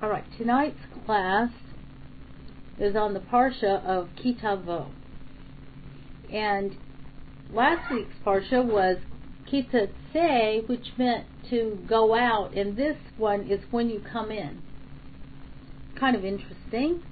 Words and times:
All 0.00 0.08
right, 0.08 0.24
tonight's 0.38 0.78
class 1.04 1.50
is 2.78 2.94
on 2.94 3.14
the 3.14 3.20
Parsha 3.20 3.84
of 3.84 4.10
Kitavo. 4.16 4.90
And 6.32 6.76
last 7.52 7.90
week's 7.92 8.14
Parsha 8.24 8.64
was 8.64 8.98
Kitatse, 9.50 10.68
which 10.68 10.92
meant 10.96 11.26
to 11.50 11.80
go 11.88 12.14
out, 12.14 12.54
and 12.54 12.76
this 12.76 12.96
one 13.16 13.50
is 13.50 13.58
when 13.72 13.90
you 13.90 14.00
come 14.00 14.30
in. 14.30 14.62
Kind 15.98 16.14
of 16.14 16.24
interesting. 16.24 17.02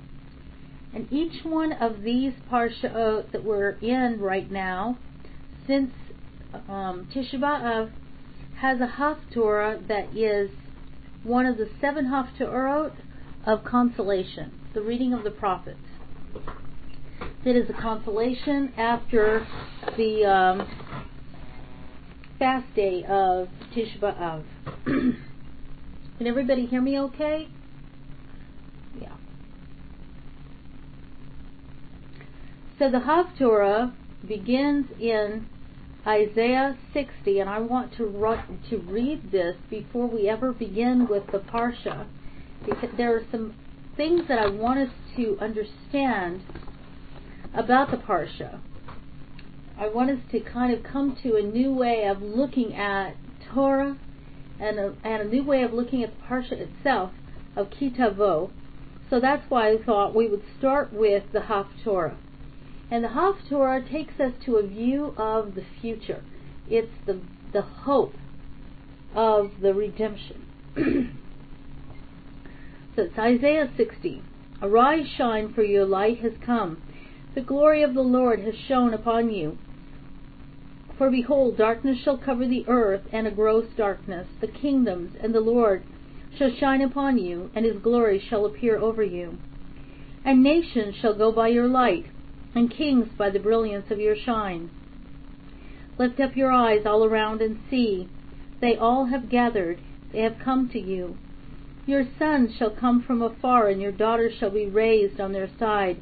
And 0.94 1.12
each 1.12 1.44
one 1.44 1.72
of 1.72 2.02
these 2.02 2.34
Parsha 2.48 3.28
that 3.32 3.42
we're 3.42 3.78
in 3.80 4.20
right 4.20 4.48
now, 4.48 4.96
since 5.66 5.90
um, 6.68 7.08
Tisha 7.12 7.34
B'Av, 7.34 7.90
has 8.58 8.80
a 8.80 8.86
Haftorah 8.96 9.88
that 9.88 10.16
is 10.16 10.50
one 11.26 11.44
of 11.44 11.56
the 11.56 11.68
seven 11.80 12.06
Haftorot 12.06 12.92
of 13.44 13.64
consolation, 13.64 14.52
the 14.74 14.80
reading 14.80 15.12
of 15.12 15.24
the 15.24 15.30
prophets. 15.30 15.78
It 17.44 17.56
is 17.56 17.68
a 17.68 17.72
consolation 17.72 18.72
after 18.76 19.44
the 19.96 20.24
um, 20.24 20.68
fast 22.38 22.72
day 22.76 23.04
of 23.08 23.48
Tisha 23.74 23.98
B'Av. 23.98 24.44
Can 24.84 26.26
everybody 26.26 26.66
hear 26.66 26.80
me 26.80 26.98
okay? 26.98 27.48
Yeah. 29.00 29.16
So 32.78 32.88
the 32.88 32.98
Haftorah 32.98 33.92
begins 34.26 34.86
in 35.00 35.48
Isaiah 36.06 36.78
60, 36.92 37.40
and 37.40 37.50
I 37.50 37.58
want 37.58 37.92
to, 37.96 38.04
to 38.70 38.78
read 38.78 39.32
this 39.32 39.56
before 39.68 40.06
we 40.06 40.28
ever 40.28 40.52
begin 40.52 41.08
with 41.08 41.24
the 41.32 41.38
Parsha, 41.38 42.06
because 42.64 42.90
there 42.96 43.16
are 43.16 43.24
some 43.32 43.54
things 43.96 44.28
that 44.28 44.38
I 44.38 44.46
want 44.46 44.78
us 44.78 44.94
to 45.16 45.36
understand 45.40 46.42
about 47.54 47.90
the 47.90 47.96
Parsha. 47.96 48.60
I 49.78 49.88
want 49.88 50.10
us 50.10 50.20
to 50.30 50.40
kind 50.40 50.72
of 50.72 50.84
come 50.84 51.16
to 51.24 51.36
a 51.36 51.42
new 51.42 51.74
way 51.74 52.06
of 52.06 52.22
looking 52.22 52.74
at 52.74 53.16
Torah 53.52 53.98
and 54.60 54.78
a, 54.78 54.94
and 55.02 55.22
a 55.22 55.24
new 55.24 55.42
way 55.42 55.62
of 55.64 55.72
looking 55.72 56.04
at 56.04 56.10
the 56.16 56.24
Parsha 56.24 56.52
itself 56.52 57.10
of 57.56 57.70
Kitavo. 57.70 58.50
So 59.10 59.18
that's 59.18 59.48
why 59.50 59.72
I 59.72 59.82
thought 59.82 60.14
we 60.14 60.28
would 60.28 60.42
start 60.58 60.92
with 60.92 61.24
the 61.32 61.40
Haftorah. 61.40 62.16
And 62.90 63.02
the 63.02 63.08
Haftorah 63.08 63.90
takes 63.90 64.20
us 64.20 64.32
to 64.44 64.56
a 64.56 64.66
view 64.66 65.14
of 65.16 65.54
the 65.54 65.64
future. 65.80 66.22
It's 66.68 66.92
the, 67.04 67.20
the 67.52 67.62
hope 67.62 68.14
of 69.14 69.50
the 69.60 69.74
redemption. 69.74 70.46
so 72.94 73.02
it's 73.02 73.18
Isaiah 73.18 73.70
60. 73.76 74.22
Arise, 74.62 75.06
shine, 75.16 75.52
for 75.52 75.62
your 75.62 75.84
light 75.84 76.20
has 76.20 76.32
come. 76.44 76.82
The 77.34 77.40
glory 77.42 77.82
of 77.82 77.94
the 77.94 78.02
Lord 78.02 78.40
has 78.40 78.54
shone 78.68 78.94
upon 78.94 79.30
you. 79.30 79.58
For 80.96 81.10
behold, 81.10 81.58
darkness 81.58 81.98
shall 82.02 82.16
cover 82.16 82.46
the 82.46 82.64
earth, 82.68 83.02
and 83.12 83.26
a 83.26 83.30
gross 83.30 83.66
darkness. 83.76 84.26
The 84.40 84.46
kingdoms 84.46 85.14
and 85.20 85.34
the 85.34 85.40
Lord 85.40 85.82
shall 86.38 86.50
shine 86.50 86.80
upon 86.80 87.18
you, 87.18 87.50
and 87.54 87.66
his 87.66 87.76
glory 87.82 88.18
shall 88.18 88.46
appear 88.46 88.78
over 88.78 89.02
you. 89.02 89.38
And 90.24 90.42
nations 90.42 90.94
shall 90.96 91.14
go 91.14 91.30
by 91.32 91.48
your 91.48 91.68
light, 91.68 92.06
and 92.56 92.70
kings 92.70 93.06
by 93.18 93.28
the 93.28 93.38
brilliance 93.38 93.90
of 93.90 94.00
your 94.00 94.16
shine. 94.16 94.70
Lift 95.98 96.18
up 96.18 96.34
your 96.34 96.50
eyes 96.50 96.86
all 96.86 97.04
around 97.04 97.42
and 97.42 97.60
see. 97.70 98.08
They 98.60 98.76
all 98.76 99.06
have 99.06 99.28
gathered, 99.28 99.78
they 100.12 100.20
have 100.22 100.38
come 100.42 100.68
to 100.70 100.80
you. 100.80 101.18
Your 101.86 102.04
sons 102.18 102.52
shall 102.58 102.70
come 102.70 103.02
from 103.02 103.20
afar, 103.20 103.68
and 103.68 103.80
your 103.80 103.92
daughters 103.92 104.32
shall 104.38 104.50
be 104.50 104.66
raised 104.66 105.20
on 105.20 105.32
their 105.32 105.50
side. 105.58 106.00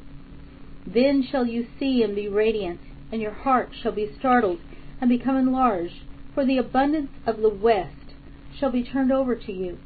Then 0.87 1.27
shall 1.29 1.45
you 1.45 1.67
see 1.77 2.01
and 2.01 2.15
be 2.15 2.29
radiant, 2.29 2.79
and 3.11 3.21
your 3.21 3.33
heart 3.33 3.69
shall 3.81 3.91
be 3.91 4.15
startled 4.17 4.59
and 5.01 5.09
become 5.09 5.35
enlarged, 5.35 6.03
for 6.33 6.45
the 6.45 6.57
abundance 6.57 7.11
of 7.25 7.37
the 7.37 7.49
west 7.49 8.13
shall 8.57 8.71
be 8.71 8.83
turned 8.83 9.11
over 9.11 9.35
to 9.35 9.51
you, 9.51 9.77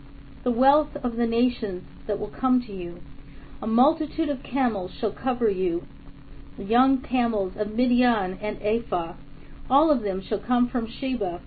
the 0.44 0.52
wealth 0.52 0.96
of 1.04 1.16
the 1.16 1.26
nations 1.26 1.84
that 2.06 2.20
will 2.20 2.30
come 2.30 2.62
to 2.62 2.72
you. 2.72 3.02
A 3.62 3.68
multitude 3.68 4.30
of 4.30 4.44
camels 4.44 4.92
shall 5.00 5.12
cover 5.12 5.50
you, 5.50 5.86
young 6.64 7.02
camels 7.02 7.54
of 7.58 7.72
Midian 7.72 8.38
and 8.42 8.62
Ephah. 8.62 9.16
All 9.70 9.92
of 9.92 10.02
them 10.02 10.22
shall 10.22 10.40
come 10.40 10.70
from 10.70 10.88
Sheba. 10.88 11.42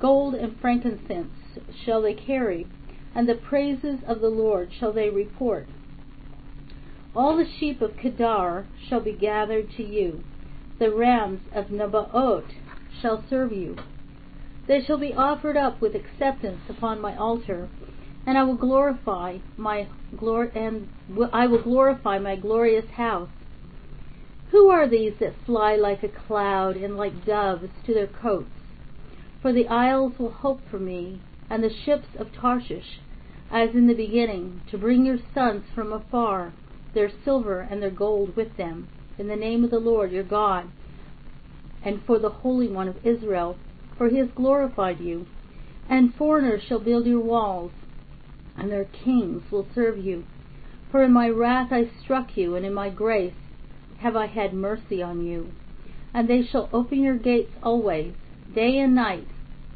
Gold 0.00 0.34
and 0.34 0.58
frankincense 0.60 1.32
shall 1.84 2.02
they 2.02 2.14
carry, 2.14 2.66
and 3.14 3.28
the 3.28 3.34
praises 3.34 4.00
of 4.06 4.20
the 4.20 4.30
Lord 4.30 4.70
shall 4.78 4.92
they 4.92 5.10
report. 5.10 5.68
All 7.14 7.36
the 7.36 7.46
sheep 7.58 7.80
of 7.82 7.96
Kedar 7.96 8.66
shall 8.88 9.00
be 9.00 9.12
gathered 9.12 9.70
to 9.76 9.82
you. 9.82 10.24
The 10.78 10.90
rams 10.90 11.40
of 11.54 11.66
Nebaioth 11.66 12.50
shall 13.00 13.24
serve 13.28 13.52
you. 13.52 13.76
They 14.66 14.82
shall 14.82 14.98
be 14.98 15.12
offered 15.12 15.56
up 15.56 15.80
with 15.80 15.94
acceptance 15.94 16.62
upon 16.68 17.00
my 17.00 17.16
altar, 17.16 17.68
and 18.26 18.38
I 18.38 18.44
will 18.44 18.56
glorify 18.56 19.38
my 19.56 19.88
glor- 20.14 20.54
and 20.56 20.88
I 21.32 21.46
will 21.46 21.62
glorify 21.62 22.18
my 22.18 22.36
glorious 22.36 22.88
house. 22.92 23.28
Who 24.52 24.68
are 24.68 24.86
these 24.86 25.14
that 25.18 25.32
fly 25.46 25.76
like 25.76 26.02
a 26.02 26.08
cloud 26.08 26.76
and 26.76 26.94
like 26.94 27.24
doves 27.24 27.70
to 27.86 27.94
their 27.94 28.06
cotes? 28.06 28.50
For 29.40 29.50
the 29.50 29.66
isles 29.66 30.12
will 30.18 30.30
hope 30.30 30.60
for 30.70 30.78
me, 30.78 31.20
and 31.48 31.64
the 31.64 31.70
ships 31.70 32.08
of 32.18 32.34
Tarshish, 32.34 33.00
as 33.50 33.74
in 33.74 33.86
the 33.86 33.94
beginning, 33.94 34.60
to 34.70 34.76
bring 34.76 35.06
your 35.06 35.16
sons 35.32 35.64
from 35.74 35.90
afar, 35.90 36.52
their 36.92 37.10
silver 37.24 37.60
and 37.60 37.82
their 37.82 37.88
gold 37.90 38.36
with 38.36 38.58
them, 38.58 38.88
in 39.18 39.26
the 39.26 39.36
name 39.36 39.64
of 39.64 39.70
the 39.70 39.80
Lord 39.80 40.12
your 40.12 40.22
God, 40.22 40.66
and 41.82 42.02
for 42.02 42.18
the 42.18 42.28
Holy 42.28 42.68
One 42.68 42.88
of 42.88 43.06
Israel, 43.06 43.56
for 43.96 44.10
he 44.10 44.18
has 44.18 44.28
glorified 44.36 45.00
you. 45.00 45.24
And 45.88 46.14
foreigners 46.14 46.62
shall 46.62 46.78
build 46.78 47.06
your 47.06 47.20
walls, 47.20 47.72
and 48.58 48.70
their 48.70 48.84
kings 48.84 49.50
will 49.50 49.66
serve 49.74 49.96
you. 49.96 50.24
For 50.90 51.02
in 51.02 51.10
my 51.10 51.30
wrath 51.30 51.72
I 51.72 51.90
struck 52.02 52.36
you, 52.36 52.54
and 52.54 52.66
in 52.66 52.74
my 52.74 52.90
grace 52.90 53.32
have 54.02 54.16
I 54.16 54.26
had 54.26 54.52
mercy 54.52 55.00
on 55.00 55.24
you. 55.24 55.52
And 56.12 56.28
they 56.28 56.42
shall 56.42 56.68
open 56.72 57.00
your 57.00 57.16
gates 57.16 57.52
always, 57.62 58.12
day 58.52 58.78
and 58.78 58.96
night, 58.96 59.28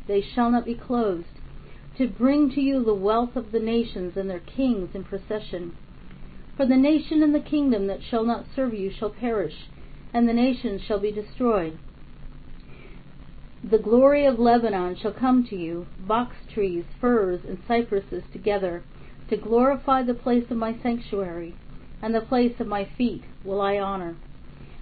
they 0.08 0.20
shall 0.20 0.50
not 0.50 0.64
be 0.64 0.74
closed, 0.74 1.28
to 1.96 2.08
bring 2.08 2.50
to 2.50 2.60
you 2.60 2.84
the 2.84 2.94
wealth 2.94 3.36
of 3.36 3.52
the 3.52 3.60
nations 3.60 4.16
and 4.16 4.28
their 4.28 4.40
kings 4.40 4.90
in 4.94 5.04
procession. 5.04 5.74
For 6.56 6.66
the 6.66 6.76
nation 6.76 7.22
and 7.22 7.34
the 7.34 7.40
kingdom 7.40 7.86
that 7.86 8.02
shall 8.02 8.24
not 8.24 8.46
serve 8.54 8.74
you 8.74 8.90
shall 8.90 9.10
perish, 9.10 9.68
and 10.12 10.28
the 10.28 10.34
nations 10.34 10.82
shall 10.82 10.98
be 10.98 11.12
destroyed. 11.12 11.78
The 13.62 13.78
glory 13.78 14.26
of 14.26 14.40
Lebanon 14.40 14.96
shall 14.96 15.12
come 15.12 15.44
to 15.44 15.56
you, 15.56 15.86
box 16.00 16.34
trees, 16.52 16.84
firs, 17.00 17.40
and 17.46 17.58
cypresses 17.68 18.24
together, 18.32 18.82
to 19.30 19.36
glorify 19.36 20.02
the 20.02 20.14
place 20.14 20.50
of 20.50 20.56
my 20.56 20.76
sanctuary, 20.82 21.54
and 22.02 22.12
the 22.14 22.20
place 22.20 22.58
of 22.58 22.66
my 22.66 22.88
feet 22.98 23.22
will 23.46 23.60
I 23.60 23.78
honor. 23.78 24.16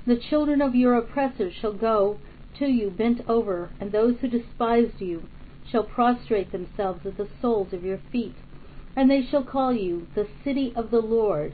The 0.06 0.16
children 0.16 0.60
of 0.60 0.74
your 0.74 0.94
oppressors 0.94 1.52
shall 1.54 1.72
go 1.72 2.18
to 2.58 2.66
you 2.66 2.90
bent 2.90 3.20
over, 3.28 3.70
and 3.80 3.92
those 3.92 4.16
who 4.20 4.28
despised 4.28 5.00
you 5.00 5.22
shall 5.70 5.84
prostrate 5.84 6.52
themselves 6.52 7.04
at 7.06 7.16
the 7.16 7.28
soles 7.40 7.72
of 7.72 7.84
your 7.84 8.00
feet, 8.10 8.34
and 8.96 9.10
they 9.10 9.22
shall 9.22 9.44
call 9.44 9.72
you 9.72 10.06
the 10.14 10.28
city 10.44 10.72
of 10.76 10.90
the 10.90 11.00
Lord, 11.00 11.52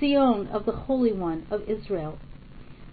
Zion 0.00 0.48
of 0.48 0.64
the 0.66 0.72
Holy 0.72 1.12
One 1.12 1.46
of 1.50 1.68
Israel. 1.68 2.18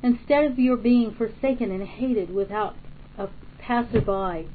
Instead 0.03 0.45
of 0.45 0.59
your 0.59 0.77
being 0.77 1.11
forsaken 1.11 1.71
and 1.71 1.83
hated 1.83 2.33
without 2.33 2.75
a 3.17 3.29
passer-by. 3.59 4.45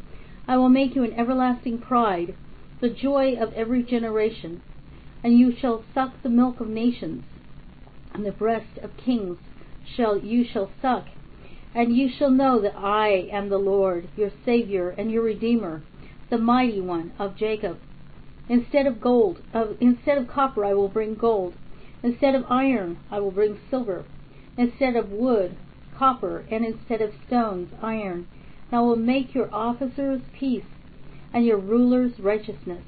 I 0.49 0.57
will 0.57 0.69
make 0.69 0.95
you 0.95 1.05
an 1.05 1.13
everlasting 1.15 1.79
pride, 1.79 2.35
the 2.81 2.89
joy 2.89 3.37
of 3.37 3.53
every 3.55 3.83
generation. 3.83 4.63
And 5.25 5.39
you 5.39 5.55
shall 5.57 5.85
suck 5.95 6.23
the 6.23 6.29
milk 6.29 6.61
of 6.61 6.69
nations, 6.69 7.25
and 8.17 8.25
the 8.25 8.33
breast 8.33 8.79
of 8.83 8.97
kings 8.97 9.37
shall 9.85 10.19
you 10.19 10.45
shall 10.45 10.71
suck. 10.81 11.05
And 11.75 11.95
you 11.95 12.09
shall 12.09 12.31
know 12.31 12.61
that 12.63 12.75
I 12.75 13.29
am 13.31 13.51
the 13.51 13.59
Lord, 13.59 14.09
your 14.17 14.31
Savior 14.45 14.89
and 14.89 15.11
your 15.11 15.23
Redeemer, 15.23 15.83
the 16.31 16.39
mighty 16.39 16.81
one 16.81 17.13
of 17.19 17.37
Jacob. 17.37 17.79
Instead 18.49 18.87
of 18.87 19.01
gold, 19.01 19.43
of, 19.53 19.77
instead 19.81 20.17
of 20.17 20.29
copper, 20.29 20.65
I 20.65 20.73
will 20.73 20.89
bring 20.89 21.15
gold. 21.15 21.55
Instead 22.03 22.35
of 22.35 22.45
iron, 22.49 22.99
I 23.11 23.21
will 23.21 23.31
bring 23.31 23.59
silver. 23.69 24.07
Instead 24.57 24.97
of 24.97 25.11
wood, 25.11 25.57
copper, 25.99 26.47
and 26.51 26.65
instead 26.65 27.03
of 27.03 27.13
stones, 27.27 27.69
iron 27.83 28.27
and 28.71 28.79
I 28.79 28.83
will 28.83 28.97
make 28.97 29.35
your 29.35 29.53
officers 29.55 30.23
peace, 30.39 30.65
and 31.33 31.45
your 31.45 31.59
rulers 31.59 32.19
righteousness. 32.19 32.85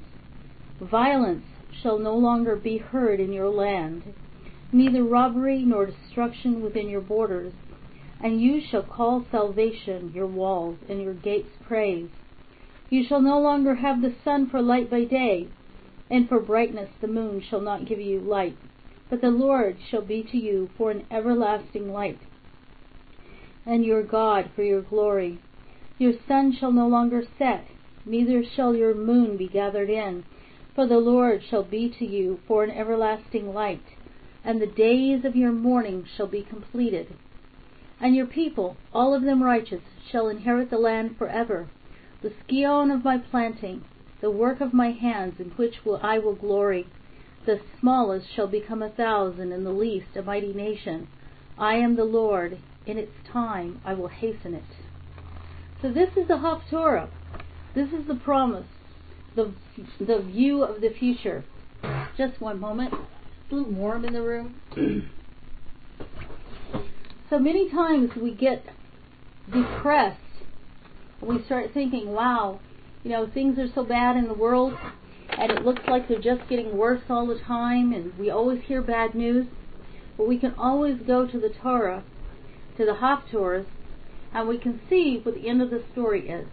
Violence 0.81 1.45
shall 1.81 1.99
no 1.99 2.15
longer 2.15 2.55
be 2.55 2.77
heard 2.77 3.19
in 3.19 3.31
your 3.31 3.49
land, 3.49 4.03
neither 4.71 5.03
robbery 5.03 5.63
nor 5.63 5.87
destruction 5.87 6.61
within 6.61 6.89
your 6.89 7.01
borders. 7.01 7.53
And 8.21 8.41
you 8.41 8.61
shall 8.61 8.83
call 8.83 9.25
salvation 9.31 10.11
your 10.13 10.27
walls, 10.27 10.77
and 10.89 11.01
your 11.01 11.13
gates 11.13 11.51
praise. 11.65 12.09
You 12.89 13.05
shall 13.07 13.21
no 13.21 13.39
longer 13.39 13.75
have 13.75 14.01
the 14.01 14.15
sun 14.23 14.49
for 14.49 14.61
light 14.61 14.89
by 14.89 15.05
day, 15.05 15.47
and 16.09 16.27
for 16.27 16.39
brightness 16.39 16.89
the 17.01 17.07
moon 17.07 17.41
shall 17.49 17.61
not 17.61 17.85
give 17.85 17.99
you 17.99 18.19
light, 18.19 18.57
but 19.09 19.21
the 19.21 19.29
Lord 19.29 19.77
shall 19.89 20.01
be 20.01 20.23
to 20.23 20.37
you 20.37 20.69
for 20.77 20.91
an 20.91 21.05
everlasting 21.11 21.93
light, 21.93 22.19
and 23.65 23.85
your 23.85 24.03
God 24.03 24.49
for 24.55 24.63
your 24.63 24.81
glory. 24.81 25.39
Your 25.97 26.13
sun 26.27 26.51
shall 26.59 26.71
no 26.71 26.87
longer 26.87 27.23
set, 27.37 27.67
neither 28.05 28.43
shall 28.43 28.75
your 28.75 28.95
moon 28.95 29.37
be 29.37 29.47
gathered 29.47 29.89
in, 29.89 30.23
for 30.73 30.87
the 30.87 30.97
Lord 30.97 31.43
shall 31.49 31.63
be 31.63 31.93
to 31.99 32.05
you 32.05 32.39
for 32.47 32.63
an 32.63 32.71
everlasting 32.71 33.53
light, 33.53 33.83
and 34.43 34.61
the 34.61 34.67
days 34.67 35.25
of 35.25 35.35
your 35.35 35.51
mourning 35.51 36.05
shall 36.15 36.27
be 36.27 36.43
completed. 36.43 37.13
And 38.01 38.15
your 38.15 38.25
people, 38.25 38.77
all 38.93 39.13
of 39.13 39.23
them 39.23 39.43
righteous, 39.43 39.81
shall 40.09 40.29
inherit 40.29 40.69
the 40.69 40.77
land 40.77 41.17
forever, 41.17 41.67
the 42.21 42.33
scion 42.47 42.91
of 42.91 43.03
my 43.03 43.17
planting, 43.17 43.83
the 44.21 44.31
work 44.31 44.61
of 44.61 44.73
my 44.73 44.91
hands, 44.91 45.39
in 45.39 45.49
which 45.51 45.85
will 45.85 45.99
I 46.01 46.19
will 46.19 46.35
glory. 46.35 46.87
The 47.45 47.59
smallest 47.79 48.27
shall 48.33 48.47
become 48.47 48.81
a 48.81 48.89
thousand, 48.89 49.51
and 49.51 49.65
the 49.65 49.71
least 49.71 50.15
a 50.15 50.21
mighty 50.21 50.53
nation. 50.53 51.07
I 51.57 51.75
am 51.75 51.95
the 51.95 52.05
Lord; 52.05 52.57
in 52.85 52.97
its 52.97 53.13
time 53.31 53.81
I 53.85 53.93
will 53.93 54.07
hasten 54.07 54.53
it. 54.53 54.63
So 55.81 55.91
this 55.91 56.09
is 56.17 56.27
the 56.27 56.37
Haftorah. 56.37 57.09
This 57.73 57.91
is 57.93 58.07
the 58.07 58.15
promise, 58.15 58.67
the 59.35 59.53
the 59.99 60.19
view 60.19 60.63
of 60.63 60.81
the 60.81 60.89
future. 60.89 61.43
Just 62.17 62.41
one 62.41 62.59
moment. 62.59 62.93
A 63.51 63.55
little 63.55 63.71
warm 63.71 64.05
in 64.05 64.13
the 64.13 64.21
room. 64.21 65.09
so 67.29 67.39
many 67.39 67.69
times 67.69 68.11
we 68.15 68.31
get 68.31 68.63
depressed. 69.51 70.19
We 71.21 71.43
start 71.45 71.71
thinking, 71.73 72.13
wow, 72.13 72.59
you 73.03 73.09
know, 73.09 73.27
things 73.33 73.57
are 73.57 73.67
so 73.73 73.83
bad 73.83 74.17
in 74.17 74.27
the 74.27 74.35
world 74.35 74.73
and 75.37 75.51
it 75.51 75.63
looks 75.63 75.81
like 75.87 76.07
they're 76.07 76.21
just 76.21 76.47
getting 76.47 76.77
worse 76.77 77.01
all 77.09 77.25
the 77.25 77.39
time 77.39 77.91
and 77.91 78.15
we 78.19 78.29
always 78.29 78.61
hear 78.65 78.81
bad 78.83 79.15
news. 79.15 79.47
But 80.15 80.27
we 80.27 80.37
can 80.37 80.53
always 80.55 80.99
go 81.07 81.25
to 81.25 81.39
the 81.39 81.49
Torah, 81.49 82.03
to 82.77 82.85
the 82.85 82.97
Haftorahs, 83.01 83.65
and 84.33 84.47
we 84.47 84.59
can 84.59 84.79
see 84.89 85.21
what 85.23 85.33
the 85.33 85.47
end 85.47 85.61
of 85.61 85.71
the 85.71 85.83
story 85.91 86.29
is. 86.29 86.47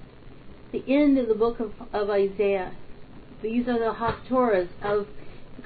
The 0.73 0.85
end 0.89 1.19
of 1.19 1.29
the 1.29 1.35
book 1.35 1.61
of, 1.61 1.73
of 1.93 2.09
Isaiah. 2.09 2.75
These 3.43 3.69
are 3.69 3.79
the 3.79 3.95
Haftorahs 3.99 4.69
of 4.83 5.09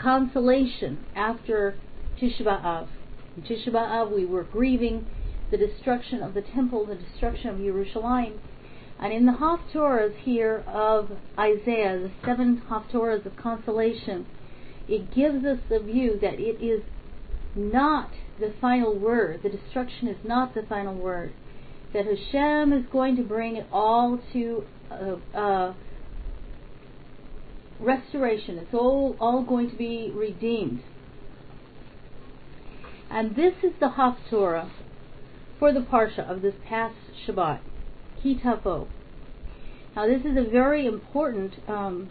consolation 0.01 1.05
after 1.15 1.77
Tisha 2.21 2.43
B'Av. 2.43 2.89
In 3.37 3.43
Tisha 3.43 3.69
B'Av, 3.69 4.15
we 4.15 4.25
were 4.25 4.45
grieving 4.45 5.07
the 5.51 5.57
destruction 5.57 6.23
of 6.23 6.35
the 6.35 6.43
temple, 6.43 6.87
the 6.87 6.95
destruction 6.95 7.51
of 7.51 7.59
Jerusalem. 7.59 8.41
And 8.99 9.13
in 9.13 9.27
the 9.27 9.33
Haftorahs 9.33 10.17
here 10.19 10.63
of 10.67 11.11
Isaiah, 11.39 11.99
the 11.99 12.11
seven 12.25 12.63
Haftorahs 12.69 13.25
of 13.25 13.37
consolation, 13.37 14.27
it 14.89 15.15
gives 15.15 15.45
us 15.45 15.59
the 15.69 15.81
view 15.81 16.19
that 16.21 16.35
it 16.35 16.63
is 16.63 16.83
not 17.55 18.11
the 18.39 18.53
final 18.61 18.99
word. 18.99 19.41
The 19.43 19.49
destruction 19.49 20.09
is 20.09 20.19
not 20.25 20.55
the 20.55 20.63
final 20.69 20.95
word. 20.95 21.33
That 21.93 22.05
Hashem 22.05 22.73
is 22.73 22.85
going 22.93 23.17
to 23.17 23.23
bring 23.23 23.57
it 23.57 23.67
all 23.73 24.21
to 24.33 24.65
uh, 24.91 25.37
uh, 25.37 25.75
restoration. 27.81 28.59
It's 28.59 28.75
all, 28.75 29.17
all 29.21 29.43
going 29.43 29.71
to 29.71 29.77
be 29.77 30.11
redeemed. 30.15 30.83
And 33.11 33.35
this 33.35 33.55
is 33.63 33.73
the 33.81 33.91
Haftorah 33.99 34.71
for 35.59 35.73
the 35.73 35.81
Parsha 35.81 36.31
of 36.31 36.43
this 36.43 36.55
past 36.69 36.95
Shabbat, 37.27 37.61
Ki 38.23 38.39
Tavo. 38.43 38.87
Now 39.97 40.07
this 40.07 40.21
is 40.21 40.37
a 40.37 40.49
very 40.49 40.87
important 40.87 41.55
um, 41.69 42.11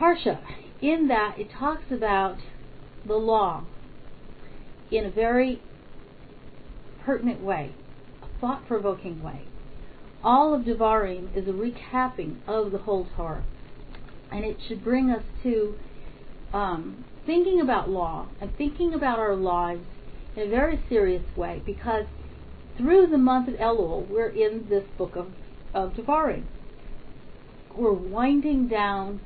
Parsha 0.00 0.40
in 0.80 1.08
that 1.08 1.36
it 1.38 1.48
talks 1.50 1.84
about 1.90 2.38
the 3.06 3.14
law 3.14 3.64
in 4.90 5.04
a 5.04 5.10
very 5.10 5.60
pertinent 7.04 7.42
way, 7.42 7.74
a 8.22 8.40
thought-provoking 8.40 9.22
way. 9.22 9.42
All 10.24 10.54
of 10.54 10.62
Devarim 10.62 11.36
is 11.36 11.46
a 11.46 11.52
recapping 11.52 12.36
of 12.46 12.72
the 12.72 12.78
whole 12.78 13.06
Torah 13.16 13.44
and 14.32 14.44
it 14.44 14.56
should 14.66 14.82
bring 14.82 15.10
us 15.10 15.22
to 15.42 15.74
um, 16.52 17.04
thinking 17.26 17.60
about 17.60 17.88
law 17.88 18.28
and 18.40 18.50
thinking 18.56 18.94
about 18.94 19.18
our 19.18 19.36
lives 19.36 19.84
in 20.36 20.42
a 20.42 20.48
very 20.48 20.80
serious 20.88 21.24
way 21.36 21.62
because 21.64 22.06
through 22.76 23.06
the 23.06 23.18
month 23.18 23.48
of 23.48 23.54
Elul, 23.54 24.08
we're 24.08 24.28
in 24.28 24.66
this 24.68 24.84
book 24.96 25.14
of, 25.14 25.28
of 25.74 25.92
Devarim. 25.92 26.44
We're 27.76 27.92
winding 27.92 28.68
down 28.68 29.20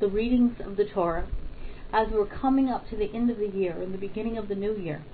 the 0.00 0.08
readings 0.08 0.56
of 0.64 0.76
the 0.76 0.84
Torah 0.84 1.28
as 1.92 2.08
we're 2.10 2.26
coming 2.26 2.68
up 2.68 2.88
to 2.90 2.96
the 2.96 3.12
end 3.14 3.30
of 3.30 3.38
the 3.38 3.48
year 3.48 3.80
and 3.80 3.94
the 3.94 3.98
beginning 3.98 4.38
of 4.38 4.48
the 4.48 4.54
new 4.54 4.76
year. 4.76 5.04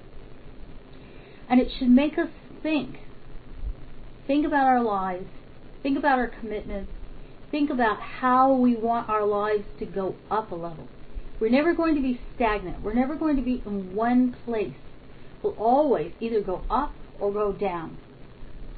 And 1.48 1.60
it 1.60 1.68
should 1.78 1.90
make 1.90 2.18
us 2.18 2.28
think. 2.62 2.96
Think 4.26 4.46
about 4.46 4.66
our 4.66 4.82
lives. 4.82 5.26
Think 5.82 5.98
about 5.98 6.18
our 6.18 6.28
commitments 6.28 6.92
think 7.50 7.70
about 7.70 8.00
how 8.00 8.52
we 8.52 8.76
want 8.76 9.08
our 9.08 9.24
lives 9.24 9.64
to 9.78 9.86
go 9.86 10.14
up 10.30 10.50
a 10.50 10.54
level. 10.54 10.88
We're 11.40 11.50
never 11.50 11.74
going 11.74 11.94
to 11.94 12.02
be 12.02 12.20
stagnant. 12.34 12.82
We're 12.82 12.94
never 12.94 13.14
going 13.14 13.36
to 13.36 13.42
be 13.42 13.62
in 13.64 13.94
one 13.94 14.36
place. 14.44 14.74
We'll 15.42 15.54
always 15.54 16.12
either 16.20 16.40
go 16.40 16.62
up 16.68 16.92
or 17.20 17.32
go 17.32 17.52
down 17.52 17.98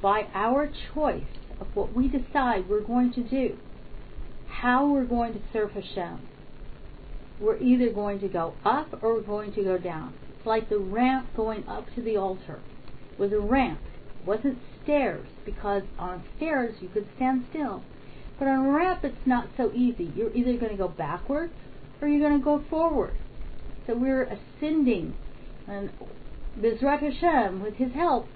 by 0.03 0.27
our 0.35 0.71
choice 0.95 1.25
of 1.61 1.69
what 1.75 1.95
we 1.95 2.09
decide 2.09 2.69
we're 2.69 2.83
going 2.83 3.13
to 3.15 3.23
do, 3.23 3.57
how 4.49 4.87
we're 4.87 5.05
going 5.05 5.33
to 5.35 5.41
serve 5.53 5.73
Hashem. 5.73 6.21
We're 7.41 7.59
either 7.59 7.91
going 7.91 8.21
to 8.21 8.29
go 8.29 8.55
up 8.65 9.03
or 9.03 9.15
we're 9.15 9.23
going 9.23 9.53
to 9.55 9.63
go 9.63 9.79
down. 9.79 10.15
It's 10.37 10.47
like 10.47 10.69
the 10.69 10.79
ramp 10.79 11.29
going 11.35 11.67
up 11.67 11.87
to 11.95 12.03
the 12.03 12.17
altar. 12.17 12.61
It 13.13 13.19
was 13.19 13.33
a 13.33 13.41
ramp. 13.41 13.81
It 14.21 14.27
wasn't 14.27 14.59
stairs 14.83 15.27
because 15.45 15.83
on 15.99 16.25
stairs 16.37 16.77
you 16.81 16.89
could 16.89 17.07
stand 17.17 17.47
still. 17.51 17.83
But 18.41 18.49
on 18.49 18.65
a 18.65 18.71
ramp, 18.71 19.05
it's 19.05 19.27
not 19.27 19.49
so 19.59 19.71
easy. 19.75 20.11
You're 20.17 20.35
either 20.35 20.57
going 20.57 20.73
to 20.73 20.79
go 20.79 20.89
backwards 20.89 21.53
or 22.01 22.09
you're 22.09 22.27
going 22.27 22.41
to 22.41 22.45
go 22.45 22.65
forward. 22.71 23.15
So 23.87 23.95
we're 23.95 24.23
ascending. 24.23 25.15
And 25.69 25.91
Bezrat 26.59 27.01
Hashem, 27.01 27.63
with 27.63 27.75
His 27.75 27.93
help, 27.93 28.27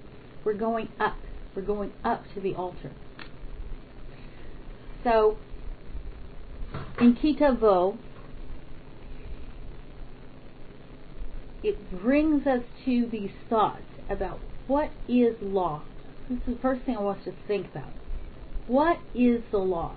we're 0.43 0.53
going 0.53 0.89
up. 0.99 1.17
We're 1.55 1.63
going 1.63 1.91
up 2.03 2.23
to 2.35 2.39
the 2.39 2.53
altar. 2.53 2.91
So, 5.03 5.37
in 6.99 7.15
Ki 7.15 7.35
Tavo, 7.35 7.97
it 11.63 11.77
brings 11.99 12.45
us 12.45 12.61
to 12.85 13.09
these 13.11 13.31
thoughts 13.49 13.81
about 14.07 14.39
what 14.67 14.91
is 15.07 15.35
law. 15.41 15.81
This 16.29 16.39
is 16.39 16.55
the 16.55 16.61
first 16.61 16.83
thing 16.83 16.95
I 16.95 17.01
want 17.01 17.19
us 17.19 17.25
to 17.25 17.33
think 17.47 17.71
about. 17.71 17.91
What 18.67 18.97
is 19.13 19.41
the 19.51 19.59
law? 19.59 19.95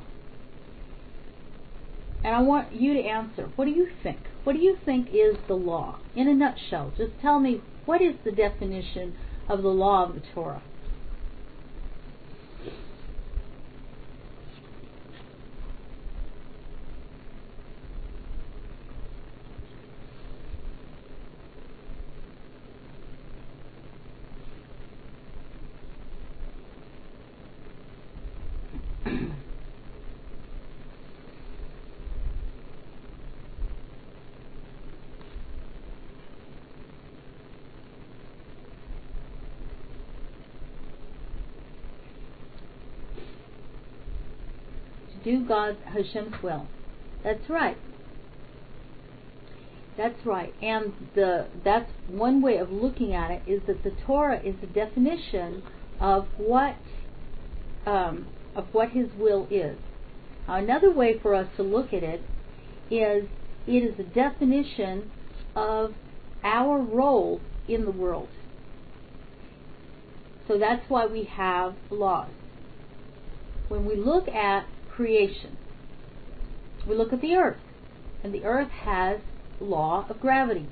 And 2.25 2.35
I 2.35 2.43
want 2.43 2.73
you 2.73 2.95
to 2.95 3.01
answer. 3.01 3.49
What 3.57 3.67
do 3.67 3.71
you 3.71 3.89
think? 4.03 4.19
What 4.45 4.55
do 4.55 4.59
you 4.61 4.77
think 4.85 5.09
is 5.13 5.37
the 5.47 5.55
law? 5.55 5.99
In 6.17 6.29
a 6.29 6.35
nutshell, 6.35 6.93
just 6.97 7.13
tell 7.21 7.39
me 7.39 7.61
what 7.85 8.03
is 8.03 8.15
the 8.25 8.33
definition 8.33 9.15
of 9.49 9.63
the 9.63 9.69
law 9.69 10.05
of 10.05 10.15
the 10.15 10.23
Torah? 10.35 10.63
Do 45.29 45.45
God's 45.45 45.79
Hashem's 45.85 46.43
will. 46.43 46.67
That's 47.23 47.49
right. 47.51 47.77
That's 49.97 50.25
right. 50.25 50.55
And 50.63 50.93
the 51.15 51.49
that's 51.65 51.91
one 52.07 52.41
way 52.41 52.57
of 52.57 52.71
looking 52.71 53.13
at 53.13 53.31
it 53.31 53.43
is 53.47 53.61
that 53.67 53.83
the 53.83 53.93
Torah 54.07 54.41
is 54.43 54.55
the 54.61 54.67
definition 54.67 55.63
of 56.01 56.29
what 56.39 56.77
um, 57.85 58.27
of 58.55 58.67
what 58.73 58.91
His 58.91 59.09
will 59.19 59.47
is. 59.51 59.77
Now, 60.47 60.57
another 60.57 60.93
way 60.93 61.19
for 61.21 61.35
us 61.35 61.49
to 61.57 61.63
look 61.63 61.93
at 61.93 62.03
it 62.03 62.23
is 62.91 63.29
it 63.67 63.83
is 63.83 63.99
a 63.99 64.05
definition 64.05 65.11
of 65.55 65.95
our 66.43 66.79
role 66.79 67.41
in 67.67 67.85
the 67.85 67.91
world. 67.91 68.29
So 70.47 70.59
that's 70.59 70.89
why 70.89 71.07
we 71.07 71.25
have 71.25 71.75
laws. 71.91 72.31
When 73.69 73.85
we 73.85 73.97
look 73.97 74.29
at 74.29 74.65
creation. 74.99 75.57
We 76.89 76.97
look 76.97 77.13
at 77.13 77.21
the 77.21 77.37
earth. 77.37 77.61
And 78.25 78.35
the 78.35 78.45
earth 78.45 78.71
has 78.71 79.21
law 79.61 80.05
of 80.11 80.19
gravity. 80.19 80.67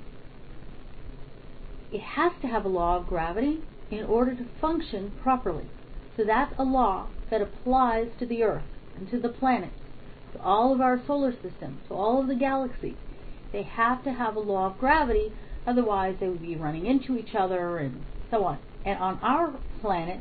It 1.93 2.01
has 2.01 2.33
to 2.41 2.47
have 2.47 2.65
a 2.65 2.67
law 2.67 2.97
of 2.97 3.07
gravity 3.07 3.61
in 3.89 4.03
order 4.03 4.35
to 4.35 4.45
function 4.59 5.13
properly. 5.23 5.69
So 6.17 6.25
that's 6.25 6.53
a 6.59 6.65
law 6.65 7.07
that 7.31 7.41
applies 7.41 8.09
to 8.19 8.25
the 8.25 8.43
earth 8.43 8.65
and 8.97 9.09
to 9.11 9.17
the 9.17 9.29
planets, 9.29 9.79
to 10.33 10.41
all 10.41 10.73
of 10.73 10.81
our 10.81 11.01
solar 11.07 11.31
system, 11.31 11.79
to 11.87 11.93
all 11.93 12.19
of 12.19 12.27
the 12.27 12.35
galaxies. 12.35 12.97
They 13.53 13.63
have 13.63 14.03
to 14.03 14.11
have 14.11 14.35
a 14.35 14.41
law 14.41 14.71
of 14.71 14.77
gravity, 14.77 15.31
otherwise 15.65 16.17
they 16.19 16.27
would 16.27 16.41
be 16.41 16.57
running 16.57 16.85
into 16.85 17.17
each 17.17 17.33
other 17.33 17.77
and 17.77 18.03
so 18.29 18.43
on. 18.43 18.59
And 18.83 18.99
on 18.99 19.19
our 19.21 19.53
planet, 19.79 20.19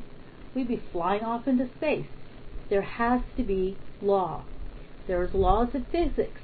we'd 0.55 0.69
be 0.69 0.81
flying 0.93 1.25
off 1.25 1.49
into 1.49 1.69
space. 1.77 2.07
There 2.71 2.83
has 2.83 3.23
to 3.37 3.43
be 3.43 3.77
law. 4.03 4.45
There's 5.07 5.33
laws 5.35 5.69
of 5.75 5.83
physics 5.93 6.41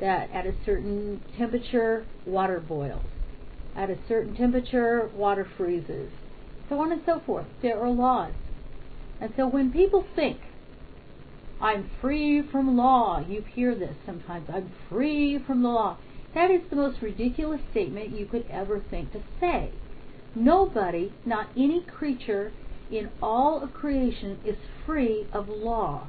that 0.00 0.30
at 0.30 0.46
a 0.46 0.54
certain 0.64 1.22
temperature, 1.36 2.06
water 2.26 2.60
boils. 2.60 3.04
At 3.74 3.90
a 3.90 3.98
certain 4.08 4.34
temperature, 4.34 5.10
water 5.14 5.46
freezes. 5.56 6.10
So 6.68 6.80
on 6.80 6.92
and 6.92 7.02
so 7.06 7.20
forth. 7.24 7.46
There 7.62 7.80
are 7.80 7.90
laws. 7.90 8.32
And 9.20 9.32
so 9.36 9.46
when 9.46 9.72
people 9.72 10.04
think, 10.14 10.38
I'm 11.60 11.90
free 12.00 12.42
from 12.42 12.76
law, 12.76 13.24
you 13.26 13.42
hear 13.54 13.74
this 13.74 13.96
sometimes, 14.04 14.48
I'm 14.52 14.72
free 14.90 15.38
from 15.46 15.62
the 15.62 15.68
law. 15.68 15.96
That 16.34 16.50
is 16.50 16.60
the 16.68 16.76
most 16.76 17.00
ridiculous 17.00 17.60
statement 17.70 18.18
you 18.18 18.26
could 18.26 18.46
ever 18.50 18.82
think 18.90 19.12
to 19.12 19.22
say. 19.40 19.72
Nobody, 20.34 21.14
not 21.24 21.48
any 21.56 21.80
creature 21.80 22.52
in 22.90 23.08
all 23.22 23.62
of 23.62 23.72
creation, 23.72 24.38
is 24.44 24.56
free 24.84 25.26
of 25.32 25.48
law. 25.48 26.08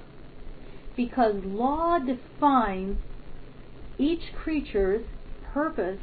Because 0.97 1.35
law 1.45 1.99
defines 1.99 2.97
each 3.97 4.33
creature's 4.35 5.05
purpose 5.53 5.99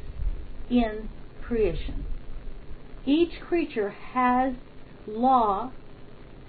in 0.69 1.09
creation. 1.43 2.05
Each 3.05 3.39
creature 3.47 3.89
has 3.89 4.55
law 5.05 5.71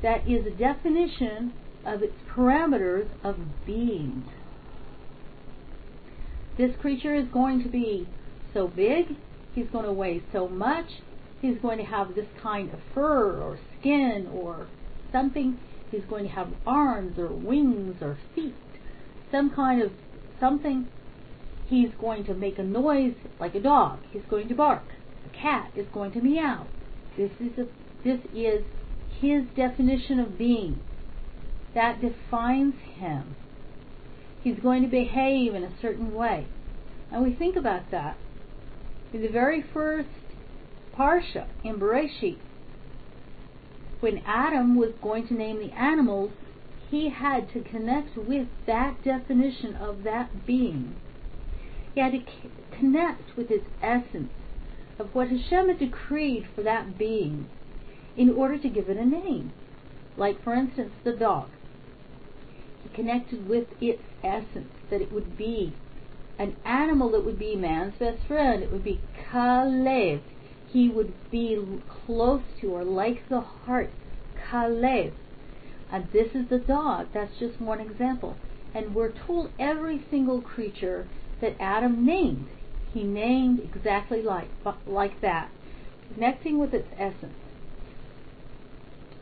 that 0.03 0.29
is 0.29 0.47
a 0.47 0.51
definition 0.51 1.53
of 1.85 2.03
its 2.03 2.15
parameters 2.31 3.09
of 3.23 3.37
being. 3.67 4.25
This 6.57 6.71
creature 6.81 7.15
is 7.15 7.27
going 7.29 7.63
to 7.63 7.69
be 7.69 8.09
so 8.55 8.69
big, 8.69 9.17
he's 9.55 9.67
going 9.71 9.85
to 9.85 9.93
weigh 9.93 10.23
so 10.33 10.49
much, 10.49 10.87
he's 11.43 11.59
going 11.59 11.79
to 11.79 11.85
have 11.85 12.15
this 12.15 12.27
kind 12.43 12.73
of 12.73 12.81
fur 12.95 13.43
or 13.43 13.59
skin 13.79 14.29
or 14.33 14.69
something, 15.13 15.59
he's 15.91 16.05
going 16.09 16.25
to 16.25 16.31
have 16.31 16.49
arms 16.67 17.19
or 17.19 17.29
wings 17.29 17.97
or 18.01 18.19
feet, 18.35 18.55
some 19.31 19.51
kind 19.51 19.83
of 19.83 19.93
something. 20.41 20.89
He's 21.69 21.91
going 22.01 22.25
to 22.27 22.35
make 22.35 22.59
a 22.59 22.63
noise 22.63 23.15
like 23.41 23.55
a 23.55 23.61
dog. 23.61 23.99
He's 24.13 24.23
going 24.31 24.49
to 24.49 24.55
bark. 24.55 24.85
A 25.27 25.37
cat 25.37 25.73
is 25.75 25.87
going 25.93 26.13
to 26.13 26.21
meow. 26.21 26.67
This 27.17 27.33
is 27.41 27.59
a, 27.59 27.67
this 28.05 28.21
is 28.35 28.63
his 29.21 29.45
definition 29.57 30.21
of 30.21 30.39
being. 30.39 30.81
That 31.75 32.01
defines 32.01 32.75
him. 32.97 33.35
He's 34.43 34.59
going 34.61 34.83
to 34.83 34.89
behave 34.89 35.55
in 35.55 35.65
a 35.65 35.73
certain 35.83 36.15
way. 36.15 36.47
And 37.11 37.25
we 37.25 37.35
think 37.35 37.57
about 37.57 37.91
that. 37.91 38.17
In 39.13 39.23
the 39.23 39.29
very 39.29 39.65
first 39.75 40.09
Parsha 40.97 41.47
in 41.65 41.79
Bereshit, 41.79 42.39
when 44.01 44.23
Adam 44.27 44.77
was 44.77 44.93
going 45.03 45.27
to 45.29 45.35
name 45.35 45.59
the 45.59 45.73
animals, 45.73 46.31
he 46.91 47.09
had 47.09 47.51
to 47.53 47.61
connect 47.61 48.17
with 48.17 48.47
that 48.67 49.03
definition 49.03 49.75
of 49.77 50.03
that 50.05 50.47
being. 50.47 50.95
He 51.95 52.01
had 52.01 52.13
to 52.13 52.21
connect 52.79 53.37
with 53.37 53.51
its 53.51 53.67
essence 53.83 54.31
of 54.99 55.15
what 55.15 55.29
Hashem 55.29 55.69
had 55.69 55.79
decreed 55.79 56.47
for 56.55 56.63
that 56.63 56.99
being 56.99 57.49
in 58.17 58.31
order 58.31 58.59
to 58.59 58.69
give 58.69 58.89
it 58.89 58.97
a 58.97 59.05
name. 59.05 59.53
Like, 60.17 60.43
for 60.43 60.55
instance, 60.55 60.93
the 61.05 61.13
dog. 61.13 61.49
He 62.83 62.89
connected 62.95 63.49
with 63.49 63.69
its 63.81 64.03
essence, 64.23 64.73
that 64.91 65.03
it 65.03 65.13
would 65.13 65.37
be 65.37 65.75
an 66.39 66.57
animal 66.65 67.11
that 67.11 67.25
would 67.25 67.39
be 67.39 67.57
man's 67.57 67.95
best 67.99 68.23
friend. 68.27 68.63
It 68.63 68.71
would 68.73 68.85
be 68.85 69.01
Kalev. 69.31 70.21
He 70.77 70.91
would 70.91 71.15
be 71.31 71.59
close 72.05 72.43
to 72.61 72.67
or 72.67 72.85
like 72.85 73.27
the 73.31 73.41
heart. 73.41 73.89
Kalev. 74.39 75.15
And 75.91 76.07
this 76.13 76.35
is 76.35 76.51
the 76.51 76.59
dog. 76.59 77.07
That's 77.15 77.33
just 77.39 77.59
one 77.59 77.81
example. 77.81 78.37
And 78.75 78.95
we're 78.95 79.13
told 79.27 79.53
every 79.59 80.05
single 80.11 80.43
creature 80.43 81.09
that 81.41 81.57
Adam 81.59 82.05
named. 82.05 82.49
He 82.93 83.05
named 83.05 83.61
exactly 83.61 84.21
like 84.21 84.51
like 84.87 85.23
that, 85.23 85.51
connecting 86.13 86.59
with 86.59 86.75
its 86.75 86.89
essence. 86.99 87.33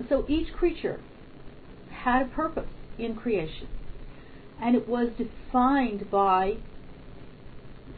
So 0.08 0.25
each 0.26 0.52
creature 0.54 1.02
had 1.90 2.23
a 2.23 2.30
purpose 2.30 2.70
in 2.99 3.14
creation, 3.14 3.68
and 4.61 4.75
it 4.75 4.88
was 4.88 5.11
defined 5.16 6.11
by 6.11 6.56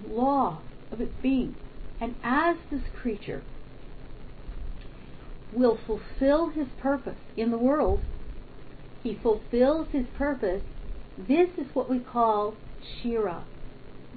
law 0.06 0.60
of 0.92 1.00
its 1.00 1.14
being. 1.22 1.54
And 2.00 2.14
as 2.22 2.56
this 2.70 2.82
creature 3.00 3.42
will 5.52 5.78
fulfill 5.86 6.50
his 6.50 6.66
purpose 6.80 7.16
in 7.36 7.50
the 7.50 7.58
world, 7.58 8.00
he 9.02 9.18
fulfills 9.22 9.88
his 9.92 10.06
purpose. 10.16 10.62
This 11.16 11.48
is 11.56 11.66
what 11.74 11.88
we 11.88 11.98
call 11.98 12.54
Shira. 13.02 13.44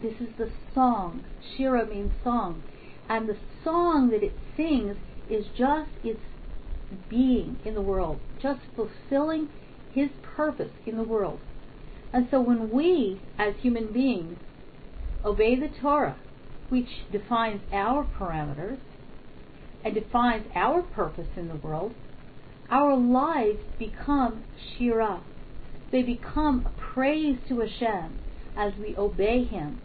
This 0.01 0.15
is 0.19 0.29
the 0.37 0.49
song. 0.73 1.23
Shira 1.55 1.85
means 1.85 2.11
song. 2.23 2.63
And 3.07 3.27
the 3.27 3.37
song 3.63 4.09
that 4.09 4.23
it 4.23 4.33
sings 4.57 4.97
is 5.29 5.45
just 5.57 5.89
its 6.03 6.19
being 7.09 7.57
in 7.63 7.75
the 7.75 7.81
world, 7.81 8.19
just 8.41 8.61
fulfilling 8.75 9.49
his 9.93 10.09
purpose 10.35 10.71
in 10.85 10.97
the 10.97 11.03
world. 11.03 11.39
And 12.11 12.27
so 12.31 12.41
when 12.41 12.71
we, 12.71 13.21
as 13.37 13.53
human 13.61 13.91
beings, 13.93 14.37
obey 15.23 15.55
the 15.55 15.69
Torah, 15.81 16.17
which 16.69 16.87
defines 17.11 17.61
our 17.71 18.07
parameters 18.17 18.77
and 19.83 19.93
defines 19.93 20.45
our 20.55 20.81
purpose 20.81 21.27
in 21.35 21.47
the 21.47 21.55
world, 21.55 21.93
our 22.69 22.95
lives 22.95 23.59
become 23.77 24.43
Shira. 24.77 25.21
They 25.91 26.03
become 26.03 26.67
praise 26.93 27.37
to 27.47 27.59
Hashem 27.61 28.19
as 28.55 28.73
we 28.79 28.95
obey 28.97 29.43
Him, 29.45 29.81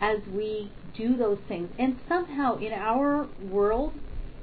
as 0.00 0.18
we 0.32 0.70
do 0.96 1.16
those 1.16 1.38
things. 1.48 1.70
And 1.78 1.96
somehow 2.08 2.58
in 2.58 2.72
our 2.72 3.28
world, 3.50 3.92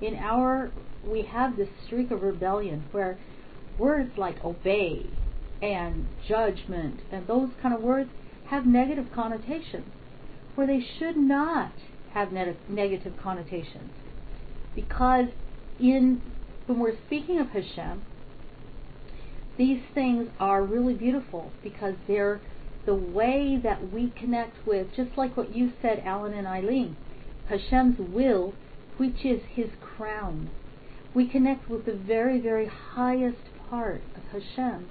in 0.02 0.16
our 0.16 0.72
we 1.06 1.22
have 1.24 1.56
this 1.56 1.70
streak 1.86 2.12
of 2.12 2.22
rebellion 2.22 2.84
where 2.92 3.18
words 3.78 4.12
like 4.18 4.44
obey 4.44 5.06
and 5.62 6.08
judgment 6.28 7.00
and 7.12 7.26
those 7.28 7.50
kind 7.62 7.74
of 7.74 7.82
words 7.82 8.10
have 8.48 8.66
negative 8.66 9.06
connotations 9.14 9.86
where 10.58 10.66
they 10.66 10.84
should 10.98 11.16
not 11.16 11.72
have 12.14 12.32
ne- 12.32 12.58
negative 12.68 13.14
connotations. 13.22 13.92
Because 14.74 15.28
in 15.80 16.22
when 16.66 16.80
we're 16.80 16.98
speaking 17.06 17.40
of 17.40 17.50
Hashem 17.50 18.02
these 19.58 19.82
things 19.94 20.28
are 20.40 20.64
really 20.64 20.94
beautiful 20.94 21.52
because 21.64 21.94
they're 22.08 22.42
the 22.86 22.96
way 22.96 23.60
that 23.62 23.92
we 23.92 24.10
connect 24.10 24.66
with 24.66 24.88
just 24.96 25.18
like 25.18 25.38
what 25.38 25.56
you 25.56 25.72
said 25.82 26.02
Alan 26.04 26.34
and 26.34 26.48
Eileen 26.48 26.96
Hashem's 27.48 27.98
will 28.00 28.54
which 28.98 29.24
is 29.24 29.42
his 29.54 29.70
crown. 29.80 30.50
We 31.14 31.28
connect 31.28 31.70
with 31.70 31.86
the 31.86 31.94
very, 31.94 32.40
very 32.40 32.68
highest 32.68 33.38
part 33.70 34.02
of 34.16 34.24
Hashem 34.32 34.90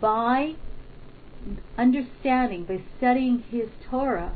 by 0.00 0.54
understanding, 1.76 2.64
by 2.64 2.82
studying 2.98 3.44
His 3.50 3.68
Torah, 3.90 4.32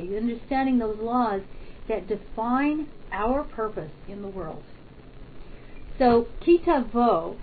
understanding 0.00 0.78
those 0.78 0.98
laws 0.98 1.42
that 1.88 2.06
define 2.06 2.88
our 3.12 3.44
purpose 3.44 3.90
in 4.08 4.22
the 4.22 4.28
world. 4.28 4.62
So, 5.98 6.28
Ki 6.44 6.58
Tavo, 6.64 7.36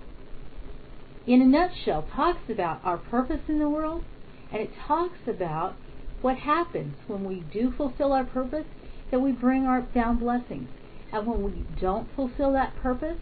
in 1.26 1.42
a 1.42 1.44
nutshell, 1.44 2.06
talks 2.14 2.48
about 2.48 2.80
our 2.84 2.96
purpose 2.96 3.40
in 3.48 3.58
the 3.58 3.68
world, 3.68 4.04
and 4.52 4.62
it 4.62 4.70
talks 4.86 5.18
about 5.26 5.74
what 6.22 6.38
happens 6.38 6.94
when 7.06 7.24
we 7.24 7.44
do 7.52 7.72
fulfill 7.76 8.12
our 8.12 8.24
purpose, 8.24 8.66
that 9.10 9.20
we 9.20 9.32
bring 9.32 9.64
our 9.64 9.82
down 9.82 10.18
blessings. 10.18 10.68
And 11.12 11.26
when 11.26 11.42
we 11.42 11.64
don't 11.80 12.08
fulfill 12.16 12.52
that 12.52 12.74
purpose, 12.76 13.18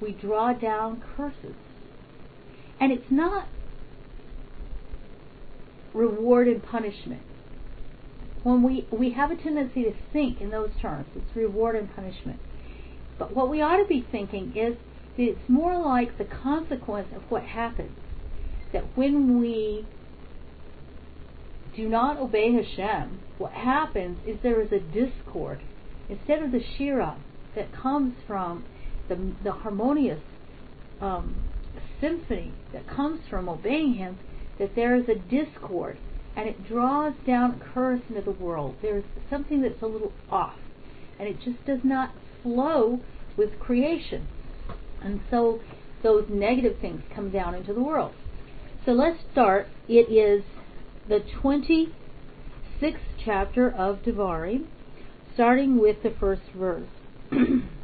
we 0.00 0.12
draw 0.12 0.52
down 0.52 1.02
curses. 1.16 1.54
And 2.78 2.92
it's 2.92 3.10
not 3.10 3.48
reward 5.94 6.46
and 6.46 6.62
punishment. 6.62 7.22
When 8.46 8.62
we, 8.62 8.86
we 8.92 9.10
have 9.10 9.32
a 9.32 9.34
tendency 9.34 9.82
to 9.82 9.92
think 10.12 10.40
in 10.40 10.50
those 10.50 10.70
terms, 10.80 11.06
it's 11.16 11.34
reward 11.34 11.74
and 11.74 11.92
punishment. 11.96 12.38
But 13.18 13.34
what 13.34 13.50
we 13.50 13.60
ought 13.60 13.78
to 13.78 13.88
be 13.88 14.06
thinking 14.12 14.56
is 14.56 14.76
that 15.16 15.22
it's 15.24 15.48
more 15.48 15.76
like 15.76 16.16
the 16.16 16.26
consequence 16.26 17.08
of 17.12 17.22
what 17.28 17.42
happens. 17.42 17.98
That 18.72 18.96
when 18.96 19.40
we 19.40 19.84
do 21.74 21.88
not 21.88 22.18
obey 22.18 22.52
Hashem, 22.52 23.18
what 23.38 23.50
happens 23.50 24.18
is 24.24 24.36
there 24.44 24.60
is 24.60 24.70
a 24.70 24.78
discord. 24.78 25.60
Instead 26.08 26.44
of 26.44 26.52
the 26.52 26.62
Shira 26.78 27.16
that 27.56 27.72
comes 27.72 28.14
from 28.28 28.64
the, 29.08 29.32
the 29.42 29.50
harmonious 29.50 30.22
um, 31.00 31.34
symphony 32.00 32.52
that 32.72 32.88
comes 32.88 33.22
from 33.28 33.48
obeying 33.48 33.94
Him, 33.94 34.20
that 34.60 34.76
there 34.76 34.94
is 34.94 35.08
a 35.08 35.16
discord 35.16 35.98
and 36.36 36.48
it 36.48 36.68
draws 36.68 37.14
down 37.26 37.52
a 37.52 37.74
curse 37.74 38.02
into 38.08 38.20
the 38.20 38.30
world. 38.30 38.76
There's 38.82 39.04
something 39.30 39.62
that's 39.62 39.82
a 39.82 39.86
little 39.86 40.12
off 40.30 40.58
and 41.18 41.28
it 41.28 41.36
just 41.40 41.64
does 41.66 41.80
not 41.82 42.12
flow 42.42 43.00
with 43.36 43.58
creation. 43.58 44.26
And 45.02 45.20
so 45.30 45.60
those 46.02 46.26
negative 46.28 46.78
things 46.80 47.02
come 47.14 47.30
down 47.30 47.54
into 47.54 47.72
the 47.72 47.82
world. 47.82 48.12
So 48.84 48.92
let's 48.92 49.18
start. 49.32 49.68
It 49.88 50.12
is 50.12 50.44
the 51.08 51.20
26th 51.42 51.92
chapter 53.24 53.70
of 53.70 54.02
Devarim, 54.02 54.66
starting 55.34 55.78
with 55.80 56.02
the 56.02 56.14
first 56.20 56.42
verse. 56.54 56.88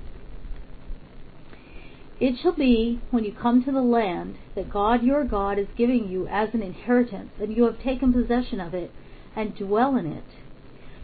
It 2.23 2.39
shall 2.41 2.53
be, 2.53 3.01
when 3.11 3.25
you 3.25 3.33
come 3.33 3.65
to 3.65 3.73
the 3.73 3.83
land 3.83 4.37
that 4.55 4.71
God 4.71 5.03
your 5.03 5.25
God 5.25 5.59
is 5.59 5.67
giving 5.77 6.07
you 6.07 6.29
as 6.29 6.51
an 6.55 6.63
inheritance, 6.63 7.31
and 7.41 7.53
you 7.53 7.65
have 7.65 7.83
taken 7.83 8.13
possession 8.13 8.61
of 8.61 8.75
it, 8.75 8.93
and 9.35 9.57
dwell 9.57 9.97
in 9.97 10.07
it, 10.07 10.23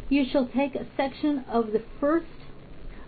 you 0.09 0.25
shall 0.31 0.47
take 0.47 0.77
a 0.77 0.87
section 0.97 1.45
of 1.51 1.73
the 1.73 1.83
first, 1.99 2.27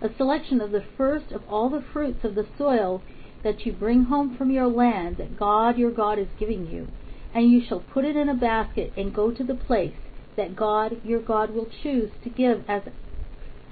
a 0.03 0.09
selection 0.17 0.61
of 0.61 0.73
the 0.73 0.83
first 0.97 1.31
of 1.31 1.43
all 1.49 1.71
the 1.71 1.85
fruits 1.93 2.25
of 2.25 2.35
the 2.35 2.49
soil 2.59 3.01
that 3.45 3.65
you 3.65 3.73
bring 3.73 4.03
home 4.03 4.37
from 4.37 4.51
your 4.51 4.67
land 4.67 5.19
that 5.19 5.39
God 5.39 5.79
your 5.79 5.93
God 5.93 6.19
is 6.19 6.27
giving 6.37 6.67
you, 6.67 6.89
and 7.33 7.49
you 7.49 7.63
shall 7.65 7.79
put 7.79 8.05
it 8.05 8.17
in 8.17 8.29
a 8.29 8.35
basket 8.35 8.93
and 8.97 9.15
go 9.15 9.31
to 9.31 9.45
the 9.45 9.55
place 9.55 9.95
that 10.37 10.57
God 10.57 11.01
your 11.05 11.21
God 11.21 11.55
will 11.55 11.69
choose 11.81 12.11
to 12.25 12.29
give 12.29 12.65
as 12.67 12.83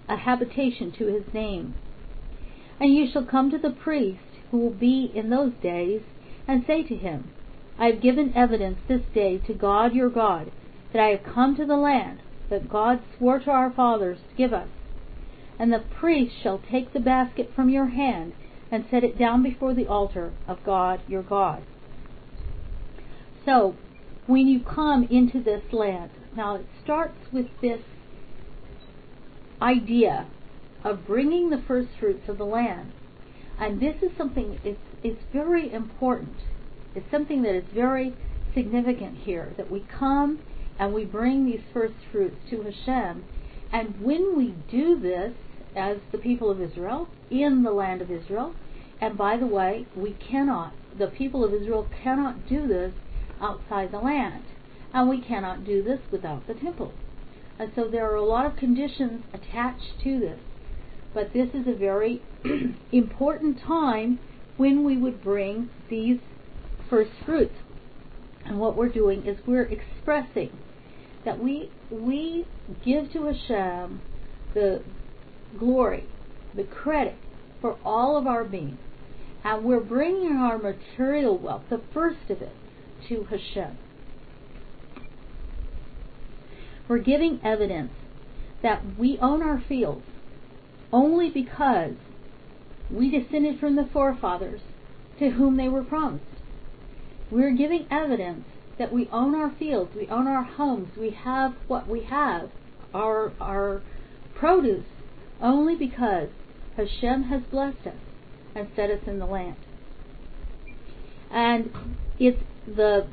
a 0.09 0.17
habitation 0.17 0.93
to 0.93 1.07
his 1.07 1.25
name. 1.35 1.75
And 2.79 2.95
you 2.95 3.09
shall 3.13 3.25
come 3.25 3.51
to 3.51 3.59
the 3.59 3.71
priest 3.71 4.21
who 4.51 4.59
will 4.59 4.71
be 4.71 5.11
in 5.15 5.31
those 5.31 5.53
days, 5.63 6.03
and 6.47 6.65
say 6.67 6.83
to 6.83 6.97
him, 6.97 7.31
I 7.79 7.87
have 7.87 8.01
given 8.03 8.33
evidence 8.35 8.79
this 8.89 9.03
day 9.15 9.39
to 9.47 9.55
God 9.55 9.95
your 9.95 10.11
God 10.11 10.51
that 10.93 11.03
I 11.03 11.09
have 11.09 11.23
come 11.23 11.55
to 11.57 11.67
the 11.67 11.77
land 11.77 12.21
that 12.51 12.69
God 12.69 13.01
swore 13.17 13.39
to 13.41 13.51
our 13.51 13.71
fathers 13.71 14.19
to 14.31 14.37
give 14.37 14.53
us. 14.53 14.69
And 15.59 15.73
the 15.73 15.85
priest 16.01 16.35
shall 16.43 16.61
take 16.71 16.93
the 16.93 17.01
basket 17.01 17.51
from 17.55 17.69
your 17.69 17.87
hand 17.87 18.33
and 18.71 18.85
set 18.91 19.05
it 19.05 19.19
down 19.19 19.43
before 19.43 19.75
the 19.75 19.87
altar 19.87 20.33
of 20.47 20.65
God 20.65 21.01
your 21.09 21.23
God. 21.23 21.63
So, 23.45 23.75
when 24.27 24.47
you 24.47 24.61
come 24.61 25.05
into 25.05 25.43
this 25.43 25.63
land, 25.73 26.11
now 26.37 26.57
it 26.57 26.67
starts 26.85 27.17
with 27.33 27.47
this 27.63 27.81
idea 29.61 30.27
of 30.85 31.07
bringing 31.07 31.51
the 31.51 31.63
first 31.67 31.89
fruits 31.99 32.29
of 32.29 32.39
the 32.39 32.45
land. 32.45 32.93
And 33.61 33.81
this 33.81 33.97
is 34.03 34.11
something, 34.17 34.59
it's, 34.65 34.81
it's 35.03 35.23
very 35.33 35.73
important. 35.73 36.37
It's 36.95 37.11
something 37.11 37.43
that 37.43 37.55
is 37.55 37.65
very 37.75 38.15
significant 38.55 39.19
here 39.19 39.53
that 39.57 39.71
we 39.71 39.85
come 39.99 40.41
and 40.79 40.95
we 40.95 41.05
bring 41.05 41.45
these 41.45 41.61
first 41.73 41.95
fruits 42.13 42.37
to 42.51 42.63
Hashem. 42.63 43.25
And 43.73 44.01
when 44.01 44.37
we 44.37 44.55
do 44.71 44.99
this 44.99 45.33
as 45.77 45.99
the 46.13 46.19
people 46.19 46.51
of 46.51 46.61
Israel 46.61 47.09
in 47.31 47.63
the 47.63 47.73
land 47.73 48.01
of 48.01 48.11
Israel, 48.11 48.55
and 49.01 49.17
by 49.17 49.37
the 49.37 49.47
way, 49.47 49.87
we 49.97 50.13
cannot, 50.13 50.73
the 50.99 51.09
people 51.09 51.45
of 51.45 51.53
Israel 51.53 51.89
cannot 52.03 52.49
do 52.49 52.67
this 52.67 52.93
outside 53.41 53.93
the 53.93 53.99
land. 53.99 54.45
And 54.93 55.09
we 55.09 55.21
cannot 55.21 55.65
do 55.65 55.83
this 55.83 56.01
without 56.11 56.47
the 56.47 56.55
temple. 56.55 56.93
And 57.59 57.73
so 57.75 57.89
there 57.89 58.11
are 58.11 58.17
a 58.17 58.25
lot 58.25 58.47
of 58.47 58.57
conditions 58.57 59.23
attached 59.35 60.01
to 60.05 60.19
this. 60.19 60.41
But 61.19 61.33
this 61.33 61.49
is 61.53 61.67
a 61.67 61.75
very 61.75 62.23
important 62.93 63.59
time 63.67 64.21
when 64.57 64.85
we 64.85 64.97
would 64.97 65.21
bring 65.21 65.69
these 65.91 66.21
first 66.89 67.11
fruits. 67.27 67.57
And 68.47 68.61
what 68.61 68.77
we're 68.77 68.89
doing 68.89 69.27
is 69.27 69.37
we're 69.45 69.65
expressing 69.65 70.57
that 71.25 71.43
we 71.43 71.73
we 71.91 72.47
give 72.85 73.13
to 73.15 73.25
Hashem 73.25 74.01
the 74.55 74.85
glory, 75.59 76.05
the 76.55 76.63
credit 76.63 77.17
for 77.61 77.77
all 77.85 78.17
of 78.17 78.29
our 78.29 78.45
being. 78.45 78.79
And 79.43 79.65
we're 79.65 79.81
bringing 79.81 80.37
our 80.37 80.57
material 80.57 81.37
wealth, 81.37 81.65
the 81.69 81.83
first 81.93 82.31
of 82.31 82.41
it, 82.43 82.55
to 83.09 83.25
Hashem. 83.25 83.77
We're 86.87 86.99
giving 86.99 87.41
evidence 87.43 87.91
that 88.63 88.97
we 88.97 89.19
own 89.19 89.43
our 89.43 89.61
fields 89.69 90.05
only 90.93 91.31
because 91.31 91.95
we 92.91 93.11
descended 93.11 93.61
from 93.61 93.77
the 93.77 93.89
forefathers 93.93 94.61
to 95.19 95.31
whom 95.31 95.57
they 95.57 95.69
were 95.69 95.85
promised. 95.85 96.25
We're 97.31 97.55
giving 97.55 97.87
evidence 97.91 98.45
that 98.79 98.93
we 98.93 99.09
own 99.13 99.35
our 99.35 99.53
fields, 99.59 99.91
we 99.95 100.07
own 100.09 100.27
our 100.27 100.45
homes, 100.45 100.97
we 100.97 101.11
have 101.11 101.55
what 101.67 101.89
we 101.89 102.05
have, 102.05 102.51
our 102.95 103.33
our 103.41 103.83
produce, 104.35 104.87
only 105.43 105.75
because 105.75 106.29
Hashem 106.77 107.25
has 107.25 107.43
blessed 107.51 107.87
us 107.87 107.97
and 108.55 108.69
set 108.75 108.91
us 108.91 109.01
in 109.07 109.19
the 109.19 109.27
land. 109.27 109.57
And 111.31 111.71
it's 112.19 112.41
the 112.67 113.07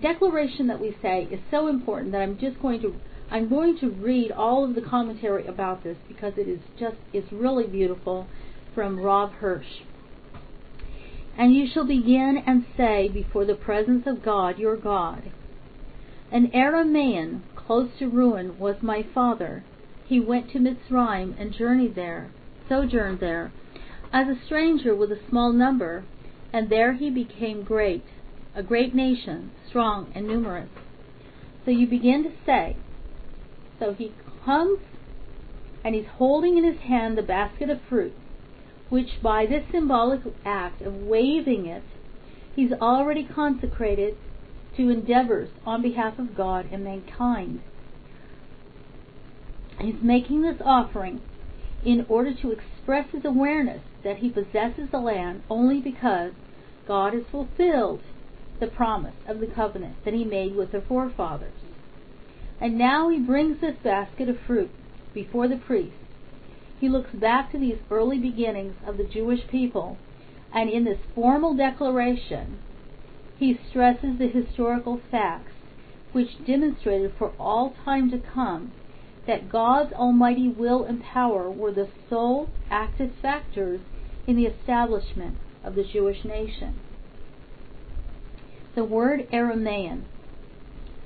declaration 0.00 0.66
that 0.66 0.80
we 0.80 0.96
say 1.00 1.28
is 1.30 1.40
so 1.50 1.68
important 1.68 2.12
that 2.12 2.20
I'm 2.20 2.38
just 2.38 2.60
going 2.60 2.80
to 2.82 2.94
I'm 3.32 3.48
going 3.48 3.78
to 3.78 3.88
read 3.88 4.30
all 4.30 4.62
of 4.62 4.74
the 4.74 4.82
commentary 4.82 5.46
about 5.46 5.82
this 5.82 5.96
because 6.06 6.34
it 6.36 6.46
is 6.46 6.60
just 6.78 6.96
it's 7.14 7.32
really 7.32 7.66
beautiful 7.66 8.26
from 8.74 9.00
Rav 9.00 9.32
Hirsch. 9.32 9.80
And 11.38 11.54
you 11.54 11.66
shall 11.66 11.86
begin 11.86 12.42
and 12.46 12.66
say 12.76 13.08
before 13.08 13.46
the 13.46 13.54
presence 13.54 14.06
of 14.06 14.22
God 14.22 14.58
your 14.58 14.76
God, 14.76 15.32
An 16.30 16.48
Aramaean 16.48 17.40
close 17.56 17.88
to 18.00 18.06
ruin 18.06 18.58
was 18.58 18.76
my 18.82 19.02
father. 19.14 19.64
He 20.04 20.20
went 20.20 20.50
to 20.50 20.58
Mitzrayim 20.58 21.34
and 21.40 21.54
journeyed 21.54 21.94
there, 21.94 22.30
sojourned 22.68 23.20
there, 23.20 23.50
as 24.12 24.28
a 24.28 24.44
stranger 24.44 24.94
with 24.94 25.10
a 25.10 25.28
small 25.30 25.54
number, 25.54 26.04
and 26.52 26.68
there 26.68 26.92
he 26.92 27.08
became 27.08 27.62
great, 27.62 28.04
a 28.54 28.62
great 28.62 28.94
nation, 28.94 29.52
strong 29.66 30.12
and 30.14 30.26
numerous. 30.26 30.68
So 31.64 31.70
you 31.70 31.86
begin 31.86 32.24
to 32.24 32.32
say, 32.44 32.76
so 33.82 33.94
he 33.94 34.12
comes 34.44 34.78
and 35.84 35.94
he's 35.94 36.06
holding 36.16 36.56
in 36.56 36.64
his 36.64 36.82
hand 36.82 37.18
the 37.18 37.22
basket 37.22 37.68
of 37.68 37.80
fruit, 37.88 38.14
which 38.88 39.20
by 39.20 39.44
this 39.44 39.64
symbolic 39.72 40.20
act 40.44 40.80
of 40.82 40.94
waving 40.94 41.66
it, 41.66 41.82
he's 42.54 42.72
already 42.80 43.24
consecrated 43.24 44.16
to 44.76 44.88
endeavors 44.88 45.48
on 45.66 45.82
behalf 45.82 46.18
of 46.18 46.36
God 46.36 46.68
and 46.70 46.84
mankind. 46.84 47.60
He's 49.80 50.00
making 50.00 50.42
this 50.42 50.62
offering 50.64 51.20
in 51.84 52.06
order 52.08 52.32
to 52.32 52.52
express 52.52 53.10
his 53.10 53.24
awareness 53.24 53.82
that 54.04 54.18
he 54.18 54.30
possesses 54.30 54.90
the 54.92 55.00
land 55.00 55.42
only 55.50 55.80
because 55.80 56.30
God 56.86 57.14
has 57.14 57.24
fulfilled 57.32 58.02
the 58.60 58.68
promise 58.68 59.16
of 59.26 59.40
the 59.40 59.48
covenant 59.48 59.96
that 60.04 60.14
he 60.14 60.24
made 60.24 60.54
with 60.54 60.70
their 60.70 60.82
forefathers. 60.82 61.61
And 62.62 62.78
now 62.78 63.08
he 63.08 63.18
brings 63.18 63.60
this 63.60 63.74
basket 63.82 64.28
of 64.28 64.38
fruit 64.46 64.70
before 65.12 65.48
the 65.48 65.56
priest. 65.56 65.96
He 66.78 66.88
looks 66.88 67.10
back 67.10 67.50
to 67.50 67.58
these 67.58 67.78
early 67.90 68.18
beginnings 68.18 68.76
of 68.86 68.98
the 68.98 69.04
Jewish 69.04 69.48
people, 69.48 69.98
and 70.54 70.70
in 70.70 70.84
this 70.84 71.00
formal 71.12 71.54
declaration, 71.54 72.60
he 73.36 73.58
stresses 73.68 74.16
the 74.16 74.28
historical 74.28 75.00
facts 75.10 75.50
which 76.12 76.46
demonstrated 76.46 77.12
for 77.18 77.32
all 77.36 77.74
time 77.84 78.12
to 78.12 78.18
come 78.18 78.70
that 79.26 79.48
God's 79.48 79.92
almighty 79.92 80.46
will 80.46 80.84
and 80.84 81.02
power 81.02 81.50
were 81.50 81.72
the 81.72 81.88
sole 82.08 82.48
active 82.70 83.10
factors 83.20 83.80
in 84.28 84.36
the 84.36 84.46
establishment 84.46 85.36
of 85.64 85.74
the 85.74 85.84
Jewish 85.84 86.24
nation. 86.24 86.78
The 88.76 88.84
word 88.84 89.26
Aramaean 89.32 90.02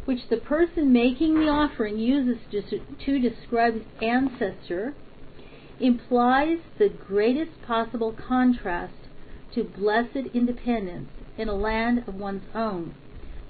which 0.06 0.28
the 0.30 0.36
person 0.36 0.92
making 0.92 1.34
the 1.34 1.48
offering 1.48 1.98
uses 1.98 2.38
to 2.50 3.20
describe 3.20 3.74
his 3.74 3.82
ancestor, 4.00 4.94
implies 5.78 6.58
the 6.78 6.88
greatest 6.88 7.50
possible 7.66 8.12
contrast 8.12 8.94
to 9.52 9.62
blessed 9.62 10.28
independence 10.32 11.10
in 11.36 11.48
a 11.48 11.54
land 11.54 12.02
of 12.06 12.14
one's 12.14 12.44
own, 12.54 12.94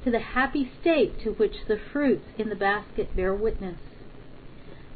to 0.03 0.11
the 0.11 0.19
happy 0.19 0.69
state 0.81 1.21
to 1.23 1.31
which 1.35 1.55
the 1.69 1.79
fruits 1.93 2.25
in 2.39 2.49
the 2.49 2.57
basket 2.57 3.15
bear 3.15 3.35
witness. 3.35 3.79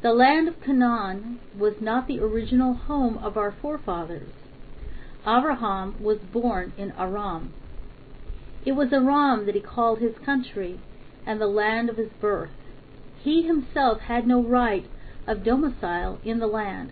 The 0.01 0.13
land 0.13 0.47
of 0.47 0.59
Canaan 0.61 1.39
was 1.55 1.75
not 1.79 2.07
the 2.07 2.19
original 2.19 2.73
home 2.73 3.19
of 3.19 3.37
our 3.37 3.55
forefathers. 3.61 4.31
Abraham 5.21 5.95
was 6.01 6.17
born 6.17 6.73
in 6.75 6.91
Aram. 6.97 7.53
It 8.65 8.71
was 8.71 8.91
Aram 8.91 9.45
that 9.45 9.53
he 9.53 9.61
called 9.61 9.99
his 9.99 10.17
country, 10.25 10.79
and 11.25 11.39
the 11.39 11.47
land 11.47 11.89
of 11.89 11.97
his 11.97 12.09
birth. 12.19 12.49
he 13.23 13.43
himself 13.43 13.99
had 14.01 14.25
no 14.25 14.41
right 14.41 14.85
of 15.27 15.43
domicile 15.43 16.19
in 16.23 16.39
the 16.39 16.47
land, 16.47 16.91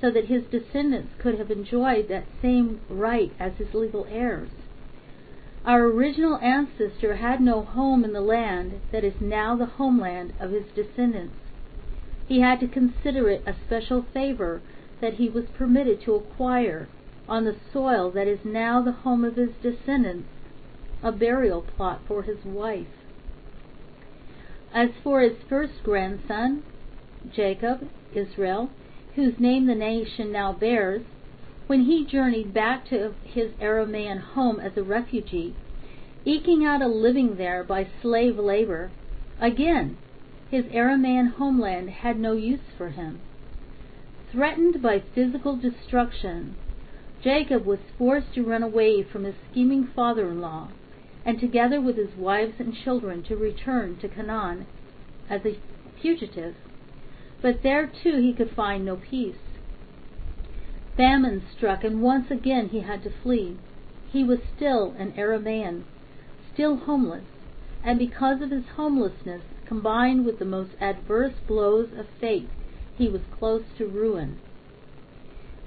so 0.00 0.10
that 0.10 0.26
his 0.26 0.44
descendants 0.46 1.12
could 1.18 1.38
have 1.38 1.50
enjoyed 1.50 2.08
that 2.08 2.24
same 2.40 2.80
right 2.88 3.32
as 3.38 3.52
his 3.56 3.74
legal 3.74 4.06
heirs. 4.10 4.50
Our 5.64 5.84
original 5.84 6.38
ancestor 6.38 7.16
had 7.16 7.40
no 7.40 7.62
home 7.62 8.04
in 8.04 8.12
the 8.12 8.20
land 8.20 8.80
that 8.92 9.04
is 9.04 9.20
now 9.20 9.56
the 9.56 9.66
homeland 9.66 10.32
of 10.38 10.52
his 10.52 10.66
descendants. 10.74 11.34
He 12.26 12.40
had 12.40 12.60
to 12.60 12.68
consider 12.68 13.28
it 13.28 13.42
a 13.46 13.54
special 13.66 14.02
favor 14.14 14.62
that 15.00 15.14
he 15.14 15.28
was 15.28 15.44
permitted 15.58 16.00
to 16.02 16.14
acquire 16.14 16.88
on 17.28 17.44
the 17.44 17.56
soil 17.72 18.10
that 18.12 18.28
is 18.28 18.44
now 18.44 18.80
the 18.80 18.92
home 18.92 19.24
of 19.24 19.36
his 19.36 19.50
descendants 19.62 20.28
a 21.02 21.12
burial 21.12 21.62
plot 21.62 22.00
for 22.06 22.22
his 22.22 22.44
wife. 22.44 22.86
As 24.74 24.90
for 25.04 25.20
his 25.20 25.36
first 25.48 25.84
grandson, 25.84 26.64
Jacob, 27.30 27.88
Israel, 28.12 28.68
whose 29.14 29.38
name 29.38 29.66
the 29.66 29.76
nation 29.76 30.32
now 30.32 30.52
bears, 30.52 31.04
when 31.68 31.82
he 31.82 32.04
journeyed 32.04 32.52
back 32.52 32.84
to 32.86 33.14
his 33.22 33.52
Aramaean 33.60 34.18
home 34.18 34.58
as 34.58 34.76
a 34.76 34.82
refugee, 34.82 35.54
eking 36.24 36.64
out 36.64 36.82
a 36.82 36.88
living 36.88 37.36
there 37.36 37.62
by 37.62 37.86
slave 38.02 38.40
labor, 38.40 38.90
again 39.40 39.98
his 40.50 40.64
Aramaean 40.64 41.28
homeland 41.28 41.88
had 41.88 42.18
no 42.18 42.32
use 42.32 42.72
for 42.76 42.88
him. 42.88 43.20
Threatened 44.32 44.82
by 44.82 44.98
physical 44.98 45.54
destruction, 45.56 46.56
Jacob 47.22 47.64
was 47.64 47.78
forced 47.96 48.34
to 48.34 48.42
run 48.42 48.64
away 48.64 49.04
from 49.04 49.22
his 49.22 49.36
scheming 49.48 49.86
father 49.86 50.28
in 50.28 50.40
law, 50.40 50.66
and 51.26 51.40
together 51.40 51.80
with 51.80 51.96
his 51.96 52.16
wives 52.16 52.54
and 52.60 52.72
children 52.72 53.20
to 53.24 53.36
return 53.36 53.98
to 53.98 54.08
Canaan 54.08 54.64
as 55.28 55.40
a 55.44 55.58
fugitive. 56.00 56.54
But 57.42 57.64
there 57.64 57.90
too 58.02 58.18
he 58.22 58.32
could 58.32 58.54
find 58.54 58.84
no 58.84 58.96
peace. 58.96 59.34
Famine 60.96 61.42
struck, 61.54 61.82
and 61.82 62.00
once 62.00 62.30
again 62.30 62.68
he 62.68 62.80
had 62.80 63.02
to 63.02 63.10
flee. 63.22 63.58
He 64.10 64.22
was 64.22 64.38
still 64.56 64.94
an 64.98 65.12
Aramaean, 65.12 65.82
still 66.54 66.76
homeless, 66.76 67.24
and 67.84 67.98
because 67.98 68.40
of 68.40 68.52
his 68.52 68.64
homelessness, 68.76 69.42
combined 69.66 70.24
with 70.24 70.38
the 70.38 70.44
most 70.44 70.70
adverse 70.80 71.34
blows 71.48 71.88
of 71.98 72.06
fate, 72.20 72.48
he 72.96 73.08
was 73.08 73.22
close 73.36 73.64
to 73.78 73.84
ruin. 73.84 74.38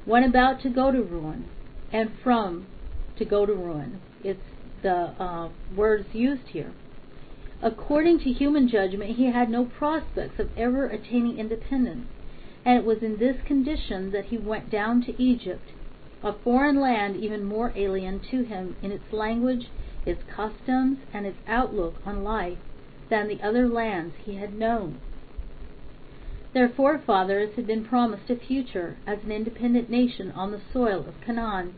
When 0.06 0.24
about 0.24 0.62
to 0.62 0.69
go 0.69 0.91
to 0.91 1.04
ruin, 1.04 1.45
and 1.91 2.12
from 2.24 2.65
to 3.17 3.26
go 3.26 3.45
to 3.45 3.54
ruin, 3.54 4.00
it's 4.24 4.39
the 4.81 5.13
uh, 5.19 5.49
words 5.75 6.07
used 6.13 6.49
here. 6.49 6.73
According 7.61 8.19
to 8.19 8.31
human 8.31 8.67
judgment, 8.67 9.17
he 9.17 9.31
had 9.31 9.49
no 9.49 9.65
prospects 9.65 10.39
of 10.39 10.49
ever 10.57 10.87
attaining 10.87 11.37
independence 11.37 12.07
and 12.65 12.77
it 12.77 12.85
was 12.85 13.01
in 13.01 13.17
this 13.17 13.37
condition 13.45 14.11
that 14.11 14.25
he 14.25 14.37
went 14.37 14.69
down 14.69 15.01
to 15.01 15.21
Egypt, 15.21 15.71
a 16.21 16.33
foreign 16.33 16.79
land 16.79 17.15
even 17.15 17.43
more 17.43 17.71
alien 17.75 18.19
to 18.19 18.43
him 18.43 18.75
in 18.81 18.91
its 18.91 19.13
language, 19.13 19.67
its 20.05 20.21
customs, 20.35 20.97
and 21.13 21.25
its 21.25 21.37
outlook 21.47 21.95
on 22.05 22.23
life 22.23 22.57
than 23.09 23.27
the 23.27 23.41
other 23.41 23.67
lands 23.67 24.13
he 24.23 24.35
had 24.35 24.53
known. 24.53 24.99
Their 26.53 26.69
forefathers 26.69 27.55
had 27.55 27.65
been 27.65 27.85
promised 27.85 28.29
a 28.29 28.35
future 28.35 28.97
as 29.07 29.19
an 29.23 29.31
independent 29.31 29.89
nation 29.89 30.31
on 30.31 30.51
the 30.51 30.61
soil 30.73 31.05
of 31.07 31.21
Canaan, 31.25 31.73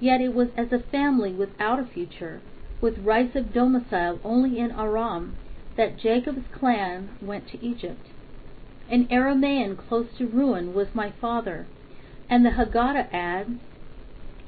yet 0.00 0.20
it 0.20 0.32
was 0.32 0.48
as 0.56 0.72
a 0.72 0.78
family 0.78 1.32
without 1.32 1.80
a 1.80 1.84
future, 1.84 2.40
with 2.80 2.98
rights 2.98 3.34
of 3.34 3.52
domicile 3.52 4.20
only 4.22 4.58
in 4.58 4.70
Aram, 4.70 5.36
that 5.76 5.98
Jacob's 5.98 6.46
clan 6.52 7.08
went 7.20 7.48
to 7.48 7.64
Egypt. 7.64 8.06
An 8.88 9.06
Aramaean 9.08 9.76
close 9.76 10.06
to 10.16 10.26
ruin 10.26 10.72
was 10.72 10.94
my 10.94 11.10
father, 11.20 11.66
and 12.30 12.44
the 12.44 12.50
Haggadah 12.50 13.12
adds, 13.12 13.58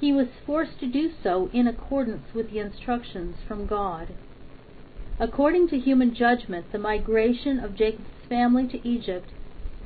he 0.00 0.12
was 0.12 0.28
forced 0.46 0.78
to 0.80 0.86
do 0.86 1.10
so 1.22 1.50
in 1.52 1.66
accordance 1.66 2.32
with 2.32 2.50
the 2.50 2.58
instructions 2.58 3.36
from 3.46 3.66
God. 3.66 4.08
According 5.18 5.68
to 5.68 5.78
human 5.78 6.14
judgment, 6.14 6.72
the 6.72 6.78
migration 6.78 7.58
of 7.58 7.74
Jacob's 7.74 8.08
family 8.28 8.66
to 8.68 8.88
Egypt 8.88 9.30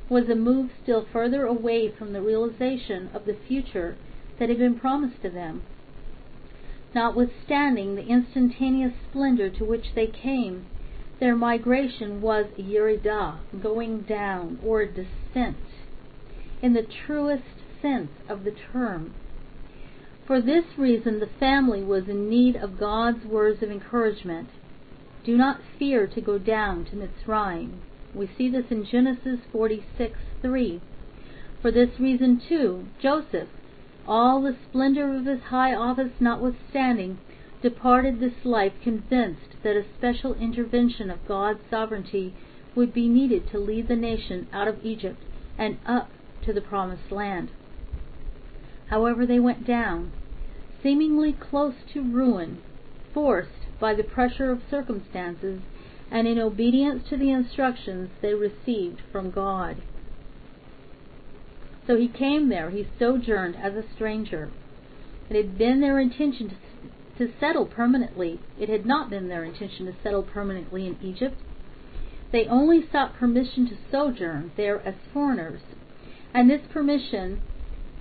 was 0.08 0.28
a 0.28 0.34
move 0.36 0.70
still 0.82 1.06
further 1.12 1.46
away 1.46 1.90
from 1.90 2.12
the 2.12 2.22
realization 2.22 3.08
of 3.14 3.24
the 3.24 3.34
future 3.48 3.96
that 4.38 4.48
had 4.48 4.58
been 4.58 4.78
promised 4.78 5.22
to 5.22 5.30
them. 5.30 5.62
Notwithstanding 6.94 7.94
the 7.94 8.06
instantaneous 8.06 8.94
splendor 9.10 9.50
to 9.50 9.64
which 9.64 9.94
they 9.94 10.06
came, 10.06 10.66
their 11.20 11.36
migration 11.36 12.20
was 12.20 12.46
yeridah, 12.58 13.38
going 13.62 14.02
down, 14.02 14.58
or 14.64 14.84
descent, 14.84 15.56
in 16.62 16.72
the 16.72 16.86
truest 17.06 17.42
sense 17.80 18.10
of 18.28 18.44
the 18.44 18.54
term. 18.72 19.14
For 20.26 20.40
this 20.40 20.64
reason, 20.78 21.20
the 21.20 21.28
family 21.38 21.82
was 21.82 22.08
in 22.08 22.30
need 22.30 22.56
of 22.56 22.78
God's 22.78 23.24
words 23.26 23.62
of 23.62 23.70
encouragement. 23.70 24.48
Do 25.24 25.36
not 25.36 25.60
fear 25.78 26.06
to 26.06 26.20
go 26.20 26.38
down 26.38 26.84
to 26.86 26.96
Mitzrayim. 26.96 27.72
We 28.14 28.30
see 28.38 28.48
this 28.48 28.70
in 28.70 28.84
Genesis 28.84 29.40
46:3. 29.52 30.80
For 31.60 31.70
this 31.70 31.98
reason, 31.98 32.40
too, 32.48 32.86
Joseph, 32.98 33.48
all 34.06 34.42
the 34.42 34.56
splendor 34.68 35.14
of 35.16 35.26
his 35.26 35.40
high 35.40 35.74
office 35.74 36.12
notwithstanding, 36.20 37.18
departed 37.62 38.20
this 38.20 38.44
life 38.44 38.72
convinced 38.82 39.56
that 39.62 39.76
a 39.76 39.84
special 39.96 40.34
intervention 40.34 41.10
of 41.10 41.26
God's 41.26 41.60
sovereignty 41.70 42.34
would 42.74 42.92
be 42.92 43.08
needed 43.08 43.48
to 43.50 43.58
lead 43.58 43.88
the 43.88 43.96
nation 43.96 44.46
out 44.52 44.68
of 44.68 44.84
Egypt 44.84 45.22
and 45.56 45.78
up 45.86 46.10
to 46.44 46.52
the 46.52 46.60
promised 46.60 47.10
land. 47.10 47.50
However, 48.88 49.24
they 49.24 49.40
went 49.40 49.66
down, 49.66 50.12
seemingly 50.82 51.32
close 51.32 51.74
to 51.94 52.02
ruin, 52.02 52.58
forced 53.14 53.50
by 53.80 53.94
the 53.94 54.04
pressure 54.04 54.50
of 54.50 54.60
circumstances 54.70 55.60
and 56.10 56.28
in 56.28 56.38
obedience 56.38 57.08
to 57.08 57.16
the 57.16 57.30
instructions 57.30 58.10
they 58.20 58.34
received 58.34 59.00
from 59.10 59.30
God. 59.30 59.76
So 61.86 61.96
he 61.96 62.08
came 62.08 62.48
there, 62.48 62.70
he 62.70 62.86
sojourned 62.98 63.56
as 63.56 63.74
a 63.74 63.84
stranger. 63.94 64.50
It 65.28 65.36
had 65.36 65.58
been 65.58 65.80
their 65.80 65.98
intention 65.98 66.48
to 66.50 66.56
to 67.18 67.32
settle 67.38 67.66
permanently. 67.66 68.40
It 68.58 68.68
had 68.68 68.84
not 68.84 69.10
been 69.10 69.28
their 69.28 69.44
intention 69.44 69.86
to 69.86 69.94
settle 70.02 70.22
permanently 70.22 70.86
in 70.86 70.96
Egypt. 71.02 71.36
They 72.32 72.46
only 72.46 72.84
sought 72.90 73.14
permission 73.14 73.68
to 73.68 73.76
sojourn 73.90 74.50
there 74.56 74.80
as 74.80 74.94
foreigners, 75.12 75.60
and 76.32 76.50
this 76.50 76.62
permission 76.72 77.40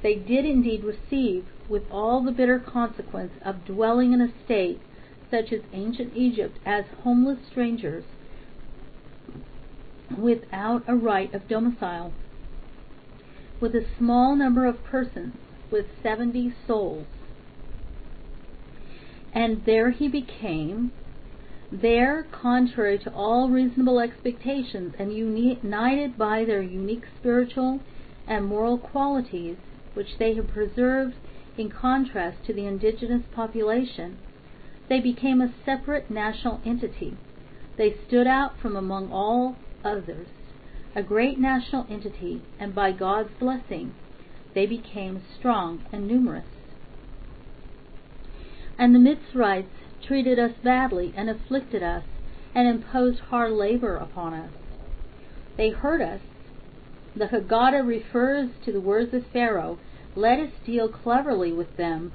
they 0.01 0.15
did 0.15 0.45
indeed 0.45 0.83
receive 0.83 1.45
with 1.69 1.83
all 1.91 2.23
the 2.23 2.31
bitter 2.31 2.59
consequence 2.59 3.33
of 3.45 3.65
dwelling 3.65 4.13
in 4.13 4.21
a 4.21 4.33
state 4.43 4.81
such 5.29 5.53
as 5.53 5.61
ancient 5.71 6.15
Egypt 6.15 6.57
as 6.65 6.85
homeless 7.03 7.39
strangers 7.49 8.03
without 10.17 10.83
a 10.87 10.95
right 10.95 11.33
of 11.33 11.47
domicile, 11.47 12.11
with 13.59 13.75
a 13.75 13.85
small 13.97 14.35
number 14.35 14.65
of 14.65 14.83
persons, 14.83 15.35
with 15.71 15.85
seventy 16.01 16.53
souls 16.67 17.05
and 19.33 19.65
there 19.65 19.89
he 19.89 20.07
became, 20.07 20.91
there, 21.71 22.23
contrary 22.31 22.99
to 22.99 23.11
all 23.13 23.49
reasonable 23.49 23.99
expectations, 23.99 24.93
and 24.99 25.11
united 25.11 26.17
by 26.17 26.45
their 26.45 26.61
unique 26.61 27.05
spiritual 27.19 27.79
and 28.27 28.45
moral 28.45 28.77
qualities, 28.77 29.57
which 29.95 30.17
they 30.19 30.35
had 30.35 30.47
preserved 30.47 31.15
in 31.57 31.69
contrast 31.69 32.37
to 32.45 32.53
the 32.53 32.65
indigenous 32.67 33.23
population, 33.33 34.17
they 34.87 34.99
became 34.99 35.41
a 35.41 35.53
separate 35.65 36.11
national 36.11 36.61
entity. 36.63 37.17
They 37.75 37.95
stood 38.07 38.27
out 38.27 38.59
from 38.59 38.75
among 38.75 39.11
all 39.11 39.55
others, 39.83 40.27
a 40.95 41.01
great 41.01 41.39
national 41.39 41.87
entity, 41.89 42.41
and 42.59 42.75
by 42.75 42.91
God's 42.91 43.31
blessing, 43.39 43.93
they 44.53 44.65
became 44.65 45.23
strong 45.37 45.83
and 45.91 46.07
numerous. 46.07 46.45
And 48.77 48.93
the 48.93 48.99
Mitzrites 48.99 49.69
treated 50.05 50.37
us 50.37 50.51
badly 50.63 51.13
and 51.15 51.29
afflicted 51.29 51.81
us 51.81 52.03
and 52.53 52.67
imposed 52.67 53.19
hard 53.19 53.51
labor 53.51 53.95
upon 53.95 54.33
us. 54.33 54.51
They 55.57 55.69
hurt 55.69 56.01
us. 56.01 56.21
The 57.15 57.27
Haggadah 57.27 57.85
refers 57.85 58.49
to 58.65 58.71
the 58.71 58.81
words 58.81 59.13
of 59.13 59.25
Pharaoh, 59.31 59.79
let 60.15 60.39
us 60.39 60.51
deal 60.65 60.89
cleverly 60.89 61.51
with 61.51 61.75
them, 61.77 62.11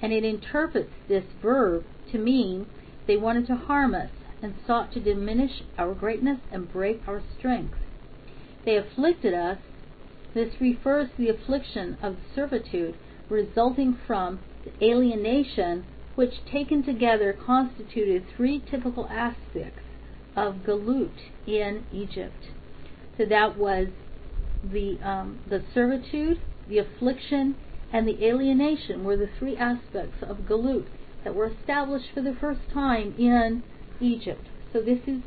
and 0.00 0.12
it 0.12 0.24
interprets 0.24 0.92
this 1.08 1.24
verb 1.40 1.84
to 2.10 2.18
mean 2.18 2.66
they 3.06 3.16
wanted 3.16 3.46
to 3.48 3.56
harm 3.56 3.94
us 3.94 4.10
and 4.42 4.54
sought 4.66 4.92
to 4.92 5.00
diminish 5.00 5.62
our 5.78 5.94
greatness 5.94 6.38
and 6.50 6.72
break 6.72 7.00
our 7.06 7.22
strength. 7.38 7.76
They 8.64 8.76
afflicted 8.76 9.34
us. 9.34 9.58
This 10.34 10.54
refers 10.60 11.08
to 11.10 11.16
the 11.18 11.28
affliction 11.28 11.98
of 12.02 12.16
servitude 12.34 12.94
resulting 13.28 13.98
from 14.06 14.40
the 14.64 14.84
alienation 14.84 15.84
which 16.14 16.44
taken 16.50 16.82
together 16.82 17.32
constituted 17.32 18.24
three 18.36 18.62
typical 18.70 19.06
aspects 19.08 19.82
of 20.36 20.56
Galut 20.66 21.10
in 21.46 21.84
Egypt. 21.92 22.50
So 23.16 23.24
that 23.26 23.58
was 23.58 23.88
the 24.62 24.98
um, 25.02 25.40
the 25.48 25.62
servitude, 25.74 26.40
the 26.68 26.78
affliction, 26.78 27.56
and 27.92 28.06
the 28.06 28.24
alienation 28.24 29.04
were 29.04 29.16
the 29.16 29.28
three 29.38 29.56
aspects 29.56 30.22
of 30.22 30.38
galut 30.48 30.86
that 31.24 31.34
were 31.34 31.46
established 31.46 32.06
for 32.14 32.22
the 32.22 32.34
first 32.40 32.60
time 32.72 33.14
in 33.18 33.62
Egypt. 34.00 34.46
So 34.72 34.80
this 34.80 35.00
is 35.06 35.20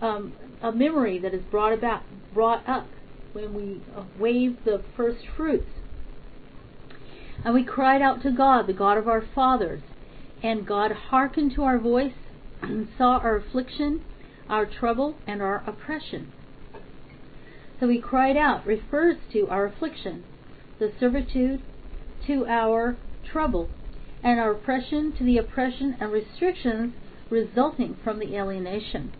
um, 0.00 0.32
a 0.62 0.72
memory 0.72 1.18
that 1.18 1.34
is 1.34 1.42
brought 1.50 1.72
about, 1.72 2.02
brought 2.32 2.66
up 2.68 2.86
when 3.32 3.52
we 3.54 3.82
wave 4.18 4.58
the 4.64 4.82
first 4.96 5.24
fruits. 5.36 5.68
And 7.44 7.54
we 7.54 7.64
cried 7.64 8.00
out 8.00 8.22
to 8.22 8.30
God, 8.30 8.66
the 8.66 8.72
God 8.72 8.96
of 8.96 9.08
our 9.08 9.24
fathers, 9.34 9.82
and 10.42 10.66
God 10.66 10.92
hearkened 10.92 11.52
to 11.56 11.64
our 11.64 11.78
voice 11.78 12.12
and 12.60 12.88
saw 12.98 13.18
our 13.18 13.36
affliction, 13.36 14.02
our 14.48 14.66
trouble, 14.66 15.16
and 15.26 15.42
our 15.42 15.64
oppression. 15.66 16.32
So 17.80 17.88
we 17.88 18.00
cried 18.00 18.36
out 18.36 18.64
refers 18.64 19.16
to 19.32 19.48
our 19.48 19.66
affliction, 19.66 20.22
the 20.78 20.92
servitude 21.00 21.62
to 22.28 22.46
our 22.46 22.96
trouble, 23.24 23.68
and 24.22 24.38
our 24.38 24.52
oppression 24.52 25.12
to 25.18 25.24
the 25.24 25.38
oppression 25.38 25.96
and 25.98 26.12
restrictions 26.12 26.94
resulting 27.28 27.96
from 28.04 28.20
the 28.20 28.36
alienation. 28.36 29.12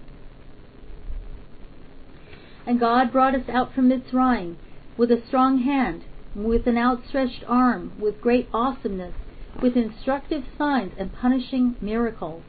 And 2.67 2.79
God 2.79 3.11
brought 3.11 3.35
us 3.35 3.49
out 3.49 3.75
from 3.75 3.89
Mitzrayim 3.89 4.57
with 4.97 5.11
a 5.11 5.23
strong 5.27 5.59
hand, 5.59 6.05
with 6.35 6.67
an 6.67 6.79
outstretched 6.79 7.45
arm, 7.49 7.93
with 7.99 8.21
great 8.21 8.49
awesomeness, 8.53 9.15
with 9.61 9.77
instructive 9.77 10.45
signs 10.57 10.93
and 10.97 11.13
punishing 11.13 11.77
miracles. 11.81 12.43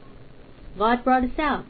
God 0.78 1.04
brought 1.04 1.24
us 1.24 1.38
out 1.38 1.64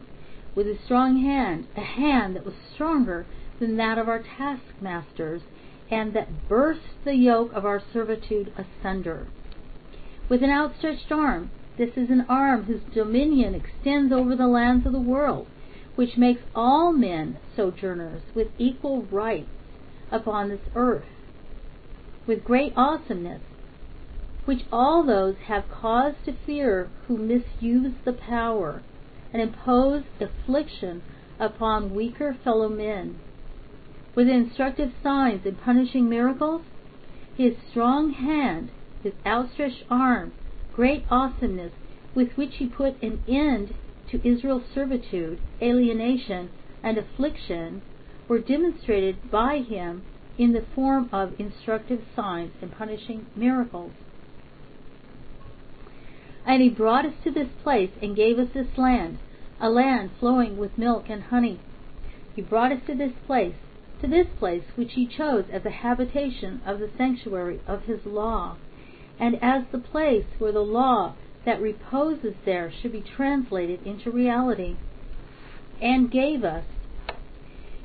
with 0.55 0.67
a 0.67 0.79
strong 0.85 1.23
hand, 1.23 1.67
a 1.77 1.81
hand 1.81 2.37
that 2.37 2.45
was 2.45 2.55
stronger 2.75 3.27
than 3.59 3.77
that 3.77 3.99
of 3.99 4.09
our 4.09 4.23
taskmasters, 4.23 5.43
and 5.91 6.13
that 6.15 6.49
burst 6.49 6.81
the 7.05 7.15
yoke 7.15 7.53
of 7.53 7.65
our 7.65 7.83
servitude 7.93 8.53
asunder. 8.57 9.27
With 10.29 10.43
an 10.43 10.51
outstretched 10.51 11.11
arm, 11.11 11.51
this 11.77 11.97
is 11.97 12.11
an 12.11 12.27
arm 12.29 12.65
whose 12.65 12.83
dominion 12.95 13.55
extends 13.55 14.13
over 14.13 14.37
the 14.37 14.47
lands 14.47 14.87
of 14.87 14.93
the 14.93 15.01
world, 15.01 15.47
which 15.97 16.17
makes 16.17 16.43
all 16.55 16.93
men 16.93 17.39
sojourners 17.55 18.23
with 18.35 18.49
equal 18.59 19.03
rights 19.03 19.49
upon 20.11 20.49
this 20.49 20.69
earth, 20.75 21.07
with 22.27 22.43
great 22.45 22.73
awesomeness, 22.77 23.43
which 24.45 24.65
all 24.73 25.05
those 25.05 25.37
have 25.47 25.69
cause 25.71 26.15
to 26.25 26.33
fear 26.33 26.91
who 27.07 27.17
misuse 27.17 27.95
the 28.05 28.13
power 28.13 28.83
and 29.33 29.41
impose 29.41 30.03
affliction 30.21 31.01
upon 31.39 31.95
weaker 31.95 32.35
fellow 32.43 32.69
men. 32.69 33.19
With 34.17 34.29
instructive 34.29 34.93
signs 35.03 35.47
and 35.47 35.59
punishing 35.61 36.09
miracles, 36.09 36.63
his 37.37 37.55
strong 37.71 38.11
hand, 38.11 38.71
his 39.03 39.13
outstretched 39.25 39.85
arm, 39.91 40.33
great 40.73 41.05
awesomeness 41.11 41.73
with 42.15 42.37
which 42.37 42.57
he 42.57 42.67
put 42.67 43.01
an 43.03 43.21
end 43.29 43.75
to 44.15 44.29
Israel's 44.29 44.63
servitude, 44.73 45.41
alienation, 45.61 46.49
and 46.85 46.97
affliction 46.97 47.83
were 48.29 48.39
demonstrated 48.39 49.29
by 49.29 49.59
him 49.59 50.03
in 50.39 50.53
the 50.53 50.65
form 50.75 51.09
of 51.13 51.33
instructive 51.39 52.01
signs 52.15 52.53
and 52.63 52.71
punishing 52.71 53.27
miracles. 53.35 53.91
And 56.47 56.63
he 56.63 56.69
brought 56.69 57.05
us 57.05 57.15
to 57.25 57.33
this 57.33 57.49
place 57.63 57.91
and 58.01 58.15
gave 58.15 58.39
us 58.39 58.49
this 58.55 58.79
land, 58.79 59.19
a 59.61 59.69
land 59.69 60.11
flowing 60.21 60.59
with 60.59 60.79
milk 60.79 61.07
and 61.09 61.25
honey. 61.25 61.59
He 62.37 62.43
brought 62.43 62.71
us 62.71 62.83
to 62.87 62.95
this 62.95 63.13
place, 63.27 63.57
to 64.01 64.07
this 64.07 64.27
place 64.39 64.65
which 64.77 64.93
he 64.93 65.07
chose 65.07 65.45
as 65.51 65.65
a 65.65 65.71
habitation 65.71 66.61
of 66.65 66.79
the 66.79 66.91
sanctuary 66.97 67.61
of 67.67 67.83
his 67.85 68.01
law, 68.05 68.57
and 69.19 69.43
as 69.43 69.65
the 69.73 69.79
place 69.79 70.27
where 70.39 70.53
the 70.53 70.61
law 70.61 71.15
that 71.45 71.61
reposes 71.61 72.35
there 72.45 72.73
should 72.73 72.93
be 72.93 73.05
translated 73.17 73.87
into 73.87 74.11
reality, 74.11 74.77
and 75.81 76.11
gave 76.11 76.45
us. 76.45 76.65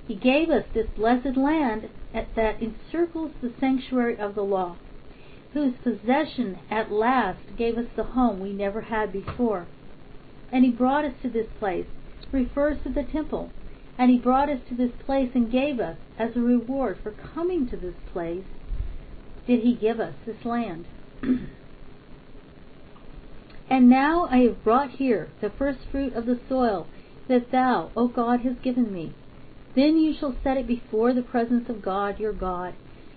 He 0.08 0.16
gave 0.16 0.50
us 0.50 0.66
this 0.74 0.88
blessed 0.96 1.38
land 1.38 1.90
that 2.14 2.62
encircles 2.62 3.32
the 3.42 3.54
sanctuary 3.60 4.18
of 4.18 4.36
the 4.36 4.44
law, 4.44 4.78
whose 5.54 5.74
possession 5.84 6.60
at 6.70 6.92
last 6.92 7.40
gave 7.58 7.78
us 7.78 7.88
the 7.96 8.04
home 8.04 8.40
we 8.40 8.54
never 8.54 8.82
had 8.82 9.12
before. 9.12 9.68
And 10.52 10.66
he 10.66 10.72
brought 10.72 11.06
us 11.06 11.14
to 11.22 11.30
this 11.30 11.48
place, 11.60 11.86
refers 12.32 12.78
to 12.84 12.90
the 12.90 13.04
temple, 13.04 13.52
and 13.98 14.10
he 14.10 14.18
brought 14.18 14.50
us 14.50 14.62
to 14.70 14.76
this 14.76 14.92
place 15.06 15.32
and 15.36 15.52
gave 15.52 15.80
us, 15.80 15.98
as 16.18 16.36
a 16.36 16.40
reward 16.40 16.98
for 17.04 17.12
coming 17.12 17.68
to 17.70 17.78
this 17.78 17.96
place, 18.12 18.46
did 19.46 19.62
he 19.62 19.76
give 19.76 20.00
us 20.00 20.14
this 20.26 20.46
land. 20.46 20.86
And 23.70 23.88
now 23.88 24.28
I 24.32 24.40
have 24.40 24.64
brought 24.64 24.92
here 24.92 25.30
the 25.42 25.52
first 25.52 25.80
fruit 25.92 26.14
of 26.14 26.26
the 26.26 26.40
soil 26.50 26.88
that 27.28 27.52
thou, 27.52 27.92
O 27.96 28.08
God, 28.08 28.40
hast 28.42 28.64
given 28.64 28.92
me. 28.92 29.14
Then 29.76 29.98
you 30.00 30.14
shall 30.14 30.36
set 30.44 30.58
it 30.58 30.66
before 30.66 31.14
the 31.14 31.22
presence 31.22 31.70
of 31.70 31.84
God 31.84 32.20
your 32.20 32.34
God, 32.34 32.74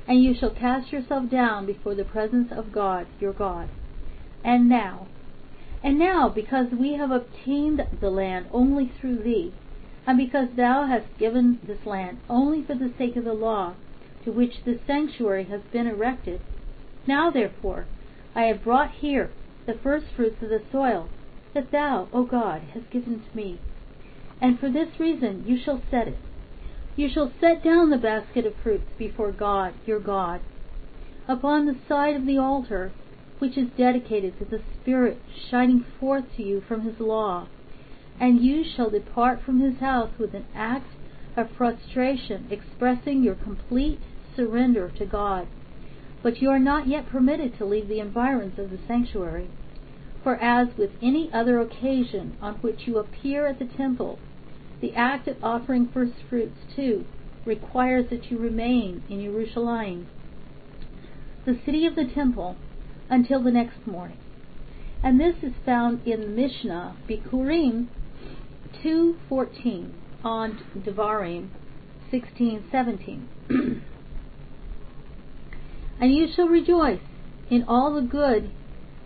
and 0.06 0.22
you 0.22 0.34
shall 0.34 0.50
cast 0.50 0.92
yourself 0.92 1.30
down 1.30 1.64
before 1.64 1.94
the 1.94 2.04
presence 2.04 2.52
of 2.52 2.70
God 2.70 3.06
your 3.18 3.32
God. 3.32 3.70
And 4.44 4.68
now, 4.68 5.06
and 5.82 5.98
now, 5.98 6.28
because 6.28 6.70
we 6.70 6.94
have 6.94 7.10
obtained 7.10 7.86
the 8.00 8.10
land 8.10 8.46
only 8.52 8.92
through 9.00 9.22
thee, 9.22 9.54
and 10.06 10.18
because 10.18 10.48
thou 10.54 10.86
hast 10.86 11.06
given 11.18 11.60
this 11.66 11.86
land 11.86 12.18
only 12.28 12.62
for 12.62 12.74
the 12.74 12.92
sake 12.98 13.16
of 13.16 13.24
the 13.24 13.32
law, 13.32 13.74
to 14.24 14.30
which 14.30 14.64
the 14.64 14.78
sanctuary 14.86 15.44
has 15.44 15.62
been 15.72 15.86
erected, 15.86 16.40
now 17.06 17.30
therefore 17.30 17.86
I 18.34 18.42
have 18.42 18.62
brought 18.62 18.90
here 18.90 19.30
the 19.66 19.78
first 19.82 20.06
fruits 20.16 20.42
of 20.42 20.48
the 20.48 20.62
soil, 20.70 21.08
that 21.54 21.70
thou, 21.70 22.08
O 22.12 22.24
God, 22.24 22.62
hast 22.72 22.90
given 22.90 23.22
to 23.22 23.36
me. 23.36 23.60
And 24.40 24.58
for 24.58 24.68
this 24.68 24.98
reason 24.98 25.44
you 25.46 25.58
shall 25.62 25.82
set 25.90 26.08
it. 26.08 26.18
You 26.96 27.08
shall 27.08 27.32
set 27.40 27.62
down 27.62 27.90
the 27.90 27.96
basket 27.96 28.44
of 28.44 28.54
fruits 28.62 28.90
before 28.98 29.32
God, 29.32 29.74
your 29.86 30.00
God, 30.00 30.40
upon 31.28 31.66
the 31.66 31.76
side 31.88 32.16
of 32.16 32.26
the 32.26 32.38
altar, 32.38 32.92
which 33.38 33.56
is 33.56 33.68
dedicated 33.76 34.38
to 34.38 34.44
the 34.44 34.62
Spirit 34.80 35.18
shining 35.50 35.84
forth 35.98 36.24
to 36.36 36.42
you 36.42 36.60
from 36.60 36.82
his 36.82 37.00
law. 37.00 37.48
And 38.20 38.40
you 38.40 38.62
shall 38.64 38.90
depart 38.90 39.42
from 39.42 39.60
his 39.60 39.78
house 39.80 40.10
with 40.18 40.34
an 40.34 40.46
act 40.54 40.92
of 41.36 41.54
prostration 41.56 42.46
expressing 42.50 43.22
your 43.22 43.34
complete 43.34 44.00
surrender 44.36 44.90
to 44.98 45.06
God 45.06 45.48
but 46.22 46.40
you 46.40 46.48
are 46.50 46.58
not 46.58 46.86
yet 46.86 47.08
permitted 47.08 47.56
to 47.58 47.64
leave 47.64 47.88
the 47.88 48.00
environs 48.00 48.58
of 48.58 48.70
the 48.70 48.78
sanctuary. 48.86 49.48
For 50.22 50.36
as 50.36 50.68
with 50.78 50.90
any 51.02 51.30
other 51.32 51.60
occasion 51.60 52.36
on 52.40 52.54
which 52.56 52.86
you 52.86 52.98
appear 52.98 53.46
at 53.46 53.58
the 53.58 53.64
temple, 53.64 54.18
the 54.80 54.94
act 54.94 55.26
of 55.26 55.42
offering 55.42 55.88
first 55.92 56.14
fruits 56.28 56.58
too 56.76 57.04
requires 57.44 58.08
that 58.10 58.30
you 58.30 58.38
remain 58.38 59.02
in 59.08 59.22
Jerusalem, 59.22 60.06
the 61.44 61.58
city 61.64 61.86
of 61.86 61.96
the 61.96 62.04
temple, 62.04 62.56
until 63.10 63.42
the 63.42 63.50
next 63.50 63.84
morning. 63.86 64.18
And 65.02 65.20
this 65.20 65.34
is 65.42 65.52
found 65.66 66.06
in 66.06 66.20
the 66.20 66.26
Mishnah, 66.28 66.96
Bikurim 67.08 67.88
2.14 68.84 69.90
on 70.24 70.60
Devarim 70.78 71.48
16.17. 72.12 73.82
And 76.00 76.14
you 76.14 76.28
shall 76.34 76.48
rejoice 76.48 77.00
in 77.50 77.64
all 77.68 77.94
the 77.94 78.06
good 78.06 78.50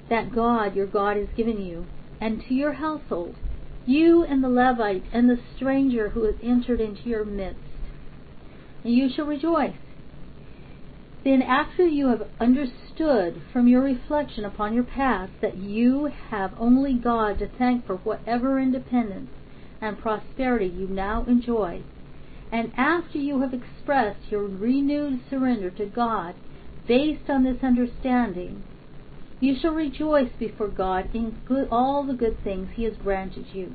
that 0.09 0.35
God 0.35 0.77
your 0.77 0.87
God 0.87 1.17
has 1.17 1.29
given 1.37 1.61
you, 1.65 1.87
and 2.21 2.41
to 2.43 2.55
your 2.55 2.75
household, 2.75 3.35
you 3.87 4.25
and 4.25 4.43
the 4.43 4.49
Levite 4.49 5.05
and 5.13 5.29
the 5.29 5.41
stranger 5.57 6.11
who 6.11 6.25
has 6.25 6.37
entered 6.43 6.81
into 6.81 7.09
your 7.09 7.25
midst. 7.25 7.61
And 8.85 8.95
you 8.95 9.09
shall 9.09 9.27
rejoice. 9.27 9.75
Then, 11.25 11.43
after 11.43 11.85
you 11.85 12.07
have 12.07 12.29
understood 12.39 13.43
from 13.53 13.67
your 13.67 13.83
reflection 13.83 14.45
upon 14.45 14.75
your 14.75 14.85
past 14.85 15.33
that 15.41 15.57
you 15.57 16.13
have 16.31 16.53
only 16.57 16.95
God 16.95 17.41
to 17.41 17.49
thank 17.49 17.85
for 17.85 17.97
whatever 17.97 18.61
independence 18.61 19.31
and 19.81 19.99
prosperity 19.99 20.67
you 20.67 20.87
now 20.87 21.25
enjoy, 21.27 21.83
and 22.53 22.73
after 22.77 23.19
you 23.19 23.41
have 23.41 23.53
expressed 23.53 24.31
your 24.31 24.45
renewed 24.45 25.21
surrender 25.29 25.69
to 25.71 25.87
God 25.87 26.37
based 26.87 27.29
on 27.29 27.45
this 27.45 27.63
understanding, 27.63 28.63
you 29.41 29.55
shall 29.61 29.73
rejoice 29.73 30.31
before 30.39 30.69
God 30.69 31.15
in 31.15 31.37
good, 31.47 31.69
all 31.71 32.05
the 32.05 32.15
good 32.15 32.43
things 32.43 32.71
He 32.75 32.85
has 32.85 32.95
granted 32.97 33.47
you. 33.53 33.75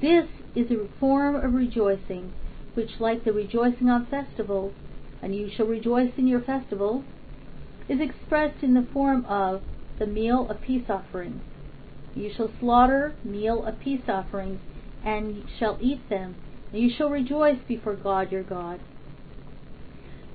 This 0.00 0.26
is 0.54 0.70
a 0.70 0.88
form 1.00 1.34
of 1.34 1.54
rejoicing, 1.54 2.32
which, 2.74 3.00
like 3.00 3.24
the 3.24 3.32
rejoicing 3.32 3.88
on 3.88 4.06
festivals, 4.06 4.74
and 5.20 5.34
you 5.34 5.50
shall 5.54 5.66
rejoice 5.66 6.12
in 6.16 6.28
your 6.28 6.40
festival, 6.40 7.02
is 7.88 8.00
expressed 8.00 8.62
in 8.62 8.74
the 8.74 8.86
form 8.92 9.24
of 9.24 9.62
the 9.98 10.06
meal 10.06 10.48
of 10.48 10.60
peace 10.60 10.84
offerings. 10.88 11.42
You 12.14 12.30
shall 12.36 12.50
slaughter 12.60 13.14
meal 13.24 13.64
of 13.64 13.80
peace 13.80 14.08
offerings, 14.08 14.60
and 15.04 15.44
shall 15.58 15.78
eat 15.80 16.08
them, 16.08 16.36
and 16.72 16.82
you 16.82 16.90
shall 16.96 17.10
rejoice 17.10 17.58
before 17.66 17.96
God 17.96 18.30
your 18.30 18.42
God. 18.42 18.78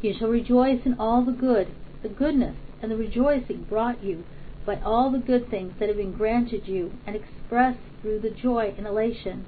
You 0.01 0.13
shall 0.17 0.29
rejoice 0.29 0.82
in 0.86 0.95
all 0.99 1.23
the 1.23 1.32
good, 1.32 1.69
the 2.04 2.10
goodness 2.10 2.56
and 2.82 2.92
the 2.92 2.98
rejoicing 2.98 3.66
brought 3.70 4.04
you 4.04 4.24
by 4.66 4.80
all 4.82 5.12
the 5.12 5.18
good 5.18 5.50
things 5.50 5.74
that 5.80 5.89
have 5.89 5.98
been 5.98 6.13
granted 6.13 6.68
you, 6.68 6.92
and 7.06 7.16
expressed 7.16 7.80
through 8.02 8.20
the 8.20 8.30
joy 8.30 8.74
and 8.78 8.88
elation. 8.88 9.46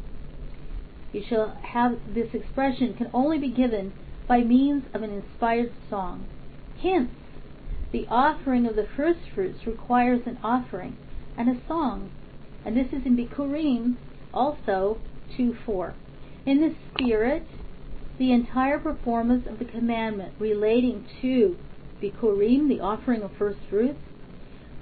You 1.14 1.24
shall 1.28 1.58
have 1.62 1.98
this 2.14 2.34
expression 2.34 2.94
can 2.96 3.10
only 3.14 3.38
be 3.38 3.50
given 3.50 3.94
by 4.28 4.42
means 4.42 4.84
of 4.94 5.04
an 5.04 5.12
inspired 5.12 5.72
song. 5.90 6.26
Hence, 6.82 7.12
the 7.92 8.06
offering 8.10 8.66
of 8.66 8.76
the 8.76 8.88
first 8.98 9.20
fruits 9.34 9.66
requires 9.66 10.22
an 10.26 10.38
offering 10.44 10.98
and 11.38 11.50
a 11.50 11.68
song, 11.68 12.12
and 12.66 12.76
this 12.76 12.88
is 12.88 13.06
in 13.06 13.16
Bikurim 13.16 13.96
also 14.34 14.98
2 15.38 15.56
4. 15.66 15.94
In 16.46 16.60
this 16.60 16.74
spirit, 16.94 17.48
the 18.18 18.32
entire 18.32 18.80
performance 18.80 19.48
of 19.48 19.60
the 19.60 19.66
commandment 19.66 20.34
relating 20.40 21.06
to 21.22 21.58
Bikurim, 22.02 22.68
the 22.68 22.80
offering 22.80 23.22
of 23.22 23.32
first 23.34 23.60
fruits, 23.70 24.00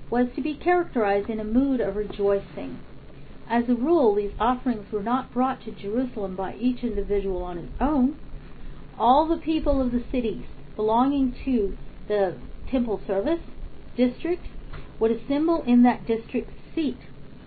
was 0.10 0.28
to 0.36 0.41
be 0.41 0.56
characterized 0.56 1.30
in 1.30 1.39
a 1.39 1.43
mood 1.43 1.80
of 1.80 1.95
rejoicing. 1.95 2.80
As 3.49 3.69
a 3.69 3.76
rule, 3.76 4.15
these 4.15 4.34
offerings 4.39 4.91
were 4.91 5.04
not 5.04 5.34
brought 5.34 5.62
to 5.63 5.71
Jerusalem 5.71 6.36
by 6.36 6.56
each 6.56 6.84
individual 6.84 7.43
on 7.43 7.58
his 7.58 7.69
own. 7.80 8.15
All 8.97 9.28
the 9.28 9.38
people 9.38 9.82
of 9.82 9.91
the 9.91 10.04
cities 10.12 10.45
belonging 10.76 11.36
to 11.45 11.78
the 12.08 12.38
temple 12.69 13.02
service 13.06 13.41
district 13.95 14.47
would 14.99 15.12
assemble 15.12 15.63
in 15.63 15.84
that 15.84 16.06
district 16.08 16.52
seat 16.73 16.97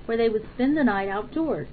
where 0.04 0.16
they 0.16 0.28
would 0.28 0.46
spend 0.54 0.76
the 0.76 0.84
night 0.84 1.08
outdoors. 1.08 1.68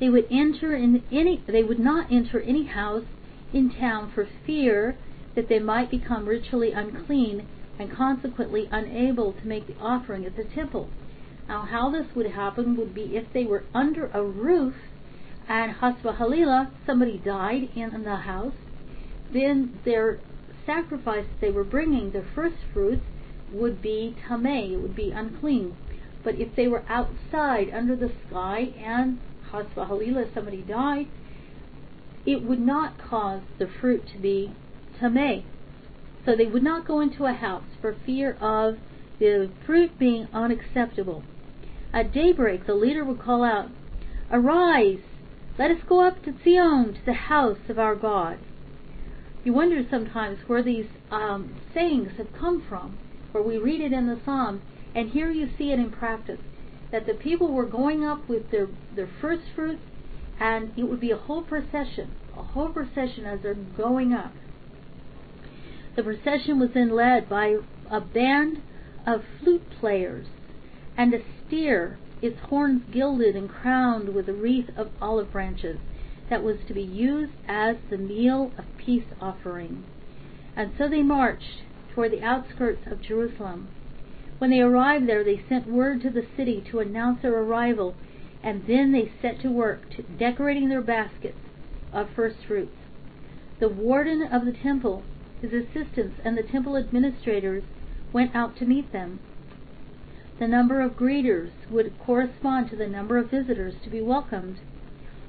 They 0.00 0.08
would 0.08 0.26
enter 0.30 0.74
in 0.74 1.02
any 1.10 1.42
they 1.46 1.62
would 1.62 1.78
not 1.78 2.10
enter 2.12 2.40
any 2.40 2.64
house 2.66 3.04
in 3.52 3.70
town 3.70 4.12
for 4.14 4.28
fear 4.46 4.96
that 5.38 5.48
they 5.48 5.60
might 5.60 5.88
become 5.88 6.26
ritually 6.26 6.72
unclean 6.72 7.46
and 7.78 7.92
consequently 7.92 8.68
unable 8.72 9.32
to 9.32 9.46
make 9.46 9.68
the 9.68 9.76
offering 9.80 10.26
at 10.26 10.34
the 10.34 10.42
temple. 10.42 10.88
Now, 11.46 11.62
how 11.62 11.90
this 11.90 12.08
would 12.16 12.32
happen 12.32 12.76
would 12.76 12.92
be 12.92 13.16
if 13.16 13.32
they 13.32 13.44
were 13.44 13.62
under 13.72 14.08
a 14.08 14.20
roof 14.20 14.74
and 15.48 15.76
Hasba 15.76 16.18
Halila, 16.18 16.72
somebody 16.84 17.18
died 17.24 17.68
in 17.76 18.02
the 18.02 18.16
house, 18.16 18.56
then 19.32 19.78
their 19.84 20.18
sacrifice 20.66 21.26
they 21.40 21.50
were 21.50 21.62
bringing, 21.62 22.10
their 22.10 22.26
first 22.34 22.56
fruits, 22.72 23.04
would 23.52 23.80
be 23.80 24.16
tameh, 24.28 24.72
it 24.72 24.78
would 24.78 24.96
be 24.96 25.12
unclean. 25.12 25.76
But 26.24 26.34
if 26.34 26.56
they 26.56 26.66
were 26.66 26.82
outside 26.88 27.70
under 27.72 27.94
the 27.94 28.10
sky 28.26 28.74
and 28.76 29.20
Hasba 29.52 29.88
Halila, 29.88 30.34
somebody 30.34 30.62
died, 30.62 31.06
it 32.26 32.42
would 32.42 32.60
not 32.60 32.98
cause 32.98 33.42
the 33.60 33.68
fruit 33.80 34.02
to 34.12 34.18
be 34.18 34.52
tameh. 35.00 35.44
So 36.24 36.36
they 36.36 36.46
would 36.46 36.62
not 36.62 36.86
go 36.86 37.00
into 37.00 37.24
a 37.24 37.32
house 37.32 37.64
for 37.80 37.96
fear 38.04 38.32
of 38.40 38.78
the 39.18 39.50
fruit 39.64 39.98
being 39.98 40.28
unacceptable. 40.32 41.22
At 41.92 42.12
daybreak, 42.12 42.66
the 42.66 42.74
leader 42.74 43.04
would 43.04 43.20
call 43.20 43.42
out, 43.42 43.70
Arise, 44.30 45.00
let 45.58 45.70
us 45.70 45.82
go 45.88 46.06
up 46.06 46.22
to 46.24 46.34
Zion, 46.44 46.94
to 46.94 47.04
the 47.04 47.14
house 47.14 47.58
of 47.68 47.78
our 47.78 47.96
God. 47.96 48.38
You 49.42 49.52
wonder 49.54 49.82
sometimes 49.88 50.38
where 50.46 50.62
these 50.62 50.86
um, 51.10 51.56
sayings 51.72 52.12
have 52.18 52.32
come 52.38 52.62
from, 52.68 52.98
where 53.32 53.42
we 53.42 53.56
read 53.56 53.80
it 53.80 53.92
in 53.92 54.06
the 54.06 54.20
Psalms, 54.24 54.60
and 54.94 55.10
here 55.10 55.30
you 55.30 55.48
see 55.56 55.72
it 55.72 55.78
in 55.78 55.90
practice. 55.90 56.40
That 56.92 57.06
the 57.06 57.14
people 57.14 57.52
were 57.52 57.66
going 57.66 58.04
up 58.04 58.28
with 58.28 58.50
their, 58.50 58.68
their 58.94 59.08
first 59.20 59.44
fruits, 59.54 59.82
and 60.38 60.72
it 60.76 60.84
would 60.84 61.00
be 61.00 61.10
a 61.10 61.16
whole 61.16 61.42
procession, 61.42 62.12
a 62.36 62.42
whole 62.42 62.68
procession 62.68 63.24
as 63.24 63.40
they're 63.42 63.54
going 63.54 64.12
up. 64.12 64.32
The 65.98 66.04
procession 66.04 66.60
was 66.60 66.70
then 66.74 66.90
led 66.90 67.28
by 67.28 67.56
a 67.90 68.00
band 68.00 68.62
of 69.04 69.24
flute 69.40 69.68
players 69.80 70.28
and 70.96 71.12
a 71.12 71.20
steer, 71.44 71.98
its 72.22 72.38
horns 72.38 72.84
gilded 72.92 73.34
and 73.34 73.48
crowned 73.48 74.10
with 74.10 74.28
a 74.28 74.32
wreath 74.32 74.70
of 74.76 74.92
olive 75.02 75.32
branches 75.32 75.80
that 76.30 76.44
was 76.44 76.58
to 76.68 76.72
be 76.72 76.84
used 76.84 77.32
as 77.48 77.78
the 77.90 77.98
meal 77.98 78.52
of 78.56 78.64
peace 78.76 79.06
offering. 79.20 79.82
And 80.54 80.70
so 80.78 80.88
they 80.88 81.02
marched 81.02 81.64
toward 81.92 82.12
the 82.12 82.22
outskirts 82.22 82.86
of 82.86 83.02
Jerusalem. 83.02 83.66
When 84.38 84.50
they 84.50 84.60
arrived 84.60 85.08
there, 85.08 85.24
they 85.24 85.42
sent 85.48 85.66
word 85.66 86.00
to 86.02 86.10
the 86.10 86.26
city 86.36 86.62
to 86.70 86.78
announce 86.78 87.22
their 87.22 87.36
arrival, 87.36 87.96
and 88.40 88.64
then 88.68 88.92
they 88.92 89.10
set 89.20 89.40
to 89.40 89.50
work 89.50 89.90
to 89.96 90.02
decorating 90.02 90.68
their 90.68 90.80
baskets 90.80 91.40
of 91.92 92.08
first 92.10 92.36
fruits. 92.46 92.76
The 93.58 93.68
warden 93.68 94.22
of 94.22 94.44
the 94.44 94.52
temple 94.52 95.02
his 95.40 95.52
assistants 95.52 96.20
and 96.24 96.36
the 96.36 96.42
temple 96.42 96.76
administrators 96.76 97.62
went 98.12 98.34
out 98.34 98.56
to 98.56 98.64
meet 98.64 98.92
them. 98.92 99.20
The 100.38 100.48
number 100.48 100.80
of 100.80 100.96
greeters 100.96 101.50
would 101.70 101.98
correspond 101.98 102.70
to 102.70 102.76
the 102.76 102.86
number 102.86 103.18
of 103.18 103.30
visitors 103.30 103.74
to 103.82 103.90
be 103.90 104.00
welcomed. 104.00 104.58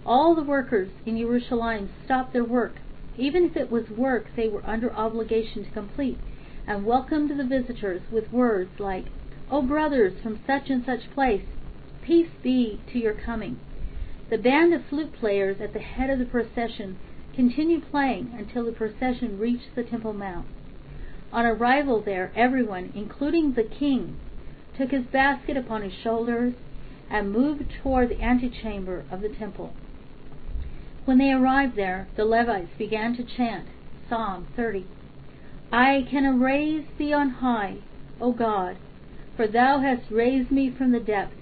All 0.06 0.36
the 0.36 0.44
workers 0.44 0.90
in 1.06 1.18
Jerusalem 1.18 1.90
stopped 2.06 2.34
their 2.34 2.44
work, 2.44 2.76
even 3.18 3.44
if 3.44 3.58
it 3.58 3.72
was 3.72 3.90
work 3.90 4.28
they 4.36 4.48
were 4.48 4.66
under 4.66 4.94
obligation 4.94 5.66
to 5.66 5.72
complete, 5.72 6.20
and 6.68 6.86
welcomed 6.86 7.32
the 7.32 7.44
visitors 7.44 8.02
with 8.12 8.32
words 8.32 8.80
like, 8.80 9.06
O 9.52 9.62
brothers 9.62 10.14
from 10.22 10.40
such 10.46 10.70
and 10.70 10.86
such 10.86 11.12
place, 11.14 11.46
peace 12.04 12.30
be 12.44 12.80
to 12.94 13.00
your 13.00 13.14
coming. 13.14 13.60
The 14.30 14.38
band 14.38 14.74
of 14.74 14.86
flute 14.86 15.14
players 15.14 15.60
at 15.60 15.74
the 15.74 15.80
head 15.80 16.12
of 16.12 16.20
the 16.20 16.26
procession 16.26 16.98
continued 17.40 17.90
playing 17.90 18.30
until 18.38 18.66
the 18.66 18.72
procession 18.74 19.40
reached 19.40 19.74
the 19.74 19.82
Temple 19.82 20.12
Mount. 20.12 20.46
On 21.32 21.46
arrival 21.46 22.02
there, 22.02 22.34
everyone, 22.36 22.92
including 22.94 23.54
the 23.54 23.64
king, 23.64 24.20
took 24.78 24.92
his 24.92 25.06
basket 25.06 25.56
upon 25.56 25.82
his 25.82 25.94
shoulders 26.04 26.54
and 27.10 27.32
moved 27.32 27.64
toward 27.82 28.10
the 28.10 28.22
antechamber 28.22 29.06
of 29.10 29.22
the 29.22 29.30
temple. 29.30 29.74
When 31.06 31.18
they 31.18 31.32
arrived 31.32 31.78
there, 31.78 32.10
the 32.18 32.26
Levites 32.26 32.78
began 32.78 33.16
to 33.16 33.24
chant 33.24 33.70
Psalm 34.10 34.48
30. 34.58 34.86
I 35.72 36.06
can 36.12 36.42
raise 36.42 36.88
thee 36.98 37.14
on 37.14 37.30
high, 37.30 37.78
O 38.20 38.34
God, 38.34 38.76
for 39.38 39.48
thou 39.48 39.80
hast 39.80 40.12
raised 40.12 40.52
me 40.52 40.76
from 40.78 40.92
the 40.92 41.00
depths, 41.00 41.38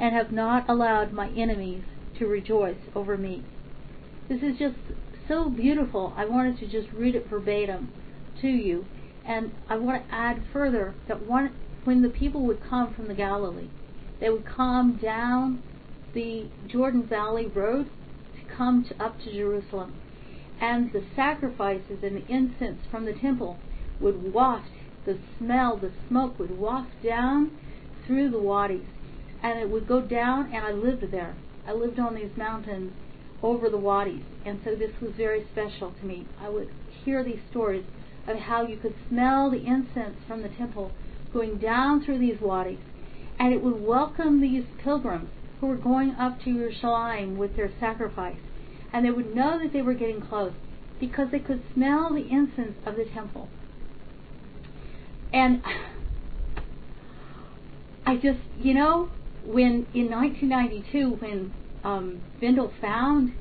and 0.00 0.12
have 0.12 0.32
not 0.32 0.68
allowed 0.68 1.12
my 1.12 1.28
enemies 1.28 1.84
to 2.18 2.26
rejoice 2.26 2.80
over 2.96 3.16
me. 3.16 3.44
This 4.28 4.42
is 4.42 4.58
just 4.58 4.74
so 5.28 5.48
beautiful. 5.48 6.12
I 6.16 6.24
wanted 6.24 6.58
to 6.60 6.66
just 6.66 6.92
read 6.92 7.14
it 7.14 7.28
verbatim 7.28 7.92
to 8.40 8.48
you. 8.48 8.86
And 9.24 9.52
I 9.68 9.76
want 9.76 10.06
to 10.06 10.14
add 10.14 10.42
further 10.52 10.94
that 11.08 11.26
one, 11.26 11.52
when 11.84 12.02
the 12.02 12.08
people 12.08 12.46
would 12.46 12.62
come 12.68 12.94
from 12.94 13.08
the 13.08 13.14
Galilee, 13.14 13.68
they 14.20 14.30
would 14.30 14.46
come 14.46 14.98
down 15.02 15.62
the 16.14 16.48
Jordan 16.68 17.06
Valley 17.06 17.46
Road 17.46 17.90
to 18.34 18.54
come 18.56 18.84
to, 18.84 19.02
up 19.02 19.18
to 19.20 19.32
Jerusalem. 19.32 19.94
And 20.60 20.92
the 20.92 21.04
sacrifices 21.14 21.98
and 22.02 22.16
the 22.16 22.26
incense 22.32 22.80
from 22.90 23.04
the 23.04 23.12
temple 23.12 23.58
would 24.00 24.32
waft, 24.32 24.68
the 25.04 25.18
smell, 25.38 25.76
the 25.76 25.92
smoke 26.08 26.38
would 26.38 26.58
waft 26.58 26.90
down 27.04 27.50
through 28.06 28.30
the 28.30 28.38
wadis. 28.38 28.86
And 29.42 29.58
it 29.58 29.68
would 29.68 29.86
go 29.86 30.00
down, 30.00 30.52
and 30.52 30.64
I 30.64 30.72
lived 30.72 31.10
there. 31.10 31.36
I 31.66 31.72
lived 31.72 31.98
on 31.98 32.14
these 32.14 32.36
mountains 32.36 32.92
over 33.42 33.68
the 33.68 33.76
wadis. 33.76 34.22
And 34.44 34.60
so 34.64 34.74
this 34.74 34.90
was 35.00 35.12
very 35.16 35.46
special 35.52 35.92
to 35.92 36.06
me. 36.06 36.26
I 36.40 36.48
would 36.48 36.70
hear 37.04 37.22
these 37.24 37.40
stories 37.50 37.84
of 38.26 38.36
how 38.36 38.66
you 38.66 38.76
could 38.76 38.94
smell 39.08 39.50
the 39.50 39.64
incense 39.64 40.16
from 40.26 40.42
the 40.42 40.48
temple 40.48 40.92
going 41.32 41.58
down 41.58 42.04
through 42.04 42.18
these 42.18 42.40
wadis. 42.40 42.78
And 43.38 43.52
it 43.52 43.62
would 43.62 43.80
welcome 43.80 44.40
these 44.40 44.64
pilgrims 44.82 45.28
who 45.60 45.66
were 45.66 45.76
going 45.76 46.12
up 46.12 46.40
to 46.40 46.50
Yerushalayim 46.50 47.36
with 47.36 47.56
their 47.56 47.70
sacrifice. 47.78 48.38
And 48.92 49.04
they 49.04 49.10
would 49.10 49.34
know 49.34 49.58
that 49.62 49.72
they 49.72 49.82
were 49.82 49.94
getting 49.94 50.20
close 50.20 50.52
because 50.98 51.28
they 51.30 51.38
could 51.38 51.62
smell 51.74 52.12
the 52.12 52.26
incense 52.28 52.76
of 52.86 52.96
the 52.96 53.04
temple. 53.04 53.48
And 55.32 55.62
I 58.06 58.16
just, 58.16 58.40
you 58.58 58.74
know, 58.74 59.10
when 59.44 59.86
in 59.94 60.10
1992, 60.10 61.16
when 61.20 61.52
um, 61.86 62.20
Vendyl 62.42 62.72
found 62.80 63.32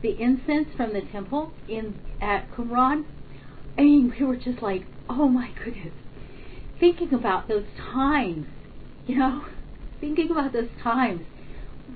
the 0.00 0.10
incense 0.10 0.68
from 0.76 0.92
the 0.92 1.00
temple 1.10 1.52
in 1.68 2.00
at 2.20 2.48
Qumran, 2.52 3.04
mean, 3.82 4.14
we 4.18 4.24
were 4.24 4.36
just 4.36 4.62
like, 4.62 4.82
oh 5.08 5.28
my 5.28 5.50
goodness, 5.64 5.92
thinking 6.78 7.12
about 7.12 7.48
those 7.48 7.66
times, 7.92 8.46
you 9.06 9.18
know, 9.18 9.44
thinking 10.00 10.30
about 10.30 10.52
those 10.52 10.68
times 10.82 11.22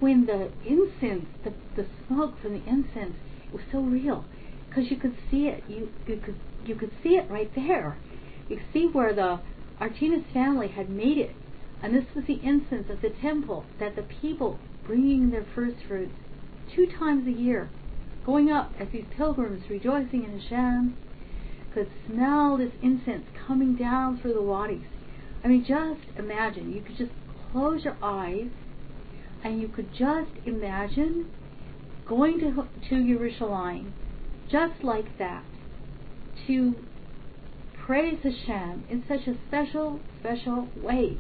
when 0.00 0.26
the 0.26 0.50
incense, 0.66 1.26
the, 1.44 1.52
the 1.76 1.86
smoke 2.06 2.40
from 2.42 2.54
the 2.54 2.68
incense 2.68 3.14
was 3.52 3.62
so 3.70 3.78
real 3.80 4.24
because 4.68 4.90
you 4.90 4.96
could 4.96 5.14
see 5.30 5.46
it. 5.46 5.62
You, 5.68 5.88
you 6.08 6.16
could 6.16 6.34
you 6.66 6.74
could 6.74 6.90
see 7.04 7.10
it 7.10 7.30
right 7.30 7.54
there. 7.54 7.98
You 8.48 8.56
could 8.56 8.66
see 8.72 8.88
where 8.92 9.14
the 9.14 9.40
Avtinas 9.80 10.24
family 10.32 10.68
had 10.68 10.90
made 10.90 11.18
it, 11.18 11.36
and 11.82 11.94
this 11.94 12.04
was 12.16 12.24
the 12.26 12.40
incense 12.42 12.90
of 12.90 13.00
the 13.00 13.10
temple 13.22 13.64
that 13.78 13.94
the 13.94 14.02
people 14.02 14.58
bringing 14.86 15.30
their 15.30 15.46
first 15.54 15.76
fruits 15.86 16.14
two 16.74 16.86
times 16.98 17.26
a 17.26 17.30
year, 17.30 17.70
going 18.24 18.50
up 18.50 18.72
as 18.78 18.88
these 18.92 19.04
pilgrims 19.16 19.62
rejoicing 19.68 20.24
in 20.24 20.38
Hashem, 20.38 20.96
could 21.72 21.90
smell 22.06 22.56
this 22.56 22.72
incense 22.82 23.24
coming 23.46 23.74
down 23.76 24.18
through 24.20 24.34
the 24.34 24.42
wadis. 24.42 24.84
I 25.42 25.48
mean, 25.48 25.64
just 25.66 26.00
imagine. 26.18 26.72
You 26.72 26.80
could 26.80 26.96
just 26.96 27.12
close 27.52 27.84
your 27.84 27.96
eyes 28.02 28.50
and 29.42 29.60
you 29.60 29.68
could 29.68 29.92
just 29.92 30.30
imagine 30.46 31.30
going 32.08 32.38
to, 32.40 32.66
to 32.88 33.06
Jerusalem 33.06 33.92
just 34.50 34.82
like 34.82 35.18
that 35.18 35.44
to 36.46 36.74
praise 37.84 38.18
Hashem 38.22 38.84
in 38.88 39.04
such 39.06 39.26
a 39.26 39.34
special, 39.48 40.00
special 40.20 40.68
way. 40.76 41.18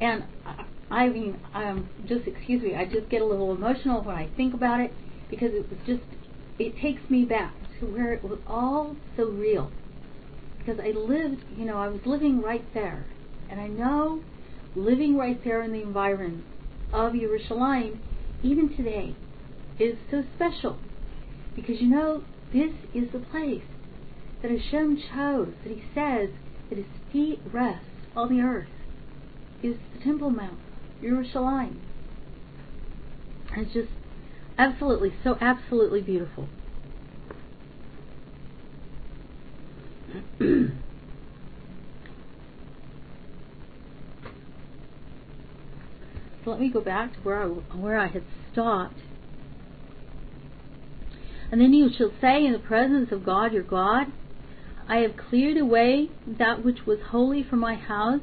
And 0.00 0.24
uh, 0.44 0.64
I 0.94 1.08
mean, 1.08 1.40
um, 1.52 1.90
just 2.06 2.24
excuse 2.24 2.62
me, 2.62 2.76
I 2.76 2.84
just 2.84 3.08
get 3.08 3.20
a 3.20 3.24
little 3.24 3.50
emotional 3.50 4.00
when 4.02 4.14
I 4.14 4.28
think 4.36 4.54
about 4.54 4.78
it 4.78 4.94
because 5.28 5.52
it 5.52 5.68
was 5.68 5.80
just, 5.84 6.04
it 6.56 6.78
takes 6.80 7.02
me 7.10 7.24
back 7.24 7.52
to 7.80 7.86
where 7.86 8.14
it 8.14 8.22
was 8.22 8.38
all 8.46 8.94
so 9.16 9.24
real. 9.24 9.72
Because 10.56 10.78
I 10.78 10.96
lived, 10.96 11.42
you 11.56 11.64
know, 11.64 11.78
I 11.78 11.88
was 11.88 12.00
living 12.06 12.40
right 12.40 12.64
there. 12.74 13.06
And 13.50 13.60
I 13.60 13.66
know 13.66 14.22
living 14.76 15.16
right 15.16 15.42
there 15.42 15.62
in 15.62 15.72
the 15.72 15.82
environment 15.82 16.44
of 16.92 17.14
Yerushalayim, 17.14 17.98
even 18.44 18.76
today, 18.76 19.16
is 19.80 19.96
so 20.12 20.22
special. 20.36 20.78
Because 21.56 21.80
you 21.80 21.88
know, 21.88 22.22
this 22.52 22.70
is 22.94 23.10
the 23.12 23.18
place 23.18 23.64
that 24.42 24.50
Hashem 24.52 25.02
chose, 25.12 25.54
that 25.64 25.72
He 25.72 25.82
says 25.92 26.30
that 26.68 26.78
His 26.78 26.86
feet 27.10 27.40
rest 27.52 27.84
on 28.14 28.28
the 28.28 28.40
earth, 28.42 28.68
is 29.60 29.74
the 29.92 30.04
Temple 30.04 30.30
Mount, 30.30 30.60
Yerushalayim. 31.02 31.76
It's 33.56 33.72
just 33.72 33.88
absolutely, 34.58 35.12
so 35.22 35.36
absolutely 35.40 36.00
beautiful. 36.00 36.48
so 40.38 40.70
let 46.46 46.60
me 46.60 46.68
go 46.68 46.80
back 46.80 47.14
to 47.14 47.20
where 47.20 47.42
I, 47.42 47.46
where 47.46 47.98
I 47.98 48.08
had 48.08 48.22
stopped. 48.52 48.98
And 51.50 51.60
then 51.60 51.72
you 51.72 51.90
shall 51.96 52.10
say 52.20 52.44
in 52.44 52.52
the 52.52 52.58
presence 52.58 53.12
of 53.12 53.24
God 53.24 53.52
your 53.52 53.62
God, 53.62 54.06
I 54.88 54.96
have 54.98 55.16
cleared 55.16 55.56
away 55.56 56.10
that 56.26 56.64
which 56.64 56.86
was 56.86 56.98
holy 57.10 57.42
from 57.42 57.60
my 57.60 57.74
house, 57.74 58.20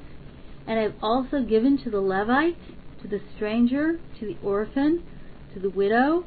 and 0.68 0.80
I 0.80 0.84
have 0.84 0.96
also 1.02 1.42
given 1.42 1.78
to 1.84 1.90
the 1.90 2.02
Levite, 2.02 2.58
to 3.02 3.08
the 3.08 3.22
stranger, 3.36 4.00
to 4.20 4.26
the 4.26 4.38
orphan, 4.44 5.04
to 5.54 5.60
the 5.60 5.70
widow, 5.70 6.26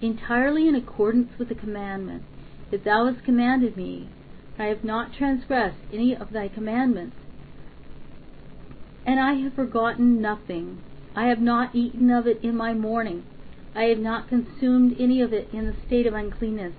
entirely 0.00 0.68
in 0.68 0.74
accordance 0.74 1.30
with 1.38 1.48
the 1.48 1.54
commandment 1.54 2.22
that 2.70 2.84
thou 2.84 3.06
hast 3.06 3.24
commanded 3.24 3.76
me. 3.76 4.08
I 4.58 4.64
have 4.64 4.84
not 4.84 5.12
transgressed 5.12 5.78
any 5.92 6.14
of 6.14 6.32
thy 6.32 6.48
commandments. 6.48 7.16
And 9.06 9.20
I 9.20 9.34
have 9.34 9.54
forgotten 9.54 10.20
nothing. 10.20 10.80
I 11.14 11.26
have 11.26 11.40
not 11.40 11.74
eaten 11.74 12.10
of 12.10 12.26
it 12.26 12.42
in 12.42 12.56
my 12.56 12.72
mourning. 12.72 13.24
I 13.74 13.84
have 13.84 13.98
not 13.98 14.28
consumed 14.28 14.96
any 14.98 15.20
of 15.20 15.32
it 15.32 15.48
in 15.52 15.66
the 15.66 15.74
state 15.86 16.06
of 16.06 16.14
uncleanness. 16.14 16.74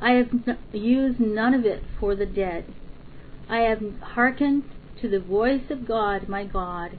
I 0.00 0.12
have 0.12 0.58
used 0.72 1.20
none 1.20 1.54
of 1.54 1.64
it 1.64 1.82
for 1.98 2.14
the 2.14 2.26
dead. 2.26 2.64
I 3.48 3.58
have 3.58 3.82
hearkened 4.00 4.64
to 5.00 5.08
the 5.08 5.20
voice 5.20 5.70
of 5.70 5.86
God, 5.86 6.28
my 6.28 6.44
God. 6.44 6.98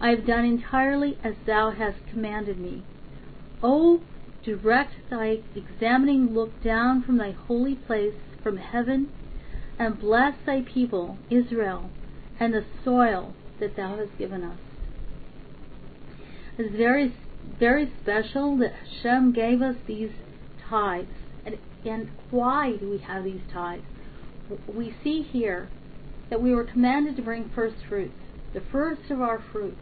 I 0.00 0.10
have 0.10 0.26
done 0.26 0.44
entirely 0.44 1.18
as 1.24 1.34
thou 1.46 1.70
hast 1.70 1.98
commanded 2.10 2.58
me. 2.58 2.82
O 3.62 4.02
direct 4.44 4.92
thy 5.10 5.40
examining 5.54 6.32
look 6.32 6.62
down 6.62 7.02
from 7.02 7.18
thy 7.18 7.32
holy 7.32 7.74
place 7.74 8.14
from 8.42 8.58
heaven, 8.58 9.08
and 9.78 9.98
bless 9.98 10.34
thy 10.46 10.62
people, 10.62 11.18
Israel, 11.30 11.90
and 12.38 12.54
the 12.54 12.64
soil 12.84 13.34
that 13.58 13.76
thou 13.76 13.96
hast 13.96 14.16
given 14.18 14.42
us. 14.42 14.58
It's 16.58 16.74
very, 16.74 17.14
very 17.58 17.92
special 18.02 18.56
that 18.58 18.72
Hashem 18.72 19.32
gave 19.32 19.60
us 19.60 19.76
these 19.86 20.10
tithes. 20.68 21.08
And, 21.44 21.58
and 21.84 22.10
why 22.30 22.76
do 22.76 22.88
we 22.88 22.98
have 22.98 23.24
these 23.24 23.42
tithes? 23.52 23.82
We 24.72 24.94
see 25.02 25.22
here 25.22 25.68
that 26.30 26.42
we 26.42 26.54
were 26.54 26.64
commanded 26.64 27.16
to 27.16 27.22
bring 27.22 27.50
first 27.54 27.76
fruits, 27.88 28.14
the 28.52 28.62
first 28.72 29.10
of 29.10 29.20
our 29.20 29.42
fruits. 29.52 29.76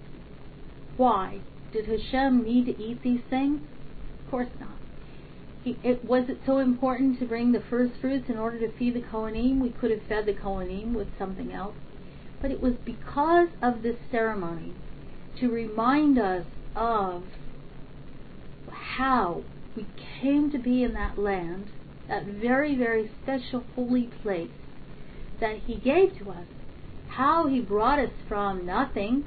Why? 0.97 1.41
Did 1.73 1.87
Hashem 1.87 2.45
need 2.45 2.67
to 2.67 2.83
eat 2.83 3.03
these 3.03 3.23
things? 3.29 3.61
Of 4.25 4.31
course 4.31 4.49
not. 4.61 4.71
He, 5.65 5.79
it, 5.83 6.05
was 6.05 6.29
it 6.29 6.39
so 6.45 6.59
important 6.59 7.19
to 7.19 7.25
bring 7.25 7.53
the 7.53 7.63
first 7.71 7.95
fruits 8.01 8.29
in 8.29 8.37
order 8.37 8.59
to 8.61 8.77
feed 8.79 8.95
the 8.95 9.01
Kohanim? 9.01 9.61
We 9.61 9.71
could 9.71 9.91
have 9.91 10.03
fed 10.09 10.27
the 10.27 10.35
Kohanim 10.35 10.93
with 10.93 11.09
something 11.19 11.53
else. 11.53 11.75
But 12.43 12.51
it 12.51 12.61
was 12.61 12.75
because 12.85 13.49
of 13.63 13.83
this 13.83 13.97
ceremony 14.11 14.75
to 15.41 15.51
remind 15.51 16.19
us 16.19 16.45
of 16.77 17.25
how 18.71 19.43
we 19.75 19.87
came 20.21 20.51
to 20.53 20.59
be 20.59 20.83
in 20.83 20.93
that 20.93 21.19
land, 21.19 21.71
that 22.09 22.27
very, 22.27 22.77
very 22.77 23.11
special 23.23 23.65
holy 23.75 24.11
place 24.23 24.51
that 25.41 25.59
He 25.67 25.77
gave 25.77 26.19
to 26.19 26.31
us, 26.31 26.47
how 27.09 27.47
He 27.47 27.61
brought 27.61 27.99
us 27.99 28.11
from 28.29 28.67
nothing 28.67 29.25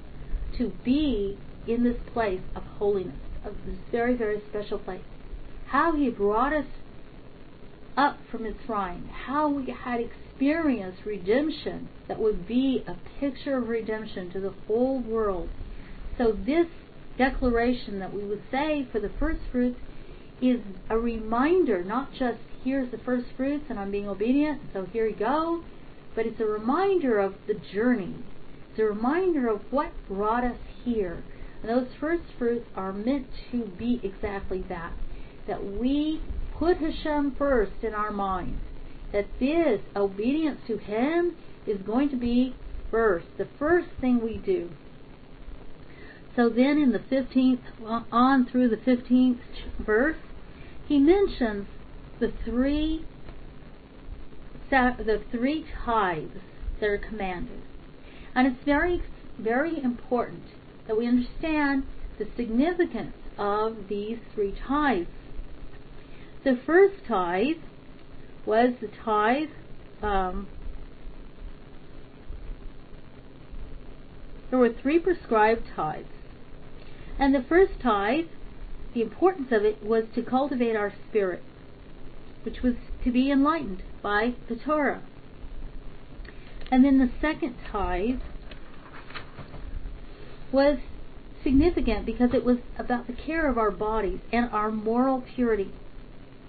to 0.57 0.71
be 0.83 1.37
in 1.67 1.83
this 1.83 1.97
place 2.13 2.41
of 2.55 2.63
holiness, 2.63 3.15
of 3.45 3.53
this 3.65 3.75
very, 3.91 4.15
very 4.15 4.41
special 4.49 4.79
place. 4.79 5.01
How 5.67 5.95
He 5.95 6.09
brought 6.09 6.53
us 6.53 6.65
up 7.97 8.17
from 8.31 8.43
Mitzrayim, 8.43 9.09
how 9.09 9.49
we 9.49 9.71
had 9.71 9.99
experienced 9.99 11.01
redemption 11.05 11.89
that 12.07 12.19
would 12.19 12.47
be 12.47 12.83
a 12.87 12.95
picture 13.19 13.57
of 13.57 13.67
redemption 13.67 14.31
to 14.31 14.39
the 14.39 14.53
whole 14.67 15.01
world. 15.01 15.49
So 16.17 16.31
this 16.31 16.67
declaration 17.17 17.99
that 17.99 18.13
we 18.13 18.23
would 18.23 18.43
say 18.51 18.87
for 18.91 18.99
the 18.99 19.11
first 19.19 19.39
fruits 19.51 19.79
is 20.41 20.59
a 20.89 20.97
reminder, 20.97 21.83
not 21.83 22.13
just 22.13 22.37
here's 22.63 22.91
the 22.91 22.99
first 22.99 23.25
fruits 23.35 23.65
and 23.69 23.79
I'm 23.79 23.89
being 23.89 24.07
obedient, 24.07 24.61
so 24.73 24.85
here 24.85 25.07
you 25.07 25.15
go, 25.15 25.63
but 26.17 26.25
it's 26.25 26.39
a 26.39 26.45
reminder 26.45 27.19
of 27.19 27.35
the 27.45 27.53
journey. 27.53 28.15
It's 28.71 28.79
a 28.79 28.85
reminder 28.85 29.47
of 29.49 29.61
what 29.69 29.91
brought 30.07 30.43
us 30.43 30.57
here. 30.83 31.23
And 31.61 31.69
those 31.69 31.89
first 31.99 32.23
fruits 32.39 32.65
are 32.75 32.91
meant 32.91 33.27
to 33.51 33.65
be 33.77 34.01
exactly 34.03 34.65
that. 34.67 34.93
That 35.47 35.63
we 35.63 36.19
put 36.57 36.77
Hashem 36.77 37.35
first 37.37 37.83
in 37.83 37.93
our 37.93 38.09
minds. 38.09 38.59
That 39.13 39.27
this 39.39 39.79
obedience 39.95 40.59
to 40.65 40.77
Him 40.77 41.35
is 41.67 41.83
going 41.83 42.09
to 42.09 42.17
be 42.17 42.55
first, 42.89 43.27
the 43.37 43.47
first 43.59 43.89
thing 44.01 44.19
we 44.19 44.37
do. 44.37 44.71
So 46.35 46.49
then 46.49 46.79
in 46.79 46.93
the 46.93 46.99
15th, 46.99 47.59
on 48.11 48.47
through 48.47 48.69
the 48.69 48.77
15th 48.77 49.37
verse, 49.79 50.17
he 50.87 50.97
mentions 50.97 51.67
the 52.19 52.33
three 52.43 53.05
the 54.69 55.21
three 55.31 55.65
tithes 55.85 56.39
that 56.79 56.89
are 56.89 56.97
commanded. 56.97 57.61
And 58.35 58.47
it's 58.47 58.63
very, 58.65 59.01
very 59.39 59.81
important 59.81 60.43
that 60.87 60.97
we 60.97 61.07
understand 61.07 61.83
the 62.17 62.27
significance 62.35 63.15
of 63.37 63.87
these 63.89 64.17
three 64.33 64.55
tithes. 64.67 65.09
The 66.43 66.59
first 66.65 66.95
tithe 67.07 67.57
was 68.45 68.73
the 68.79 68.89
tithe 69.03 69.49
um, 70.01 70.47
there 74.49 74.59
were 74.59 74.71
three 74.71 74.99
prescribed 74.99 75.63
tithes 75.75 76.07
and 77.19 77.33
the 77.33 77.43
first 77.43 77.73
tithe, 77.81 78.25
the 78.93 79.01
importance 79.01 79.47
of 79.51 79.63
it 79.63 79.83
was 79.83 80.03
to 80.15 80.21
cultivate 80.21 80.75
our 80.75 80.93
spirit, 81.09 81.43
which 82.43 82.61
was 82.61 82.75
to 83.07 83.13
be 83.13 83.31
enlightened 83.31 83.81
by 84.03 84.33
the 84.49 84.55
Torah. 84.57 85.01
And 86.69 86.83
then 86.83 86.97
the 86.97 87.09
second 87.21 87.55
tithe 87.71 88.19
was 90.51 90.79
significant 91.41 92.05
because 92.05 92.33
it 92.33 92.43
was 92.43 92.57
about 92.77 93.07
the 93.07 93.13
care 93.13 93.49
of 93.49 93.57
our 93.57 93.71
bodies 93.71 94.19
and 94.33 94.49
our 94.51 94.69
moral 94.69 95.23
purity. 95.35 95.71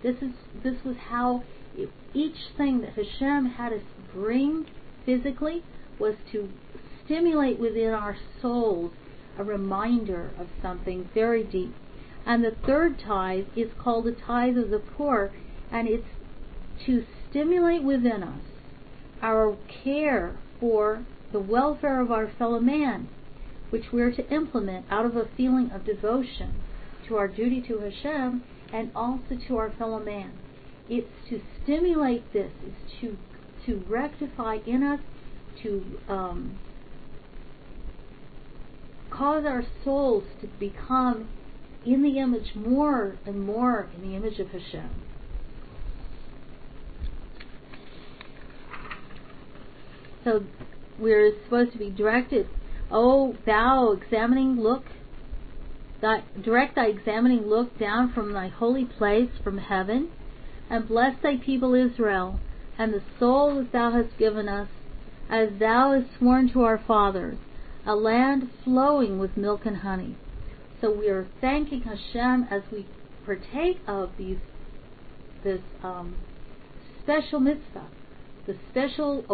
This 0.02 0.16
is 0.16 0.32
this 0.64 0.82
was 0.84 0.96
how 1.10 1.44
each 2.12 2.48
thing 2.56 2.80
that 2.80 2.94
Hashem 2.94 3.50
had 3.56 3.72
us 3.72 3.82
bring 4.12 4.66
physically 5.06 5.62
was 6.00 6.16
to 6.32 6.48
stimulate 7.04 7.60
within 7.60 7.92
our 7.92 8.16
souls 8.42 8.90
a 9.38 9.44
reminder 9.44 10.32
of 10.36 10.48
something 10.60 11.08
very 11.14 11.44
deep. 11.44 11.72
And 12.26 12.42
the 12.42 12.56
third 12.66 12.98
tithe 12.98 13.46
is 13.54 13.70
called 13.78 14.06
the 14.06 14.16
tithe 14.26 14.58
of 14.58 14.70
the 14.70 14.80
poor, 14.80 15.30
and 15.70 15.86
it's 15.86 16.04
to 16.86 17.04
stimulate 17.28 17.82
within 17.82 18.22
us 18.22 18.42
our 19.22 19.56
care 19.84 20.38
for 20.60 21.04
the 21.32 21.40
welfare 21.40 22.00
of 22.00 22.10
our 22.10 22.30
fellow 22.38 22.60
man, 22.60 23.08
which 23.70 23.84
we're 23.92 24.12
to 24.12 24.28
implement 24.32 24.86
out 24.90 25.04
of 25.04 25.16
a 25.16 25.28
feeling 25.36 25.70
of 25.70 25.84
devotion 25.84 26.54
to 27.06 27.16
our 27.16 27.28
duty 27.28 27.62
to 27.68 27.78
Hashem 27.78 28.42
and 28.72 28.90
also 28.94 29.38
to 29.48 29.56
our 29.56 29.70
fellow 29.78 29.98
man. 29.98 30.32
It's 30.88 31.08
to 31.28 31.40
stimulate 31.62 32.32
this. 32.32 32.50
It's 32.64 33.00
to 33.00 33.16
to 33.66 33.84
rectify 33.86 34.58
in 34.66 34.82
us, 34.82 35.00
to 35.62 35.98
um, 36.08 36.58
cause 39.10 39.44
our 39.44 39.62
souls 39.84 40.24
to 40.40 40.46
become 40.58 41.28
in 41.84 42.02
the 42.02 42.18
image 42.18 42.54
more 42.54 43.16
and 43.26 43.44
more 43.44 43.88
in 43.94 44.08
the 44.08 44.16
image 44.16 44.38
of 44.38 44.48
Hashem. 44.48 44.90
So 50.28 50.44
we're 50.98 51.32
supposed 51.44 51.72
to 51.72 51.78
be 51.78 51.88
directed. 51.88 52.48
Oh, 52.90 53.34
thou 53.46 53.92
examining 53.92 54.60
look, 54.60 54.84
thy, 56.02 56.22
direct 56.42 56.74
thy 56.74 56.88
examining 56.88 57.46
look 57.46 57.78
down 57.78 58.12
from 58.12 58.34
thy 58.34 58.48
holy 58.48 58.84
place 58.84 59.30
from 59.42 59.56
heaven, 59.56 60.10
and 60.68 60.86
bless 60.86 61.14
thy 61.22 61.36
people 61.38 61.72
Israel, 61.72 62.40
and 62.76 62.92
the 62.92 63.02
soul 63.18 63.56
that 63.56 63.72
thou 63.72 63.90
hast 63.90 64.18
given 64.18 64.50
us, 64.50 64.68
as 65.30 65.48
thou 65.58 65.98
hast 65.98 66.18
sworn 66.18 66.52
to 66.52 66.60
our 66.62 66.78
fathers, 66.86 67.38
a 67.86 67.94
land 67.94 68.50
flowing 68.64 69.18
with 69.18 69.34
milk 69.34 69.64
and 69.64 69.78
honey. 69.78 70.14
So 70.82 70.92
we 70.92 71.08
are 71.08 71.26
thanking 71.40 71.82
Hashem 71.82 72.48
as 72.50 72.62
we 72.70 72.86
partake 73.24 73.78
of 73.86 74.10
these 74.18 74.38
this 75.42 75.62
um, 75.82 76.16
special 77.02 77.40
mitzvah, 77.40 77.86
the 78.46 78.56
special 78.70 79.24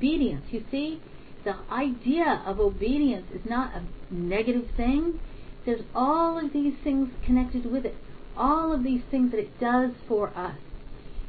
obedience. 0.00 0.46
You 0.50 0.64
see, 0.70 1.00
the 1.44 1.56
idea 1.70 2.42
of 2.46 2.58
obedience 2.58 3.26
is 3.34 3.42
not 3.48 3.72
a 3.74 3.84
negative 4.10 4.64
thing. 4.76 5.20
There's 5.66 5.82
all 5.94 6.42
of 6.42 6.52
these 6.54 6.74
things 6.82 7.10
connected 7.24 7.70
with 7.70 7.84
it. 7.84 7.94
All 8.36 8.72
of 8.72 8.82
these 8.82 9.02
things 9.10 9.30
that 9.32 9.38
it 9.40 9.60
does 9.60 9.90
for 10.08 10.30
us. 10.30 10.56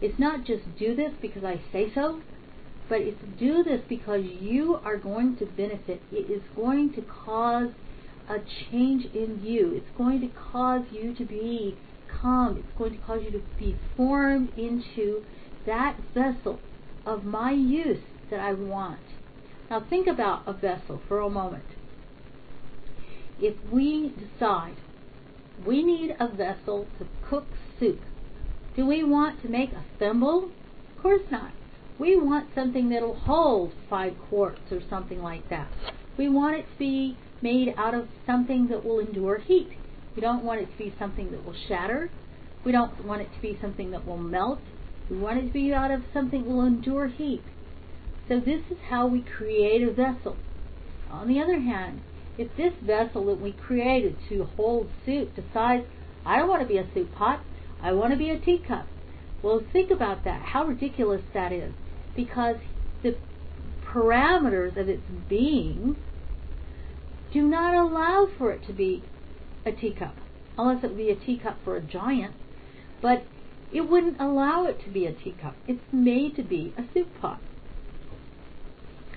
It's 0.02 0.18
not 0.18 0.46
just 0.46 0.64
do 0.80 0.96
this 0.96 1.12
because 1.22 1.44
I 1.44 1.62
say 1.74 1.92
so, 1.94 2.22
but 2.88 3.02
it's 3.02 3.22
do 3.38 3.62
this 3.64 3.82
because 3.90 4.24
you 4.24 4.80
are 4.86 4.98
going 4.98 5.36
to 5.38 5.46
benefit. 5.46 6.02
It 6.12 6.32
is 6.32 6.42
going 6.56 6.94
to 6.94 7.02
cause 7.02 7.70
a 8.30 8.38
change 8.72 9.06
in 9.14 9.42
you. 9.44 9.74
It's 9.76 9.98
going 9.98 10.22
to 10.22 10.30
cause 10.52 10.84
you 10.92 11.14
to 11.16 11.26
be 11.26 11.78
calm. 12.22 12.58
It's 12.58 12.78
going 12.78 12.94
to 12.94 13.06
cause 13.06 13.22
you 13.24 13.32
to 13.32 13.42
be 13.60 13.78
formed 13.98 14.58
into 14.58 15.24
that 15.66 15.98
vessel 16.14 16.60
of 17.06 17.26
my 17.26 17.52
use 17.52 18.00
that 18.32 18.40
I 18.40 18.54
want. 18.54 19.00
Now 19.70 19.86
think 19.88 20.08
about 20.08 20.44
a 20.48 20.54
vessel 20.54 21.02
for 21.08 21.20
a 21.20 21.30
moment. 21.30 21.64
If 23.40 23.56
we 23.72 24.14
decide 24.18 24.76
we 25.66 25.84
need 25.84 26.16
a 26.20 26.28
vessel 26.28 26.88
to 26.98 27.08
cook 27.30 27.46
soup, 27.80 28.00
do 28.76 28.86
we 28.86 29.04
want 29.04 29.42
to 29.44 29.50
make 29.50 29.72
a 29.74 29.86
thimble? 30.00 30.52
Of 30.96 31.04
course 31.04 31.22
not. 31.32 31.52
We 32.00 32.20
want 32.20 32.50
something 32.56 32.90
that'll 32.90 33.20
hold 33.20 33.74
five 33.90 34.14
quarts 34.30 34.72
or 34.72 34.82
something 34.90 35.22
like 35.22 35.50
that. 35.50 35.68
We 36.18 36.30
want 36.30 36.56
it 36.58 36.64
to 36.64 36.78
be 36.80 37.18
made 37.42 37.74
out 37.78 37.94
of 37.94 38.08
something 38.26 38.68
that 38.70 38.84
will 38.84 39.00
endure 39.00 39.40
heat. 39.40 39.70
We 40.16 40.22
don't 40.22 40.44
want 40.44 40.62
it 40.62 40.72
to 40.72 40.78
be 40.78 40.94
something 40.98 41.32
that 41.32 41.46
will 41.46 41.56
shatter. 41.68 42.10
We 42.64 42.72
don't 42.72 43.06
want 43.06 43.22
it 43.22 43.30
to 43.36 43.42
be 43.42 43.58
something 43.62 43.92
that 43.92 44.06
will 44.06 44.18
melt. 44.18 44.60
We 45.10 45.18
want 45.18 45.40
it 45.40 45.48
to 45.48 45.54
be 45.54 45.74
out 45.74 45.92
of 45.92 46.02
something 46.14 46.44
that 46.44 46.50
will 46.50 46.66
endure 46.66 47.08
heat. 47.08 47.44
So 48.32 48.40
this 48.40 48.62
is 48.72 48.78
how 48.90 49.08
we 49.08 49.24
create 49.24 49.84
a 49.84 49.92
vessel. 49.92 50.38
On 51.10 51.28
the 51.28 51.42
other 51.42 51.60
hand, 51.60 52.00
if 52.38 52.48
this 52.56 52.72
vessel 52.82 53.26
that 53.26 53.42
we 53.42 53.52
created 53.52 54.16
to 54.30 54.46
hold 54.56 54.90
soup 55.06 55.36
decides, 55.36 55.84
I 56.26 56.38
don't 56.38 56.48
want 56.48 56.62
to 56.62 56.68
be 56.68 56.78
a 56.78 56.88
soup 56.94 57.14
pot, 57.14 57.42
I 57.82 57.92
want 57.92 58.14
to 58.14 58.18
be 58.18 58.30
a 58.30 58.40
teacup. 58.40 58.88
Well, 59.44 59.62
think 59.74 59.92
about 59.92 60.24
that, 60.24 60.44
how 60.44 60.64
ridiculous 60.64 61.24
that 61.34 61.52
is. 61.52 61.74
Because 62.16 62.56
the 63.04 63.18
parameters 63.86 64.78
of 64.78 64.88
its 64.88 65.04
being 65.28 65.98
do 67.34 67.46
not 67.46 67.76
allow 67.76 68.30
for 68.38 68.54
it 68.54 68.66
to 68.68 68.72
be 68.72 69.04
a 69.66 69.74
teacup, 69.74 70.16
unless 70.58 70.86
it 70.86 70.92
would 70.92 70.98
be 70.98 71.10
a 71.10 71.18
teacup 71.18 71.58
for 71.66 71.76
a 71.76 71.82
giant. 71.82 72.36
But 73.02 73.26
it 73.74 73.90
wouldn't 73.90 74.22
allow 74.22 74.68
it 74.68 74.82
to 74.86 74.90
be 74.90 75.06
a 75.06 75.12
teacup. 75.12 75.58
It's 75.68 75.84
made 75.92 76.38
to 76.38 76.44
be 76.44 76.74
a 76.78 76.84
soup 76.94 77.10
pot. 77.20 77.42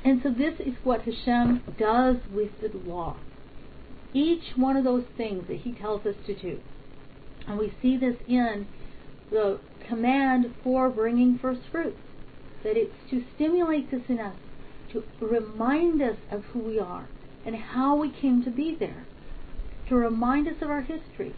And 0.05 0.21
so 0.23 0.31
this 0.31 0.61
is 0.61 0.75
what 0.85 1.03
Hashem 1.03 1.63
does 1.79 2.17
with 2.33 2.51
the 2.61 2.71
law. 2.87 3.17
Each 4.13 4.53
one 4.55 4.77
of 4.77 4.85
those 4.85 5.05
things 5.17 5.49
that 5.49 5.61
He 5.61 5.73
tells 5.73 6.05
us 6.05 6.15
to 6.27 6.35
do. 6.35 6.61
And 7.49 7.59
we 7.59 7.73
see 7.81 7.97
this 7.97 8.17
in 8.29 8.67
the 9.31 9.59
command 9.89 10.55
for 10.63 10.91
bringing 10.91 11.39
first 11.39 11.63
fruits. 11.73 11.99
That 12.63 12.77
it's 12.77 12.95
to 13.11 13.25
stimulate 13.35 13.91
this 13.91 14.03
in 14.09 14.21
us, 14.21 14.37
to 14.93 15.03
remind 15.21 16.01
us 16.03 16.17
of 16.31 16.45
who 16.53 16.61
we 16.61 16.79
are 16.79 17.09
and 17.45 17.57
how 17.57 17.97
we 17.97 18.11
came 18.11 18.43
to 18.45 18.51
be 18.51 18.75
there, 18.79 19.07
to 19.89 19.97
remind 19.97 20.49
us 20.49 20.55
of 20.63 20.71
our 20.71 20.81
history, 20.81 21.35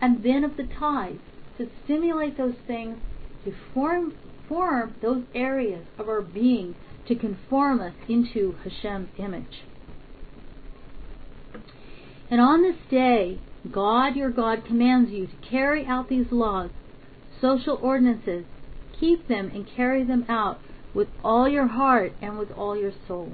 and 0.00 0.22
then 0.22 0.44
of 0.44 0.56
the 0.56 0.64
tithes, 0.78 1.20
to 1.56 1.70
stimulate 1.84 2.36
those 2.36 2.56
things, 2.66 2.98
to 3.44 3.54
form, 3.72 4.14
form 4.46 4.94
those 5.00 5.24
areas 5.34 5.86
of 5.98 6.08
our 6.08 6.20
being 6.20 6.74
to 7.08 7.14
conform 7.14 7.80
us 7.80 7.94
into 8.08 8.54
Hashem's 8.64 9.08
image. 9.18 9.64
And 12.30 12.40
on 12.40 12.62
this 12.62 12.76
day, 12.90 13.38
God 13.70 14.14
your 14.14 14.30
God 14.30 14.64
commands 14.64 15.10
you 15.10 15.26
to 15.26 15.48
carry 15.50 15.86
out 15.86 16.08
these 16.08 16.30
laws, 16.30 16.70
social 17.40 17.78
ordinances, 17.82 18.44
keep 18.98 19.28
them 19.28 19.50
and 19.54 19.66
carry 19.66 20.04
them 20.04 20.24
out 20.28 20.60
with 20.94 21.08
all 21.24 21.48
your 21.48 21.66
heart 21.66 22.12
and 22.20 22.38
with 22.38 22.50
all 22.52 22.76
your 22.76 22.92
soul. 23.06 23.32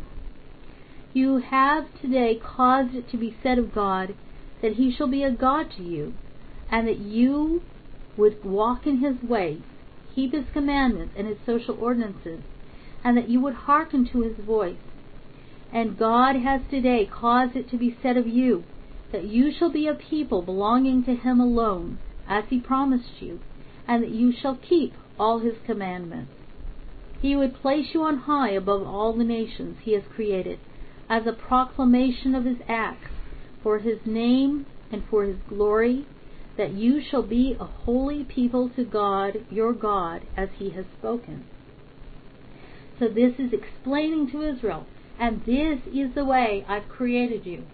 You 1.12 1.38
have 1.38 1.84
today 2.00 2.40
caused 2.42 2.94
it 2.94 3.10
to 3.10 3.16
be 3.16 3.36
said 3.42 3.58
of 3.58 3.74
God 3.74 4.14
that 4.62 4.74
he 4.74 4.92
shall 4.92 5.06
be 5.06 5.22
a 5.22 5.30
God 5.30 5.70
to 5.76 5.82
you, 5.82 6.14
and 6.70 6.88
that 6.88 6.98
you 6.98 7.62
would 8.16 8.44
walk 8.44 8.86
in 8.86 8.98
his 8.98 9.22
ways, 9.28 9.60
keep 10.14 10.32
his 10.32 10.44
commandments 10.52 11.14
and 11.16 11.26
his 11.26 11.36
social 11.44 11.76
ordinances, 11.78 12.40
and 13.04 13.16
that 13.16 13.28
you 13.28 13.40
would 13.40 13.54
hearken 13.54 14.08
to 14.10 14.22
his 14.22 14.36
voice. 14.44 14.78
And 15.72 15.98
God 15.98 16.36
has 16.36 16.62
today 16.70 17.06
caused 17.12 17.54
it 17.54 17.70
to 17.70 17.76
be 17.76 17.96
said 18.02 18.16
of 18.16 18.26
you 18.26 18.64
that 19.12 19.24
you 19.24 19.52
shall 19.56 19.70
be 19.70 19.86
a 19.86 19.94
people 19.94 20.42
belonging 20.42 21.04
to 21.04 21.14
him 21.14 21.38
alone, 21.38 21.98
as 22.28 22.42
he 22.50 22.58
promised 22.58 23.20
you, 23.20 23.38
and 23.86 24.02
that 24.02 24.10
you 24.10 24.32
shall 24.32 24.56
keep 24.56 24.92
all 25.20 25.38
his 25.38 25.54
commandments. 25.64 26.32
He 27.22 27.36
would 27.36 27.54
place 27.54 27.86
you 27.94 28.02
on 28.02 28.18
high 28.18 28.50
above 28.50 28.82
all 28.84 29.12
the 29.12 29.22
nations 29.22 29.78
he 29.82 29.92
has 29.92 30.02
created, 30.16 30.58
as 31.08 31.26
a 31.26 31.32
proclamation 31.32 32.34
of 32.34 32.44
his 32.44 32.58
acts, 32.68 33.10
for 33.62 33.78
his 33.78 33.98
name 34.04 34.66
and 34.90 35.04
for 35.08 35.24
his 35.24 35.36
glory, 35.48 36.06
that 36.56 36.72
you 36.72 37.00
shall 37.00 37.22
be 37.22 37.56
a 37.60 37.64
holy 37.64 38.24
people 38.24 38.68
to 38.70 38.84
God 38.84 39.44
your 39.50 39.72
God, 39.72 40.22
as 40.36 40.48
he 40.58 40.70
has 40.70 40.86
spoken. 40.98 41.44
So 42.98 43.08
this 43.08 43.34
is 43.38 43.52
explaining 43.52 44.30
to 44.30 44.42
Israel, 44.42 44.86
and 45.18 45.44
this 45.44 45.80
is 45.92 46.14
the 46.14 46.24
way 46.24 46.64
I've 46.68 46.88
created 46.88 47.44
you, 47.44 47.64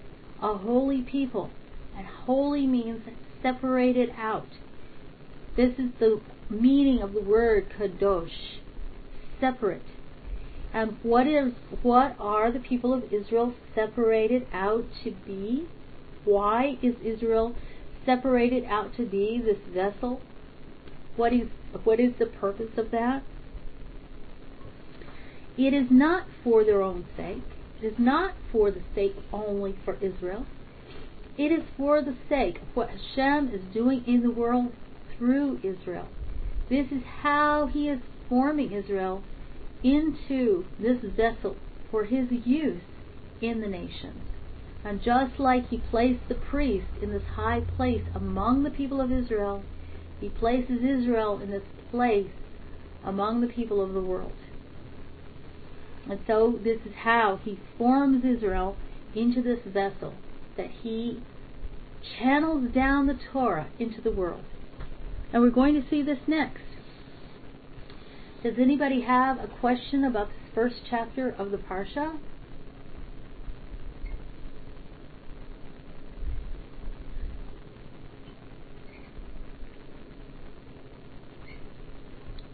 a 0.43 0.57
holy 0.57 1.03
people. 1.03 1.51
And 1.97 2.07
holy 2.07 2.66
means 2.66 3.03
separated 3.43 4.11
out. 4.16 4.49
This 5.57 5.73
is 5.79 5.91
the 5.99 6.21
meaning 6.49 7.03
of 7.03 7.12
the 7.12 7.21
word 7.21 7.66
kadosh, 7.79 8.59
separate. 9.41 9.83
And 10.73 10.97
what 11.03 11.27
is 11.27 11.53
what 11.83 12.16
are 12.18 12.53
the 12.53 12.61
people 12.61 12.95
of 12.95 13.12
Israel 13.12 13.55
separated 13.75 14.47
out 14.53 14.85
to 15.05 15.11
be? 15.27 15.66
Why 16.25 16.79
is 16.81 16.95
Israel 17.05 17.55
separated 18.07 18.64
out 18.64 18.97
to 18.97 19.05
be 19.05 19.43
this 19.45 19.59
vessel? 19.75 20.21
What 21.16 21.33
is 21.33 21.49
what 21.85 21.99
is 22.01 22.12
the 22.18 22.27
purpose 22.27 22.79
of 22.79 22.91
that? 22.93 23.23
It 25.57 25.74
is 25.74 25.88
not 25.90 26.26
for 26.42 26.64
their 26.64 26.82
own 26.82 27.07
sake. 27.16 27.42
It 27.82 27.86
is 27.86 27.98
not 27.98 28.34
for 28.53 28.70
the 28.70 28.82
sake 28.94 29.16
only 29.32 29.74
for 29.84 29.96
Israel. 29.96 30.46
It 31.36 31.53
is 31.53 31.64
for 31.76 32.03
the 32.03 32.16
sake 32.28 32.57
of 32.57 32.68
what 32.74 32.90
Hashem 32.90 33.51
is 33.55 33.62
doing 33.72 34.05
in 34.07 34.22
the 34.22 34.30
world 34.30 34.72
through 35.16 35.59
Israel. 35.62 36.09
This 36.68 36.86
is 36.92 37.03
how 37.22 37.66
He 37.72 37.88
is 37.88 38.01
forming 38.28 38.72
Israel 38.72 39.22
into 39.82 40.66
this 40.78 40.98
vessel 41.16 41.57
for 41.90 42.05
His 42.05 42.28
use 42.44 42.82
in 43.40 43.61
the 43.61 43.68
nations. 43.68 44.22
And 44.84 45.03
just 45.03 45.38
like 45.38 45.68
He 45.68 45.78
placed 45.90 46.28
the 46.28 46.34
priest 46.34 46.86
in 47.03 47.11
this 47.11 47.22
high 47.34 47.61
place 47.76 48.05
among 48.14 48.62
the 48.62 48.70
people 48.70 49.01
of 49.01 49.11
Israel, 49.11 49.62
He 50.20 50.28
places 50.28 50.78
Israel 50.82 51.40
in 51.42 51.51
this 51.51 51.62
place 51.90 52.30
among 53.05 53.40
the 53.40 53.46
people 53.46 53.82
of 53.82 53.94
the 53.94 54.01
world. 54.01 54.32
And 56.09 56.18
so 56.26 56.59
this 56.62 56.80
is 56.86 56.92
how 57.05 57.40
he 57.44 57.59
forms 57.78 58.24
Israel 58.24 58.76
into 59.14 59.42
this 59.42 59.61
vessel 59.66 60.14
that 60.57 60.70
he 60.82 61.22
channels 62.18 62.72
down 62.72 63.07
the 63.07 63.18
Torah 63.32 63.68
into 63.78 64.01
the 64.01 64.11
world. 64.11 64.44
And 65.32 65.42
we're 65.42 65.51
going 65.51 65.74
to 65.80 65.88
see 65.88 66.03
this 66.03 66.18
next. 66.26 66.62
Does 68.42 68.55
anybody 68.59 69.03
have 69.03 69.38
a 69.38 69.46
question 69.46 70.05
about 70.05 70.28
this 70.28 70.55
first 70.55 70.76
chapter 70.88 71.30
of 71.30 71.51
the 71.51 71.59
Parsha? 71.59 72.18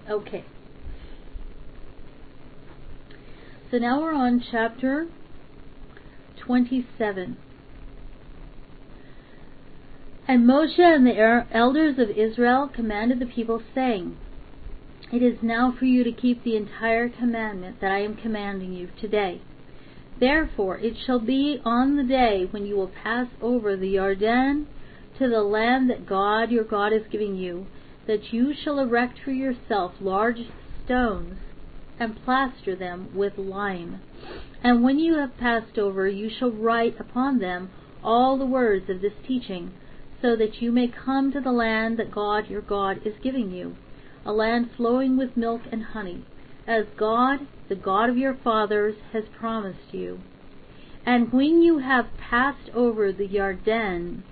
Okay. 0.08 0.44
So 3.68 3.78
now 3.78 4.00
we're 4.00 4.14
on 4.14 4.44
chapter 4.52 5.08
27. 6.38 7.36
And 10.28 10.48
Moshe 10.48 10.78
and 10.78 11.04
the 11.04 11.46
elders 11.50 11.98
of 11.98 12.10
Israel 12.10 12.70
commanded 12.72 13.18
the 13.18 13.26
people, 13.26 13.60
saying, 13.74 14.16
It 15.12 15.20
is 15.20 15.38
now 15.42 15.74
for 15.76 15.84
you 15.84 16.04
to 16.04 16.12
keep 16.12 16.44
the 16.44 16.56
entire 16.56 17.08
commandment 17.08 17.80
that 17.80 17.90
I 17.90 18.02
am 18.02 18.14
commanding 18.14 18.72
you 18.72 18.88
today. 19.00 19.40
Therefore 20.20 20.78
it 20.78 20.94
shall 21.04 21.18
be 21.18 21.60
on 21.64 21.96
the 21.96 22.04
day 22.04 22.46
when 22.48 22.66
you 22.66 22.76
will 22.76 22.92
pass 23.02 23.26
over 23.42 23.76
the 23.76 23.94
Jordan 23.94 24.68
to 25.18 25.28
the 25.28 25.42
land 25.42 25.90
that 25.90 26.06
God 26.06 26.52
your 26.52 26.62
God 26.62 26.92
is 26.92 27.02
giving 27.10 27.34
you, 27.34 27.66
that 28.06 28.32
you 28.32 28.54
shall 28.54 28.78
erect 28.78 29.18
for 29.24 29.32
yourself 29.32 29.94
large 30.00 30.42
stones 30.84 31.40
and 31.98 32.22
plaster 32.24 32.76
them 32.76 33.08
with 33.14 33.38
lime. 33.38 34.00
And 34.62 34.82
when 34.82 34.98
you 34.98 35.18
have 35.18 35.36
passed 35.38 35.78
over, 35.78 36.08
you 36.08 36.30
shall 36.30 36.50
write 36.50 36.98
upon 36.98 37.38
them 37.38 37.70
all 38.02 38.38
the 38.38 38.46
words 38.46 38.88
of 38.88 39.00
this 39.00 39.12
teaching, 39.26 39.72
so 40.22 40.36
that 40.36 40.60
you 40.60 40.72
may 40.72 40.88
come 40.88 41.32
to 41.32 41.40
the 41.40 41.52
land 41.52 41.98
that 41.98 42.10
God 42.10 42.48
your 42.48 42.62
God 42.62 43.00
is 43.04 43.14
giving 43.22 43.50
you, 43.50 43.76
a 44.24 44.32
land 44.32 44.70
flowing 44.76 45.16
with 45.16 45.36
milk 45.36 45.62
and 45.70 45.82
honey, 45.84 46.24
as 46.66 46.84
God, 46.96 47.40
the 47.68 47.76
God 47.76 48.08
of 48.10 48.16
your 48.16 48.34
fathers, 48.34 48.96
has 49.12 49.24
promised 49.38 49.92
you. 49.92 50.20
And 51.04 51.32
when 51.32 51.62
you 51.62 51.78
have 51.78 52.06
passed 52.18 52.70
over 52.74 53.12
the 53.12 53.28
Jordan, 53.28 54.24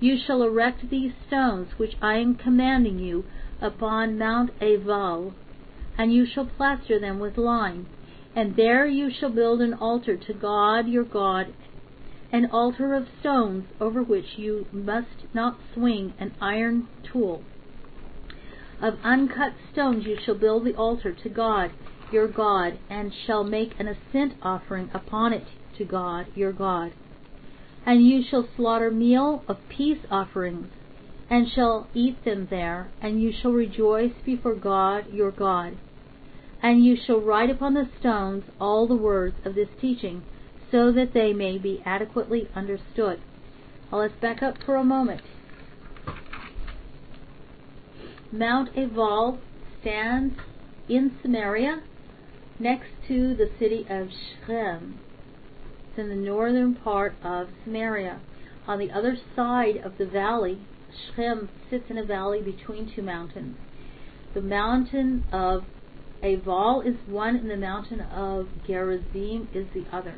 you 0.00 0.18
shall 0.18 0.42
erect 0.42 0.90
these 0.90 1.12
stones 1.26 1.68
which 1.78 1.96
I 2.02 2.16
am 2.18 2.34
commanding 2.34 2.98
you 2.98 3.24
upon 3.60 4.18
Mount 4.18 4.50
Ebal, 4.60 5.32
and 5.98 6.14
you 6.14 6.24
shall 6.24 6.46
plaster 6.46 6.98
them 6.98 7.18
with 7.18 7.36
lime. 7.36 7.86
And 8.34 8.56
there 8.56 8.86
you 8.86 9.10
shall 9.10 9.30
build 9.30 9.60
an 9.60 9.74
altar 9.74 10.16
to 10.16 10.32
God 10.32 10.86
your 10.88 11.04
God, 11.04 11.52
an 12.32 12.46
altar 12.52 12.94
of 12.94 13.08
stones 13.20 13.64
over 13.80 14.02
which 14.02 14.38
you 14.38 14.66
must 14.72 15.26
not 15.34 15.58
swing 15.74 16.14
an 16.20 16.32
iron 16.40 16.86
tool. 17.02 17.42
Of 18.80 18.94
uncut 19.02 19.54
stones 19.72 20.06
you 20.06 20.16
shall 20.24 20.36
build 20.36 20.64
the 20.64 20.76
altar 20.76 21.12
to 21.12 21.28
God 21.28 21.72
your 22.12 22.28
God, 22.28 22.78
and 22.88 23.12
shall 23.26 23.44
make 23.44 23.78
an 23.78 23.88
ascent 23.88 24.34
offering 24.42 24.90
upon 24.94 25.32
it 25.32 25.44
to 25.76 25.84
God 25.84 26.26
your 26.34 26.52
God. 26.52 26.92
And 27.84 28.06
you 28.06 28.22
shall 28.22 28.48
slaughter 28.56 28.90
meal 28.90 29.44
of 29.48 29.58
peace 29.68 30.04
offerings, 30.10 30.68
and 31.30 31.50
shall 31.50 31.88
eat 31.94 32.24
them 32.24 32.46
there, 32.50 32.90
and 33.00 33.20
you 33.20 33.32
shall 33.32 33.52
rejoice 33.52 34.12
before 34.24 34.54
God 34.54 35.12
your 35.12 35.30
God. 35.30 35.76
And 36.62 36.84
you 36.84 36.96
shall 36.96 37.20
write 37.20 37.50
upon 37.50 37.74
the 37.74 37.88
stones 38.00 38.44
all 38.60 38.86
the 38.86 38.96
words 38.96 39.36
of 39.44 39.54
this 39.54 39.68
teaching, 39.80 40.22
so 40.70 40.92
that 40.92 41.14
they 41.14 41.32
may 41.32 41.56
be 41.56 41.82
adequately 41.84 42.48
understood. 42.54 43.20
Let's 43.90 44.14
back 44.20 44.42
up 44.42 44.56
for 44.64 44.76
a 44.76 44.84
moment. 44.84 45.22
Mount 48.30 48.76
Ebal 48.76 49.38
stands 49.80 50.34
in 50.88 51.16
Samaria 51.22 51.82
next 52.58 52.88
to 53.06 53.34
the 53.34 53.50
city 53.58 53.86
of 53.88 54.08
Shechem 54.10 54.98
It's 55.88 55.98
in 55.98 56.08
the 56.10 56.14
northern 56.14 56.74
part 56.74 57.14
of 57.22 57.48
Samaria. 57.64 58.20
On 58.66 58.78
the 58.78 58.90
other 58.90 59.16
side 59.34 59.78
of 59.78 59.96
the 59.96 60.04
valley, 60.04 60.58
Shechem 60.90 61.48
sits 61.70 61.84
in 61.88 61.96
a 61.96 62.04
valley 62.04 62.42
between 62.42 62.92
two 62.94 63.00
mountains. 63.00 63.56
The 64.34 64.42
mountain 64.42 65.24
of 65.32 65.64
Aval 66.22 66.86
is 66.86 66.96
one, 67.06 67.36
and 67.36 67.50
the 67.50 67.56
mountain 67.56 68.00
of 68.00 68.48
Gerizim 68.66 69.48
is 69.54 69.66
the 69.74 69.84
other. 69.92 70.16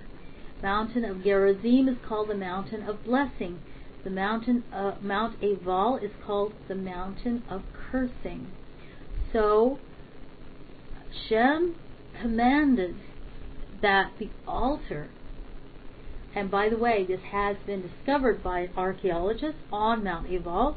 Mountain 0.62 1.04
of 1.04 1.22
Gerizim 1.22 1.88
is 1.88 1.96
called 2.06 2.28
the 2.28 2.34
mountain 2.34 2.82
of 2.82 3.04
blessing. 3.04 3.60
The 4.04 4.10
mountain 4.10 4.64
uh, 4.72 4.94
Mount 5.02 5.40
Aval 5.40 6.02
is 6.02 6.10
called 6.24 6.54
the 6.68 6.74
mountain 6.74 7.42
of 7.48 7.62
cursing. 7.90 8.50
So 9.32 9.78
Shem 11.28 11.76
commanded 12.20 12.96
that 13.82 14.12
the 14.18 14.30
altar 14.46 15.10
and 16.34 16.50
by 16.50 16.68
the 16.68 16.76
way, 16.76 17.04
this 17.04 17.20
has 17.32 17.56
been 17.66 17.82
discovered 17.82 18.42
by 18.42 18.68
archaeologists 18.76 19.60
on 19.72 20.04
Mount 20.04 20.30
Ebal. 20.30 20.76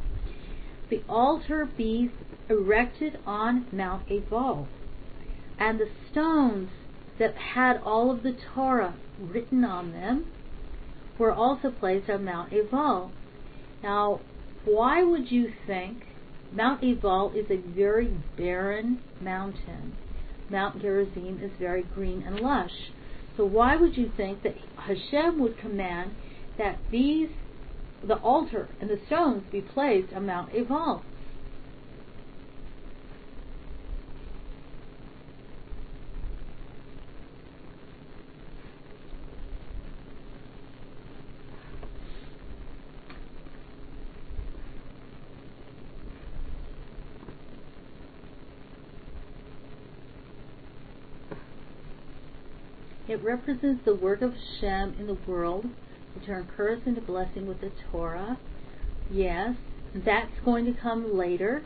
The 0.90 1.04
altar 1.08 1.70
be 1.78 2.12
erected 2.50 3.20
on 3.26 3.68
Mount 3.72 4.10
Ebal. 4.10 4.68
And 5.64 5.80
the 5.80 5.88
stones 6.12 6.72
that 7.20 7.36
had 7.38 7.78
all 7.86 8.12
of 8.12 8.22
the 8.22 8.36
Torah 8.54 8.96
written 9.18 9.64
on 9.64 9.94
them 9.94 10.26
were 11.18 11.32
also 11.32 11.72
placed 11.72 12.10
on 12.10 12.26
Mount 12.26 12.52
Ebal. 12.52 13.14
Now, 13.82 14.20
why 14.66 15.04
would 15.04 15.32
you 15.32 15.54
think 15.66 16.04
Mount 16.52 16.84
Ebal 16.84 17.32
is 17.34 17.50
a 17.50 17.56
very 17.56 18.14
barren 18.36 19.00
mountain? 19.22 19.96
Mount 20.50 20.82
Gerizim 20.82 21.40
is 21.42 21.52
very 21.58 21.84
green 21.84 22.24
and 22.28 22.42
lush. 22.42 22.92
So 23.38 23.46
why 23.46 23.78
would 23.78 23.96
you 23.96 24.12
think 24.18 24.44
that 24.44 24.58
Hashem 24.76 25.40
would 25.40 25.58
command 25.58 26.12
that 26.58 26.78
these, 26.92 27.30
the 28.06 28.18
altar 28.18 28.68
and 28.82 28.90
the 28.90 29.00
stones 29.08 29.44
be 29.50 29.62
placed 29.62 30.12
on 30.12 30.26
Mount 30.26 30.54
Ebal? 30.54 31.04
Represents 53.24 53.86
the 53.86 53.96
work 53.96 54.22
of 54.22 54.34
Shem 54.60 54.96
in 55.00 55.08
the 55.08 55.18
world 55.26 55.66
to 56.14 56.26
turn 56.26 56.46
curse 56.58 56.82
into 56.86 57.00
blessing 57.00 57.48
with 57.48 57.62
the 57.62 57.72
Torah. 57.90 58.38
Yes, 59.10 59.56
that's 59.96 60.40
going 60.44 60.66
to 60.66 60.74
come 60.74 61.18
later. 61.18 61.64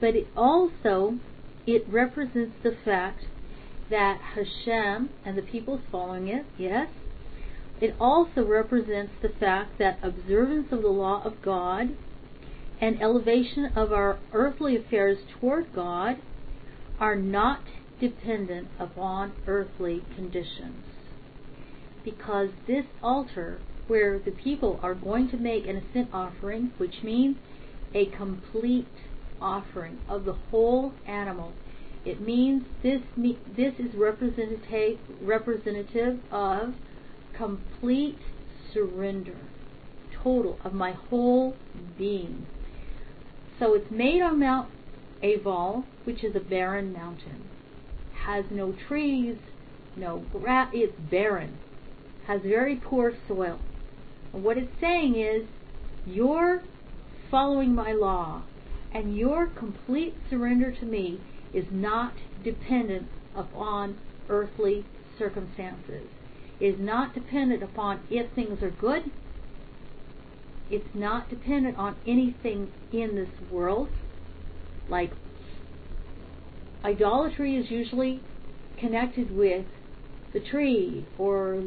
But 0.00 0.16
it 0.16 0.26
also 0.36 1.18
it 1.68 1.86
represents 1.88 2.56
the 2.64 2.76
fact 2.84 3.26
that 3.90 4.20
Hashem 4.34 5.10
and 5.24 5.38
the 5.38 5.42
peoples 5.42 5.82
following 5.92 6.26
it, 6.26 6.44
yes. 6.58 6.88
It 7.80 7.94
also 8.00 8.44
represents 8.44 9.12
the 9.22 9.28
fact 9.28 9.78
that 9.78 10.00
observance 10.02 10.72
of 10.72 10.82
the 10.82 10.88
law 10.88 11.22
of 11.24 11.42
God 11.42 11.96
and 12.80 13.00
elevation 13.00 13.66
of 13.76 13.92
our 13.92 14.18
earthly 14.32 14.76
affairs 14.76 15.18
toward 15.40 15.72
God 15.72 16.16
are 16.98 17.14
not 17.14 17.60
dependent 18.02 18.66
upon 18.80 19.32
earthly 19.46 20.02
conditions. 20.16 20.84
Because 22.04 22.48
this 22.66 22.84
altar, 23.00 23.60
where 23.86 24.18
the 24.18 24.32
people 24.32 24.80
are 24.82 24.94
going 24.94 25.30
to 25.30 25.36
make 25.36 25.68
an 25.68 25.76
ascent 25.76 26.08
offering, 26.12 26.72
which 26.78 27.04
means 27.04 27.36
a 27.94 28.06
complete 28.06 28.88
offering 29.40 29.98
of 30.08 30.24
the 30.24 30.32
whole 30.50 30.92
animal, 31.06 31.52
it 32.04 32.20
means 32.20 32.64
this 32.82 33.00
this 33.56 33.74
is 33.78 33.94
representative 33.94 34.98
representative 35.20 36.18
of 36.32 36.74
complete 37.36 38.18
surrender, 38.74 39.36
total 40.24 40.58
of 40.64 40.72
my 40.72 40.90
whole 40.90 41.54
being. 41.96 42.46
So 43.60 43.74
it's 43.74 43.90
made 43.92 44.20
on 44.20 44.40
Mount 44.40 44.68
Aval, 45.22 45.84
which 46.02 46.24
is 46.24 46.34
a 46.34 46.40
barren 46.40 46.92
mountain 46.92 47.51
has 48.24 48.44
no 48.50 48.74
trees, 48.88 49.36
no 49.96 50.24
grass, 50.32 50.70
it's 50.72 50.98
barren, 51.10 51.58
has 52.26 52.40
very 52.42 52.76
poor 52.76 53.12
soil. 53.28 53.58
And 54.32 54.44
what 54.44 54.58
it's 54.58 54.72
saying 54.80 55.16
is, 55.16 55.46
you're 56.06 56.62
following 57.30 57.74
my 57.74 57.92
law, 57.92 58.42
and 58.92 59.16
your 59.16 59.46
complete 59.46 60.14
surrender 60.28 60.72
to 60.72 60.84
me 60.84 61.20
is 61.52 61.64
not 61.70 62.14
dependent 62.44 63.08
upon 63.36 63.98
earthly 64.28 64.84
circumstances. 65.18 66.08
Is 66.60 66.76
not 66.78 67.14
dependent 67.14 67.62
upon 67.62 68.00
if 68.08 68.30
things 68.34 68.62
are 68.62 68.70
good. 68.70 69.10
It's 70.70 70.94
not 70.94 71.28
dependent 71.28 71.76
on 71.76 71.96
anything 72.06 72.72
in 72.92 73.16
this 73.16 73.50
world, 73.50 73.88
like 74.88 75.10
idolatry 76.84 77.56
is 77.56 77.70
usually 77.70 78.20
connected 78.78 79.34
with 79.34 79.66
the 80.32 80.40
tree 80.40 81.06
or 81.18 81.62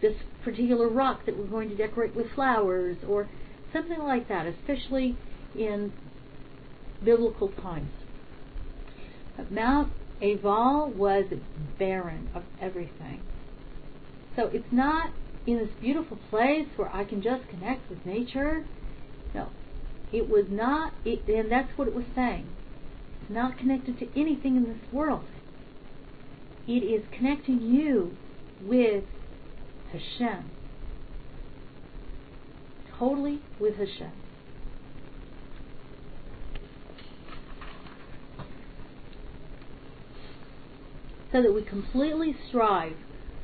this 0.00 0.14
particular 0.44 0.88
rock 0.88 1.24
that 1.26 1.38
we're 1.38 1.46
going 1.46 1.68
to 1.68 1.76
decorate 1.76 2.14
with 2.14 2.26
flowers 2.34 2.96
or 3.06 3.28
something 3.72 3.98
like 3.98 4.28
that, 4.28 4.46
especially 4.46 5.16
in 5.54 5.92
biblical 7.04 7.48
times. 7.48 7.90
But 9.36 9.50
Mount 9.52 9.92
Ebal 10.20 10.92
was 10.96 11.24
barren 11.78 12.28
of 12.34 12.42
everything. 12.60 13.22
So 14.36 14.46
it's 14.52 14.72
not 14.72 15.10
in 15.46 15.58
this 15.58 15.70
beautiful 15.80 16.18
place 16.30 16.66
where 16.76 16.94
I 16.94 17.04
can 17.04 17.22
just 17.22 17.48
connect 17.48 17.88
with 17.90 18.04
nature. 18.06 18.64
No, 19.34 19.48
it 20.12 20.28
was 20.28 20.46
not, 20.48 20.92
it, 21.04 21.26
and 21.28 21.50
that's 21.50 21.76
what 21.76 21.88
it 21.88 21.94
was 21.94 22.04
saying. 22.14 22.46
Not 23.32 23.56
connected 23.56 23.98
to 23.98 24.08
anything 24.14 24.56
in 24.56 24.64
this 24.64 24.92
world. 24.92 25.24
It 26.68 26.84
is 26.84 27.02
connecting 27.16 27.62
you 27.62 28.14
with 28.60 29.04
Hashem. 29.90 30.50
Totally 32.98 33.40
with 33.58 33.76
Hashem. 33.76 34.12
So 41.32 41.40
that 41.42 41.54
we 41.54 41.62
completely 41.62 42.36
strive 42.48 42.96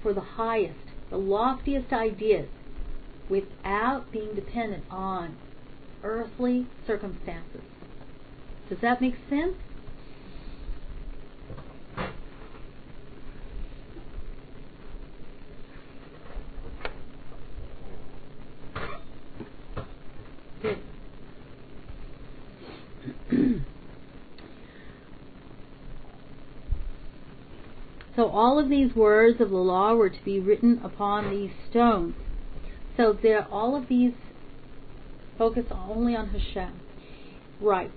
for 0.02 0.12
the 0.12 0.20
highest, 0.20 0.78
the 1.08 1.16
loftiest 1.16 1.94
ideas 1.94 2.48
without 3.30 4.12
being 4.12 4.34
dependent 4.34 4.84
on 4.90 5.36
earthly 6.04 6.66
circumstances. 6.86 7.62
Does 8.68 8.78
that 8.82 9.00
make 9.00 9.14
sense? 9.30 9.54
so 28.16 28.26
all 28.28 28.58
of 28.58 28.68
these 28.68 28.94
words 28.94 29.40
of 29.40 29.50
the 29.50 29.56
law 29.56 29.94
were 29.94 30.10
to 30.10 30.24
be 30.24 30.40
written 30.40 30.80
upon 30.82 31.30
these 31.30 31.50
stones. 31.70 32.14
So 32.96 33.16
there, 33.22 33.46
all 33.50 33.76
of 33.76 33.88
these 33.88 34.12
focus 35.36 35.66
only 35.70 36.16
on 36.16 36.28
Hashem. 36.30 36.80
Right. 37.60 37.92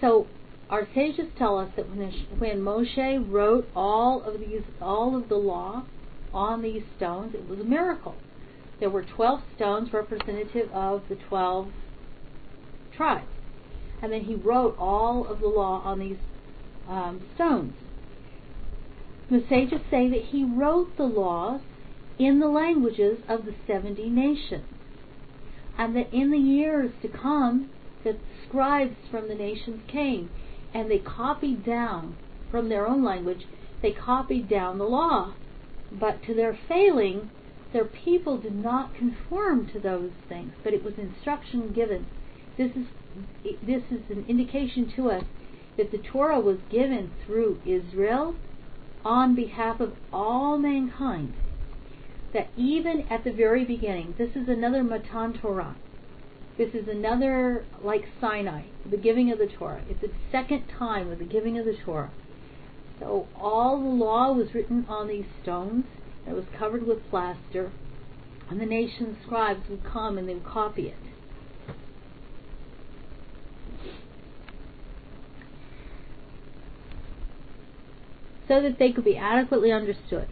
So 0.00 0.26
our 0.68 0.86
sages 0.94 1.26
tell 1.36 1.58
us 1.58 1.70
that 1.76 1.88
when, 1.90 2.12
when 2.38 2.60
Moshe 2.60 3.30
wrote 3.30 3.68
all 3.74 4.22
of 4.22 4.38
these, 4.40 4.62
all 4.80 5.16
of 5.16 5.28
the 5.28 5.36
law 5.36 5.84
on 6.32 6.62
these 6.62 6.82
stones, 6.96 7.34
it 7.34 7.48
was 7.48 7.58
a 7.58 7.64
miracle. 7.64 8.14
There 8.78 8.90
were 8.90 9.02
12 9.04 9.40
stones 9.56 9.92
representative 9.92 10.70
of 10.72 11.02
the 11.08 11.16
12 11.16 11.68
tribes. 12.96 13.26
And 14.02 14.12
then 14.12 14.22
he 14.22 14.34
wrote 14.34 14.76
all 14.78 15.26
of 15.26 15.40
the 15.40 15.48
law 15.48 15.82
on 15.84 15.98
these 15.98 16.18
um, 16.88 17.26
stones. 17.34 17.74
The 19.30 19.44
sages 19.48 19.80
say 19.90 20.08
that 20.08 20.24
he 20.30 20.44
wrote 20.44 20.96
the 20.96 21.04
laws 21.04 21.60
in 22.18 22.40
the 22.40 22.48
languages 22.48 23.18
of 23.28 23.44
the 23.44 23.54
70 23.66 24.10
nations 24.10 24.64
and 25.78 25.96
that 25.96 26.12
in 26.12 26.30
the 26.30 26.38
years 26.38 26.92
to 27.00 27.08
come 27.08 27.70
the 28.04 28.14
scribes 28.46 28.96
from 29.10 29.28
the 29.28 29.34
nations 29.34 29.80
came 29.88 30.28
and 30.74 30.90
they 30.90 30.98
copied 30.98 31.64
down 31.64 32.14
from 32.50 32.68
their 32.68 32.86
own 32.86 33.02
language 33.02 33.46
they 33.80 33.92
copied 33.92 34.48
down 34.48 34.76
the 34.76 34.84
law 34.84 35.32
but 35.90 36.22
to 36.22 36.34
their 36.34 36.58
failing 36.68 37.30
their 37.72 37.86
people 37.86 38.36
did 38.36 38.54
not 38.54 38.94
conform 38.94 39.66
to 39.72 39.80
those 39.80 40.10
things 40.28 40.52
but 40.62 40.74
it 40.74 40.84
was 40.84 40.94
instruction 40.98 41.72
given 41.72 42.06
this 42.58 42.70
is 42.72 42.86
this 43.62 43.82
is 43.90 44.00
an 44.10 44.24
indication 44.28 44.92
to 44.96 45.10
us 45.10 45.24
that 45.76 45.90
the 45.90 45.98
torah 45.98 46.40
was 46.40 46.58
given 46.70 47.10
through 47.24 47.60
israel 47.64 48.34
on 49.04 49.34
behalf 49.34 49.80
of 49.80 49.94
all 50.12 50.58
mankind 50.58 51.32
that 52.32 52.48
even 52.56 53.06
at 53.10 53.24
the 53.24 53.32
very 53.32 53.64
beginning, 53.64 54.14
this 54.16 54.30
is 54.36 54.48
another 54.48 54.82
Matan 54.82 55.38
Torah. 55.40 55.76
This 56.56 56.74
is 56.74 56.88
another, 56.88 57.64
like 57.82 58.04
Sinai, 58.20 58.64
the 58.88 58.96
giving 58.96 59.32
of 59.32 59.38
the 59.38 59.46
Torah. 59.46 59.82
It's 59.88 60.00
the 60.00 60.12
second 60.30 60.64
time 60.78 61.10
of 61.10 61.18
the 61.18 61.24
giving 61.24 61.58
of 61.58 61.64
the 61.64 61.76
Torah. 61.84 62.10
So 62.98 63.26
all 63.34 63.80
the 63.80 63.88
law 63.88 64.32
was 64.32 64.54
written 64.54 64.84
on 64.88 65.08
these 65.08 65.24
stones. 65.42 65.86
It 66.28 66.34
was 66.34 66.44
covered 66.56 66.86
with 66.86 67.08
plaster. 67.08 67.72
And 68.48 68.60
the 68.60 68.66
nation's 68.66 69.16
scribes 69.24 69.68
would 69.70 69.84
come 69.84 70.18
and 70.18 70.28
they 70.28 70.34
would 70.34 70.44
copy 70.44 70.88
it. 70.88 70.96
So 78.50 78.60
that 78.62 78.80
they 78.80 78.90
could 78.90 79.04
be 79.04 79.16
adequately 79.16 79.70
understood. 79.70 80.26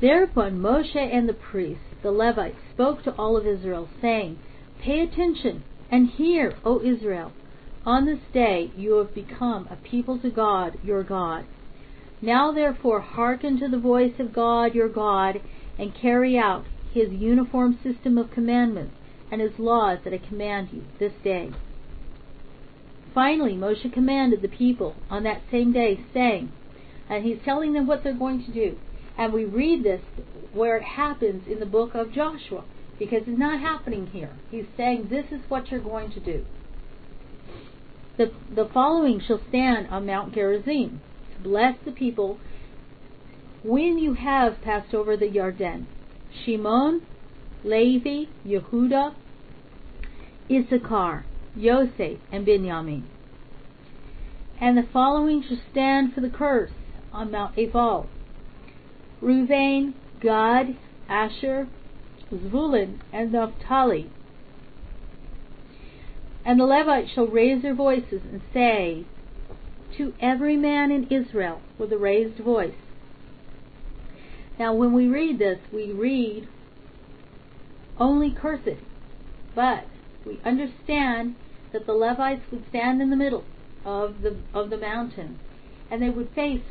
Thereupon 0.00 0.60
Moshe 0.60 0.94
and 0.94 1.28
the 1.28 1.32
priests, 1.32 1.82
the 2.00 2.12
Levites, 2.12 2.54
spoke 2.72 3.02
to 3.02 3.12
all 3.16 3.36
of 3.36 3.48
Israel, 3.48 3.88
saying, 4.00 4.38
Pay 4.80 5.00
attention 5.00 5.64
and 5.90 6.08
hear, 6.08 6.54
O 6.64 6.80
Israel. 6.80 7.32
On 7.84 8.06
this 8.06 8.20
day 8.32 8.70
you 8.76 8.92
have 8.98 9.12
become 9.12 9.66
a 9.72 9.76
people 9.76 10.20
to 10.20 10.30
God, 10.30 10.78
your 10.84 11.02
God. 11.02 11.44
Now 12.20 12.52
therefore 12.52 13.00
hearken 13.00 13.58
to 13.58 13.66
the 13.66 13.76
voice 13.76 14.20
of 14.20 14.32
God, 14.32 14.76
your 14.76 14.88
God, 14.88 15.40
and 15.76 15.92
carry 16.00 16.38
out 16.38 16.66
his 16.94 17.10
uniform 17.10 17.76
system 17.82 18.18
of 18.18 18.30
commandments 18.30 18.94
and 19.32 19.40
his 19.40 19.58
laws 19.58 19.98
that 20.04 20.14
I 20.14 20.18
command 20.18 20.68
you 20.70 20.84
this 21.00 21.14
day. 21.24 21.50
Finally, 23.12 23.54
Moshe 23.54 23.92
commanded 23.92 24.42
the 24.42 24.48
people 24.48 24.94
on 25.10 25.24
that 25.24 25.42
same 25.50 25.72
day, 25.72 25.98
saying, 26.14 26.52
and 27.12 27.26
he's 27.26 27.36
telling 27.44 27.74
them 27.74 27.86
what 27.86 28.02
they're 28.02 28.14
going 28.14 28.42
to 28.42 28.50
do. 28.50 28.78
And 29.18 29.34
we 29.34 29.44
read 29.44 29.84
this 29.84 30.00
where 30.54 30.78
it 30.78 30.82
happens 30.82 31.46
in 31.46 31.60
the 31.60 31.66
book 31.66 31.94
of 31.94 32.10
Joshua 32.10 32.64
because 32.98 33.24
it's 33.26 33.38
not 33.38 33.60
happening 33.60 34.06
here. 34.06 34.30
He's 34.50 34.64
saying 34.78 35.08
this 35.10 35.26
is 35.30 35.42
what 35.50 35.70
you're 35.70 35.80
going 35.80 36.10
to 36.12 36.20
do. 36.20 36.46
The, 38.16 38.32
the 38.54 38.66
following 38.72 39.20
shall 39.20 39.42
stand 39.50 39.88
on 39.88 40.06
Mount 40.06 40.34
Gerizim 40.34 41.02
to 41.34 41.42
bless 41.42 41.76
the 41.84 41.92
people 41.92 42.38
when 43.62 43.98
you 43.98 44.14
have 44.14 44.62
passed 44.62 44.94
over 44.94 45.14
the 45.14 45.26
Yarden. 45.26 45.84
Shimon, 46.44 47.02
Levi, 47.62 48.24
Yehuda, 48.46 49.14
Issachar, 50.50 51.26
Yosef, 51.54 52.20
and 52.32 52.46
Benjamin. 52.46 53.06
And 54.58 54.78
the 54.78 54.88
following 54.90 55.44
shall 55.46 55.60
stand 55.70 56.14
for 56.14 56.22
the 56.22 56.30
curse 56.30 56.70
on 57.12 57.30
Mount 57.30 57.56
Ebal. 57.58 58.08
Ruvain, 59.22 59.94
Gad, 60.20 60.76
Asher, 61.08 61.68
Zvulun, 62.32 63.00
and 63.12 63.32
Naphtali. 63.32 64.10
And 66.44 66.58
the 66.58 66.64
Levites 66.64 67.10
shall 67.14 67.26
raise 67.26 67.62
their 67.62 67.74
voices 67.74 68.22
and 68.30 68.40
say, 68.52 69.04
To 69.96 70.12
every 70.20 70.56
man 70.56 70.90
in 70.90 71.06
Israel 71.08 71.60
with 71.78 71.92
a 71.92 71.98
raised 71.98 72.38
voice. 72.38 72.74
Now, 74.58 74.74
when 74.74 74.92
we 74.92 75.06
read 75.06 75.38
this, 75.38 75.58
we 75.72 75.92
read 75.92 76.48
only 77.98 78.30
cursed, 78.30 78.80
but 79.54 79.84
we 80.26 80.40
understand 80.44 81.36
that 81.72 81.86
the 81.86 81.92
Levites 81.92 82.42
would 82.50 82.64
stand 82.68 83.00
in 83.00 83.10
the 83.10 83.16
middle 83.16 83.44
of 83.84 84.22
the 84.22 84.36
of 84.52 84.70
the 84.70 84.76
mountain, 84.76 85.38
and 85.90 86.02
they 86.02 86.10
would 86.10 86.30
face 86.34 86.62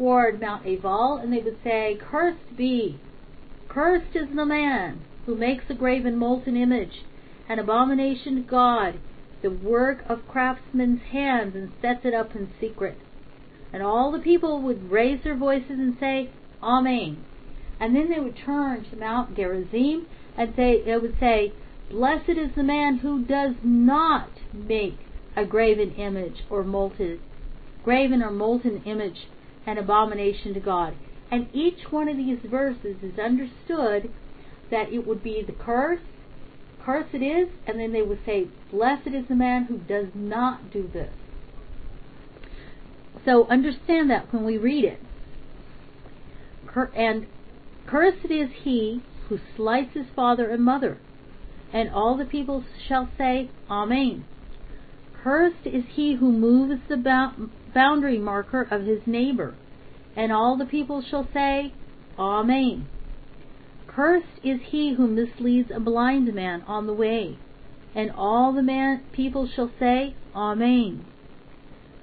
toward 0.00 0.40
Mount 0.40 0.66
Ebal, 0.66 1.18
and 1.18 1.30
they 1.30 1.42
would 1.42 1.58
say, 1.62 1.98
Cursed 2.00 2.56
be, 2.56 2.98
cursed 3.68 4.16
is 4.16 4.34
the 4.34 4.46
man 4.46 5.02
who 5.26 5.34
makes 5.34 5.64
a 5.68 5.74
graven 5.74 6.16
molten 6.16 6.56
image, 6.56 7.04
an 7.50 7.58
abomination 7.58 8.36
to 8.36 8.40
God, 8.40 8.98
the 9.42 9.50
work 9.50 9.98
of 10.08 10.26
craftsmen's 10.26 11.02
hands, 11.12 11.54
and 11.54 11.70
sets 11.82 12.00
it 12.04 12.14
up 12.14 12.34
in 12.34 12.48
secret. 12.58 12.96
And 13.74 13.82
all 13.82 14.10
the 14.10 14.20
people 14.20 14.62
would 14.62 14.90
raise 14.90 15.22
their 15.22 15.36
voices 15.36 15.78
and 15.78 15.94
say, 16.00 16.30
Amen. 16.62 17.22
And 17.78 17.94
then 17.94 18.08
they 18.08 18.20
would 18.20 18.38
turn 18.38 18.84
to 18.84 18.96
Mount 18.96 19.36
Gerizim 19.36 20.06
and 20.34 20.54
say, 20.56 20.82
they 20.82 20.96
would 20.96 21.16
say, 21.20 21.52
Blessed 21.90 22.30
is 22.30 22.54
the 22.56 22.62
man 22.62 22.98
who 22.98 23.26
does 23.26 23.54
not 23.62 24.30
make 24.54 24.96
a 25.36 25.44
graven 25.44 25.92
image 25.96 26.44
or 26.48 26.64
molten, 26.64 27.20
graven 27.84 28.22
or 28.22 28.30
molten 28.30 28.82
image 28.86 29.26
an 29.70 29.78
abomination 29.78 30.52
to 30.54 30.60
God. 30.60 30.94
And 31.30 31.48
each 31.52 31.90
one 31.90 32.08
of 32.08 32.16
these 32.16 32.40
verses 32.44 32.96
is 33.02 33.18
understood 33.18 34.10
that 34.70 34.92
it 34.92 35.06
would 35.06 35.22
be 35.22 35.42
the 35.46 35.52
curse, 35.52 36.00
curse 36.82 37.06
it 37.12 37.22
is, 37.22 37.48
and 37.66 37.78
then 37.78 37.92
they 37.92 38.02
would 38.02 38.20
say, 38.26 38.48
Blessed 38.72 39.08
is 39.08 39.28
the 39.28 39.36
man 39.36 39.64
who 39.64 39.78
does 39.78 40.08
not 40.14 40.72
do 40.72 40.90
this. 40.92 41.12
So 43.24 43.46
understand 43.48 44.10
that 44.10 44.32
when 44.32 44.44
we 44.44 44.58
read 44.58 44.84
it. 44.84 45.00
And 46.96 47.26
cursed 47.86 48.30
is 48.30 48.50
he 48.62 49.02
who 49.28 49.38
slights 49.56 49.94
his 49.94 50.06
father 50.16 50.50
and 50.50 50.64
mother. 50.64 50.98
And 51.72 51.90
all 51.90 52.16
the 52.16 52.24
people 52.24 52.64
shall 52.88 53.08
say, 53.16 53.50
Amen. 53.70 54.24
Cursed 55.22 55.66
is 55.66 55.84
he 55.92 56.16
who 56.16 56.32
moves 56.32 56.80
the 56.88 56.96
boundary 57.74 58.18
marker 58.18 58.62
of 58.70 58.82
his 58.82 59.00
neighbor. 59.06 59.54
And 60.16 60.32
all 60.32 60.56
the 60.56 60.66
people 60.66 61.02
shall 61.02 61.28
say, 61.32 61.72
Amen. 62.18 62.88
Cursed 63.86 64.40
is 64.44 64.60
he 64.66 64.94
who 64.94 65.06
misleads 65.06 65.70
a 65.74 65.80
blind 65.80 66.32
man 66.34 66.62
on 66.66 66.86
the 66.86 66.92
way. 66.92 67.38
And 67.94 68.10
all 68.12 68.52
the 68.52 68.62
man, 68.62 69.02
people 69.12 69.48
shall 69.48 69.70
say, 69.78 70.14
Amen. 70.34 71.04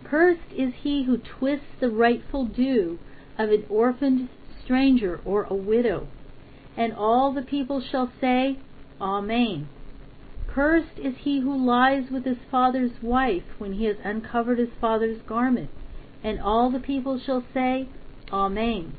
Cursed 0.04 0.52
is 0.56 0.74
he 0.82 1.04
who 1.04 1.18
twists 1.18 1.66
the 1.80 1.90
rightful 1.90 2.46
due 2.46 3.00
of 3.38 3.50
an 3.52 3.66
orphaned 3.70 4.30
stranger 4.64 5.22
or 5.26 5.44
a 5.44 5.54
widow. 5.54 6.08
And 6.76 6.94
all 6.94 7.34
the 7.34 7.42
people 7.42 7.82
shall 7.82 8.12
say, 8.20 8.60
Amen. 9.00 9.70
Cursed 10.48 10.98
is 10.98 11.18
he 11.18 11.42
who 11.42 11.56
lies 11.56 12.10
with 12.10 12.26
his 12.26 12.38
father's 12.50 13.02
wife 13.02 13.44
when 13.58 13.74
he 13.74 13.86
has 13.86 13.98
uncovered 14.04 14.58
his 14.58 14.74
father's 14.82 15.22
garment. 15.28 15.70
And 16.24 16.40
all 16.40 16.72
the 16.72 16.80
people 16.80 17.20
shall 17.20 17.44
say, 17.54 17.90
Amen. 18.32 18.94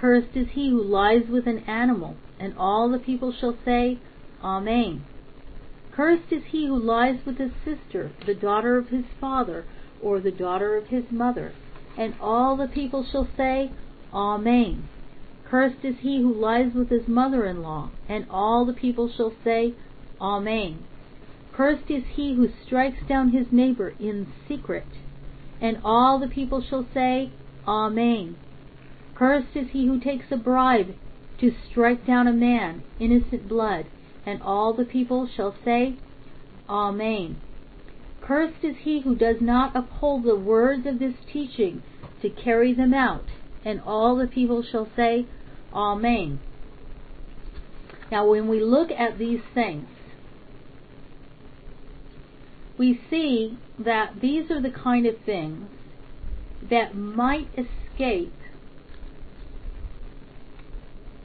Cursed 0.00 0.34
is 0.36 0.48
he 0.52 0.70
who 0.70 0.82
lies 0.82 1.28
with 1.28 1.46
an 1.46 1.60
animal. 1.60 2.16
And 2.40 2.54
all 2.58 2.90
the 2.90 2.98
people 2.98 3.32
shall 3.32 3.56
say, 3.64 3.98
Amen. 4.42 5.04
Cursed 5.92 6.32
is 6.32 6.42
he 6.50 6.66
who 6.66 6.76
lies 6.76 7.20
with 7.24 7.38
his 7.38 7.52
sister, 7.64 8.10
the 8.26 8.34
daughter 8.34 8.76
of 8.76 8.88
his 8.88 9.04
father, 9.20 9.64
or 10.02 10.20
the 10.20 10.32
daughter 10.32 10.76
of 10.76 10.88
his 10.88 11.04
mother. 11.10 11.52
And 11.96 12.14
all 12.20 12.56
the 12.56 12.66
people 12.66 13.04
shall 13.04 13.28
say, 13.36 13.70
Amen. 14.12 14.88
Cursed 15.48 15.84
is 15.84 15.96
he 16.00 16.20
who 16.20 16.34
lies 16.34 16.74
with 16.74 16.90
his 16.90 17.06
mother 17.06 17.46
in 17.46 17.62
law. 17.62 17.90
And 18.08 18.26
all 18.28 18.64
the 18.64 18.72
people 18.72 19.08
shall 19.08 19.32
say, 19.44 19.74
Amen. 20.20 20.84
Cursed 21.52 21.90
is 21.90 22.04
he 22.14 22.34
who 22.34 22.48
strikes 22.66 23.06
down 23.08 23.30
his 23.30 23.46
neighbor 23.52 23.94
in 24.00 24.26
secret. 24.48 24.86
And 25.60 25.78
all 25.84 26.18
the 26.18 26.28
people 26.28 26.62
shall 26.62 26.86
say, 26.92 27.30
Amen. 27.66 28.36
Cursed 29.14 29.54
is 29.54 29.70
he 29.70 29.86
who 29.86 30.00
takes 30.00 30.26
a 30.30 30.36
bribe 30.36 30.94
to 31.40 31.54
strike 31.70 32.06
down 32.06 32.26
a 32.26 32.32
man, 32.32 32.82
innocent 32.98 33.48
blood. 33.48 33.86
And 34.26 34.42
all 34.42 34.72
the 34.72 34.84
people 34.84 35.28
shall 35.28 35.54
say, 35.64 35.96
Amen. 36.68 37.40
Cursed 38.20 38.64
is 38.64 38.76
he 38.80 39.00
who 39.00 39.14
does 39.14 39.40
not 39.40 39.76
uphold 39.76 40.24
the 40.24 40.34
words 40.34 40.86
of 40.86 40.98
this 40.98 41.14
teaching 41.30 41.82
to 42.22 42.30
carry 42.30 42.72
them 42.72 42.94
out. 42.94 43.26
And 43.64 43.80
all 43.82 44.16
the 44.16 44.26
people 44.26 44.62
shall 44.62 44.88
say, 44.96 45.26
Amen. 45.72 46.40
Now, 48.10 48.28
when 48.28 48.48
we 48.48 48.60
look 48.60 48.90
at 48.90 49.18
these 49.18 49.40
things, 49.54 49.86
we 52.76 53.00
see 53.10 53.58
that 53.78 54.20
these 54.20 54.50
are 54.50 54.60
the 54.60 54.70
kind 54.70 55.06
of 55.06 55.14
things 55.24 55.68
that 56.70 56.96
might 56.96 57.48
escape 57.52 58.34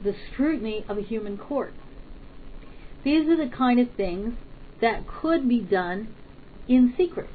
the 0.02 0.14
scrutiny 0.32 0.84
of 0.88 0.98
a 0.98 1.02
human 1.02 1.36
court. 1.36 1.74
These 3.04 3.28
are 3.28 3.36
the 3.36 3.54
kind 3.54 3.80
of 3.80 3.90
things 3.96 4.34
that 4.80 5.06
could 5.06 5.48
be 5.48 5.60
done 5.60 6.14
in 6.68 6.94
secret. 6.96 7.28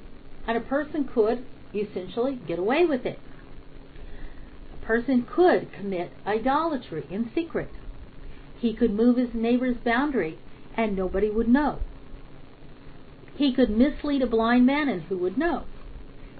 And 0.48 0.58
a 0.58 0.62
person 0.62 1.10
could 1.12 1.46
essentially 1.74 2.40
get 2.48 2.60
away 2.60 2.86
with 2.86 3.06
it. 3.06 3.20
A 4.74 4.86
person 4.86 5.26
could 5.30 5.72
commit 5.74 6.12
idolatry 6.26 7.06
in 7.10 7.32
secret. 7.34 7.70
He 8.60 8.74
could 8.74 8.94
move 8.94 9.18
his 9.18 9.34
neighbor's 9.34 9.78
boundary 9.78 10.38
and 10.76 10.96
nobody 10.96 11.30
would 11.30 11.48
know. 11.48 11.80
He 13.36 13.54
could 13.54 13.70
mislead 13.70 14.22
a 14.22 14.28
blind 14.28 14.66
man 14.66 14.88
and 14.88 15.04
who 15.04 15.18
would 15.18 15.38
know? 15.38 15.64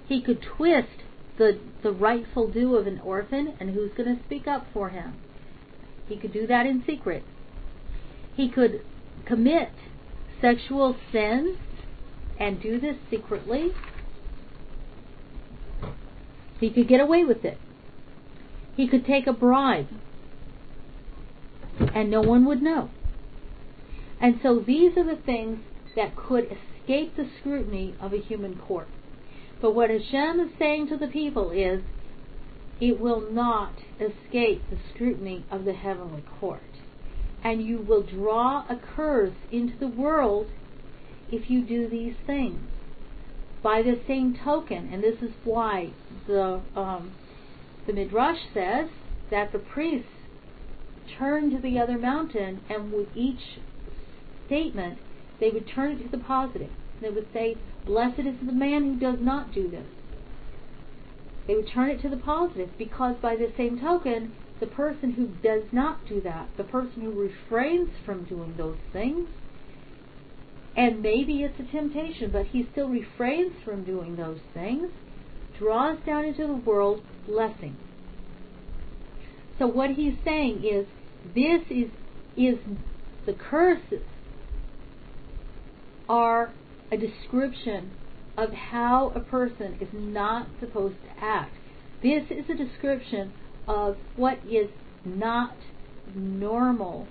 He 0.06 0.22
could 0.22 0.40
twist 0.40 1.02
the, 1.36 1.58
the 1.82 1.92
rightful 1.92 2.48
due 2.48 2.76
of 2.76 2.86
an 2.86 3.00
orphan 3.00 3.54
and 3.60 3.70
who's 3.70 3.92
going 3.92 4.16
to 4.16 4.22
speak 4.24 4.46
up 4.46 4.66
for 4.72 4.88
him? 4.88 5.14
He 6.08 6.16
could 6.16 6.32
do 6.32 6.46
that 6.46 6.66
in 6.66 6.84
secret. 6.86 7.22
He 8.34 8.48
could 8.48 8.82
commit 9.26 9.72
sexual 10.40 10.96
sins 11.12 11.58
and 12.38 12.62
do 12.62 12.80
this 12.80 12.96
secretly. 13.10 13.72
He 16.60 16.70
could 16.70 16.88
get 16.88 17.00
away 17.00 17.24
with 17.24 17.44
it. 17.44 17.58
He 18.76 18.86
could 18.86 19.04
take 19.04 19.26
a 19.26 19.32
bribe 19.32 19.88
and 21.94 22.10
no 22.10 22.20
one 22.20 22.44
would 22.46 22.62
know. 22.62 22.90
And 24.20 24.40
so 24.42 24.60
these 24.60 24.96
are 24.96 25.04
the 25.04 25.20
things 25.20 25.58
that 25.94 26.16
could 26.16 26.56
escape 26.86 27.16
the 27.16 27.28
scrutiny 27.40 27.94
of 28.00 28.12
a 28.12 28.18
human 28.18 28.56
court. 28.56 28.88
But 29.60 29.74
what 29.74 29.90
Hashem 29.90 30.40
is 30.40 30.50
saying 30.58 30.88
to 30.88 30.96
the 30.96 31.08
people 31.08 31.50
is, 31.50 31.82
it 32.80 33.00
will 33.00 33.30
not 33.30 33.72
escape 33.98 34.62
the 34.70 34.78
scrutiny 34.94 35.44
of 35.50 35.64
the 35.64 35.72
heavenly 35.72 36.22
court. 36.38 36.60
And 37.42 37.64
you 37.64 37.78
will 37.78 38.02
draw 38.02 38.66
a 38.68 38.76
curse 38.76 39.34
into 39.50 39.76
the 39.78 39.88
world 39.88 40.48
if 41.32 41.50
you 41.50 41.62
do 41.62 41.88
these 41.88 42.14
things. 42.26 42.60
By 43.62 43.82
the 43.82 43.98
same 44.06 44.38
token, 44.44 44.90
and 44.92 45.02
this 45.02 45.20
is 45.22 45.34
why 45.42 45.92
the 46.26 46.60
um, 46.76 47.12
the 47.86 47.92
midrash 47.92 48.38
says 48.52 48.88
that 49.30 49.52
the 49.52 49.58
priests 49.58 50.08
turn 51.18 51.50
to 51.50 51.60
the 51.60 51.78
other 51.78 51.98
mountain, 51.98 52.60
and 52.68 52.92
with 52.92 53.08
each 53.14 53.58
statement, 54.46 54.98
they 55.40 55.50
would 55.50 55.68
turn 55.68 55.92
it 55.92 56.02
to 56.02 56.08
the 56.08 56.22
positive. 56.22 56.70
They 57.00 57.10
would 57.10 57.32
say, 57.32 57.56
"Blessed 57.84 58.20
is 58.20 58.38
the 58.40 58.52
man 58.52 58.84
who 58.84 58.98
does 58.98 59.20
not 59.20 59.52
do 59.52 59.68
this." 59.68 59.86
They 61.46 61.54
would 61.54 61.68
turn 61.68 61.90
it 61.90 62.00
to 62.02 62.08
the 62.08 62.16
positive 62.16 62.70
because, 62.78 63.16
by 63.16 63.36
the 63.36 63.52
same 63.56 63.78
token, 63.78 64.32
the 64.58 64.66
person 64.66 65.12
who 65.12 65.26
does 65.42 65.64
not 65.72 66.06
do 66.06 66.20
that, 66.22 66.48
the 66.56 66.64
person 66.64 67.02
who 67.02 67.12
refrains 67.12 67.90
from 68.04 68.24
doing 68.24 68.54
those 68.56 68.78
things, 68.92 69.28
and 70.76 71.02
maybe 71.02 71.42
it's 71.42 71.58
a 71.60 71.64
temptation, 71.64 72.30
but 72.30 72.46
he 72.46 72.66
still 72.72 72.88
refrains 72.88 73.52
from 73.64 73.84
doing 73.84 74.16
those 74.16 74.40
things, 74.52 74.90
draws 75.58 75.98
down 76.04 76.24
into 76.24 76.46
the 76.46 76.54
world 76.54 77.02
blessing. 77.26 77.76
So 79.58 79.66
what 79.66 79.90
he's 79.90 80.14
saying 80.24 80.64
is 80.64 80.86
this 81.34 81.62
is 81.70 81.90
is 82.36 82.58
the 83.24 83.32
curses 83.32 84.02
are 86.08 86.52
a 86.90 86.96
description 86.96 87.90
of 88.36 88.52
how 88.52 89.12
a 89.14 89.20
person 89.20 89.78
is 89.80 89.88
not 89.92 90.48
supposed 90.60 90.96
to 91.02 91.24
act. 91.24 91.54
This 92.02 92.24
is 92.30 92.44
a 92.50 92.54
description 92.54 93.32
of 93.66 93.96
what 94.16 94.38
is 94.48 94.68
not 95.04 95.56
normal 96.14 97.08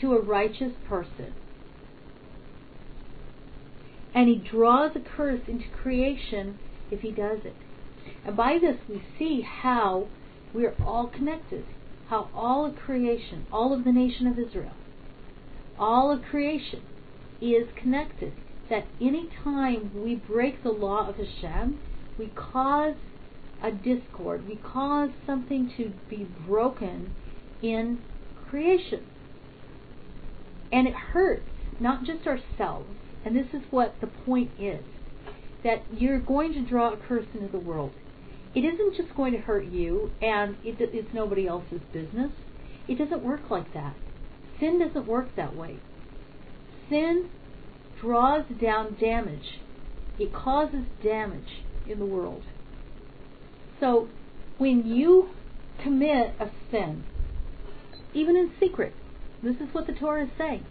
to 0.00 0.12
a 0.12 0.20
righteous 0.20 0.72
person. 0.88 1.32
And 4.14 4.28
he 4.28 4.36
draws 4.36 4.92
a 4.94 5.00
curse 5.00 5.40
into 5.48 5.64
creation 5.82 6.58
if 6.90 7.00
he 7.00 7.10
does 7.10 7.38
it. 7.44 7.56
And 8.24 8.36
by 8.36 8.58
this 8.60 8.76
we 8.88 9.02
see 9.18 9.40
how 9.40 10.08
we're 10.52 10.76
all 10.84 11.08
connected. 11.08 11.64
How 12.08 12.28
all 12.34 12.66
of 12.66 12.76
creation, 12.76 13.46
all 13.50 13.72
of 13.72 13.84
the 13.84 13.92
nation 13.92 14.26
of 14.26 14.38
Israel, 14.38 14.74
all 15.78 16.12
of 16.12 16.22
creation 16.22 16.82
is 17.52 17.68
connected. 17.80 18.32
That 18.70 18.86
any 19.00 19.28
time 19.42 19.90
we 19.94 20.14
break 20.14 20.62
the 20.62 20.70
law 20.70 21.08
of 21.08 21.16
Hashem, 21.16 21.78
we 22.18 22.28
cause 22.28 22.94
a 23.62 23.70
discord. 23.70 24.48
We 24.48 24.56
cause 24.56 25.10
something 25.26 25.72
to 25.76 25.92
be 26.08 26.26
broken 26.46 27.14
in 27.62 28.00
creation. 28.48 29.04
And 30.72 30.88
it 30.88 30.94
hurts 30.94 31.48
not 31.80 32.04
just 32.04 32.26
ourselves, 32.26 32.88
and 33.24 33.36
this 33.36 33.46
is 33.52 33.62
what 33.70 33.94
the 34.00 34.06
point 34.06 34.50
is 34.58 34.82
that 35.64 35.82
you're 35.90 36.20
going 36.20 36.52
to 36.52 36.60
draw 36.60 36.92
a 36.92 36.96
curse 36.96 37.26
into 37.34 37.50
the 37.50 37.58
world. 37.58 37.92
It 38.54 38.60
isn't 38.60 38.96
just 38.96 39.16
going 39.16 39.32
to 39.32 39.38
hurt 39.38 39.64
you 39.64 40.12
and 40.22 40.56
it, 40.62 40.76
it's 40.78 41.12
nobody 41.12 41.48
else's 41.48 41.80
business. 41.92 42.30
It 42.86 42.98
doesn't 42.98 43.24
work 43.24 43.50
like 43.50 43.72
that. 43.74 43.94
Sin 44.60 44.78
doesn't 44.78 45.08
work 45.08 45.34
that 45.36 45.56
way. 45.56 45.80
Sin 46.88 47.28
draws 48.00 48.44
down 48.60 48.96
damage. 49.00 49.60
It 50.18 50.32
causes 50.32 50.84
damage 51.02 51.62
in 51.88 51.98
the 51.98 52.04
world. 52.04 52.42
So 53.80 54.08
when 54.58 54.86
you 54.86 55.30
commit 55.82 56.34
a 56.40 56.50
sin, 56.70 57.04
even 58.12 58.36
in 58.36 58.52
secret, 58.60 58.94
this 59.42 59.56
is 59.56 59.72
what 59.72 59.86
the 59.86 59.92
Torah 59.92 60.24
is 60.24 60.30
saying. 60.38 60.64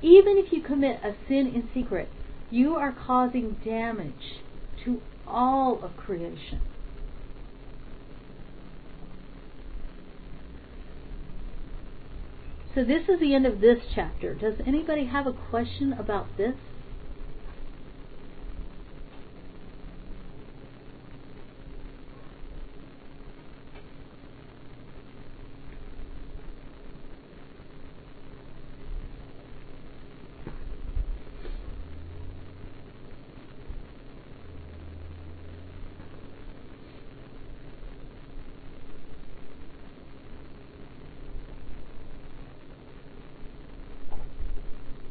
Even 0.00 0.38
if 0.38 0.52
you 0.52 0.62
commit 0.62 1.00
a 1.02 1.14
sin 1.26 1.48
in 1.48 1.68
secret, 1.74 2.08
you 2.50 2.76
are 2.76 2.92
causing 3.06 3.56
damage 3.64 4.42
to 4.84 5.00
all 5.26 5.82
of 5.82 5.96
creation. 5.96 6.60
So 12.78 12.84
this 12.84 13.08
is 13.08 13.18
the 13.18 13.34
end 13.34 13.44
of 13.44 13.58
this 13.58 13.80
chapter. 13.92 14.34
Does 14.34 14.54
anybody 14.64 15.06
have 15.06 15.26
a 15.26 15.32
question 15.32 15.92
about 15.94 16.28
this? 16.36 16.54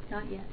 Not 0.09 0.32
yet. 0.32 0.47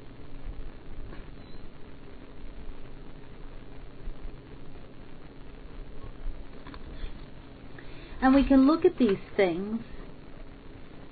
We 8.34 8.42
can 8.42 8.66
look 8.66 8.84
at 8.84 8.98
these 8.98 9.20
things 9.36 9.80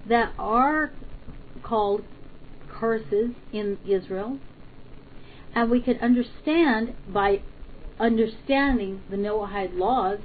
that 0.09 0.33
are 0.41 0.91
called 1.63 2.03
curses 2.69 3.31
in 3.53 3.79
Israel, 3.87 4.41
and 5.55 5.71
we 5.71 5.81
can 5.81 5.99
understand 5.99 6.95
by 7.07 7.43
understanding 8.01 9.03
the 9.09 9.17
Noahide 9.17 9.79
laws 9.79 10.19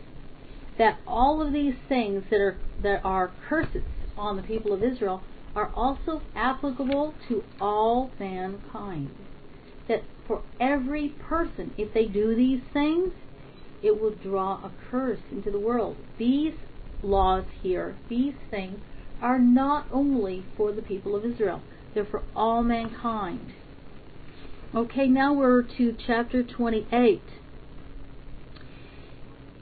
that 0.80 0.98
all 1.06 1.40
of 1.46 1.54
these 1.54 1.76
things 1.88 2.24
that 2.32 2.42
are 2.42 2.58
that 2.82 3.02
are 3.04 3.32
curses 3.48 3.84
on 4.18 4.36
the 4.36 4.42
people 4.42 4.74
of 4.74 4.82
Israel 4.82 5.22
are 5.56 5.72
also 5.76 6.24
applicable 6.36 7.14
to 7.28 7.44
all 7.62 8.10
mankind. 8.20 9.12
That 9.88 10.04
for 10.28 10.42
every 10.60 11.10
person, 11.10 11.76
if 11.78 11.94
they 11.94 12.06
do 12.06 12.36
these 12.36 12.62
things, 12.74 13.14
it 13.84 14.02
will 14.02 14.16
draw 14.16 14.56
a 14.64 14.72
curse 14.90 15.20
into 15.32 15.52
the 15.52 15.60
world. 15.60 15.96
These 16.18 16.54
laws 17.08 17.46
here, 17.62 17.96
these 18.10 18.36
things, 18.52 18.80
are 19.22 19.40
not 19.40 19.88
only 19.92 20.46
for 20.56 20.72
the 20.72 20.82
people 20.82 21.16
of 21.16 21.26
Israel, 21.26 21.62
they're 21.94 22.06
for 22.06 22.24
all 22.36 22.64
mankind. 22.64 23.54
Okay, 24.76 25.08
now 25.08 25.34
we're 25.34 25.64
to 25.64 25.96
chapter 26.06 26.44
28. 26.44 27.22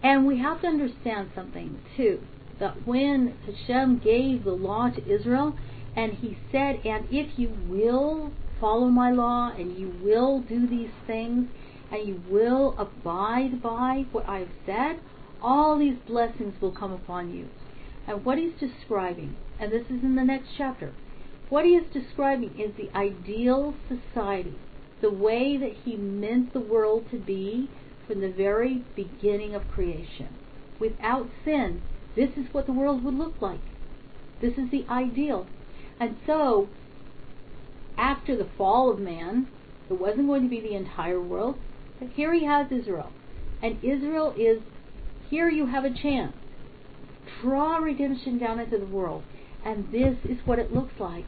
And 0.03 0.25
we 0.25 0.39
have 0.39 0.61
to 0.61 0.67
understand 0.67 1.29
something 1.33 1.79
too 1.95 2.21
that 2.59 2.87
when 2.87 3.35
Hashem 3.45 3.99
gave 3.99 4.43
the 4.43 4.51
law 4.51 4.89
to 4.89 5.09
Israel, 5.09 5.55
and 5.95 6.13
he 6.13 6.37
said, 6.51 6.79
And 6.85 7.05
if 7.11 7.37
you 7.37 7.55
will 7.67 8.31
follow 8.59 8.87
my 8.87 9.11
law, 9.11 9.51
and 9.51 9.77
you 9.77 9.93
will 10.01 10.41
do 10.41 10.67
these 10.67 10.91
things, 11.05 11.47
and 11.91 12.07
you 12.07 12.21
will 12.29 12.75
abide 12.77 13.61
by 13.61 14.05
what 14.11 14.27
I 14.27 14.39
have 14.39 14.49
said, 14.65 14.99
all 15.45 15.77
these 15.77 15.97
blessings 16.07 16.59
will 16.59 16.71
come 16.71 16.91
upon 16.91 17.31
you. 17.31 17.47
And 18.07 18.25
what 18.25 18.39
he's 18.39 18.53
describing, 18.59 19.35
and 19.59 19.71
this 19.71 19.85
is 19.85 20.03
in 20.03 20.15
the 20.15 20.23
next 20.23 20.49
chapter, 20.57 20.93
what 21.49 21.65
he 21.65 21.71
is 21.75 21.85
describing 21.93 22.59
is 22.59 22.75
the 22.75 22.95
ideal 22.97 23.75
society, 23.87 24.55
the 25.01 25.11
way 25.11 25.55
that 25.57 25.73
he 25.85 25.95
meant 25.95 26.51
the 26.51 26.59
world 26.59 27.05
to 27.11 27.19
be 27.19 27.69
from 28.07 28.21
the 28.21 28.31
very 28.31 28.83
beginning 28.95 29.53
of 29.53 29.69
creation. 29.69 30.29
Without 30.79 31.29
sin, 31.43 31.83
this 32.15 32.31
is 32.35 32.51
what 32.51 32.65
the 32.65 32.73
world 32.73 33.03
would 33.03 33.13
look 33.13 33.39
like. 33.39 33.61
This 34.41 34.53
is 34.57 34.71
the 34.71 34.85
ideal. 34.89 35.45
And 35.99 36.17
so, 36.25 36.69
after 37.97 38.35
the 38.35 38.49
fall 38.57 38.91
of 38.91 38.99
man, 38.99 39.47
it 39.89 39.99
wasn't 39.99 40.27
going 40.27 40.43
to 40.43 40.49
be 40.49 40.59
the 40.59 40.75
entire 40.75 41.21
world. 41.21 41.57
But 41.99 42.09
here 42.09 42.33
he 42.33 42.45
has 42.45 42.71
Israel. 42.71 43.11
And 43.61 43.77
Israel 43.83 44.33
is, 44.37 44.61
here 45.29 45.49
you 45.49 45.67
have 45.67 45.85
a 45.85 45.93
chance. 45.93 46.33
Draw 47.41 47.77
redemption 47.77 48.37
down 48.37 48.59
into 48.59 48.77
the 48.77 48.85
world. 48.85 49.23
And 49.63 49.91
this 49.91 50.17
is 50.23 50.45
what 50.45 50.59
it 50.59 50.73
looks 50.73 50.99
like. 50.99 51.25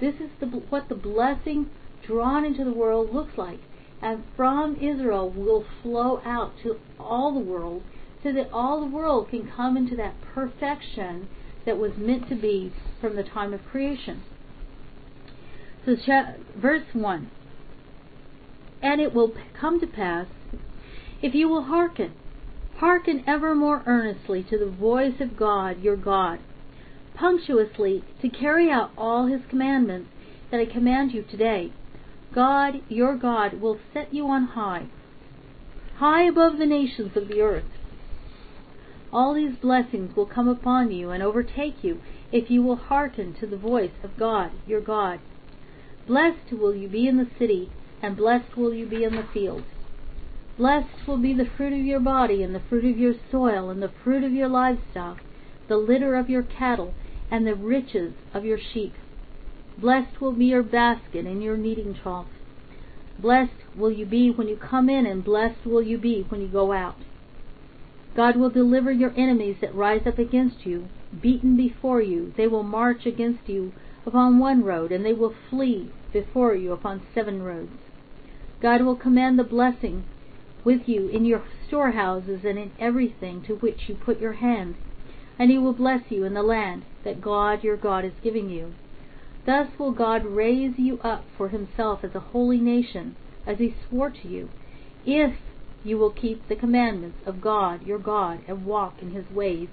This 0.00 0.14
is 0.14 0.30
the, 0.38 0.46
what 0.46 0.88
the 0.88 0.94
blessing 0.94 1.70
drawn 2.06 2.44
into 2.44 2.64
the 2.64 2.72
world 2.72 3.12
looks 3.12 3.36
like. 3.36 3.60
And 4.00 4.24
from 4.36 4.76
Israel 4.76 5.28
will 5.28 5.64
flow 5.82 6.22
out 6.24 6.52
to 6.62 6.76
all 6.98 7.34
the 7.34 7.40
world 7.40 7.82
so 8.22 8.32
that 8.32 8.50
all 8.52 8.80
the 8.80 8.86
world 8.86 9.28
can 9.30 9.50
come 9.50 9.76
into 9.76 9.96
that 9.96 10.14
perfection 10.34 11.28
that 11.66 11.78
was 11.78 11.92
meant 11.96 12.28
to 12.28 12.34
be 12.34 12.72
from 13.00 13.16
the 13.16 13.22
time 13.22 13.52
of 13.52 13.64
creation. 13.66 14.22
So, 15.84 15.96
verse 16.56 16.84
1 16.92 17.30
And 18.82 19.00
it 19.00 19.14
will 19.14 19.32
come 19.58 19.80
to 19.80 19.86
pass, 19.86 20.26
if 21.22 21.34
you 21.34 21.48
will 21.48 21.64
hearken, 21.64 22.12
hearken 22.80 23.24
ever 23.26 23.54
more 23.54 23.82
earnestly 23.86 24.42
to 24.42 24.58
the 24.58 24.70
voice 24.70 25.20
of 25.20 25.36
God 25.36 25.82
your 25.82 25.96
God, 25.96 26.38
punctuously 27.14 28.04
to 28.20 28.28
carry 28.28 28.70
out 28.70 28.90
all 28.98 29.26
his 29.26 29.40
commandments 29.48 30.10
that 30.50 30.60
I 30.60 30.66
command 30.66 31.12
you 31.12 31.22
today. 31.22 31.72
God, 32.34 32.82
your 32.88 33.16
God, 33.16 33.60
will 33.60 33.78
set 33.94 34.12
you 34.12 34.26
on 34.28 34.48
high, 34.48 34.86
high 35.96 36.24
above 36.24 36.58
the 36.58 36.66
nations 36.66 37.16
of 37.16 37.28
the 37.28 37.40
earth 37.40 37.64
all 39.12 39.34
these 39.34 39.56
blessings 39.56 40.14
will 40.14 40.26
come 40.26 40.48
upon 40.48 40.92
you 40.92 41.10
and 41.10 41.22
overtake 41.22 41.82
you 41.82 42.00
if 42.30 42.50
you 42.50 42.62
will 42.62 42.76
hearken 42.76 43.34
to 43.34 43.46
the 43.46 43.56
voice 43.56 43.90
of 44.04 44.16
God, 44.16 44.52
your 44.66 44.80
God. 44.80 45.18
Blessed 46.06 46.52
will 46.52 46.74
you 46.74 46.88
be 46.88 47.08
in 47.08 47.16
the 47.16 47.28
city, 47.38 47.70
and 48.02 48.16
blessed 48.16 48.56
will 48.56 48.72
you 48.72 48.86
be 48.86 49.04
in 49.04 49.16
the 49.16 49.26
field. 49.34 49.64
Blessed 50.60 51.08
will 51.08 51.16
be 51.16 51.32
the 51.32 51.48
fruit 51.56 51.72
of 51.72 51.86
your 51.86 52.00
body, 52.00 52.42
and 52.42 52.54
the 52.54 52.60
fruit 52.60 52.84
of 52.84 52.98
your 52.98 53.14
soil, 53.30 53.70
and 53.70 53.82
the 53.82 53.88
fruit 54.04 54.22
of 54.22 54.34
your 54.34 54.46
livestock, 54.46 55.22
the 55.68 55.78
litter 55.78 56.14
of 56.16 56.28
your 56.28 56.42
cattle, 56.42 56.92
and 57.30 57.46
the 57.46 57.54
riches 57.54 58.12
of 58.34 58.44
your 58.44 58.58
sheep. 58.58 58.92
Blessed 59.78 60.20
will 60.20 60.32
be 60.32 60.44
your 60.44 60.62
basket 60.62 61.24
and 61.24 61.42
your 61.42 61.56
kneading 61.56 61.94
trough. 61.94 62.26
Blessed 63.18 63.54
will 63.74 63.90
you 63.90 64.04
be 64.04 64.30
when 64.30 64.48
you 64.48 64.56
come 64.58 64.90
in, 64.90 65.06
and 65.06 65.24
blessed 65.24 65.64
will 65.64 65.80
you 65.80 65.96
be 65.96 66.26
when 66.28 66.42
you 66.42 66.48
go 66.48 66.72
out. 66.72 66.96
God 68.14 68.36
will 68.36 68.50
deliver 68.50 68.92
your 68.92 69.14
enemies 69.16 69.56
that 69.62 69.74
rise 69.74 70.06
up 70.06 70.18
against 70.18 70.66
you, 70.66 70.90
beaten 71.22 71.56
before 71.56 72.02
you. 72.02 72.34
They 72.36 72.46
will 72.46 72.64
march 72.64 73.06
against 73.06 73.48
you 73.48 73.72
upon 74.04 74.38
one 74.38 74.62
road, 74.62 74.92
and 74.92 75.06
they 75.06 75.14
will 75.14 75.34
flee 75.48 75.90
before 76.12 76.54
you 76.54 76.72
upon 76.74 77.00
seven 77.14 77.42
roads. 77.42 77.78
God 78.60 78.82
will 78.82 78.96
command 78.96 79.38
the 79.38 79.42
blessing 79.42 80.04
with 80.64 80.82
you 80.86 81.08
in 81.08 81.24
your 81.24 81.42
storehouses 81.66 82.40
and 82.44 82.58
in 82.58 82.72
everything 82.78 83.42
to 83.42 83.54
which 83.56 83.88
you 83.88 83.94
put 83.94 84.20
your 84.20 84.34
hand, 84.34 84.74
and 85.38 85.50
he 85.50 85.58
will 85.58 85.72
bless 85.72 86.02
you 86.10 86.24
in 86.24 86.34
the 86.34 86.42
land 86.42 86.84
that 87.04 87.20
God 87.20 87.64
your 87.64 87.76
God 87.76 88.04
is 88.04 88.12
giving 88.22 88.50
you. 88.50 88.74
Thus 89.46 89.68
will 89.78 89.92
God 89.92 90.24
raise 90.24 90.78
you 90.78 90.98
up 91.00 91.24
for 91.36 91.48
himself 91.48 92.00
as 92.04 92.14
a 92.14 92.20
holy 92.20 92.58
nation, 92.58 93.16
as 93.46 93.58
he 93.58 93.74
swore 93.88 94.10
to 94.10 94.28
you, 94.28 94.50
if 95.06 95.34
you 95.82 95.96
will 95.96 96.12
keep 96.12 96.46
the 96.48 96.56
commandments 96.56 97.18
of 97.24 97.40
God 97.40 97.86
your 97.86 97.98
God 97.98 98.40
and 98.46 98.66
walk 98.66 99.00
in 99.00 99.12
his 99.12 99.30
ways. 99.30 99.68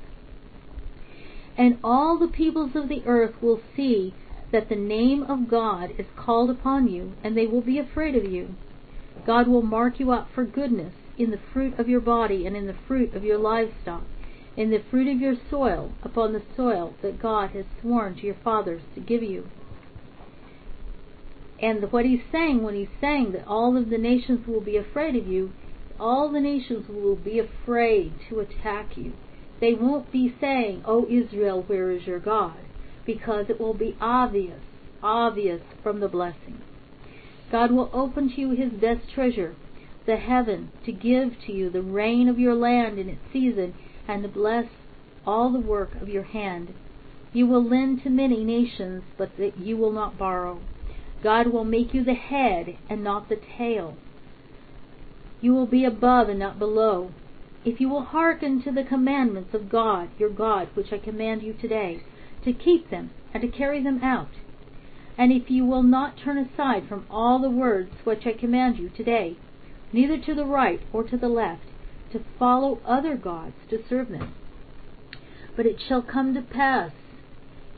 And 1.57 1.77
all 1.83 2.17
the 2.17 2.27
peoples 2.27 2.71
of 2.75 2.87
the 2.87 3.03
earth 3.05 3.35
will 3.41 3.61
see 3.75 4.13
that 4.51 4.69
the 4.69 4.75
name 4.75 5.23
of 5.23 5.49
God 5.49 5.91
is 5.97 6.05
called 6.15 6.49
upon 6.49 6.87
you, 6.87 7.13
and 7.23 7.35
they 7.35 7.47
will 7.47 7.61
be 7.61 7.79
afraid 7.79 8.15
of 8.15 8.23
you. 8.23 8.55
God 9.27 9.47
will 9.47 9.61
mark 9.61 9.99
you 9.99 10.11
out 10.11 10.29
for 10.33 10.43
goodness 10.43 10.93
in 11.19 11.29
the 11.29 11.39
fruit 11.53 11.77
of 11.79 11.87
your 11.87 12.01
body 12.01 12.47
and 12.47 12.55
in 12.55 12.65
the 12.65 12.75
fruit 12.87 13.13
of 13.13 13.23
your 13.23 13.37
livestock, 13.37 14.03
in 14.55 14.71
the 14.71 14.81
fruit 14.89 15.07
of 15.07 15.21
your 15.21 15.35
soil, 15.51 15.91
upon 16.01 16.33
the 16.33 16.41
soil 16.55 16.95
that 17.03 17.21
God 17.21 17.51
has 17.51 17.65
sworn 17.79 18.15
to 18.15 18.25
your 18.25 18.37
fathers 18.43 18.81
to 18.95 19.01
give 19.01 19.21
you. 19.21 19.47
And 21.61 21.91
what 21.91 22.05
he's 22.05 22.21
saying 22.31 22.63
when 22.63 22.75
he's 22.75 22.87
saying 22.99 23.33
that 23.33 23.47
all 23.47 23.77
of 23.77 23.91
the 23.91 23.99
nations 23.99 24.47
will 24.47 24.61
be 24.61 24.77
afraid 24.77 25.15
of 25.15 25.27
you 25.27 25.51
all 25.99 26.31
the 26.31 26.39
nations 26.39 26.87
will 26.87 27.15
be 27.15 27.39
afraid 27.39 28.13
to 28.29 28.39
attack 28.39 28.97
you. 28.97 29.13
They 29.59 29.73
won't 29.73 30.11
be 30.11 30.35
saying, 30.39 30.83
oh, 30.85 31.07
Israel, 31.09 31.63
where 31.63 31.91
is 31.91 32.05
your 32.05 32.19
God? 32.19 32.57
Because 33.05 33.45
it 33.49 33.59
will 33.59 33.73
be 33.73 33.97
obvious, 33.99 34.61
obvious 35.01 35.61
from 35.81 35.99
the 35.99 36.07
blessing. 36.07 36.61
God 37.51 37.71
will 37.71 37.89
open 37.93 38.29
to 38.29 38.41
you 38.41 38.51
his 38.51 38.71
best 38.71 39.09
treasure, 39.13 39.55
the 40.05 40.17
heaven, 40.17 40.71
to 40.85 40.91
give 40.91 41.39
to 41.45 41.51
you 41.51 41.69
the 41.69 41.81
rain 41.81 42.27
of 42.27 42.39
your 42.39 42.55
land 42.55 42.99
in 42.99 43.09
its 43.09 43.21
season, 43.31 43.73
and 44.07 44.23
to 44.23 44.29
bless 44.29 44.65
all 45.25 45.51
the 45.51 45.59
work 45.59 45.95
of 46.01 46.09
your 46.09 46.23
hand. 46.23 46.73
You 47.33 47.47
will 47.47 47.63
lend 47.63 48.03
to 48.03 48.09
many 48.09 48.43
nations, 48.43 49.03
but 49.17 49.31
you 49.59 49.77
will 49.77 49.91
not 49.91 50.17
borrow. 50.17 50.59
God 51.23 51.47
will 51.47 51.65
make 51.65 51.93
you 51.93 52.03
the 52.03 52.13
head 52.13 52.77
and 52.89 53.03
not 53.03 53.27
the 53.27 53.39
tail 53.57 53.97
You 55.41 55.53
will 55.53 55.65
be 55.67 55.83
above 55.83 56.29
and 56.29 56.39
not 56.39 56.57
below. 56.59 57.11
If 57.65 57.79
you 57.81 57.89
will 57.89 58.03
hearken 58.03 58.61
to 58.63 58.71
the 58.71 58.83
commandments 58.83 59.53
of 59.53 59.69
God, 59.69 60.09
your 60.17 60.29
God, 60.29 60.69
which 60.73 60.93
I 60.93 60.97
command 60.97 61.43
you 61.43 61.53
today, 61.53 62.01
to 62.43 62.53
keep 62.53 62.89
them 62.89 63.11
and 63.33 63.41
to 63.41 63.47
carry 63.47 63.83
them 63.83 64.01
out, 64.03 64.29
and 65.17 65.31
if 65.31 65.49
you 65.49 65.65
will 65.65 65.83
not 65.83 66.17
turn 66.17 66.37
aside 66.37 66.87
from 66.87 67.05
all 67.09 67.39
the 67.39 67.49
words 67.49 67.91
which 68.03 68.25
I 68.25 68.33
command 68.33 68.77
you 68.77 68.89
today, 68.89 69.35
neither 69.91 70.17
to 70.19 70.35
the 70.35 70.45
right 70.45 70.81
or 70.93 71.03
to 71.03 71.17
the 71.17 71.29
left, 71.29 71.63
to 72.11 72.23
follow 72.37 72.79
other 72.85 73.15
gods 73.15 73.55
to 73.69 73.83
serve 73.89 74.09
them. 74.09 74.33
But 75.55 75.65
it 75.65 75.81
shall 75.87 76.03
come 76.03 76.33
to 76.35 76.41
pass, 76.41 76.91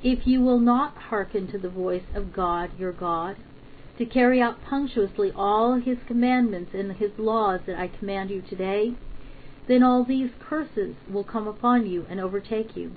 if 0.04 0.28
you 0.28 0.42
will 0.42 0.60
not 0.60 0.96
hearken 0.96 1.48
to 1.52 1.58
the 1.58 1.70
voice 1.70 2.04
of 2.14 2.34
God 2.34 2.72
your 2.78 2.92
God, 2.92 3.38
to 3.98 4.06
carry 4.06 4.42
out 4.42 4.64
punctuously 4.64 5.32
all 5.36 5.76
his 5.76 5.98
commandments 6.08 6.72
and 6.74 6.94
his 6.94 7.12
laws 7.18 7.62
that 7.68 7.78
I 7.78 7.88
command 7.88 8.30
you 8.30 8.42
today, 8.42 8.94
then 9.68 9.84
all 9.84 10.04
these 10.04 10.32
curses 10.40 10.96
will 11.10 11.24
come 11.24 11.48
upon 11.48 11.86
you 11.86 12.06
and 12.10 12.20
overtake 12.20 12.76
you. 12.76 12.92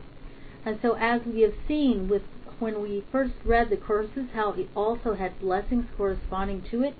And 0.65 0.79
so 0.81 0.95
as 0.95 1.21
we 1.27 1.43
have 1.43 1.55
seen 1.67 2.09
with 2.09 2.23
when 2.63 2.81
we 2.81 3.05
first 3.11 3.35
read 3.45 3.71
the 3.71 3.77
curses, 3.77 4.29
how 4.35 4.53
it 4.53 4.69
also 4.77 5.15
had 5.15 5.41
blessings 5.41 5.85
corresponding 5.97 6.63
to 6.71 6.85
it, 6.85 6.95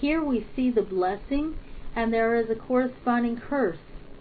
here 0.00 0.20
we 0.20 0.44
see 0.56 0.68
the 0.68 0.82
blessing 0.82 1.54
and 1.94 2.12
there 2.12 2.34
is 2.34 2.50
a 2.50 2.56
corresponding 2.56 3.40
curse 3.40 3.78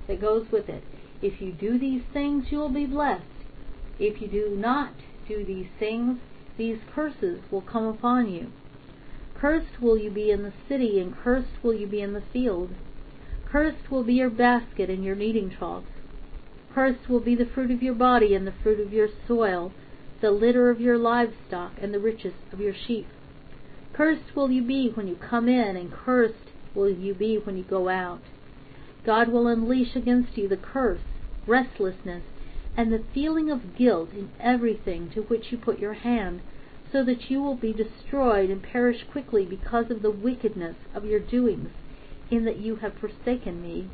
that 0.07 0.21
goes 0.21 0.45
with 0.51 0.69
it. 0.69 0.83
If 1.23 1.41
you 1.41 1.51
do 1.51 1.79
these 1.79 2.03
things, 2.13 2.45
you 2.51 2.59
will 2.59 2.69
be 2.69 2.85
blessed. 2.85 3.23
If 3.97 4.21
you 4.21 4.27
do 4.27 4.55
not 4.55 4.93
do 5.27 5.43
these 5.43 5.69
things, 5.79 6.19
these 6.55 6.77
curses 6.93 7.41
will 7.49 7.63
come 7.63 7.85
upon 7.87 8.31
you. 8.31 8.51
Cursed 9.33 9.81
will 9.81 9.97
you 9.97 10.11
be 10.11 10.29
in 10.29 10.43
the 10.43 10.53
city, 10.69 10.99
and 10.99 11.17
cursed 11.17 11.63
will 11.63 11.73
you 11.73 11.87
be 11.87 12.01
in 12.01 12.13
the 12.13 12.23
field. 12.31 12.69
Cursed 13.51 13.89
will 13.89 14.03
be 14.03 14.13
your 14.13 14.29
basket 14.29 14.89
and 14.89 15.03
your 15.03 15.15
kneading 15.15 15.49
troughs. 15.49 15.87
Cursed 16.73 17.09
will 17.09 17.19
be 17.19 17.35
the 17.35 17.49
fruit 17.53 17.71
of 17.71 17.81
your 17.81 17.95
body 17.95 18.35
and 18.35 18.45
the 18.45 18.53
fruit 18.63 18.79
of 18.79 18.93
your 18.93 19.09
soil, 19.27 19.73
the 20.21 20.31
litter 20.31 20.69
of 20.69 20.79
your 20.79 20.97
livestock 20.97 21.73
and 21.81 21.93
the 21.93 21.99
riches 21.99 22.33
of 22.51 22.59
your 22.59 22.73
sheep. 22.73 23.07
Cursed 23.93 24.35
will 24.35 24.51
you 24.51 24.61
be 24.61 24.89
when 24.89 25.07
you 25.07 25.15
come 25.15 25.47
in, 25.47 25.75
and 25.75 25.91
cursed 25.91 26.51
will 26.73 26.89
you 26.89 27.13
be 27.13 27.37
when 27.37 27.57
you 27.57 27.63
go 27.63 27.89
out. 27.89 28.21
God 29.05 29.29
will 29.29 29.47
unleash 29.47 29.95
against 29.95 30.37
you 30.37 30.47
the 30.47 30.57
curse, 30.57 31.01
restlessness, 31.45 32.23
and 32.75 32.91
the 32.91 33.03
feeling 33.13 33.49
of 33.49 33.77
guilt 33.77 34.09
in 34.11 34.29
everything 34.39 35.09
to 35.11 35.21
which 35.21 35.51
you 35.51 35.57
put 35.57 35.79
your 35.79 35.93
hand, 35.93 36.41
so 36.91 37.03
that 37.03 37.29
you 37.29 37.41
will 37.41 37.55
be 37.55 37.73
destroyed 37.73 38.49
and 38.49 38.63
perish 38.63 39.05
quickly 39.11 39.45
because 39.45 39.91
of 39.91 40.01
the 40.01 40.11
wickedness 40.11 40.75
of 40.93 41.05
your 41.05 41.19
doings, 41.19 41.69
in 42.31 42.45
that 42.45 42.57
you 42.57 42.77
have 42.77 42.93
forsaken 42.95 43.61
me. 43.61 43.89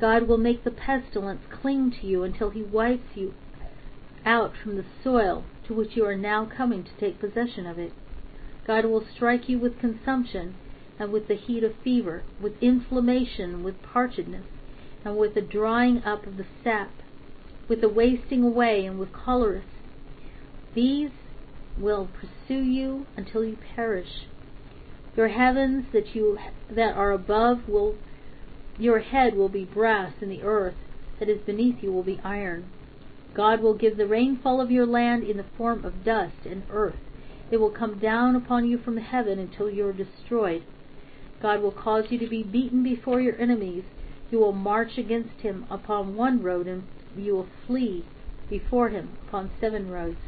God 0.00 0.28
will 0.28 0.38
make 0.38 0.64
the 0.64 0.70
pestilence 0.70 1.42
cling 1.50 1.90
to 2.00 2.06
you 2.06 2.22
until 2.22 2.50
he 2.50 2.62
wipes 2.62 3.16
you 3.16 3.34
out 4.28 4.52
from 4.62 4.76
the 4.76 4.84
soil 5.02 5.42
to 5.66 5.72
which 5.72 5.96
you 5.96 6.04
are 6.04 6.16
now 6.16 6.44
coming 6.44 6.84
to 6.84 6.90
take 7.00 7.18
possession 7.18 7.66
of 7.66 7.78
it. 7.78 7.92
God 8.66 8.84
will 8.84 9.02
strike 9.14 9.48
you 9.48 9.58
with 9.58 9.80
consumption 9.80 10.54
and 10.98 11.10
with 11.10 11.28
the 11.28 11.34
heat 11.34 11.64
of 11.64 11.72
fever, 11.82 12.22
with 12.38 12.52
inflammation, 12.60 13.64
with 13.64 13.82
parchedness, 13.82 14.44
and 15.02 15.16
with 15.16 15.34
the 15.34 15.40
drying 15.40 16.02
up 16.04 16.26
of 16.26 16.36
the 16.36 16.44
sap, 16.62 16.90
with 17.68 17.80
the 17.80 17.88
wasting 17.88 18.42
away, 18.42 18.84
and 18.84 18.98
with 18.98 19.12
cholera. 19.12 19.62
These 20.74 21.10
will 21.78 22.08
pursue 22.20 22.62
you 22.62 23.06
until 23.16 23.42
you 23.44 23.56
perish. 23.74 24.26
Your 25.16 25.28
heavens 25.28 25.86
that 25.92 26.14
you 26.14 26.38
that 26.70 26.94
are 26.94 27.12
above 27.12 27.66
will 27.66 27.94
your 28.78 28.98
head 28.98 29.34
will 29.34 29.48
be 29.48 29.64
brass, 29.64 30.12
and 30.20 30.30
the 30.30 30.42
earth 30.42 30.76
that 31.18 31.30
is 31.30 31.40
beneath 31.46 31.82
you 31.82 31.92
will 31.92 32.02
be 32.02 32.20
iron. 32.22 32.70
God 33.34 33.60
will 33.60 33.74
give 33.74 33.96
the 33.96 34.06
rainfall 34.06 34.60
of 34.60 34.70
your 34.70 34.86
land 34.86 35.22
in 35.22 35.36
the 35.36 35.44
form 35.56 35.84
of 35.84 36.04
dust 36.04 36.44
and 36.44 36.62
earth. 36.70 36.96
It 37.50 37.58
will 37.58 37.70
come 37.70 37.98
down 37.98 38.36
upon 38.36 38.68
you 38.68 38.78
from 38.78 38.96
heaven 38.96 39.38
until 39.38 39.70
you 39.70 39.86
are 39.86 39.92
destroyed. 39.92 40.64
God 41.40 41.62
will 41.62 41.72
cause 41.72 42.06
you 42.10 42.18
to 42.18 42.26
be 42.26 42.42
beaten 42.42 42.82
before 42.82 43.20
your 43.20 43.40
enemies. 43.40 43.84
You 44.30 44.38
will 44.38 44.52
march 44.52 44.98
against 44.98 45.40
him 45.40 45.66
upon 45.70 46.16
one 46.16 46.42
road, 46.42 46.66
and 46.66 46.84
you 47.16 47.34
will 47.34 47.48
flee 47.66 48.04
before 48.50 48.88
him 48.88 49.16
upon 49.26 49.50
seven 49.60 49.88
roads, 49.90 50.18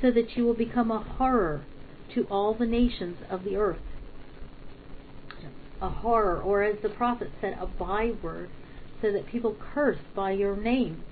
so 0.00 0.10
that 0.10 0.36
you 0.36 0.44
will 0.44 0.54
become 0.54 0.90
a 0.90 1.02
horror 1.02 1.64
to 2.14 2.26
all 2.30 2.54
the 2.54 2.66
nations 2.66 3.16
of 3.30 3.44
the 3.44 3.56
earth. 3.56 3.80
A 5.80 5.88
horror, 5.88 6.40
or 6.40 6.62
as 6.62 6.76
the 6.82 6.88
prophet 6.88 7.30
said, 7.40 7.56
a 7.60 7.66
byword, 7.66 8.50
so 9.00 9.12
that 9.12 9.26
people 9.26 9.56
curse 9.74 9.98
by 10.14 10.32
your 10.32 10.56
name. 10.56 11.02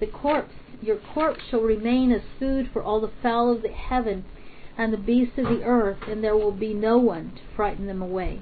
The 0.00 0.06
corpse, 0.06 0.54
your 0.80 0.96
corpse 0.96 1.42
shall 1.50 1.60
remain 1.60 2.12
as 2.12 2.22
food 2.38 2.68
for 2.72 2.82
all 2.82 3.00
the 3.00 3.10
fowl 3.20 3.50
of 3.50 3.62
the 3.62 3.68
heaven 3.68 4.24
and 4.76 4.92
the 4.92 4.96
beasts 4.96 5.36
of 5.38 5.46
the 5.46 5.64
earth, 5.64 6.06
and 6.06 6.22
there 6.22 6.36
will 6.36 6.52
be 6.52 6.72
no 6.72 6.98
one 6.98 7.32
to 7.34 7.42
frighten 7.56 7.86
them 7.86 8.00
away. 8.00 8.40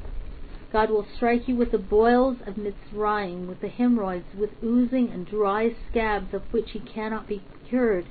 God 0.70 0.90
will 0.90 1.06
strike 1.16 1.48
you 1.48 1.56
with 1.56 1.70
the 1.70 1.78
boils 1.78 2.36
of 2.46 2.56
Mitzrayim, 2.56 3.46
with 3.46 3.62
the 3.62 3.68
hemorrhoids, 3.68 4.34
with 4.36 4.62
oozing 4.62 5.08
and 5.08 5.26
dry 5.26 5.74
scabs 5.88 6.34
of 6.34 6.42
which 6.52 6.72
he 6.72 6.80
cannot 6.80 7.26
be 7.26 7.42
cured. 7.66 8.04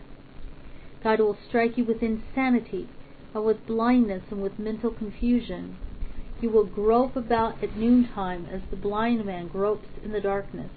God 1.03 1.19
will 1.19 1.37
strike 1.47 1.77
you 1.77 1.83
with 1.83 2.01
insanity, 2.01 2.89
and 3.35 3.45
with 3.45 3.67
blindness, 3.67 4.23
and 4.31 4.41
with 4.41 4.57
mental 4.57 4.89
confusion. 4.89 5.77
You 6.41 6.49
will 6.49 6.65
grope 6.65 7.15
about 7.15 7.63
at 7.63 7.77
noontime 7.77 8.47
as 8.51 8.61
the 8.71 8.75
blind 8.75 9.23
man 9.23 9.49
gropes 9.49 9.89
in 10.03 10.11
the 10.11 10.21
darkness, 10.21 10.71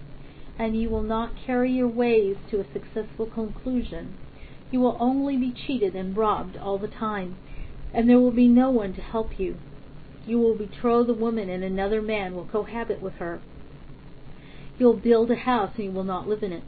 and 0.58 0.80
you 0.80 0.90
will 0.90 1.02
not 1.02 1.36
carry 1.46 1.72
your 1.72 1.88
ways 1.88 2.36
to 2.50 2.60
a 2.60 2.72
successful 2.72 3.26
conclusion. 3.26 4.16
You 4.70 4.80
will 4.80 4.96
only 5.00 5.36
be 5.36 5.52
cheated 5.52 5.94
and 5.94 6.16
robbed 6.16 6.56
all 6.56 6.78
the 6.78 6.88
time, 6.88 7.36
and 7.94 8.08
there 8.08 8.18
will 8.18 8.32
be 8.32 8.48
no 8.48 8.70
one 8.70 8.92
to 8.94 9.00
help 9.00 9.38
you. 9.38 9.56
You 10.26 10.38
will 10.38 10.54
betroth 10.54 11.08
a 11.08 11.14
woman, 11.14 11.48
and 11.48 11.64
another 11.64 12.02
man 12.02 12.34
will 12.34 12.44
cohabit 12.44 13.00
with 13.00 13.14
her. 13.14 13.40
You 14.78 14.86
will 14.86 14.96
build 14.96 15.30
a 15.30 15.36
house, 15.36 15.72
and 15.76 15.84
you 15.84 15.92
will 15.92 16.04
not 16.04 16.28
live 16.28 16.42
in 16.42 16.52
it. 16.52 16.64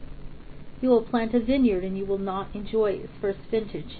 You 0.80 0.88
will 0.88 1.02
plant 1.02 1.34
a 1.34 1.40
vineyard, 1.40 1.84
and 1.84 1.98
you 1.98 2.06
will 2.06 2.18
not 2.18 2.54
enjoy 2.54 2.92
its 2.92 3.12
first 3.20 3.40
vintage. 3.50 3.98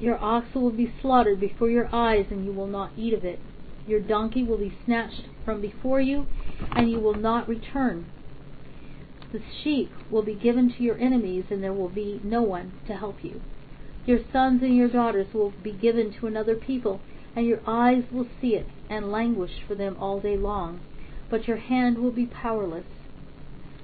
Your 0.00 0.18
ox 0.22 0.54
will 0.54 0.70
be 0.70 0.92
slaughtered 1.00 1.38
before 1.38 1.68
your 1.68 1.94
eyes, 1.94 2.26
and 2.30 2.44
you 2.44 2.52
will 2.52 2.66
not 2.66 2.90
eat 2.96 3.14
of 3.14 3.24
it. 3.24 3.38
Your 3.90 3.98
donkey 3.98 4.44
will 4.44 4.56
be 4.56 4.72
snatched 4.84 5.24
from 5.44 5.60
before 5.60 6.00
you, 6.00 6.26
and 6.70 6.88
you 6.88 7.00
will 7.00 7.16
not 7.16 7.48
return. 7.48 8.06
The 9.32 9.42
sheep 9.64 9.90
will 10.12 10.22
be 10.22 10.36
given 10.36 10.72
to 10.72 10.82
your 10.84 10.96
enemies, 10.98 11.46
and 11.50 11.60
there 11.60 11.72
will 11.72 11.88
be 11.88 12.20
no 12.22 12.40
one 12.40 12.70
to 12.86 12.94
help 12.94 13.24
you. 13.24 13.40
Your 14.06 14.20
sons 14.32 14.62
and 14.62 14.76
your 14.76 14.86
daughters 14.86 15.34
will 15.34 15.52
be 15.64 15.72
given 15.72 16.12
to 16.12 16.28
another 16.28 16.54
people, 16.54 17.00
and 17.34 17.44
your 17.44 17.58
eyes 17.66 18.04
will 18.12 18.28
see 18.40 18.54
it 18.54 18.68
and 18.88 19.10
languish 19.10 19.60
for 19.66 19.74
them 19.74 19.96
all 19.98 20.20
day 20.20 20.36
long, 20.36 20.78
but 21.28 21.48
your 21.48 21.56
hand 21.56 21.98
will 21.98 22.12
be 22.12 22.26
powerless. 22.26 22.86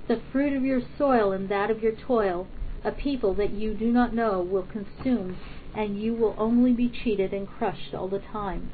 The 0.07 0.23
fruit 0.31 0.53
of 0.53 0.63
your 0.63 0.83
soil 0.97 1.33
and 1.33 1.49
that 1.49 1.69
of 1.69 1.83
your 1.83 1.97
toil, 1.97 2.47
a 2.85 2.93
people 2.93 3.35
that 3.35 3.51
you 3.51 3.75
do 3.75 3.91
not 3.91 4.15
know 4.15 4.41
will 4.41 4.69
consume, 4.71 5.37
and 5.75 6.01
you 6.01 6.15
will 6.15 6.37
only 6.39 6.73
be 6.73 6.89
cheated 6.89 7.33
and 7.33 7.49
crushed 7.49 7.93
all 7.93 8.07
the 8.07 8.21
time. 8.21 8.71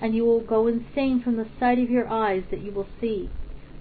And 0.00 0.14
you 0.14 0.24
will 0.24 0.40
go 0.40 0.66
insane 0.66 1.20
from 1.22 1.36
the 1.36 1.48
sight 1.58 1.78
of 1.78 1.90
your 1.90 2.08
eyes 2.08 2.44
that 2.50 2.60
you 2.60 2.72
will 2.72 2.88
see. 3.00 3.28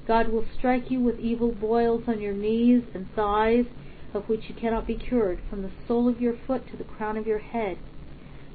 God 0.05 0.29
will 0.29 0.45
strike 0.57 0.89
you 0.91 0.99
with 0.99 1.19
evil 1.19 1.51
boils 1.51 2.03
on 2.07 2.19
your 2.19 2.33
knees 2.33 2.83
and 2.93 3.07
thighs, 3.15 3.65
of 4.13 4.27
which 4.27 4.49
you 4.49 4.55
cannot 4.55 4.87
be 4.87 4.95
cured, 4.95 5.39
from 5.49 5.61
the 5.61 5.71
sole 5.87 6.09
of 6.09 6.19
your 6.19 6.35
foot 6.47 6.67
to 6.67 6.77
the 6.77 6.83
crown 6.83 7.15
of 7.15 7.27
your 7.27 7.39
head. 7.39 7.77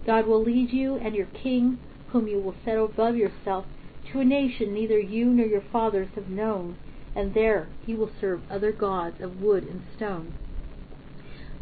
God 0.05 0.27
will 0.27 0.43
lead 0.43 0.73
you 0.73 0.97
and 0.97 1.15
your 1.15 1.27
king, 1.27 1.79
whom 2.09 2.27
you 2.27 2.39
will 2.39 2.57
set 2.65 2.77
above 2.77 3.17
yourself, 3.17 3.65
to 4.13 4.21
a 4.21 4.25
nation 4.25 4.75
neither 4.75 4.99
you 4.99 5.27
nor 5.27 5.47
your 5.47 5.63
fathers 5.73 6.09
have 6.17 6.29
known, 6.29 6.77
and 7.15 7.33
there 7.33 7.69
you 7.87 7.97
will 7.97 8.11
serve 8.21 8.43
other 8.51 8.73
gods 8.73 9.21
of 9.21 9.41
wood 9.41 9.65
and 9.65 9.83
stone. 9.97 10.35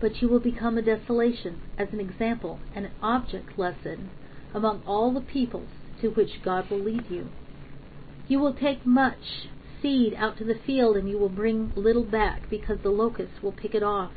But 0.00 0.20
you 0.20 0.28
will 0.28 0.40
become 0.40 0.78
a 0.78 0.82
desolation, 0.82 1.60
as 1.78 1.92
an 1.92 2.00
example 2.00 2.58
and 2.74 2.86
an 2.86 2.92
object 3.02 3.58
lesson 3.58 4.10
among 4.54 4.82
all 4.86 5.12
the 5.12 5.20
peoples 5.20 5.68
to 6.02 6.08
which 6.08 6.42
God 6.44 6.68
will 6.68 6.80
lead 6.80 7.04
you. 7.08 7.30
You 8.28 8.38
will 8.38 8.54
take 8.54 8.84
much 8.84 9.48
seed 9.80 10.14
out 10.14 10.36
to 10.38 10.44
the 10.44 10.60
field, 10.66 10.96
and 10.96 11.08
you 11.08 11.18
will 11.18 11.28
bring 11.28 11.72
little 11.74 12.04
back, 12.04 12.48
because 12.50 12.78
the 12.82 12.90
locusts 12.90 13.42
will 13.42 13.52
pick 13.52 13.74
it 13.74 13.82
off. 13.82 14.12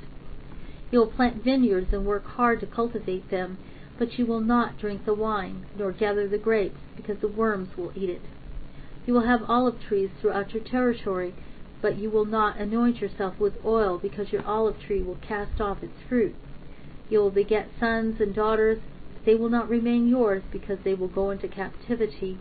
You 0.91 0.99
will 0.99 1.07
plant 1.07 1.43
vineyards 1.43 1.91
and 1.91 2.05
work 2.05 2.25
hard 2.25 2.59
to 2.59 2.67
cultivate 2.67 3.31
them, 3.31 3.57
but 3.97 4.19
you 4.19 4.25
will 4.25 4.41
not 4.41 4.77
drink 4.77 5.05
the 5.05 5.13
wine, 5.13 5.65
nor 5.77 5.91
gather 5.91 6.27
the 6.27 6.37
grapes, 6.37 6.79
because 6.95 7.17
the 7.21 7.27
worms 7.27 7.69
will 7.77 7.91
eat 7.95 8.09
it. 8.09 8.21
You 9.05 9.13
will 9.13 9.25
have 9.25 9.41
olive 9.47 9.79
trees 9.81 10.09
throughout 10.19 10.53
your 10.53 10.63
territory, 10.63 11.33
but 11.81 11.97
you 11.97 12.09
will 12.09 12.25
not 12.25 12.57
anoint 12.57 13.01
yourself 13.01 13.39
with 13.39 13.53
oil, 13.65 13.97
because 13.97 14.31
your 14.31 14.45
olive 14.45 14.79
tree 14.79 15.01
will 15.01 15.17
cast 15.27 15.59
off 15.59 15.83
its 15.83 15.97
fruit. 16.07 16.35
You 17.09 17.19
will 17.19 17.31
beget 17.31 17.69
sons 17.79 18.19
and 18.19 18.33
daughters, 18.33 18.79
they 19.25 19.35
will 19.35 19.49
not 19.49 19.69
remain 19.69 20.07
yours, 20.07 20.43
because 20.51 20.79
they 20.83 20.93
will 20.93 21.07
go 21.07 21.31
into 21.31 21.47
captivity. 21.47 22.37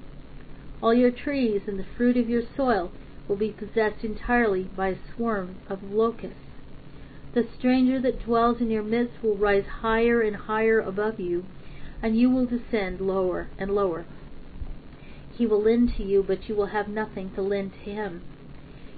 All 0.83 0.93
your 0.93 1.11
trees 1.11 1.63
and 1.67 1.79
the 1.79 1.87
fruit 1.97 2.17
of 2.17 2.29
your 2.29 2.43
soil 2.57 2.93
will 3.27 3.37
be 3.37 3.51
possessed 3.51 4.05
entirely 4.05 4.65
by 4.65 4.89
a 4.89 4.99
swarm 5.15 5.57
of 5.69 5.83
locusts. 5.83 6.37
The 7.35 7.49
stranger 7.59 8.01
that 8.01 8.25
dwells 8.25 8.61
in 8.61 8.71
your 8.71 8.83
midst 8.83 9.23
will 9.23 9.37
rise 9.37 9.65
higher 9.81 10.21
and 10.21 10.37
higher 10.37 10.79
above 10.79 11.19
you, 11.19 11.45
and 12.03 12.19
you 12.19 12.31
will 12.31 12.47
descend 12.47 13.01
lower 13.01 13.49
and 13.59 13.71
lower. 13.75 14.05
He 15.33 15.47
will 15.47 15.63
lend 15.63 15.95
to 15.97 16.03
you, 16.05 16.23
but 16.23 16.49
you 16.49 16.55
will 16.55 16.67
have 16.67 16.87
nothing 16.87 17.31
to 17.35 17.43
lend 17.43 17.73
to 17.73 17.91
him. 17.91 18.23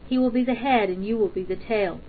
He 0.06 0.18
will 0.18 0.30
be 0.30 0.44
the 0.44 0.54
head, 0.54 0.90
and 0.90 1.04
you 1.04 1.16
will 1.16 1.28
be 1.28 1.44
the 1.44 1.56
tail. 1.56 2.00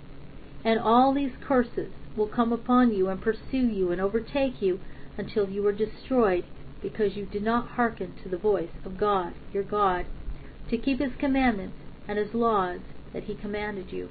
And 0.65 0.79
all 0.79 1.13
these 1.13 1.31
curses 1.39 1.93
will 2.15 2.27
come 2.27 2.51
upon 2.51 2.93
you 2.93 3.07
and 3.09 3.21
pursue 3.21 3.67
you 3.67 3.91
and 3.91 4.01
overtake 4.01 4.61
you 4.61 4.79
until 5.17 5.49
you 5.49 5.65
are 5.65 5.73
destroyed, 5.73 6.45
because 6.81 7.15
you 7.15 7.25
did 7.25 7.43
not 7.43 7.69
hearken 7.69 8.13
to 8.23 8.29
the 8.29 8.37
voice 8.37 8.69
of 8.85 8.97
God 8.97 9.33
your 9.51 9.63
God, 9.63 10.05
to 10.69 10.77
keep 10.77 10.99
his 10.99 11.13
commandments 11.19 11.77
and 12.07 12.17
his 12.17 12.33
laws 12.33 12.79
that 13.13 13.23
he 13.23 13.35
commanded 13.35 13.91
you. 13.91 14.09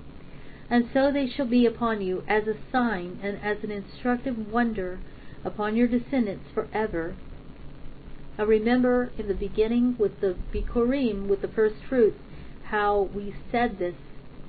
And 0.69 0.89
so 0.93 1.13
they 1.13 1.29
shall 1.29 1.47
be 1.47 1.65
upon 1.65 2.01
you 2.01 2.25
as 2.27 2.49
a 2.49 2.57
sign 2.73 3.21
and 3.23 3.39
as 3.43 3.63
an 3.63 3.71
instructive 3.71 4.51
wonder 4.51 4.99
upon 5.45 5.77
your 5.77 5.87
descendants 5.87 6.47
forever. 6.53 7.15
I 8.39 8.43
remember 8.43 9.11
in 9.17 9.29
the 9.29 9.35
beginning 9.35 9.97
with 9.99 10.21
the 10.21 10.37
Bikurim, 10.53 11.29
with 11.29 11.41
the 11.41 11.49
first 11.49 11.77
fruits, 11.89 12.19
how 12.65 13.09
we 13.15 13.35
said 13.53 13.79
this 13.79 13.95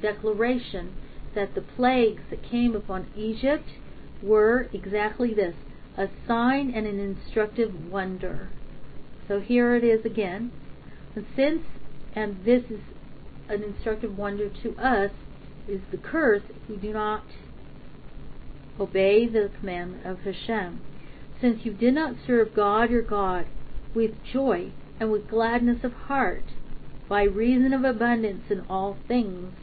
declaration 0.01 0.95
that 1.35 1.53
the 1.53 1.61
plagues 1.61 2.23
that 2.29 2.43
came 2.43 2.75
upon 2.75 3.07
Egypt 3.15 3.69
were 4.23 4.67
exactly 4.73 5.33
this 5.33 5.55
a 5.97 6.07
sign 6.27 6.71
and 6.73 6.85
an 6.85 6.99
instructive 6.99 7.73
wonder. 7.89 8.49
So 9.27 9.39
here 9.39 9.75
it 9.75 9.83
is 9.83 10.05
again. 10.05 10.51
And 11.15 11.25
since, 11.35 11.63
and 12.13 12.45
this 12.45 12.63
is 12.69 12.79
an 13.49 13.63
instructive 13.63 14.17
wonder 14.17 14.49
to 14.63 14.75
us, 14.77 15.11
is 15.67 15.81
the 15.91 15.97
curse 15.97 16.43
if 16.49 16.69
we 16.69 16.77
do 16.77 16.93
not 16.93 17.23
obey 18.79 19.27
the 19.27 19.49
commandment 19.59 20.05
of 20.05 20.19
Hashem. 20.19 20.79
Since 21.41 21.65
you 21.65 21.73
did 21.73 21.93
not 21.93 22.15
serve 22.25 22.55
God 22.55 22.89
your 22.89 23.01
God 23.01 23.47
with 23.93 24.11
joy 24.31 24.71
and 24.99 25.11
with 25.11 25.29
gladness 25.29 25.83
of 25.83 25.93
heart, 25.93 26.43
by 27.09 27.23
reason 27.23 27.73
of 27.73 27.83
abundance 27.83 28.43
in 28.49 28.61
all 28.69 28.97
things, 29.07 29.53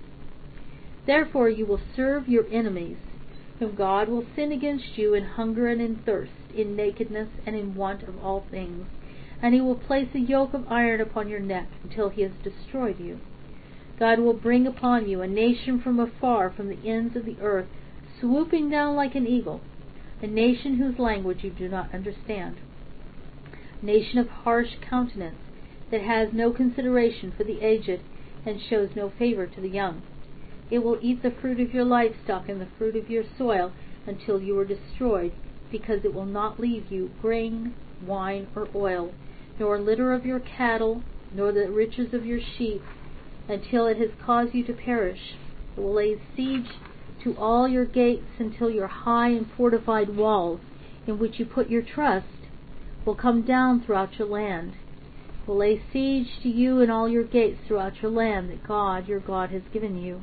therefore 1.06 1.48
you 1.48 1.66
will 1.66 1.80
serve 1.94 2.28
your 2.28 2.46
enemies, 2.50 2.96
whom 3.58 3.74
God 3.74 4.08
will 4.08 4.24
send 4.34 4.52
against 4.52 4.98
you 4.98 5.14
in 5.14 5.24
hunger 5.24 5.68
and 5.68 5.80
in 5.80 5.96
thirst, 5.96 6.32
in 6.54 6.74
nakedness 6.74 7.28
and 7.46 7.54
in 7.54 7.74
want 7.74 8.02
of 8.02 8.18
all 8.22 8.44
things, 8.50 8.86
and 9.40 9.54
he 9.54 9.60
will 9.60 9.74
place 9.76 10.08
a 10.14 10.18
yoke 10.18 10.54
of 10.54 10.66
iron 10.68 11.00
upon 11.00 11.28
your 11.28 11.40
neck 11.40 11.68
until 11.82 12.08
he 12.08 12.22
has 12.22 12.32
destroyed 12.42 12.98
you. 12.98 13.20
God 13.98 14.18
will 14.18 14.34
bring 14.34 14.66
upon 14.66 15.08
you 15.08 15.22
a 15.22 15.28
nation 15.28 15.80
from 15.80 16.00
afar, 16.00 16.50
from 16.50 16.68
the 16.68 16.88
ends 16.88 17.14
of 17.14 17.24
the 17.24 17.36
earth, 17.40 17.68
swooping 18.20 18.70
down 18.70 18.96
like 18.96 19.14
an 19.14 19.26
eagle, 19.26 19.60
a 20.20 20.26
nation 20.26 20.76
whose 20.76 20.98
language 20.98 21.44
you 21.44 21.50
do 21.50 21.68
not 21.68 21.94
understand, 21.94 22.56
a 23.80 23.84
nation 23.84 24.18
of 24.18 24.28
harsh 24.28 24.70
countenance, 24.80 25.36
that 25.90 26.00
has 26.00 26.32
no 26.32 26.50
consideration 26.50 27.32
for 27.36 27.44
the 27.44 27.60
aged, 27.60 28.00
and 28.44 28.60
shows 28.60 28.90
no 28.96 29.10
favor 29.10 29.46
to 29.46 29.60
the 29.60 29.68
young. 29.68 30.02
It 30.70 30.78
will 30.78 30.98
eat 31.02 31.22
the 31.22 31.30
fruit 31.30 31.60
of 31.60 31.74
your 31.74 31.84
livestock 31.84 32.48
and 32.48 32.60
the 32.60 32.68
fruit 32.78 32.96
of 32.96 33.10
your 33.10 33.24
soil 33.36 33.72
until 34.06 34.40
you 34.40 34.58
are 34.58 34.64
destroyed, 34.64 35.32
because 35.70 36.04
it 36.04 36.14
will 36.14 36.26
not 36.26 36.58
leave 36.58 36.90
you 36.90 37.10
grain, 37.20 37.74
wine, 38.06 38.46
or 38.56 38.68
oil, 38.74 39.12
nor 39.58 39.78
litter 39.78 40.12
of 40.12 40.24
your 40.24 40.40
cattle, 40.40 41.02
nor 41.34 41.52
the 41.52 41.70
riches 41.70 42.14
of 42.14 42.24
your 42.24 42.40
sheep, 42.56 42.82
until 43.48 43.86
it 43.86 43.98
has 43.98 44.10
caused 44.24 44.54
you 44.54 44.64
to 44.64 44.72
perish. 44.72 45.34
It 45.76 45.80
will 45.80 45.94
lay 45.94 46.20
siege 46.34 46.68
to 47.22 47.36
all 47.36 47.68
your 47.68 47.84
gates 47.84 48.26
until 48.38 48.70
your 48.70 48.86
high 48.86 49.28
and 49.28 49.46
fortified 49.56 50.16
walls, 50.16 50.60
in 51.06 51.18
which 51.18 51.38
you 51.38 51.44
put 51.44 51.68
your 51.68 51.82
trust, 51.82 52.26
will 53.04 53.14
come 53.14 53.42
down 53.42 53.82
throughout 53.82 54.18
your 54.18 54.28
land. 54.28 54.72
It 55.42 55.48
will 55.48 55.58
lay 55.58 55.82
siege 55.92 56.28
to 56.42 56.48
you 56.48 56.80
and 56.80 56.90
all 56.90 57.08
your 57.08 57.24
gates 57.24 57.60
throughout 57.66 58.00
your 58.00 58.10
land 58.10 58.48
that 58.50 58.66
God, 58.66 59.06
your 59.08 59.20
God, 59.20 59.50
has 59.50 59.62
given 59.72 60.02
you. 60.02 60.22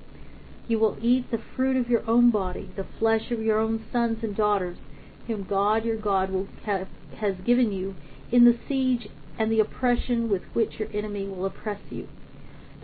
You 0.67 0.77
will 0.77 0.97
eat 1.01 1.31
the 1.31 1.39
fruit 1.39 1.75
of 1.75 1.89
your 1.89 2.07
own 2.07 2.29
body, 2.29 2.69
the 2.75 2.83
flesh 2.83 3.31
of 3.31 3.41
your 3.41 3.57
own 3.57 3.83
sons 3.91 4.23
and 4.23 4.35
daughters, 4.35 4.77
whom 5.25 5.43
God, 5.43 5.83
your 5.83 5.97
God, 5.97 6.29
will 6.29 6.47
have, 6.65 6.87
has 7.15 7.35
given 7.43 7.71
you 7.71 7.95
in 8.31 8.45
the 8.45 8.57
siege 8.67 9.09
and 9.39 9.51
the 9.51 9.59
oppression 9.59 10.29
with 10.29 10.43
which 10.53 10.79
your 10.79 10.89
enemy 10.93 11.27
will 11.27 11.45
oppress 11.45 11.79
you. 11.89 12.07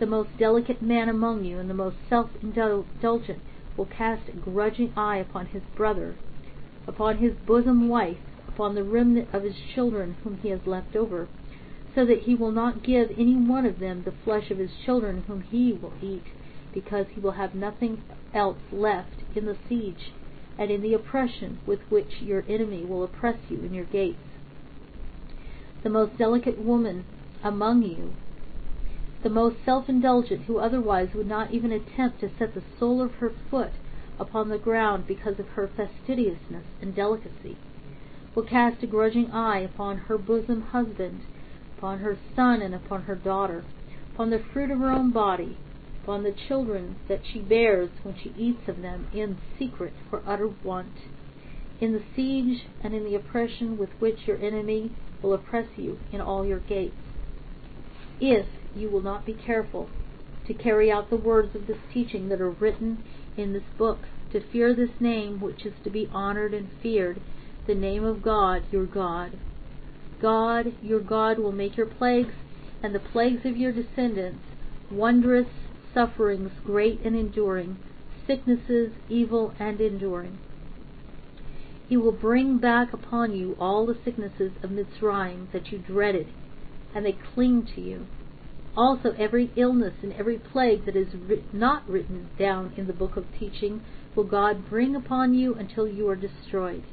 The 0.00 0.06
most 0.06 0.36
delicate 0.38 0.82
man 0.82 1.08
among 1.08 1.44
you 1.44 1.58
and 1.58 1.70
the 1.70 1.74
most 1.74 1.96
self-indulgent 2.08 3.38
will 3.76 3.86
cast 3.86 4.28
a 4.28 4.32
grudging 4.32 4.92
eye 4.96 5.18
upon 5.18 5.46
his 5.46 5.62
brother, 5.76 6.16
upon 6.88 7.18
his 7.18 7.34
bosom 7.46 7.88
wife, 7.88 8.18
upon 8.48 8.74
the 8.74 8.82
remnant 8.82 9.28
of 9.32 9.44
his 9.44 9.54
children 9.72 10.16
whom 10.24 10.38
he 10.38 10.48
has 10.48 10.66
left 10.66 10.96
over, 10.96 11.28
so 11.94 12.04
that 12.04 12.22
he 12.22 12.34
will 12.34 12.50
not 12.50 12.82
give 12.82 13.12
any 13.16 13.36
one 13.36 13.64
of 13.64 13.78
them 13.78 14.02
the 14.02 14.14
flesh 14.24 14.50
of 14.50 14.58
his 14.58 14.72
children 14.84 15.22
whom 15.28 15.42
he 15.42 15.72
will 15.72 15.92
eat, 16.02 16.24
because 16.72 17.06
he 17.14 17.20
will 17.20 17.32
have 17.32 17.54
nothing 17.54 18.02
else 18.34 18.58
left 18.70 19.22
in 19.34 19.46
the 19.46 19.56
siege 19.68 20.12
and 20.58 20.70
in 20.70 20.82
the 20.82 20.94
oppression 20.94 21.58
with 21.66 21.80
which 21.90 22.20
your 22.20 22.44
enemy 22.48 22.84
will 22.84 23.02
oppress 23.02 23.38
you 23.48 23.58
in 23.58 23.72
your 23.72 23.84
gates. 23.84 24.18
The 25.82 25.90
most 25.90 26.18
delicate 26.18 26.58
woman 26.58 27.04
among 27.42 27.82
you 27.82 28.12
the 29.22 29.30
most 29.30 29.56
self-indulgent 29.64 30.44
who 30.44 30.58
otherwise 30.58 31.08
would 31.12 31.26
not 31.26 31.52
even 31.52 31.72
attempt 31.72 32.20
to 32.20 32.30
set 32.38 32.54
the 32.54 32.62
sole 32.78 33.02
of 33.02 33.14
her 33.14 33.32
foot 33.50 33.72
upon 34.18 34.48
the 34.48 34.58
ground 34.58 35.06
because 35.06 35.40
of 35.40 35.48
her 35.48 35.68
fastidiousness 35.76 36.64
and 36.80 36.94
delicacy, 36.94 37.56
will 38.34 38.44
cast 38.44 38.82
a 38.82 38.86
grudging 38.86 39.30
eye 39.32 39.58
upon 39.58 39.96
her 39.98 40.16
bosom 40.16 40.62
husband, 40.62 41.20
upon 41.76 41.98
her 41.98 42.16
son 42.36 42.62
and 42.62 42.74
upon 42.74 43.02
her 43.02 43.16
daughter, 43.16 43.64
upon 44.14 44.30
the 44.30 44.38
fruit 44.38 44.70
of 44.70 44.78
her 44.78 44.90
own 44.90 45.10
body, 45.10 45.58
upon 46.08 46.22
the 46.22 46.34
children 46.48 46.96
that 47.06 47.20
she 47.30 47.38
bears 47.38 47.90
when 48.02 48.16
she 48.22 48.32
eats 48.38 48.66
of 48.66 48.80
them 48.80 49.06
in 49.12 49.36
secret 49.58 49.92
for 50.08 50.22
utter 50.26 50.48
want, 50.64 50.94
in 51.82 51.92
the 51.92 52.02
siege 52.16 52.62
and 52.82 52.94
in 52.94 53.04
the 53.04 53.14
oppression 53.14 53.76
with 53.76 53.90
which 53.98 54.16
your 54.24 54.38
enemy 54.38 54.90
will 55.20 55.34
oppress 55.34 55.66
you 55.76 55.98
in 56.10 56.18
all 56.18 56.46
your 56.46 56.60
gates. 56.60 56.96
If 58.22 58.46
you 58.74 58.88
will 58.88 59.02
not 59.02 59.26
be 59.26 59.34
careful 59.34 59.90
to 60.46 60.54
carry 60.54 60.90
out 60.90 61.10
the 61.10 61.16
words 61.18 61.54
of 61.54 61.66
this 61.66 61.76
teaching 61.92 62.30
that 62.30 62.40
are 62.40 62.52
written 62.52 63.04
in 63.36 63.52
this 63.52 63.68
book, 63.76 63.98
to 64.32 64.40
fear 64.50 64.72
this 64.72 64.98
name 64.98 65.42
which 65.42 65.66
is 65.66 65.74
to 65.84 65.90
be 65.90 66.08
honored 66.10 66.54
and 66.54 66.70
feared, 66.82 67.20
the 67.66 67.74
name 67.74 68.02
of 68.02 68.22
God 68.22 68.62
your 68.70 68.86
God. 68.86 69.38
God 70.22 70.72
your 70.80 71.00
God 71.00 71.38
will 71.38 71.52
make 71.52 71.76
your 71.76 71.84
plagues 71.84 72.32
and 72.82 72.94
the 72.94 72.98
plagues 72.98 73.44
of 73.44 73.58
your 73.58 73.72
descendants 73.72 74.40
wondrous 74.90 75.48
sufferings 75.94 76.52
great 76.64 77.00
and 77.04 77.16
enduring, 77.16 77.78
sicknesses 78.26 78.92
evil 79.08 79.54
and 79.58 79.80
enduring. 79.80 80.38
He 81.88 81.96
will 81.96 82.12
bring 82.12 82.58
back 82.58 82.92
upon 82.92 83.34
you 83.34 83.56
all 83.58 83.86
the 83.86 83.98
sicknesses 84.04 84.52
of 84.62 84.70
Mitzrayim 84.70 85.50
that 85.52 85.72
you 85.72 85.78
dreaded, 85.78 86.28
and 86.94 87.06
they 87.06 87.16
cling 87.34 87.66
to 87.74 87.80
you 87.80 88.06
also 88.78 89.12
every 89.18 89.50
illness 89.56 89.94
and 90.02 90.12
every 90.12 90.38
plague 90.38 90.86
that 90.86 90.94
is 90.94 91.08
not 91.52 91.88
written 91.90 92.28
down 92.38 92.72
in 92.76 92.86
the 92.86 92.92
book 92.92 93.16
of 93.16 93.24
teaching 93.36 93.82
will 94.14 94.24
God 94.24 94.68
bring 94.70 94.94
upon 94.94 95.34
you 95.34 95.54
until 95.54 95.88
you 95.88 96.08
are 96.08 96.16
destroyed. 96.16 96.84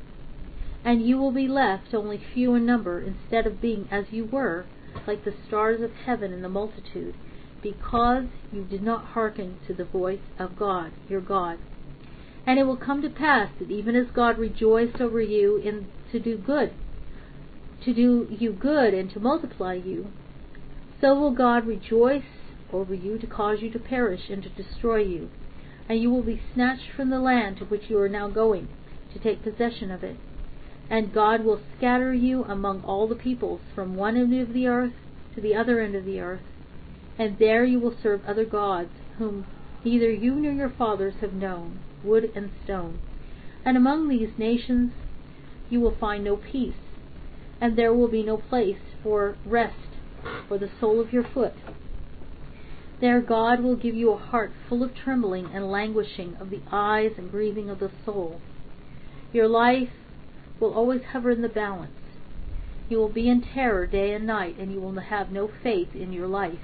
And 0.83 1.05
you 1.05 1.17
will 1.17 1.31
be 1.31 1.47
left 1.47 1.93
only 1.93 2.19
few 2.33 2.55
in 2.55 2.65
number, 2.65 2.99
instead 2.99 3.45
of 3.45 3.61
being 3.61 3.87
as 3.91 4.05
you 4.09 4.25
were, 4.25 4.65
like 5.05 5.25
the 5.25 5.33
stars 5.47 5.81
of 5.81 5.91
heaven 6.05 6.33
in 6.33 6.41
the 6.41 6.49
multitude, 6.49 7.13
because 7.65 8.25
you 8.51 8.63
did 8.63 8.83
not 8.83 9.03
hearken 9.03 9.57
to 9.65 9.73
the 9.73 9.83
voice 9.83 10.19
of 10.37 10.55
God, 10.55 10.91
your 11.09 11.19
God. 11.19 11.57
And 12.45 12.59
it 12.59 12.63
will 12.63 12.77
come 12.77 13.01
to 13.01 13.09
pass 13.09 13.49
that 13.57 13.71
even 13.71 13.95
as 13.95 14.05
God 14.13 14.37
rejoiced 14.37 15.01
over 15.01 15.19
you 15.19 15.57
in 15.57 15.87
to 16.11 16.19
do 16.19 16.37
good, 16.37 16.71
to 17.83 17.91
do 17.91 18.27
you 18.29 18.53
good 18.53 18.93
and 18.93 19.11
to 19.11 19.19
multiply 19.19 19.73
you, 19.73 20.11
so 21.01 21.15
will 21.15 21.33
God 21.33 21.65
rejoice 21.65 22.23
over 22.71 22.93
you 22.93 23.17
to 23.17 23.25
cause 23.25 23.59
you 23.61 23.71
to 23.71 23.79
perish 23.79 24.29
and 24.29 24.43
to 24.43 24.49
destroy 24.49 25.01
you, 25.01 25.31
and 25.89 25.99
you 25.99 26.11
will 26.11 26.21
be 26.21 26.41
snatched 26.53 26.91
from 26.95 27.09
the 27.09 27.19
land 27.19 27.57
to 27.57 27.65
which 27.65 27.89
you 27.89 27.97
are 27.97 28.09
now 28.09 28.29
going, 28.29 28.67
to 29.11 29.17
take 29.17 29.41
possession 29.41 29.89
of 29.89 30.03
it. 30.03 30.17
And 30.87 31.11
God 31.11 31.43
will 31.43 31.61
scatter 31.75 32.13
you 32.13 32.43
among 32.43 32.83
all 32.83 33.07
the 33.07 33.15
peoples, 33.15 33.61
from 33.73 33.95
one 33.95 34.15
end 34.15 34.39
of 34.39 34.53
the 34.53 34.67
earth 34.67 34.93
to 35.33 35.41
the 35.41 35.55
other 35.55 35.81
end 35.81 35.95
of 35.95 36.05
the 36.05 36.19
earth, 36.19 36.41
and 37.17 37.37
there 37.39 37.63
you 37.63 37.79
will 37.79 37.95
serve 38.01 38.21
other 38.25 38.45
gods, 38.45 38.91
whom 39.17 39.45
neither 39.83 40.09
you 40.09 40.35
nor 40.35 40.51
your 40.51 40.69
fathers 40.69 41.15
have 41.21 41.33
known, 41.33 41.79
wood 42.03 42.31
and 42.35 42.51
stone. 42.63 42.99
And 43.63 43.77
among 43.77 44.09
these 44.09 44.37
nations 44.37 44.91
you 45.69 45.79
will 45.79 45.95
find 45.95 46.23
no 46.23 46.37
peace, 46.37 46.75
and 47.61 47.77
there 47.77 47.93
will 47.93 48.07
be 48.07 48.23
no 48.23 48.37
place 48.37 48.79
for 49.01 49.37
rest 49.45 49.75
for 50.47 50.57
the 50.57 50.69
sole 50.79 50.99
of 50.99 51.13
your 51.13 51.23
foot. 51.23 51.53
There 53.01 53.21
God 53.21 53.61
will 53.61 53.75
give 53.75 53.95
you 53.95 54.11
a 54.11 54.17
heart 54.17 54.51
full 54.69 54.83
of 54.83 54.95
trembling 54.95 55.47
and 55.53 55.69
languishing 55.69 56.35
of 56.39 56.49
the 56.49 56.61
eyes 56.71 57.11
and 57.17 57.29
grieving 57.29 57.69
of 57.69 57.79
the 57.79 57.91
soul. 58.05 58.39
Your 59.33 59.47
life 59.47 59.89
will 60.59 60.73
always 60.73 61.01
hover 61.11 61.31
in 61.31 61.41
the 61.41 61.49
balance. 61.49 61.91
You 62.87 62.97
will 62.97 63.09
be 63.09 63.27
in 63.27 63.41
terror 63.41 63.85
day 63.85 64.13
and 64.13 64.25
night, 64.25 64.57
and 64.57 64.71
you 64.71 64.79
will 64.79 64.97
have 64.99 65.31
no 65.31 65.49
faith 65.61 65.93
in 65.93 66.13
your 66.13 66.27
life. 66.27 66.59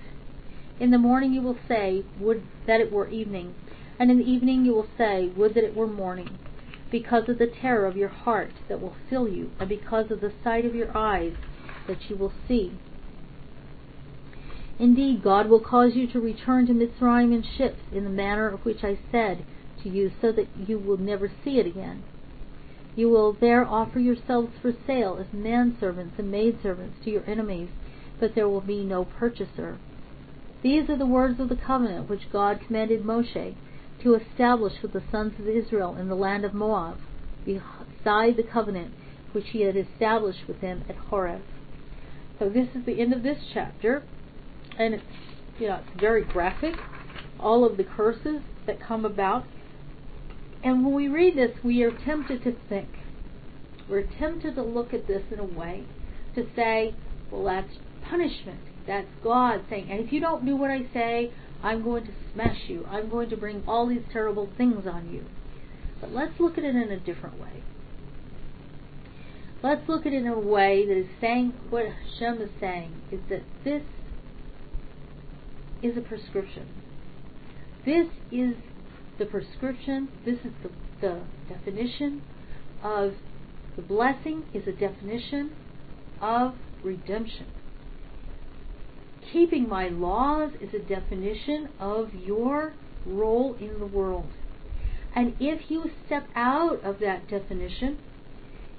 In 0.81 0.89
the 0.89 0.97
morning 0.97 1.31
you 1.31 1.43
will 1.43 1.59
say, 1.67 2.03
Would 2.19 2.41
that 2.65 2.81
it 2.81 2.91
were 2.91 3.07
evening, 3.07 3.53
and 3.99 4.09
in 4.09 4.17
the 4.17 4.27
evening 4.27 4.65
you 4.65 4.73
will 4.73 4.87
say, 4.97 5.27
Would 5.27 5.53
that 5.53 5.63
it 5.63 5.75
were 5.75 5.85
morning, 5.85 6.39
because 6.89 7.29
of 7.29 7.37
the 7.37 7.45
terror 7.45 7.85
of 7.85 7.95
your 7.95 8.09
heart 8.09 8.53
that 8.67 8.81
will 8.81 8.95
fill 9.07 9.27
you, 9.29 9.51
and 9.59 9.69
because 9.69 10.09
of 10.09 10.21
the 10.21 10.33
sight 10.43 10.65
of 10.65 10.73
your 10.73 10.97
eyes 10.97 11.33
that 11.85 12.09
you 12.09 12.15
will 12.15 12.33
see. 12.47 12.79
Indeed, 14.79 15.21
God 15.21 15.49
will 15.49 15.59
cause 15.59 15.91
you 15.93 16.07
to 16.07 16.19
return 16.19 16.65
to 16.65 16.73
Mitzrayim 16.73 17.31
in 17.31 17.43
ships 17.43 17.83
in 17.91 18.03
the 18.03 18.09
manner 18.09 18.47
of 18.47 18.65
which 18.65 18.83
I 18.83 18.97
said 19.11 19.45
to 19.83 19.89
you, 19.89 20.11
so 20.19 20.31
that 20.31 20.47
you 20.67 20.79
will 20.79 20.97
never 20.97 21.31
see 21.43 21.59
it 21.59 21.67
again. 21.67 22.01
You 22.95 23.07
will 23.07 23.33
there 23.33 23.67
offer 23.67 23.99
yourselves 23.99 24.53
for 24.59 24.73
sale 24.87 25.19
as 25.21 25.27
manservants 25.27 26.17
and 26.17 26.31
maidservants 26.31 27.03
to 27.03 27.11
your 27.11 27.29
enemies, 27.29 27.69
but 28.19 28.33
there 28.33 28.49
will 28.49 28.61
be 28.61 28.83
no 28.83 29.05
purchaser. 29.05 29.77
These 30.63 30.89
are 30.89 30.97
the 30.97 31.05
words 31.05 31.39
of 31.39 31.49
the 31.49 31.55
covenant 31.55 32.09
which 32.09 32.31
God 32.31 32.61
commanded 32.65 33.03
Moshe 33.03 33.55
to 34.03 34.15
establish 34.15 34.73
with 34.81 34.93
the 34.93 35.03
sons 35.11 35.33
of 35.39 35.47
Israel 35.47 35.95
in 35.95 36.07
the 36.07 36.15
land 36.15 36.45
of 36.45 36.53
Moab, 36.53 36.97
beside 37.45 38.37
the 38.37 38.47
covenant 38.51 38.93
which 39.31 39.49
he 39.49 39.61
had 39.61 39.75
established 39.75 40.47
with 40.47 40.61
them 40.61 40.83
at 40.89 40.95
Horeb. 40.95 41.41
So 42.37 42.49
this 42.49 42.67
is 42.75 42.85
the 42.85 42.99
end 42.99 43.13
of 43.13 43.23
this 43.23 43.37
chapter 43.53 44.03
and 44.77 44.93
it's 44.95 45.03
you 45.59 45.67
know 45.67 45.75
it's 45.75 45.99
very 45.99 46.23
graphic. 46.23 46.75
All 47.39 47.65
of 47.65 47.77
the 47.77 47.83
curses 47.83 48.41
that 48.65 48.79
come 48.79 49.05
about, 49.05 49.45
and 50.63 50.85
when 50.85 50.93
we 50.93 51.07
read 51.07 51.35
this, 51.35 51.51
we 51.63 51.81
are 51.83 51.91
tempted 51.91 52.43
to 52.43 52.55
think. 52.69 52.89
We're 53.89 54.07
tempted 54.19 54.55
to 54.55 54.63
look 54.63 54.93
at 54.93 55.07
this 55.07 55.23
in 55.31 55.39
a 55.39 55.43
way 55.43 55.85
to 56.35 56.45
say, 56.55 56.95
well, 57.31 57.43
that's 57.43 57.73
punishment. 58.07 58.59
That's 58.87 59.07
God 59.23 59.61
saying, 59.69 59.89
and 59.89 59.99
if 59.99 60.11
you 60.11 60.19
don't 60.19 60.45
do 60.45 60.55
what 60.55 60.71
I 60.71 60.85
say, 60.93 61.31
I'm 61.63 61.83
going 61.83 62.05
to 62.05 62.11
smash 62.33 62.57
you. 62.67 62.85
I'm 62.89 63.09
going 63.09 63.29
to 63.29 63.37
bring 63.37 63.63
all 63.67 63.87
these 63.87 64.03
terrible 64.11 64.49
things 64.57 64.87
on 64.87 65.11
you. 65.11 65.25
But 65.99 66.11
let's 66.11 66.39
look 66.39 66.57
at 66.57 66.63
it 66.63 66.75
in 66.75 66.91
a 66.91 66.99
different 66.99 67.39
way. 67.39 67.63
Let's 69.63 69.87
look 69.87 70.07
at 70.07 70.13
it 70.13 70.17
in 70.17 70.27
a 70.27 70.39
way 70.39 70.87
that 70.87 70.97
is 70.97 71.07
saying 71.19 71.53
what 71.69 71.85
Hashem 71.85 72.41
is 72.41 72.49
saying 72.59 72.93
is 73.11 73.19
that 73.29 73.43
this 73.63 73.83
is 75.83 75.95
a 75.97 76.01
prescription. 76.01 76.67
This 77.85 78.07
is 78.31 78.55
the 79.19 79.25
prescription, 79.25 80.09
this 80.25 80.39
is 80.39 80.51
the, 80.63 80.71
the 80.99 81.21
definition 81.47 82.23
of 82.83 83.13
the 83.75 83.83
blessing, 83.83 84.45
is 84.51 84.67
a 84.67 84.71
definition 84.71 85.51
of 86.19 86.55
redemption. 86.83 87.45
Keeping 89.31 89.69
my 89.69 89.87
laws 89.87 90.51
is 90.59 90.73
a 90.73 90.79
definition 90.79 91.69
of 91.79 92.13
your 92.13 92.73
role 93.05 93.55
in 93.59 93.79
the 93.79 93.85
world. 93.85 94.29
And 95.15 95.35
if 95.39 95.69
you 95.69 95.91
step 96.05 96.27
out 96.35 96.83
of 96.83 96.99
that 96.99 97.29
definition, 97.29 97.99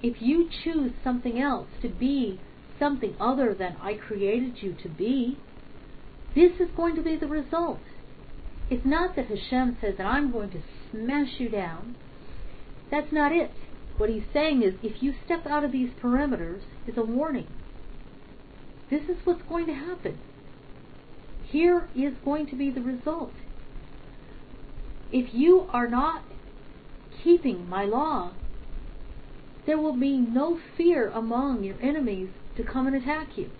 if 0.02 0.20
you 0.20 0.48
choose 0.64 0.92
something 1.04 1.40
else 1.40 1.68
to 1.82 1.88
be 1.88 2.40
something 2.78 3.14
other 3.20 3.54
than 3.54 3.76
I 3.80 3.94
created 3.94 4.62
you 4.62 4.74
to 4.82 4.88
be, 4.88 5.38
this 6.34 6.52
is 6.58 6.68
going 6.76 6.96
to 6.96 7.02
be 7.02 7.16
the 7.16 7.26
result. 7.26 7.80
It's 8.70 8.86
not 8.86 9.16
that 9.16 9.26
Hashem 9.26 9.76
says 9.80 9.94
that 9.98 10.06
I'm 10.06 10.32
going 10.32 10.50
to 10.50 10.62
smash 10.90 11.38
you 11.38 11.48
down. 11.48 11.94
That's 12.90 13.12
not 13.12 13.32
it. 13.32 13.50
What 13.98 14.08
he's 14.08 14.22
saying 14.32 14.62
is 14.62 14.74
if 14.82 15.02
you 15.02 15.14
step 15.24 15.46
out 15.46 15.64
of 15.64 15.72
these 15.72 15.90
parameters, 16.02 16.62
it's 16.86 16.98
a 16.98 17.04
warning. 17.04 17.46
This 18.90 19.02
is 19.02 19.16
what's 19.24 19.42
going 19.48 19.66
to 19.66 19.74
happen. 19.74 20.18
Here 21.52 21.86
is 21.94 22.14
going 22.24 22.46
to 22.46 22.56
be 22.56 22.70
the 22.70 22.80
result. 22.80 23.34
If 25.12 25.34
you 25.34 25.66
are 25.70 25.86
not 25.86 26.24
keeping 27.22 27.68
my 27.68 27.84
law, 27.84 28.32
there 29.66 29.76
will 29.76 29.94
be 29.94 30.16
no 30.16 30.58
fear 30.78 31.10
among 31.10 31.62
your 31.62 31.76
enemies 31.82 32.30
to 32.56 32.64
come 32.64 32.86
and 32.86 32.96
attack 32.96 33.36
you. 33.36 33.50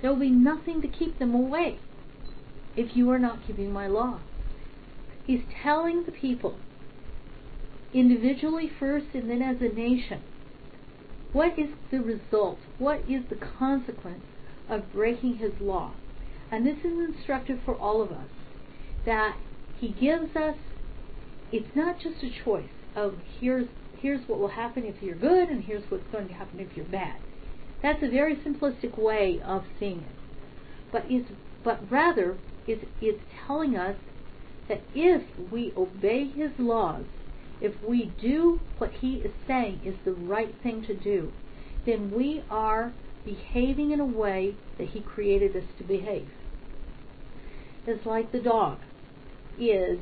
There 0.00 0.10
will 0.10 0.18
be 0.18 0.30
nothing 0.30 0.82
to 0.82 0.88
keep 0.88 1.20
them 1.20 1.32
away 1.32 1.78
if 2.74 2.96
you 2.96 3.08
are 3.10 3.20
not 3.20 3.46
keeping 3.46 3.72
my 3.72 3.86
law. 3.86 4.18
He's 5.24 5.42
telling 5.62 6.02
the 6.02 6.10
people, 6.10 6.56
individually 7.94 8.68
first 8.80 9.06
and 9.14 9.30
then 9.30 9.42
as 9.42 9.60
a 9.60 9.72
nation, 9.72 10.22
what 11.32 11.56
is 11.56 11.68
the 11.92 12.00
result? 12.00 12.58
What 12.78 13.08
is 13.08 13.22
the 13.30 13.36
consequence 13.36 14.24
of 14.68 14.92
breaking 14.92 15.36
his 15.36 15.52
law? 15.60 15.92
And 16.52 16.66
this 16.66 16.76
is 16.84 17.16
instructive 17.16 17.60
for 17.64 17.74
all 17.74 18.02
of 18.02 18.12
us 18.12 18.28
that 19.06 19.36
he 19.80 19.88
gives 19.88 20.36
us 20.36 20.54
it's 21.50 21.74
not 21.74 21.98
just 21.98 22.22
a 22.22 22.44
choice 22.44 22.68
of 22.94 23.14
here's 23.40 23.66
here's 23.98 24.28
what 24.28 24.38
will 24.38 24.48
happen 24.48 24.84
if 24.84 25.02
you're 25.02 25.16
good 25.16 25.48
and 25.48 25.64
here's 25.64 25.82
what's 25.90 26.06
going 26.12 26.28
to 26.28 26.34
happen 26.34 26.60
if 26.60 26.76
you're 26.76 26.84
bad. 26.84 27.16
That's 27.82 28.02
a 28.02 28.08
very 28.08 28.36
simplistic 28.36 28.98
way 28.98 29.40
of 29.44 29.64
seeing 29.80 30.00
it. 30.00 30.16
But 30.92 31.04
it's 31.08 31.30
but 31.64 31.90
rather 31.90 32.36
is, 32.66 32.80
is 33.00 33.14
telling 33.46 33.74
us 33.74 33.96
that 34.68 34.82
if 34.94 35.22
we 35.50 35.72
obey 35.74 36.28
his 36.28 36.50
laws, 36.58 37.06
if 37.62 37.72
we 37.82 38.12
do 38.20 38.60
what 38.76 38.92
he 39.00 39.16
is 39.16 39.32
saying 39.46 39.80
is 39.84 39.94
the 40.04 40.12
right 40.12 40.54
thing 40.62 40.84
to 40.86 40.94
do, 40.94 41.32
then 41.86 42.12
we 42.14 42.44
are 42.50 42.92
behaving 43.24 43.92
in 43.92 44.00
a 44.00 44.04
way 44.04 44.54
that 44.78 44.88
he 44.88 45.00
created 45.00 45.56
us 45.56 45.64
to 45.78 45.84
behave. 45.84 46.28
It's 47.86 48.06
like 48.06 48.30
the 48.32 48.40
dog 48.40 48.78
is 49.58 49.98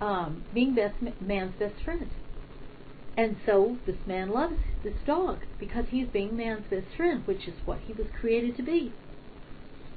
um, 0.00 0.44
being 0.54 0.74
best 0.74 0.94
man's 1.20 1.54
best 1.58 1.82
friend. 1.84 2.10
And 3.16 3.36
so 3.46 3.78
this 3.86 3.96
man 4.06 4.30
loves 4.30 4.56
this 4.84 4.94
dog 5.06 5.38
because 5.58 5.86
he's 5.90 6.06
being 6.08 6.36
man's 6.36 6.64
best 6.70 6.86
friend, 6.96 7.26
which 7.26 7.48
is 7.48 7.54
what 7.64 7.78
he 7.80 7.92
was 7.92 8.06
created 8.20 8.56
to 8.58 8.62
be. 8.62 8.92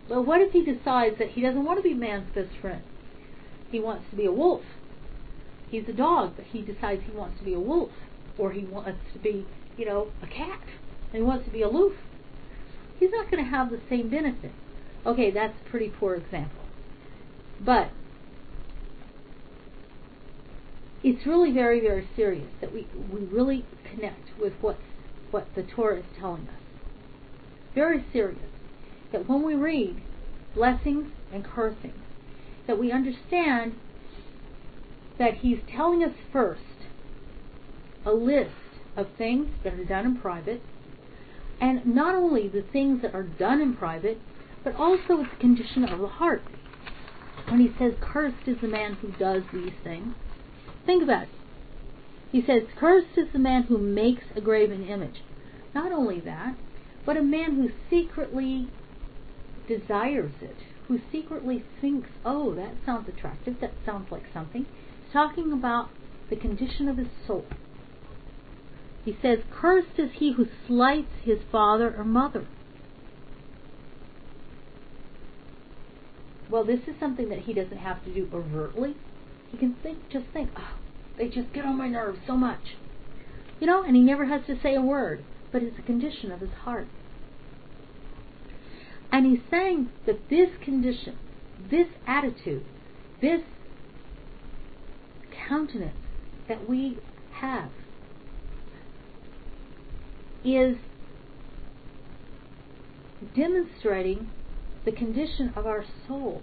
But 0.07 0.23
what 0.23 0.41
if 0.41 0.53
he 0.53 0.63
decides 0.63 1.19
that 1.19 1.31
he 1.31 1.41
doesn't 1.41 1.65
want 1.65 1.77
to 1.77 1.83
be 1.83 1.93
man's 1.93 2.33
best 2.33 2.55
friend? 2.59 2.81
He 3.69 3.79
wants 3.79 4.05
to 4.09 4.15
be 4.15 4.25
a 4.25 4.31
wolf. 4.31 4.63
He's 5.69 5.87
a 5.87 5.93
dog, 5.93 6.33
but 6.35 6.45
he 6.45 6.61
decides 6.61 7.03
he 7.05 7.15
wants 7.15 7.37
to 7.39 7.45
be 7.45 7.53
a 7.53 7.59
wolf. 7.59 7.91
Or 8.37 8.51
he 8.51 8.65
wants 8.65 9.01
to 9.13 9.19
be, 9.19 9.45
you 9.77 9.85
know, 9.85 10.07
a 10.23 10.27
cat. 10.27 10.61
And 11.13 11.21
he 11.21 11.21
wants 11.21 11.45
to 11.45 11.51
be 11.51 11.61
aloof. 11.61 11.93
He's 12.99 13.11
not 13.11 13.29
going 13.29 13.43
to 13.43 13.49
have 13.49 13.69
the 13.69 13.81
same 13.89 14.09
benefit. 14.09 14.51
Okay, 15.05 15.29
that's 15.29 15.53
a 15.65 15.69
pretty 15.69 15.89
poor 15.89 16.15
example. 16.15 16.58
But 17.63 17.91
it's 21.03 21.25
really 21.25 21.51
very, 21.51 21.79
very 21.79 22.07
serious 22.15 22.49
that 22.61 22.73
we, 22.73 22.87
we 23.11 23.21
really 23.21 23.65
connect 23.89 24.39
with 24.39 24.53
what, 24.61 24.77
what 25.31 25.47
the 25.55 25.63
Torah 25.63 25.99
is 25.99 26.05
telling 26.19 26.47
us. 26.47 26.61
Very 27.75 28.05
serious 28.11 28.39
that 29.11 29.27
when 29.27 29.43
we 29.43 29.55
read 29.55 30.01
blessings 30.53 31.07
and 31.33 31.43
cursings, 31.43 31.93
that 32.67 32.77
we 32.77 32.91
understand 32.91 33.73
that 35.17 35.35
he's 35.35 35.59
telling 35.75 36.03
us 36.03 36.13
first 36.31 36.61
a 38.05 38.11
list 38.11 38.51
of 38.95 39.07
things 39.17 39.47
that 39.63 39.73
are 39.73 39.85
done 39.85 40.05
in 40.05 40.17
private, 40.17 40.61
and 41.59 41.85
not 41.85 42.15
only 42.15 42.47
the 42.47 42.63
things 42.73 43.01
that 43.01 43.13
are 43.13 43.23
done 43.23 43.61
in 43.61 43.75
private, 43.75 44.19
but 44.63 44.75
also 44.75 45.17
the 45.17 45.29
condition 45.39 45.83
of 45.83 45.99
the 45.99 46.07
heart. 46.07 46.41
When 47.49 47.59
he 47.59 47.71
says, 47.79 47.93
Cursed 47.99 48.47
is 48.47 48.57
the 48.61 48.67
man 48.67 48.93
who 48.93 49.11
does 49.13 49.43
these 49.51 49.73
things, 49.83 50.13
think 50.85 51.01
about 51.01 51.23
it. 51.23 51.29
He 52.31 52.43
says, 52.45 52.63
Cursed 52.77 53.17
is 53.17 53.27
the 53.33 53.39
man 53.39 53.63
who 53.63 53.77
makes 53.77 54.23
a 54.35 54.41
graven 54.41 54.87
image. 54.87 55.23
Not 55.73 55.91
only 55.91 56.19
that, 56.19 56.55
but 57.05 57.17
a 57.17 57.23
man 57.23 57.55
who 57.55 57.71
secretly 57.89 58.69
desires 59.67 60.33
it, 60.41 60.57
who 60.87 60.99
secretly 61.11 61.63
thinks, 61.81 62.09
oh, 62.23 62.53
that 62.53 62.75
sounds 62.85 63.09
attractive, 63.09 63.55
that 63.61 63.73
sounds 63.85 64.11
like 64.11 64.23
something. 64.31 64.65
He's 65.03 65.13
talking 65.13 65.51
about 65.51 65.89
the 66.29 66.35
condition 66.35 66.87
of 66.87 66.97
his 66.97 67.07
soul. 67.25 67.45
He 69.05 69.17
says, 69.21 69.39
Cursed 69.51 69.97
is 69.97 70.11
he 70.13 70.33
who 70.33 70.47
slights 70.67 71.13
his 71.23 71.39
father 71.51 71.95
or 71.97 72.03
mother. 72.03 72.45
Well, 76.49 76.63
this 76.63 76.79
is 76.87 76.95
something 76.99 77.29
that 77.29 77.39
he 77.39 77.53
doesn't 77.53 77.77
have 77.77 78.03
to 78.05 78.13
do 78.13 78.27
overtly. 78.33 78.95
He 79.51 79.57
can 79.57 79.75
think, 79.83 80.09
just 80.11 80.25
think, 80.33 80.49
oh, 80.57 80.73
they 81.17 81.27
just 81.27 81.53
get 81.53 81.65
on 81.65 81.77
my 81.77 81.87
nerves 81.87 82.19
so 82.25 82.35
much. 82.35 82.75
You 83.59 83.67
know, 83.67 83.83
and 83.83 83.95
he 83.95 84.01
never 84.01 84.25
has 84.25 84.41
to 84.47 84.59
say 84.61 84.75
a 84.75 84.81
word, 84.81 85.23
but 85.51 85.61
it's 85.61 85.77
a 85.77 85.81
condition 85.81 86.31
of 86.31 86.39
his 86.39 86.51
heart. 86.63 86.87
And 89.11 89.25
he's 89.25 89.43
saying 89.51 89.89
that 90.05 90.29
this 90.29 90.49
condition, 90.63 91.17
this 91.69 91.87
attitude, 92.07 92.63
this 93.21 93.41
countenance 95.47 95.95
that 96.47 96.69
we 96.69 96.97
have 97.31 97.71
is 100.43 100.77
demonstrating 103.35 104.29
the 104.85 104.91
condition 104.91 105.53
of 105.55 105.65
our 105.65 105.85
soul. 106.07 106.41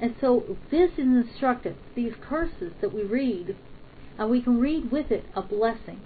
And 0.00 0.14
so 0.20 0.56
this 0.70 0.92
is 0.92 0.98
instructive. 0.98 1.76
These 1.94 2.14
curses 2.20 2.72
that 2.80 2.94
we 2.94 3.02
read, 3.02 3.56
and 4.18 4.30
we 4.30 4.42
can 4.42 4.58
read 4.58 4.90
with 4.90 5.10
it 5.10 5.24
a 5.34 5.42
blessing, 5.42 6.00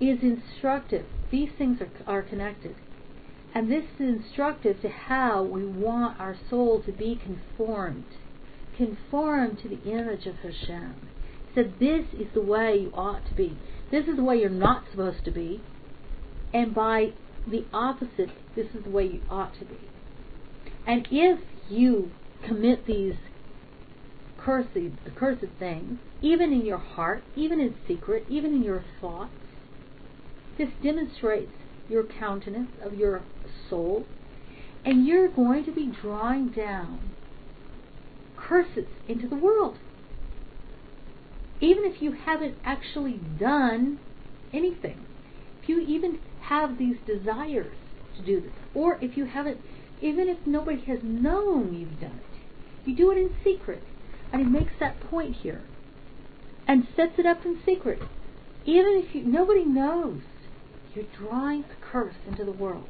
is 0.00 0.18
instructive. 0.22 1.06
These 1.30 1.50
things 1.58 1.80
are, 1.80 1.90
are 2.06 2.22
connected. 2.22 2.76
And 3.54 3.70
this 3.70 3.84
is 3.98 4.24
instructive 4.24 4.80
to 4.82 4.88
how 4.88 5.42
we 5.42 5.66
want 5.66 6.20
our 6.20 6.36
soul 6.48 6.82
to 6.86 6.92
be 6.92 7.20
conformed. 7.22 8.04
Conformed 8.76 9.58
to 9.62 9.68
the 9.68 9.82
image 9.82 10.26
of 10.26 10.36
Hashem. 10.36 10.94
He 11.48 11.54
said, 11.54 11.74
This 11.80 12.06
is 12.14 12.28
the 12.32 12.40
way 12.40 12.78
you 12.82 12.92
ought 12.94 13.26
to 13.26 13.34
be. 13.34 13.58
This 13.90 14.06
is 14.06 14.16
the 14.16 14.22
way 14.22 14.36
you're 14.36 14.48
not 14.48 14.84
supposed 14.90 15.24
to 15.24 15.32
be. 15.32 15.60
And 16.54 16.72
by 16.72 17.12
the 17.46 17.64
opposite, 17.72 18.30
this 18.54 18.66
is 18.74 18.84
the 18.84 18.90
way 18.90 19.04
you 19.04 19.20
ought 19.30 19.54
to 19.58 19.64
be. 19.64 19.78
And 20.86 21.06
if 21.10 21.40
you 21.68 22.10
commit 22.46 22.86
these 22.86 23.14
cursed, 24.38 24.68
cursed 25.14 25.44
things, 25.58 25.98
even 26.22 26.52
in 26.52 26.64
your 26.64 26.78
heart, 26.78 27.22
even 27.36 27.60
in 27.60 27.74
secret, 27.86 28.24
even 28.28 28.54
in 28.54 28.62
your 28.62 28.84
thoughts, 29.00 29.32
this 30.58 30.68
demonstrates 30.82 31.52
your 31.88 32.04
countenance 32.04 32.70
of 32.82 32.94
your 32.94 33.22
soul, 33.68 34.06
and 34.84 35.06
you're 35.06 35.28
going 35.28 35.64
to 35.64 35.72
be 35.72 35.86
drawing 36.00 36.48
down 36.48 37.14
curses 38.36 38.86
into 39.08 39.28
the 39.28 39.36
world. 39.36 39.78
Even 41.60 41.84
if 41.84 42.00
you 42.00 42.12
haven't 42.12 42.56
actually 42.64 43.20
done 43.38 43.98
anything, 44.52 45.04
if 45.62 45.68
you 45.68 45.80
even 45.80 46.18
have 46.40 46.78
these 46.78 46.96
desires 47.06 47.76
to 48.20 48.26
do 48.26 48.40
this, 48.40 48.52
or 48.74 48.98
if 49.00 49.16
you 49.16 49.24
haven't, 49.24 49.58
even 50.00 50.28
if 50.28 50.38
nobody 50.46 50.80
has 50.84 51.00
known 51.02 51.74
you've 51.74 52.00
done 52.00 52.18
it, 52.18 52.88
you 52.88 52.96
do 52.96 53.10
it 53.10 53.18
in 53.18 53.30
secret. 53.44 53.82
And 54.32 54.42
he 54.42 54.48
makes 54.48 54.72
that 54.78 55.00
point 55.00 55.36
here 55.36 55.62
and 56.68 56.86
sets 56.94 57.14
it 57.18 57.26
up 57.26 57.44
in 57.44 57.58
secret. 57.66 58.00
Even 58.64 59.02
if 59.04 59.14
you, 59.14 59.24
nobody 59.24 59.64
knows, 59.64 60.20
you're 60.94 61.04
drawing 61.18 61.64
a 61.64 61.92
curse 61.92 62.14
into 62.26 62.44
the 62.44 62.52
world. 62.52 62.88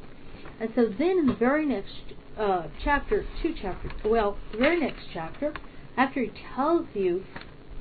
And 0.59 0.69
so 0.75 0.85
then 0.85 1.17
in 1.17 1.25
the 1.27 1.35
very 1.35 1.65
next 1.65 2.13
uh, 2.37 2.67
chapter, 2.83 3.25
two 3.41 3.53
chapters, 3.59 3.91
well, 4.05 4.37
the 4.51 4.59
very 4.59 4.79
next 4.79 5.01
chapter, 5.11 5.53
after 5.97 6.21
he 6.21 6.31
tells 6.55 6.85
you 6.93 7.23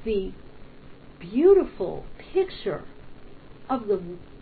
the 0.05 0.33
beautiful 1.19 2.05
picture 2.33 2.85
of 3.69 3.87
the 3.87 4.01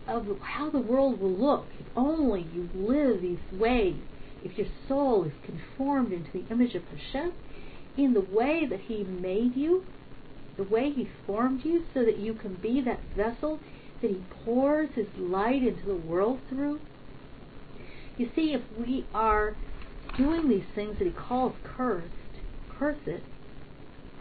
of 0.09 0.25
how 0.41 0.69
the 0.69 0.79
world 0.79 1.21
will 1.21 1.31
look 1.31 1.67
if 1.79 1.85
only 1.95 2.47
you 2.53 2.69
live 2.73 3.21
these 3.21 3.37
ways, 3.51 3.95
if 4.43 4.57
your 4.57 4.67
soul 4.87 5.23
is 5.23 5.31
conformed 5.45 6.11
into 6.11 6.31
the 6.31 6.45
image 6.49 6.75
of 6.75 6.83
Hashem, 6.85 7.31
in 7.95 8.13
the 8.13 8.21
way 8.21 8.65
that 8.65 8.81
He 8.81 9.03
made 9.03 9.55
you, 9.55 9.83
the 10.57 10.63
way 10.63 10.91
He 10.91 11.09
formed 11.27 11.63
you, 11.63 11.85
so 11.93 12.03
that 12.03 12.17
you 12.17 12.33
can 12.33 12.55
be 12.55 12.81
that 12.81 12.99
vessel 13.15 13.59
that 14.01 14.09
He 14.09 14.23
pours 14.43 14.89
His 14.95 15.07
light 15.17 15.61
into 15.61 15.85
the 15.85 15.95
world 15.95 16.39
through. 16.49 16.79
You 18.17 18.29
see, 18.35 18.53
if 18.53 18.61
we 18.77 19.05
are 19.13 19.55
doing 20.17 20.49
these 20.49 20.65
things 20.73 20.97
that 20.97 21.05
He 21.05 21.11
calls 21.11 21.53
cursed, 21.63 22.07
cursed, 22.77 23.23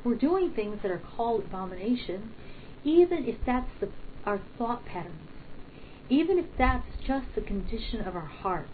we're 0.05 0.15
doing 0.15 0.53
things 0.53 0.79
that 0.83 0.91
are 0.91 1.03
called 1.17 1.45
abomination, 1.45 2.33
even 2.85 3.25
if 3.25 3.37
that's 3.47 3.71
the, 3.81 3.89
our 4.25 4.41
thought 4.57 4.85
patterns 4.85 5.28
even 6.11 6.39
if 6.39 6.47
that's 6.57 6.87
just 7.07 7.27
the 7.35 7.41
condition 7.41 8.01
of 8.01 8.17
our 8.17 8.27
heart. 8.27 8.69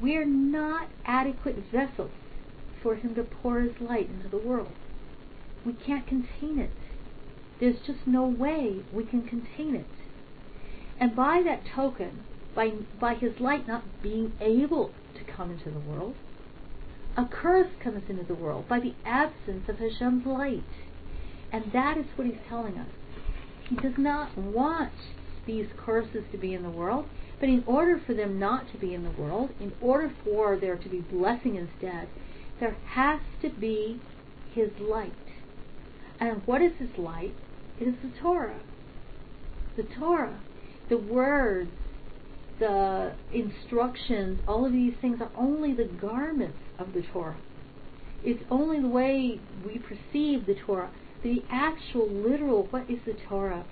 We 0.00 0.16
are 0.16 0.24
not 0.24 0.88
adequate 1.04 1.56
vessels 1.70 2.10
for 2.82 2.96
Him 2.96 3.14
to 3.14 3.22
pour 3.22 3.60
His 3.60 3.80
light 3.80 4.08
into 4.08 4.28
the 4.28 4.38
world. 4.38 4.72
We 5.64 5.72
can't 5.72 6.06
contain 6.06 6.58
it. 6.58 6.70
There's 7.60 7.80
just 7.86 8.06
no 8.06 8.26
way 8.26 8.82
we 8.92 9.04
can 9.04 9.22
contain 9.22 9.74
it. 9.74 9.86
And 11.00 11.14
by 11.14 11.42
that 11.44 11.62
token, 11.74 12.24
by, 12.54 12.72
by 13.00 13.14
His 13.14 13.40
light 13.40 13.66
not 13.66 13.84
being 14.02 14.32
able 14.40 14.90
to 15.16 15.32
come 15.32 15.50
into 15.50 15.70
the 15.70 15.80
world, 15.80 16.14
a 17.16 17.24
curse 17.26 17.70
comes 17.82 18.02
into 18.08 18.24
the 18.24 18.34
world 18.34 18.68
by 18.68 18.80
the 18.80 18.94
absence 19.04 19.68
of 19.68 19.78
Hashem's 19.78 20.26
light. 20.26 20.64
And 21.52 21.70
that 21.72 21.96
is 21.96 22.06
what 22.16 22.26
He's 22.26 22.40
telling 22.48 22.76
us. 22.76 22.88
He 23.68 23.76
does 23.76 23.96
not 23.96 24.36
want 24.36 24.92
these 25.46 25.66
curses 25.76 26.24
to 26.32 26.38
be 26.38 26.54
in 26.54 26.62
the 26.62 26.70
world. 26.70 27.06
But 27.40 27.48
in 27.48 27.64
order 27.66 28.00
for 28.06 28.14
them 28.14 28.38
not 28.38 28.70
to 28.72 28.78
be 28.78 28.94
in 28.94 29.04
the 29.04 29.10
world, 29.10 29.50
in 29.60 29.72
order 29.80 30.12
for 30.24 30.56
there 30.56 30.76
to 30.76 30.88
be 30.88 31.00
blessing 31.00 31.56
instead, 31.56 32.08
there 32.60 32.76
has 32.86 33.20
to 33.42 33.50
be 33.50 34.00
His 34.54 34.70
light. 34.80 35.12
And 36.20 36.42
what 36.46 36.62
is 36.62 36.72
His 36.78 36.96
light? 36.96 37.34
It 37.80 37.88
is 37.88 37.94
the 38.02 38.12
Torah. 38.20 38.60
The 39.76 39.82
Torah, 39.82 40.40
the 40.88 40.96
words, 40.96 41.70
the 42.60 43.14
instructions, 43.32 44.38
all 44.46 44.64
of 44.64 44.72
these 44.72 44.94
things 45.00 45.20
are 45.20 45.30
only 45.36 45.74
the 45.74 45.84
garments 46.00 46.58
of 46.78 46.92
the 46.92 47.02
Torah. 47.02 47.36
It's 48.22 48.42
only 48.50 48.80
the 48.80 48.88
way 48.88 49.40
we 49.66 49.78
perceive 49.78 50.46
the 50.46 50.54
Torah. 50.54 50.90
The 51.22 51.42
actual, 51.50 52.08
literal, 52.08 52.68
what 52.70 52.88
is 52.88 53.00
the 53.04 53.14
Torah? 53.28 53.64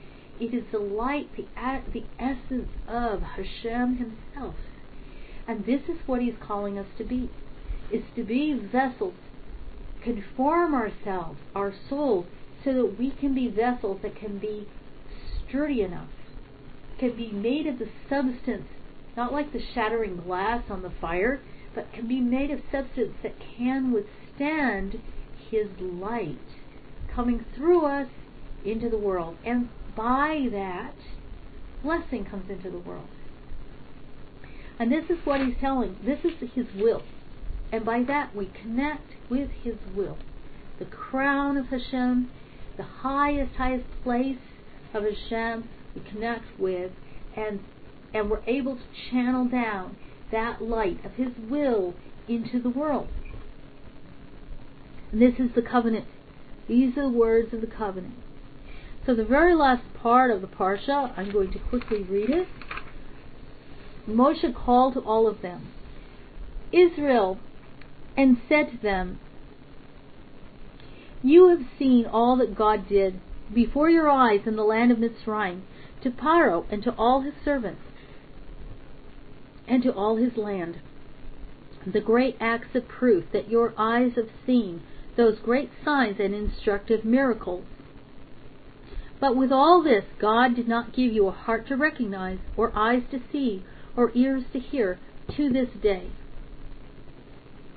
It 0.43 0.55
is 0.55 0.65
the 0.73 0.81
light, 0.81 1.29
the, 1.37 1.47
the 1.93 2.03
essence 2.19 2.69
of 2.89 3.23
Hashem 3.23 3.97
Himself. 3.97 4.57
And 5.47 5.65
this 5.65 5.83
is 5.83 6.01
what 6.07 6.21
He's 6.21 6.35
calling 6.41 6.77
us 6.81 6.89
to 6.99 7.05
be, 7.05 7.31
is 7.93 8.03
to 8.17 8.25
be 8.25 8.53
vessels, 8.53 9.15
conform 10.03 10.75
ourselves, 10.75 11.39
our 11.55 11.73
souls, 11.89 12.27
so 12.65 12.73
that 12.73 12.99
we 12.99 13.13
can 13.13 13.37
be 13.37 13.47
vessels 13.47 14.01
that 14.03 14.17
can 14.17 14.41
be 14.41 14.67
sturdy 15.47 15.81
enough, 15.81 16.11
can 16.99 17.17
be 17.17 17.31
made 17.31 17.69
of 17.69 17.79
the 17.79 17.89
substance, 18.09 18.67
not 19.17 19.33
like 19.33 19.53
the 19.53 19.63
shattering 19.75 20.17
glass 20.17 20.65
on 20.69 20.83
the 20.83 20.93
fire, 21.01 21.41
but 21.73 21.93
can 21.93 22.09
be 22.09 22.21
made 22.21 22.51
of 22.51 22.59
substance 22.73 23.15
that 23.23 23.37
can 23.57 23.93
withstand 23.93 25.01
His 25.53 25.69
light 25.79 26.37
coming 27.15 27.45
through 27.55 27.87
us 27.87 28.09
into 28.65 28.91
the 28.91 28.99
world. 28.99 29.37
And 29.45 29.69
by 29.97 30.49
that, 30.53 30.95
blessing 31.83 32.25
comes 32.25 32.49
into 32.51 32.71
the 32.71 32.79
world. 32.79 33.09
And 34.79 34.91
this 34.91 35.05
is 35.11 35.19
what 35.25 35.41
he's 35.41 35.55
telling. 35.61 35.97
This 36.05 36.19
is 36.25 36.33
his 36.55 36.67
will. 36.77 37.03
And 37.71 37.85
by 37.85 38.03
that 38.05 38.35
we 38.35 38.47
connect 38.47 39.13
with 39.31 39.51
his 39.63 39.77
will. 39.95 40.19
The 40.79 40.85
crown 40.87 41.57
of 41.57 41.67
Hashem, 41.67 42.31
the 42.77 42.83
highest, 42.83 43.55
highest 43.57 43.87
place 44.03 44.39
of 44.95 45.05
Hashem, 45.05 45.69
we 45.95 46.03
connect 46.11 46.59
with 46.59 46.93
and 47.37 47.61
and 48.15 48.31
we're 48.31 48.43
able 48.47 48.77
to 48.77 48.83
channel 49.11 49.47
down 49.47 49.97
that 50.31 50.61
light 50.61 51.03
of 51.05 51.13
his 51.13 51.33
will 51.49 51.95
into 52.29 52.61
the 52.61 52.69
world. 52.69 53.09
And 55.11 55.21
this 55.21 55.35
is 55.39 55.55
the 55.55 55.63
covenant. 55.63 56.07
These 56.69 56.97
are 56.99 57.03
the 57.03 57.09
words 57.09 57.55
of 57.55 57.61
the 57.61 57.67
covenant. 57.67 58.15
So 59.05 59.15
the 59.15 59.25
very 59.25 59.55
last 59.55 59.83
part 59.95 60.31
of 60.31 60.41
the 60.41 60.47
Parsha, 60.47 61.13
I'm 61.17 61.33
going 61.33 61.51
to 61.53 61.59
quickly 61.59 62.03
read 62.03 62.31
it. 62.31 62.47
Moshe 64.09 64.55
called 64.55 64.95
to 64.95 65.01
all 65.01 65.27
of 65.27 65.43
them, 65.43 65.69
Israel, 66.73 67.39
and 68.17 68.41
said 68.49 68.71
to 68.71 68.77
them, 68.77 69.19
You 71.23 71.49
have 71.49 71.67
seen 71.79 72.07
all 72.07 72.37
that 72.37 72.55
God 72.55 72.89
did 72.89 73.21
before 73.53 73.91
your 73.91 74.09
eyes 74.09 74.41
in 74.47 74.55
the 74.57 74.65
land 74.65 74.93
of 74.93 74.99
Mitzrayim, 74.99 75.63
to 76.03 76.11
Pharaoh 76.11 76.65
and 76.71 76.83
to 76.85 76.95
all 76.95 77.21
his 77.23 77.35
servants, 77.45 77.83
and 79.67 79.83
to 79.83 79.93
all 79.93 80.17
his 80.17 80.37
land. 80.37 80.79
The 81.87 82.01
great 82.01 82.37
acts 82.41 82.75
of 82.75 82.87
proof 82.87 83.25
that 83.33 83.49
your 83.49 83.75
eyes 83.77 84.13
have 84.15 84.31
seen, 84.47 84.83
those 85.17 85.39
great 85.41 85.71
signs 85.85 86.21
and 86.21 86.35
instructive 86.35 87.05
miracles 87.05 87.65
but 89.23 89.37
with 89.37 89.53
all 89.53 89.85
this, 89.85 90.03
God 90.21 90.57
did 90.57 90.67
not 90.67 90.93
give 90.93 91.13
you 91.13 91.29
a 91.29 91.31
heart 91.31 91.69
to 91.69 91.77
recognize, 91.77 92.41
or 92.57 92.77
eyes 92.77 93.05
to 93.13 93.21
see, 93.31 93.63
or 93.97 94.11
ears 94.17 94.43
to 94.53 94.59
hear, 94.59 94.99
to 95.37 95.49
this 95.49 95.69
day. 95.81 96.11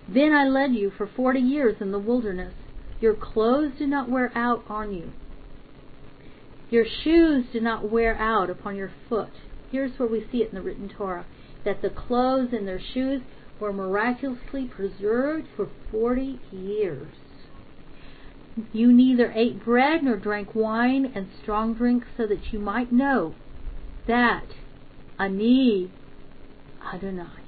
Then 0.10 0.34
I 0.34 0.48
led 0.48 0.74
you 0.74 0.92
for 0.98 1.06
forty 1.06 1.40
years 1.40 1.76
in 1.80 1.92
the 1.92 2.00
wilderness. 2.00 2.56
Your 3.00 3.14
clothes 3.14 3.74
did 3.78 3.90
not 3.90 4.10
wear 4.10 4.32
out 4.36 4.64
on 4.68 4.92
you. 4.92 5.12
Your 6.72 6.86
shoes 7.04 7.46
did 7.54 7.62
not 7.62 7.92
wear 7.92 8.16
out 8.16 8.50
upon 8.50 8.76
your 8.76 8.92
foot. 9.08 9.30
Here's 9.72 10.00
where 10.00 10.10
we 10.10 10.26
see 10.32 10.40
it 10.40 10.50
in 10.50 10.56
the 10.56 10.64
written 10.64 10.90
Torah 10.90 11.28
that 11.64 11.84
the 11.84 11.92
clothes 11.92 12.54
and 12.54 12.68
their 12.68 12.82
shoes 12.82 13.22
were 13.60 13.72
miraculously 13.72 14.66
preserved 14.66 15.46
for 15.56 15.70
40 15.92 16.40
years. 16.52 17.14
You 18.72 18.94
neither 18.94 19.32
ate 19.36 19.64
bread 19.64 20.03
nor 20.03 20.15
drank 20.15 20.56
wine 20.56 21.11
and 21.14 21.27
strong 21.41 21.73
drink 21.73 22.06
so 22.15 22.26
that 22.26 22.53
you 22.53 22.60
might 22.60 22.91
know 22.91 23.36
that 24.07 24.45
Ani 25.19 25.91
Adonai 26.82 27.41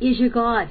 is 0.00 0.18
your 0.18 0.30
God. 0.30 0.70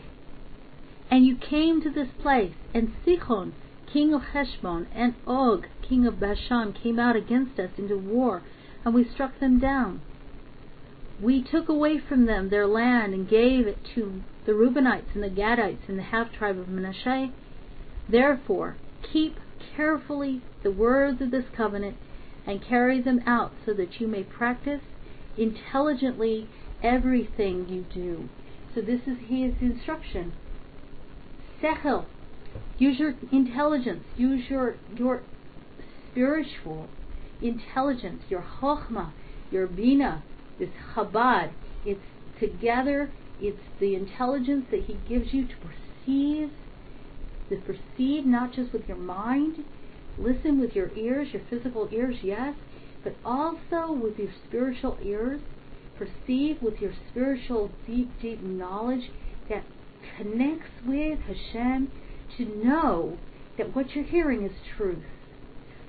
And 1.10 1.26
you 1.26 1.36
came 1.36 1.82
to 1.82 1.90
this 1.90 2.10
place, 2.22 2.56
and 2.74 2.94
Sichon, 3.06 3.54
king 3.92 4.14
of 4.14 4.22
Heshbon, 4.34 4.88
and 4.94 5.16
Og, 5.26 5.68
king 5.82 6.06
of 6.06 6.20
Bashan, 6.20 6.74
came 6.74 7.00
out 7.00 7.16
against 7.16 7.60
us 7.60 7.72
into 7.78 7.98
war, 7.98 8.42
and 8.84 8.94
we 8.94 9.04
struck 9.04 9.40
them 9.40 9.60
down. 9.60 10.02
We 11.22 11.42
took 11.42 11.70
away 11.70 11.98
from 12.00 12.26
them 12.26 12.50
their 12.50 12.68
land 12.68 13.14
and 13.14 13.30
gave 13.30 13.68
it 13.68 13.80
to 13.96 14.22
the 14.46 14.52
Reubenites 14.54 15.14
and 15.14 15.24
the 15.24 15.30
Gadites 15.30 15.88
and 15.88 15.98
the 15.98 16.04
half 16.04 16.32
tribe 16.32 16.58
of 16.58 16.68
Manasseh. 16.68 17.32
Therefore, 18.10 18.78
keep 19.02 19.38
carefully 19.76 20.42
the 20.64 20.72
words 20.72 21.22
of 21.22 21.32
this 21.32 21.46
covenant 21.56 21.98
and 22.46 22.64
carry 22.64 23.02
them 23.02 23.22
out 23.26 23.52
so 23.66 23.74
that 23.74 24.00
you 24.00 24.08
may 24.08 24.24
practice 24.24 24.82
intelligently 25.38 26.48
everything 26.82 27.68
you 27.70 27.86
do. 27.94 28.30
So 28.74 28.82
this 28.82 29.02
is 29.08 29.18
his 29.28 29.54
instruction. 29.62 30.34
Sechel. 31.62 32.06
Use 32.78 33.00
your 33.00 33.16
intelligence. 33.32 34.04
Use 34.16 34.50
your 34.50 34.78
your 34.96 35.22
spiritual 36.12 36.88
intelligence, 37.42 38.24
your 38.30 38.44
chokhmah, 38.62 39.12
your 39.52 39.68
bina, 39.68 40.24
this 40.60 40.70
chabad. 40.96 41.52
It's 41.86 42.00
together. 42.40 43.12
It's 43.40 43.62
the 43.80 43.96
intelligence 43.96 44.66
that 44.72 44.84
he 44.86 44.98
gives 45.08 45.34
you 45.34 45.48
to 45.48 45.54
perceive, 45.58 46.52
to 47.50 47.58
perceive 47.58 48.26
not 48.26 48.54
just 48.54 48.74
with 48.74 48.88
your 48.88 48.98
mind, 48.98 49.64
listen 50.18 50.60
with 50.60 50.76
your 50.76 50.92
ears, 50.96 51.30
your 51.32 51.42
physical 51.50 51.88
ears, 51.92 52.18
yes, 52.22 52.56
but 53.04 53.16
also 53.24 53.92
with 53.92 54.18
your 54.18 54.32
spiritual 54.48 54.98
ears. 55.04 55.42
Perceive 55.98 56.62
with 56.62 56.80
your 56.80 56.94
spiritual 57.10 57.72
deep, 57.88 58.10
deep 58.22 58.42
knowledge 58.42 59.10
that 59.50 59.64
connects 60.16 60.70
with 60.86 61.20
Hashem 61.22 61.92
to 62.38 62.46
know 62.64 63.18
that 63.58 63.76
what 63.76 63.96
you're 63.96 64.06
hearing 64.06 64.44
is 64.44 64.52
truth. 64.78 65.04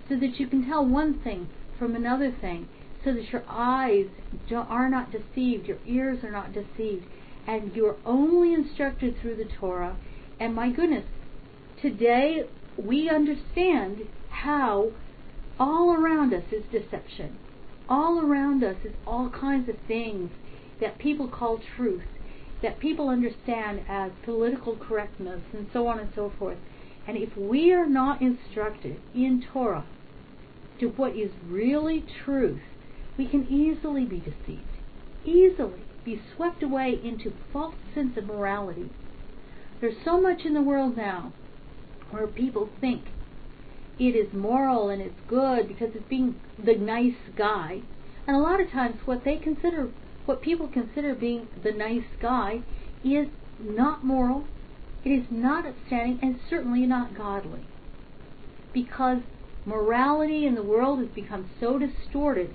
So 0.09 0.17
that 0.17 0.41
you 0.41 0.47
can 0.47 0.67
tell 0.67 0.85
one 0.85 1.21
thing 1.23 1.49
from 1.79 1.95
another 1.95 2.35
thing. 2.41 2.69
So 3.05 3.13
that 3.13 3.31
your 3.31 3.45
eyes 3.49 4.07
are 4.51 4.89
not 4.89 5.13
deceived, 5.13 5.67
your 5.67 5.79
ears 5.87 6.25
are 6.25 6.33
not 6.33 6.53
deceived, 6.53 7.05
and 7.47 7.75
you're 7.75 7.97
only 8.05 8.55
instructed 8.55 9.17
through 9.21 9.37
the 9.37 9.49
Torah. 9.61 9.97
And 10.41 10.55
my 10.55 10.71
goodness, 10.71 11.05
today 11.83 12.45
we 12.77 13.09
understand 13.09 14.09
how 14.31 14.91
all 15.59 15.95
around 15.95 16.33
us 16.33 16.45
is 16.53 16.65
deception. 16.71 17.39
All 17.89 18.21
around 18.21 18.63
us 18.63 18.77
is 18.85 18.93
all 19.07 19.31
kinds 19.31 19.69
of 19.69 19.77
things 19.87 20.31
that 20.81 20.99
people 20.99 21.29
call 21.29 21.61
truth 21.77 22.03
that 22.63 22.81
people 22.81 23.09
understand 23.09 23.81
as 23.89 24.11
political 24.25 24.77
correctness 24.77 25.41
and 25.53 25.67
so 25.73 25.87
on 25.87 25.99
and 25.99 26.11
so 26.15 26.33
forth. 26.39 26.59
And 27.07 27.17
if 27.17 27.37
we 27.37 27.73
are 27.73 27.87
not 27.87 28.21
instructed 28.21 29.01
in 29.15 29.45
Torah 29.53 29.85
to 30.81 30.89
what 30.89 31.17
is 31.17 31.31
really 31.47 32.05
truth, 32.25 32.61
we 33.17 33.27
can 33.27 33.47
easily 33.49 34.05
be 34.05 34.19
deceived, 34.19 34.63
easily 35.25 35.83
be 36.05 36.21
swept 36.37 36.63
away 36.63 36.99
into 37.03 37.33
false 37.53 37.75
sense 37.95 38.17
of 38.17 38.27
morality. 38.27 38.91
There's 39.81 39.97
so 40.05 40.21
much 40.21 40.45
in 40.45 40.55
the 40.55 40.63
world 40.63 40.97
now 40.97 41.33
where 42.11 42.27
people 42.27 42.71
think 42.81 43.03
it 43.99 44.15
is 44.15 44.33
moral 44.33 44.89
and 44.89 45.03
it's 45.03 45.21
good 45.27 45.69
because 45.69 45.91
it's 45.95 46.09
being 46.09 46.37
the 46.65 46.75
nice 46.75 47.17
guy. 47.37 47.83
And 48.27 48.37
a 48.37 48.41
lot 48.41 48.61
of 48.61 48.71
times 48.71 48.97
what 49.05 49.25
they 49.25 49.37
consider 49.37 49.91
what 50.25 50.43
people 50.43 50.69
consider 50.69 51.15
being 51.15 51.49
the 51.63 51.73
nice 51.73 52.05
guy 52.21 52.61
is 53.03 53.29
not 53.59 54.05
moral, 54.05 54.45
it 55.05 55.09
is 55.09 55.27
not 55.31 55.67
upstanding, 55.67 56.19
and 56.23 56.39
certainly 56.51 56.87
not 56.87 57.17
godly. 57.17 57.67
Because 58.73 59.21
morality 59.65 60.47
in 60.47 60.55
the 60.55 60.63
world 60.63 60.99
has 60.99 61.09
become 61.09 61.49
so 61.59 61.79
distorted 61.79 62.51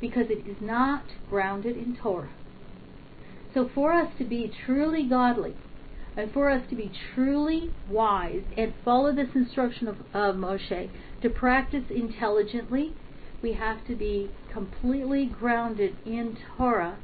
because 0.00 0.26
it 0.28 0.46
is 0.46 0.56
not 0.60 1.04
grounded 1.30 1.76
in 1.76 1.96
Torah. 1.96 2.30
So 3.54 3.70
for 3.74 3.92
us 3.92 4.12
to 4.18 4.24
be 4.24 4.52
truly 4.66 5.08
godly, 5.08 5.54
and 6.16 6.32
for 6.32 6.50
us 6.50 6.62
to 6.70 6.76
be 6.76 6.92
truly 7.14 7.70
wise 7.88 8.42
and 8.56 8.72
follow 8.84 9.12
this 9.12 9.28
instruction 9.34 9.88
of, 9.88 9.96
of 10.12 10.36
Moshe, 10.36 10.88
to 11.22 11.30
practice 11.30 11.84
intelligently, 11.90 12.94
we 13.42 13.52
have 13.54 13.86
to 13.86 13.96
be 13.96 14.30
completely 14.52 15.26
grounded 15.26 15.96
in 16.06 16.36
Torah 16.56 16.98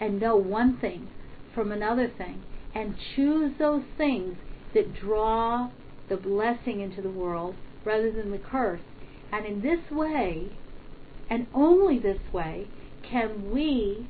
and 0.00 0.20
know 0.20 0.36
one 0.36 0.76
thing 0.78 1.08
from 1.54 1.72
another 1.72 2.10
thing 2.18 2.42
and 2.74 2.94
choose 3.14 3.52
those 3.58 3.82
things 3.96 4.36
that 4.74 4.94
draw 4.94 5.70
the 6.08 6.16
blessing 6.16 6.80
into 6.80 7.00
the 7.00 7.10
world 7.10 7.54
rather 7.84 8.10
than 8.10 8.30
the 8.30 8.38
curse. 8.38 8.80
And 9.32 9.46
in 9.46 9.62
this 9.62 9.90
way, 9.90 10.52
and 11.30 11.46
only 11.54 11.98
this 11.98 12.20
way, 12.32 12.68
can 13.02 13.50
we 13.50 14.08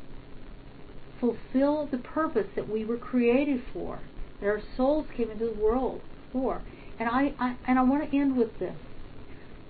fulfill 1.21 1.87
the 1.87 1.99
purpose 1.99 2.49
that 2.57 2.69
we 2.69 2.85
were 2.85 2.99
created 2.99 3.63
for, 3.73 4.01
our 4.43 4.61
souls 4.77 5.07
came 5.17 5.31
into 5.31 5.47
the 5.47 5.61
world 5.61 6.01
for. 6.33 6.63
And 6.99 7.09
I, 7.09 7.35
I 7.39 7.57
and 7.67 7.79
I 7.79 7.83
want 7.83 8.11
to 8.11 8.17
end 8.17 8.37
with 8.37 8.59
this. 8.59 8.77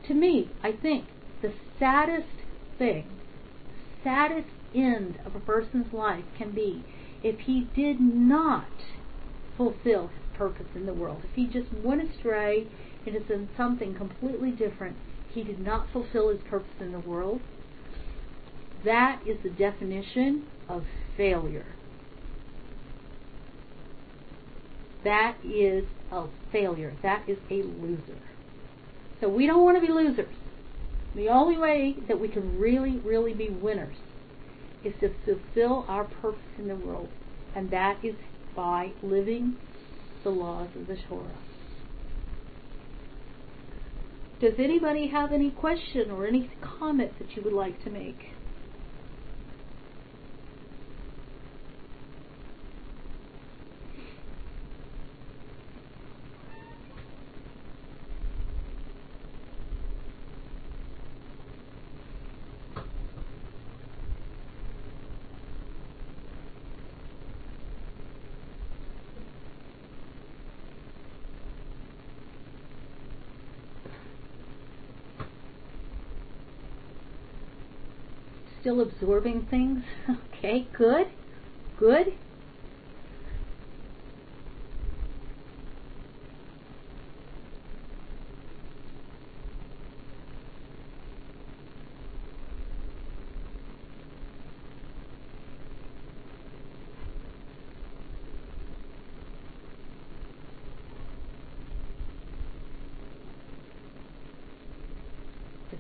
To 0.09 0.15
me, 0.15 0.51
I 0.63 0.73
think 0.73 1.07
the 1.43 1.53
saddest 1.79 2.29
thing, 2.79 3.07
saddest 4.05 4.49
end 4.75 5.19
of 5.25 5.35
a 5.35 5.41
person's 5.41 5.93
life 5.93 6.25
can 6.39 6.53
be 6.53 6.85
if 7.23 7.41
he 7.41 7.69
did 7.75 8.01
not 8.01 8.69
fulfill 9.57 10.09
his 10.09 10.37
purpose 10.37 10.67
in 10.75 10.87
the 10.87 10.93
world. 10.95 11.23
If 11.25 11.35
he 11.35 11.47
just 11.47 11.73
went 11.73 12.09
astray 12.09 12.69
and 13.07 13.17
is 13.17 13.31
in 13.31 13.49
something 13.57 13.95
completely 13.95 14.51
different, 14.51 14.97
he 15.33 15.43
did 15.43 15.59
not 15.59 15.89
fulfill 15.93 16.29
his 16.29 16.41
purpose 16.49 16.75
in 16.81 16.93
the 16.93 17.01
world. 17.01 17.41
That 18.85 19.21
is 19.27 19.39
the 19.43 19.51
definition 19.51 20.45
of 20.69 20.85
failure. 21.17 21.67
That 25.07 25.37
is 25.45 25.85
a 26.11 26.25
failure. 26.51 26.93
That 27.05 27.29
is 27.29 27.39
a 27.49 27.63
loser. 27.63 28.19
So 29.21 29.29
we 29.29 29.47
don't 29.47 29.63
want 29.63 29.81
to 29.81 29.87
be 29.87 29.93
losers. 29.93 30.35
The 31.15 31.29
only 31.29 31.57
way 31.57 31.95
that 32.09 32.19
we 32.19 32.27
can 32.27 32.59
really, 32.59 32.99
really 32.99 33.33
be 33.33 33.49
winners 33.49 33.95
is 34.83 34.95
to 34.99 35.15
fulfill 35.25 35.85
our 35.87 36.03
purpose 36.03 36.43
in 36.59 36.67
the 36.67 36.75
world, 36.75 37.09
and 37.55 37.71
that 37.71 38.05
is 38.05 38.17
by 38.57 38.91
living 39.01 39.57
the 40.25 40.31
laws 40.31 40.71
of 40.75 40.89
the 40.89 40.97
Torah. 41.09 41.39
Does 44.41 44.55
anybody 44.59 45.07
have 45.07 45.31
any 45.31 45.53
question 45.53 46.11
or 46.11 46.27
any 46.27 46.51
comment 46.61 47.13
that 47.21 47.37
you 47.37 47.43
would 47.43 47.53
like 47.53 47.83
to 47.85 47.91
make? 47.91 48.36
Still 78.67 78.81
absorbing 78.81 79.47
things? 79.49 79.85
Okay, 80.39 80.67
good. 80.77 81.07
Good. 81.79 82.13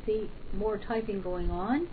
See 0.06 0.30
more 0.52 0.78
typing 0.78 1.20
going 1.20 1.50
on. 1.50 1.88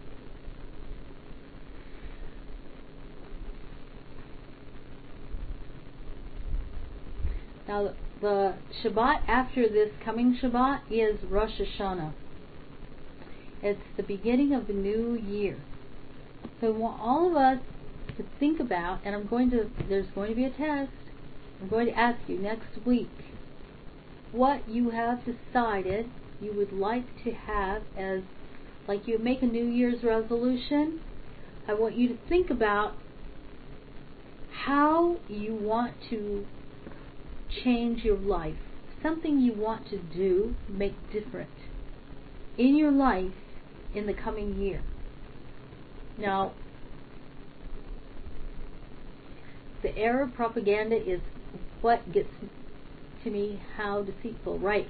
Now, 7.67 7.93
the 8.21 8.55
Shabbat 8.83 9.27
after 9.27 9.69
this 9.69 9.89
coming 10.03 10.37
Shabbat 10.41 10.81
is 10.91 11.23
Rosh 11.29 11.59
Hashanah. 11.59 12.13
It's 13.61 13.81
the 13.95 14.03
beginning 14.03 14.53
of 14.53 14.67
the 14.67 14.73
new 14.73 15.15
year. 15.15 15.57
So 16.59 16.67
I 16.67 16.71
want 16.71 17.01
all 17.01 17.31
of 17.31 17.37
us 17.37 17.59
to 18.17 18.25
think 18.39 18.59
about, 18.59 18.99
and 19.05 19.15
I'm 19.15 19.27
going 19.27 19.49
to, 19.51 19.69
there's 19.87 20.07
going 20.13 20.29
to 20.29 20.35
be 20.35 20.43
a 20.43 20.49
test. 20.49 20.91
I'm 21.61 21.69
going 21.69 21.87
to 21.87 21.97
ask 21.97 22.19
you 22.27 22.37
next 22.37 22.85
week 22.85 23.09
what 24.33 24.67
you 24.67 24.89
have 24.89 25.19
decided 25.23 26.09
you 26.41 26.53
would 26.53 26.73
like 26.73 27.05
to 27.23 27.31
have 27.31 27.83
as, 27.97 28.21
like 28.87 29.07
you 29.07 29.17
make 29.17 29.41
a 29.41 29.45
New 29.45 29.65
Year's 29.65 30.03
resolution. 30.03 30.99
I 31.67 31.73
want 31.73 31.95
you 31.95 32.09
to 32.09 32.17
think 32.27 32.49
about 32.49 32.93
how 34.65 35.17
you 35.29 35.55
want 35.55 35.93
to 36.09 36.45
change 37.63 38.03
your 38.03 38.17
life, 38.17 38.57
something 39.01 39.39
you 39.39 39.53
want 39.53 39.87
to 39.89 39.97
do, 39.97 40.55
make 40.69 40.95
different 41.11 41.49
in 42.57 42.75
your 42.75 42.91
life 42.91 43.33
in 43.93 44.05
the 44.05 44.13
coming 44.13 44.57
year. 44.57 44.81
Now, 46.17 46.53
the 49.81 49.97
Arab 49.99 50.33
propaganda 50.35 50.95
is 50.95 51.19
what 51.81 52.11
gets 52.11 52.29
to 53.23 53.29
me 53.29 53.61
how 53.77 54.03
deceitful, 54.03 54.59
right? 54.59 54.87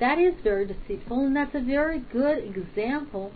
That 0.00 0.18
is 0.18 0.34
very 0.42 0.66
deceitful, 0.66 1.20
and 1.20 1.36
that's 1.36 1.54
a 1.54 1.60
very 1.60 2.00
good 2.00 2.38
example 2.38 3.32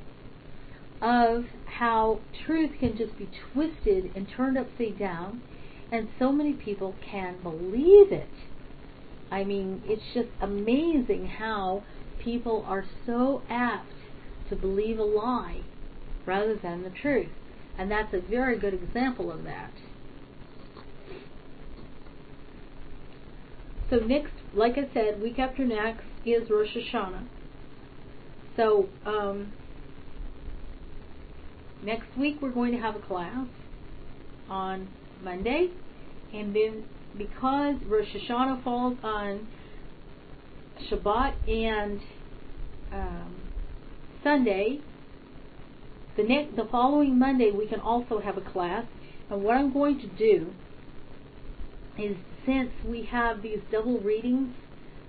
of 1.00 1.44
how 1.66 2.18
truth 2.44 2.72
can 2.80 2.96
just 2.96 3.16
be 3.16 3.28
twisted 3.52 4.10
and 4.16 4.26
turned 4.28 4.58
upside 4.58 4.98
down, 4.98 5.42
and 5.90 6.08
so 6.18 6.32
many 6.32 6.52
people 6.52 6.94
can 7.10 7.36
believe 7.42 8.12
it. 8.12 8.28
I 9.30 9.44
mean, 9.44 9.82
it's 9.86 10.02
just 10.14 10.28
amazing 10.40 11.26
how 11.26 11.84
people 12.18 12.64
are 12.66 12.84
so 13.06 13.42
apt 13.48 13.92
to 14.48 14.56
believe 14.56 14.98
a 14.98 15.04
lie 15.04 15.62
rather 16.26 16.56
than 16.56 16.82
the 16.82 16.90
truth. 16.90 17.30
And 17.78 17.90
that's 17.90 18.12
a 18.12 18.20
very 18.20 18.58
good 18.58 18.74
example 18.74 19.30
of 19.30 19.44
that. 19.44 19.70
So 23.90 23.96
next, 23.96 24.32
like 24.52 24.76
I 24.76 24.92
said, 24.92 25.22
week 25.22 25.38
after 25.38 25.64
next 25.64 26.04
is 26.26 26.50
Rosh 26.50 26.76
Hashanah. 26.76 27.26
So 28.56 28.88
um, 29.06 29.52
next 31.82 32.08
week 32.18 32.38
we're 32.42 32.50
going 32.50 32.72
to 32.72 32.78
have 32.78 32.96
a 32.96 33.00
class 33.00 33.46
on 34.50 34.88
Monday, 35.22 35.68
and 36.32 36.54
then 36.54 36.84
because 37.16 37.76
Rosh 37.86 38.08
Hashanah 38.14 38.62
falls 38.62 38.98
on 39.02 39.48
Shabbat 40.90 41.34
and 41.48 42.00
um, 42.92 43.34
Sunday, 44.22 44.80
the 46.16 46.22
next, 46.22 46.56
the 46.56 46.66
following 46.70 47.18
Monday 47.18 47.50
we 47.50 47.66
can 47.66 47.80
also 47.80 48.20
have 48.20 48.36
a 48.36 48.40
class. 48.40 48.84
And 49.30 49.42
what 49.42 49.56
I'm 49.56 49.72
going 49.72 50.00
to 50.00 50.06
do 50.06 50.52
is 51.98 52.16
since 52.46 52.70
we 52.86 53.04
have 53.04 53.42
these 53.42 53.58
double 53.70 53.98
readings 54.00 54.54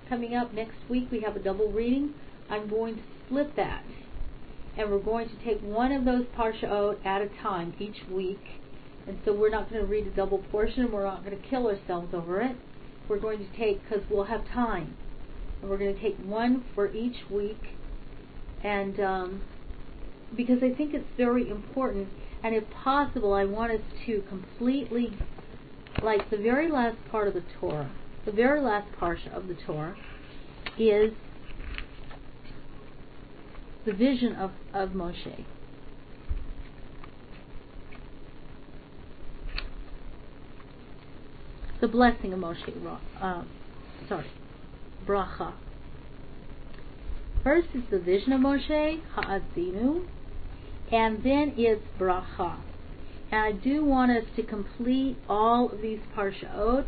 coming 0.09 0.35
up 0.35 0.53
next 0.53 0.77
week, 0.89 1.07
we 1.11 1.21
have 1.21 1.35
a 1.35 1.39
double 1.39 1.71
reading. 1.71 2.13
I'm 2.49 2.67
going 2.67 2.95
to 2.95 3.01
split 3.25 3.55
that, 3.55 3.83
and 4.77 4.89
we're 4.89 4.99
going 4.99 5.29
to 5.29 5.35
take 5.45 5.61
one 5.61 5.91
of 5.91 6.03
those 6.03 6.25
parshaot 6.37 7.05
at 7.05 7.21
a 7.21 7.29
time 7.41 7.75
each 7.79 8.07
week. 8.11 8.58
And 9.07 9.19
so 9.25 9.33
we're 9.33 9.49
not 9.49 9.69
going 9.69 9.81
to 9.81 9.87
read 9.87 10.07
a 10.07 10.11
double 10.11 10.39
portion. 10.51 10.91
We're 10.91 11.05
not 11.05 11.23
going 11.25 11.39
to 11.39 11.47
kill 11.47 11.67
ourselves 11.67 12.13
over 12.13 12.41
it. 12.41 12.55
We're 13.07 13.19
going 13.19 13.39
to 13.39 13.57
take 13.57 13.81
because 13.83 14.03
we'll 14.09 14.25
have 14.25 14.47
time, 14.49 14.95
and 15.61 15.69
we're 15.69 15.79
going 15.79 15.95
to 15.95 15.99
take 15.99 16.15
one 16.17 16.63
for 16.75 16.93
each 16.93 17.15
week, 17.31 17.59
and 18.63 18.99
um, 18.99 19.41
because 20.35 20.59
I 20.61 20.75
think 20.75 20.93
it's 20.93 21.07
very 21.17 21.49
important. 21.49 22.07
And 22.43 22.53
if 22.55 22.63
possible, 22.69 23.33
I 23.33 23.45
want 23.45 23.71
us 23.71 23.81
to 24.05 24.23
completely 24.29 25.17
like 26.03 26.29
the 26.29 26.37
very 26.37 26.71
last 26.71 26.97
part 27.09 27.27
of 27.27 27.33
the 27.33 27.43
Torah, 27.59 27.91
the 28.25 28.31
very 28.31 28.61
last 28.61 28.87
parsha 28.99 29.35
of 29.35 29.47
the 29.47 29.55
Torah 29.55 29.95
is 30.77 31.11
the 33.85 33.93
vision 33.93 34.35
of, 34.35 34.51
of 34.73 34.89
Moshe. 34.89 35.45
The 41.81 41.87
blessing 41.87 42.33
of 42.33 42.39
Moshe, 42.39 42.99
uh, 43.21 43.43
sorry, 44.09 44.25
bracha. 45.07 45.53
First 47.41 47.69
is 47.73 47.83
the 47.89 47.99
vision 47.99 48.33
of 48.33 48.41
Moshe, 48.41 49.01
ha'azinu, 49.15 50.05
and 50.91 51.23
then 51.23 51.53
it's 51.55 51.85
bracha. 51.97 52.57
And 53.31 53.41
I 53.41 53.51
do 53.53 53.85
want 53.85 54.11
us 54.11 54.25
to 54.35 54.43
complete 54.43 55.17
all 55.29 55.69
of 55.69 55.81
these 55.81 55.99
parshaot 56.17 56.87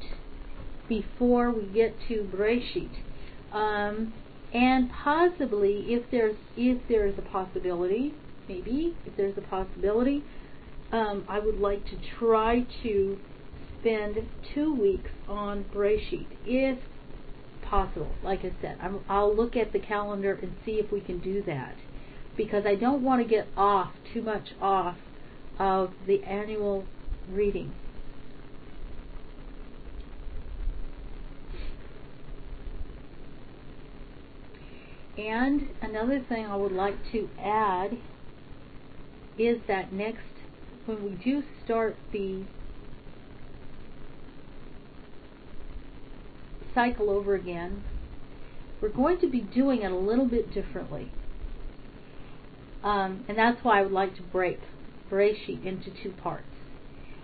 before 0.90 1.52
we 1.52 1.68
get 1.68 1.96
to 2.10 2.30
Breshit. 2.36 2.90
Um, 3.54 4.14
and 4.54 4.92
possibly, 4.92 5.86
if 5.94 6.04
there's 6.12 6.36
if 6.58 6.86
there 6.90 7.08
is 7.08 7.18
a 7.18 7.22
possibility, 7.22 8.14
maybe 8.50 8.98
if 9.06 9.16
there's 9.16 9.38
a 9.38 9.42
possibility, 9.42 10.24
um, 10.92 11.24
I 11.30 11.40
would 11.40 11.60
like 11.60 11.86
to 11.86 11.98
try 12.20 12.66
to 12.84 13.18
spend 13.82 14.18
two 14.54 14.74
weeks 14.74 15.10
on 15.28 15.66
Breshit, 15.74 16.28
if 16.46 16.78
possible. 17.64 18.12
Like 18.24 18.46
I 18.46 18.54
said, 18.62 18.78
i 19.10 19.20
will 19.20 19.36
look 19.36 19.56
at 19.56 19.74
the 19.74 19.80
calendar 19.80 20.38
and 20.42 20.56
see 20.66 20.74
if 20.74 20.92
we 20.92 21.02
can 21.02 21.20
do 21.20 21.42
that, 21.44 21.76
because 22.38 22.66
I 22.66 22.76
don't 22.76 23.04
want 23.04 23.22
to 23.22 23.28
get 23.28 23.48
off 23.58 23.92
too 24.14 24.22
much 24.22 24.50
off 24.62 24.98
of 25.60 25.92
the 26.06 26.24
annual 26.24 26.86
reading. 27.30 27.74
And 35.18 35.68
another 35.82 36.20
thing 36.20 36.46
I 36.46 36.56
would 36.56 36.72
like 36.72 36.96
to 37.12 37.30
add 37.40 37.98
is 39.38 39.60
that 39.68 39.92
next, 39.92 40.20
when 40.86 41.04
we 41.04 41.12
do 41.12 41.44
start 41.64 41.96
the 42.12 42.44
cycle 46.74 47.10
over 47.10 47.36
again, 47.36 47.84
we're 48.82 48.90
going 48.90 49.20
to 49.20 49.28
be 49.28 49.42
doing 49.42 49.84
it 49.84 49.92
a 49.92 49.96
little 49.96 50.28
bit 50.28 50.54
differently. 50.54 51.12
Um, 52.84 53.26
and 53.28 53.38
that's 53.38 53.64
why 53.64 53.80
I 53.80 53.84
would 53.84 53.92
like 53.92 54.16
to 54.16 54.24
break 54.24 54.60
Bereshit 55.10 55.66
into 55.66 55.92
two 56.02 56.12
parts. 56.12 56.46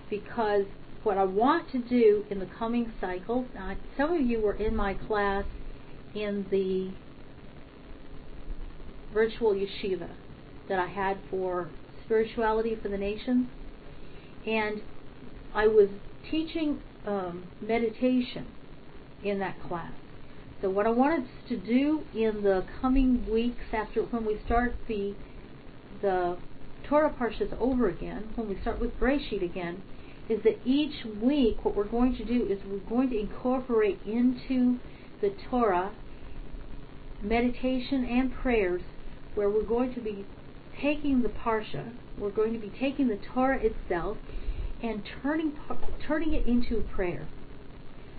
Because 0.09 0.65
what 1.03 1.17
I 1.17 1.23
want 1.23 1.71
to 1.71 1.79
do 1.79 2.25
in 2.29 2.39
the 2.39 2.45
coming 2.45 2.91
cycles, 3.01 3.47
now 3.55 3.75
some 3.95 4.13
of 4.13 4.21
you 4.21 4.41
were 4.41 4.53
in 4.53 4.75
my 4.75 4.93
class 4.93 5.45
in 6.13 6.45
the 6.51 6.91
virtual 9.13 9.53
yeshiva 9.53 10.09
that 10.69 10.79
I 10.79 10.87
had 10.87 11.17
for 11.29 11.69
spirituality 12.05 12.77
for 12.81 12.89
the 12.89 12.97
nations, 12.97 13.47
and 14.45 14.81
I 15.53 15.67
was 15.67 15.89
teaching 16.29 16.81
um, 17.05 17.45
meditation 17.61 18.47
in 19.23 19.39
that 19.39 19.55
class. 19.67 19.91
So 20.61 20.69
what 20.69 20.87
I 20.87 20.89
wanted 20.89 21.25
to 21.49 21.57
do 21.57 22.01
in 22.15 22.43
the 22.43 22.65
coming 22.81 23.29
weeks 23.31 23.63
after 23.73 24.01
when 24.01 24.25
we 24.25 24.39
start 24.45 24.75
the 24.87 25.13
the 26.01 26.37
Torah 26.87 27.13
Parshas 27.19 27.55
over 27.59 27.89
again, 27.89 28.29
when 28.35 28.47
we 28.47 28.59
start 28.61 28.79
with 28.79 28.97
Breshit 28.99 29.43
again, 29.43 29.81
is 30.29 30.41
that 30.43 30.59
each 30.65 31.05
week 31.21 31.63
what 31.63 31.75
we're 31.75 31.87
going 31.87 32.15
to 32.15 32.23
do 32.23 32.45
is 32.45 32.59
we're 32.65 32.77
going 32.89 33.09
to 33.09 33.19
incorporate 33.19 33.99
into 34.05 34.77
the 35.21 35.33
Torah 35.49 35.91
meditation 37.21 38.05
and 38.05 38.33
prayers 38.33 38.81
where 39.35 39.49
we're 39.49 39.63
going 39.63 39.93
to 39.93 40.01
be 40.01 40.25
taking 40.81 41.23
the 41.23 41.29
Parsha, 41.29 41.91
we're 42.17 42.29
going 42.29 42.53
to 42.53 42.59
be 42.59 42.71
taking 42.79 43.07
the 43.07 43.19
Torah 43.33 43.59
itself 43.59 44.17
and 44.81 45.01
turning 45.21 45.53
turning 46.05 46.33
it 46.33 46.45
into 46.45 46.77
a 46.77 46.83
prayer. 46.83 47.27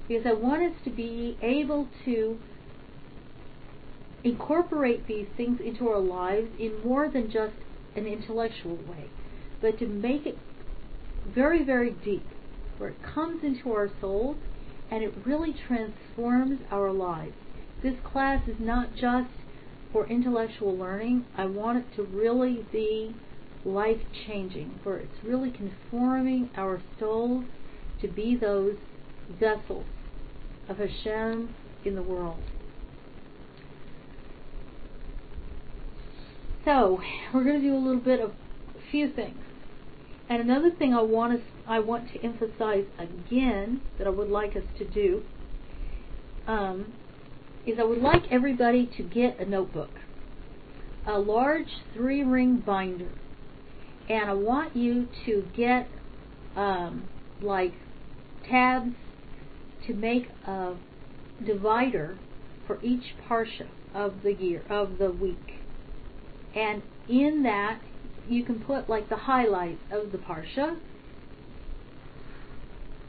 Because 0.09 0.25
I 0.27 0.33
want 0.33 0.63
us 0.63 0.73
to 0.85 0.91
be 0.91 1.37
able 1.43 1.87
to 2.07 2.39
incorporate 4.25 5.07
these 5.07 5.27
things 5.37 5.61
into 5.63 5.87
our 5.89 6.01
lives 6.01 6.49
in 6.59 6.81
more 6.83 7.11
than 7.11 7.31
just 7.31 7.53
an 7.95 8.07
intellectual 8.07 8.77
way, 8.77 9.11
but 9.61 9.79
to 9.79 9.87
make 9.87 10.25
it 10.25 10.39
very, 11.27 11.63
very 11.63 11.91
deep, 11.91 12.27
where 12.79 12.91
it 12.91 12.97
comes 13.03 13.45
into 13.45 13.71
our 13.71 13.91
souls 14.01 14.37
and 14.91 15.05
it 15.05 15.13
really 15.27 15.55
transforms 15.67 16.61
our 16.71 16.91
lives. 16.91 17.35
This 17.83 17.95
class 18.03 18.49
is 18.49 18.57
not 18.59 18.95
just 18.95 19.29
for 19.93 20.07
intellectual 20.07 20.77
learning. 20.77 21.27
I 21.37 21.45
want 21.45 21.79
it 21.79 21.97
to 21.97 22.03
really 22.03 22.65
be 22.73 23.15
life 23.65 24.01
changing, 24.27 24.81
where 24.85 24.97
it's 24.97 25.23
really 25.23 25.51
conforming 25.51 26.49
our 26.57 26.81
souls 26.99 27.45
to 28.01 28.09
be 28.09 28.37
those 28.37 28.77
vessels 29.39 29.85
of 30.69 30.79
Hashem 30.79 31.55
in 31.85 31.95
the 31.95 32.03
world. 32.03 32.39
So 36.65 37.01
we're 37.33 37.45
going 37.45 37.61
to 37.61 37.67
do 37.67 37.75
a 37.75 37.79
little 37.79 38.01
bit 38.01 38.21
of 38.21 38.31
a 38.31 38.91
few 38.91 39.11
things. 39.11 39.39
And 40.29 40.43
another 40.43 40.71
thing 40.71 40.93
I 40.93 41.01
want 41.01 41.41
to 41.41 41.45
I 41.67 41.79
want 41.79 42.13
to 42.13 42.23
emphasize 42.23 42.85
again 42.99 43.81
that 43.97 44.07
I 44.07 44.11
would 44.11 44.29
like 44.29 44.57
us 44.57 44.63
to 44.79 44.85
do 44.85 45.23
um, 46.47 46.93
is 47.67 47.79
I 47.79 47.85
would 47.85 48.01
like 48.01 48.23
everybody 48.31 48.91
to 48.97 49.03
get 49.03 49.39
a 49.39 49.45
notebook, 49.45 49.91
a 51.07 51.19
large 51.19 51.69
three 51.95 52.23
ring 52.23 52.63
binder, 52.65 53.11
and 54.09 54.31
I 54.31 54.35
want 54.35 54.77
you 54.77 55.09
to 55.27 55.47
get 55.55 55.89
um, 56.57 57.09
like 57.43 57.73
tabs 58.49 58.95
to 59.89 59.95
make 59.95 60.29
a 60.47 60.75
divider 61.45 62.17
for 62.67 62.79
each 62.83 63.15
parsha 63.29 63.67
of 63.95 64.23
the 64.23 64.35
year 64.35 64.63
of 64.71 64.99
the 64.99 65.11
week. 65.11 65.55
And 66.55 66.83
in 67.09 67.43
that 67.43 67.81
you 68.29 68.45
can 68.45 68.61
put 68.61 68.89
like 68.89 69.09
the 69.09 69.17
highlights 69.17 69.81
of 69.91 70.13
the 70.13 70.19
parsha 70.19 70.77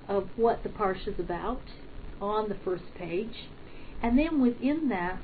of 0.07 0.29
what 0.35 0.63
the 0.63 0.69
parsha 0.69 1.09
is 1.09 1.19
about 1.19 1.61
on 2.19 2.49
the 2.49 2.57
first 2.65 2.85
page. 2.97 3.47
And 4.01 4.17
then 4.17 4.41
within 4.41 4.89
that 4.89 5.21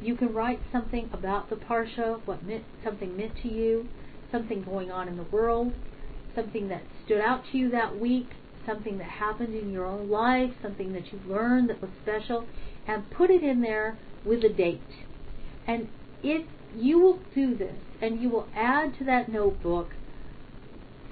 you 0.00 0.16
can 0.16 0.32
write 0.32 0.60
something 0.72 1.08
about 1.12 1.48
the 1.48 1.56
parsha 1.56 2.20
what 2.26 2.42
meant, 2.42 2.64
something 2.82 3.16
meant 3.16 3.36
to 3.42 3.48
you 3.48 3.88
something 4.32 4.64
going 4.64 4.90
on 4.90 5.06
in 5.06 5.16
the 5.16 5.22
world 5.24 5.72
something 6.34 6.68
that 6.68 6.82
stood 7.04 7.20
out 7.20 7.44
to 7.52 7.58
you 7.58 7.70
that 7.70 7.98
week 7.98 8.28
something 8.66 8.98
that 8.98 9.06
happened 9.06 9.54
in 9.54 9.70
your 9.72 9.86
own 9.86 10.08
life 10.08 10.50
something 10.62 10.92
that 10.92 11.12
you 11.12 11.20
learned 11.26 11.68
that 11.68 11.80
was 11.80 11.90
special 12.02 12.46
and 12.86 13.10
put 13.10 13.30
it 13.30 13.42
in 13.42 13.60
there 13.60 13.98
with 14.24 14.44
a 14.44 14.48
date 14.48 14.80
and 15.66 15.88
if 16.22 16.46
you 16.76 16.98
will 16.98 17.18
do 17.34 17.56
this 17.56 17.76
and 18.00 18.20
you 18.20 18.28
will 18.28 18.48
add 18.54 18.96
to 18.98 19.04
that 19.04 19.28
notebook 19.28 19.90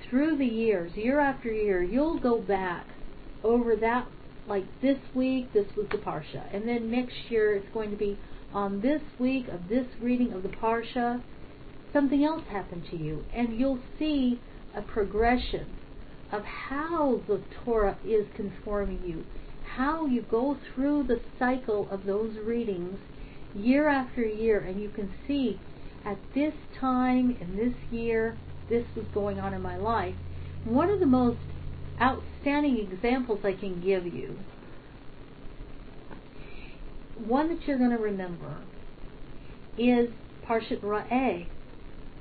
through 0.09 0.37
the 0.37 0.45
years, 0.45 0.93
year 0.97 1.21
after 1.21 1.53
year, 1.53 1.83
you'll 1.83 2.19
go 2.19 2.41
back 2.41 2.87
over 3.45 3.77
that, 3.77 4.09
like 4.49 4.65
this 4.83 4.99
week, 5.15 5.53
this 5.53 5.67
was 5.77 5.87
the 5.91 5.99
Parsha. 5.99 6.53
And 6.53 6.67
then 6.67 6.91
next 6.91 7.15
year, 7.31 7.55
it's 7.55 7.73
going 7.73 7.91
to 7.91 7.97
be 7.97 8.19
on 8.53 8.81
this 8.81 9.01
week 9.19 9.47
of 9.49 9.69
this 9.69 9.87
reading 10.01 10.33
of 10.33 10.43
the 10.43 10.49
Parsha, 10.49 11.23
something 11.93 12.25
else 12.25 12.43
happened 12.51 12.85
to 12.91 12.97
you. 12.97 13.25
And 13.33 13.59
you'll 13.59 13.79
see 13.99 14.41
a 14.75 14.83
progression 14.83 15.67
of 16.33 16.45
how 16.45 17.21
the 17.27 17.41
Torah 17.65 17.97
is 18.05 18.27
conforming 18.35 19.01
you, 19.05 19.25
how 19.77 20.07
you 20.07 20.23
go 20.23 20.57
through 20.75 21.05
the 21.05 21.21
cycle 21.39 21.89
of 21.91 22.05
those 22.05 22.37
readings 22.45 22.99
year 23.55 23.89
after 23.89 24.23
year, 24.23 24.61
and 24.61 24.81
you 24.81 24.89
can 24.89 25.13
see 25.27 25.59
at 26.05 26.19
this 26.35 26.55
time 26.79 27.37
in 27.41 27.57
this 27.57 27.75
year, 27.91 28.37
this 28.69 28.85
was 28.95 29.05
going 29.13 29.41
on 29.41 29.53
in 29.53 29.61
my 29.61 29.77
life. 29.77 30.15
One 30.65 30.89
of 30.91 31.01
the 31.01 31.07
most 31.07 31.39
outstanding 32.01 32.79
examples 32.79 33.41
I 33.45 33.53
can 33.53 33.81
give 33.81 34.07
you, 34.07 34.39
one 37.19 37.49
that 37.49 37.67
you're 37.67 37.79
going 37.79 37.91
to 37.91 37.99
remember, 37.99 38.57
is 39.77 40.09
Parshat 40.47 40.81
Ra'eh. 40.81 41.47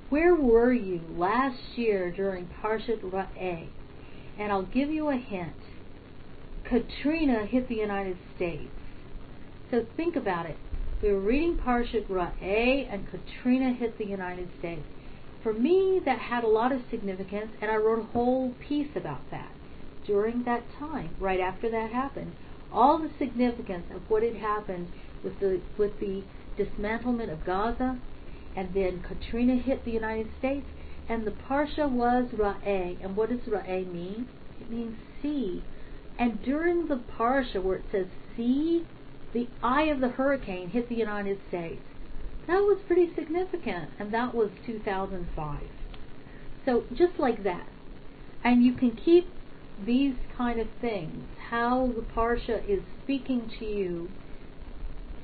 Where 0.09 0.35
were 0.35 0.73
you 0.73 1.01
last 1.15 1.59
year 1.75 2.11
during 2.11 2.47
Parshat 2.61 3.01
Ra'eh? 3.01 3.67
And 4.39 4.51
I'll 4.51 4.63
give 4.63 4.89
you 4.89 5.09
a 5.09 5.17
hint. 5.17 5.53
Katrina 6.63 7.45
hit 7.45 7.67
the 7.67 7.75
United 7.75 8.17
States. 8.35 8.71
So 9.69 9.85
think 9.97 10.15
about 10.15 10.45
it. 10.45 10.57
We 11.01 11.11
were 11.11 11.19
reading 11.19 11.57
Parshat 11.57 12.07
Ra'eh, 12.07 12.91
and 12.91 13.07
Katrina 13.09 13.73
hit 13.73 13.97
the 13.97 14.05
United 14.05 14.49
States. 14.59 14.81
For 15.43 15.53
me, 15.53 16.01
that 16.05 16.19
had 16.19 16.43
a 16.43 16.47
lot 16.47 16.71
of 16.71 16.81
significance, 16.89 17.51
and 17.61 17.71
I 17.71 17.75
wrote 17.75 17.99
a 17.99 18.11
whole 18.11 18.53
piece 18.67 18.89
about 18.95 19.21
that 19.31 19.51
during 20.05 20.43
that 20.43 20.63
time, 20.77 21.15
right 21.19 21.39
after 21.39 21.69
that 21.69 21.91
happened. 21.91 22.33
All 22.73 22.97
the 22.97 23.11
significance 23.17 23.85
of 23.93 24.01
what 24.09 24.23
had 24.23 24.35
happened 24.35 24.87
with 25.23 25.39
the 25.39 25.61
with 25.77 25.99
the 25.99 26.23
dismantlement 26.57 27.31
of 27.31 27.45
Gaza, 27.45 27.99
and 28.55 28.73
then 28.73 29.01
Katrina 29.07 29.55
hit 29.55 29.85
the 29.85 29.91
United 29.91 30.27
States, 30.39 30.65
and 31.09 31.25
the 31.25 31.31
parsha 31.31 31.89
was 31.89 32.29
Ra'eh. 32.33 33.03
And 33.03 33.17
what 33.17 33.29
does 33.29 33.39
Ra'eh 33.39 33.91
mean? 33.91 34.27
It 34.61 34.69
means 34.69 34.95
see. 35.21 35.63
And 36.17 36.41
during 36.43 36.87
the 36.87 37.01
parsha 37.17 37.61
where 37.61 37.77
it 37.77 37.85
says 37.91 38.05
see, 38.37 38.85
the 39.33 39.47
eye 39.63 39.83
of 39.83 39.99
the 39.99 40.09
hurricane 40.09 40.69
hit 40.69 40.87
the 40.87 40.95
United 40.95 41.39
States. 41.49 41.81
That 42.47 42.61
was 42.61 42.79
pretty 42.87 43.13
significant, 43.15 43.89
and 43.99 44.13
that 44.13 44.33
was 44.33 44.49
2005. 44.65 45.59
So 46.65 46.83
just 46.95 47.19
like 47.19 47.43
that. 47.43 47.67
And 48.43 48.63
you 48.63 48.73
can 48.73 48.91
keep 48.95 49.27
these 49.85 50.15
kind 50.37 50.59
of 50.59 50.67
things, 50.81 51.25
how 51.49 51.91
the 51.95 52.01
Parsha 52.01 52.67
is 52.67 52.81
speaking 53.03 53.51
to 53.59 53.65
you 53.65 54.09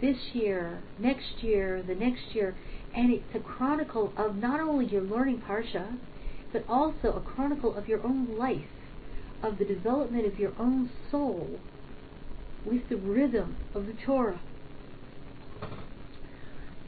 this 0.02 0.18
year, 0.34 0.82
next 1.00 1.42
year, 1.44 1.82
the 1.82 1.96
next 1.96 2.34
year, 2.34 2.56
and 2.96 3.12
it's 3.12 3.36
a 3.36 3.40
chronicle 3.40 4.14
of 4.18 4.38
not 4.38 4.60
only 4.60 4.86
your 4.86 5.02
learning 5.02 5.42
Parsha, 5.48 5.98
but 6.54 6.64
also 6.70 7.12
a 7.12 7.20
chronicle 7.20 7.76
of 7.76 7.88
your 7.90 8.02
own 8.06 8.38
life, 8.38 8.68
of 9.44 9.58
the 9.58 9.66
development 9.66 10.26
of 10.26 10.40
your 10.40 10.54
own 10.58 10.90
soul, 11.12 11.60
with 12.66 12.88
the 12.90 12.96
rhythm 12.96 13.58
of 13.74 13.86
the 13.86 13.94
Torah. 14.06 14.40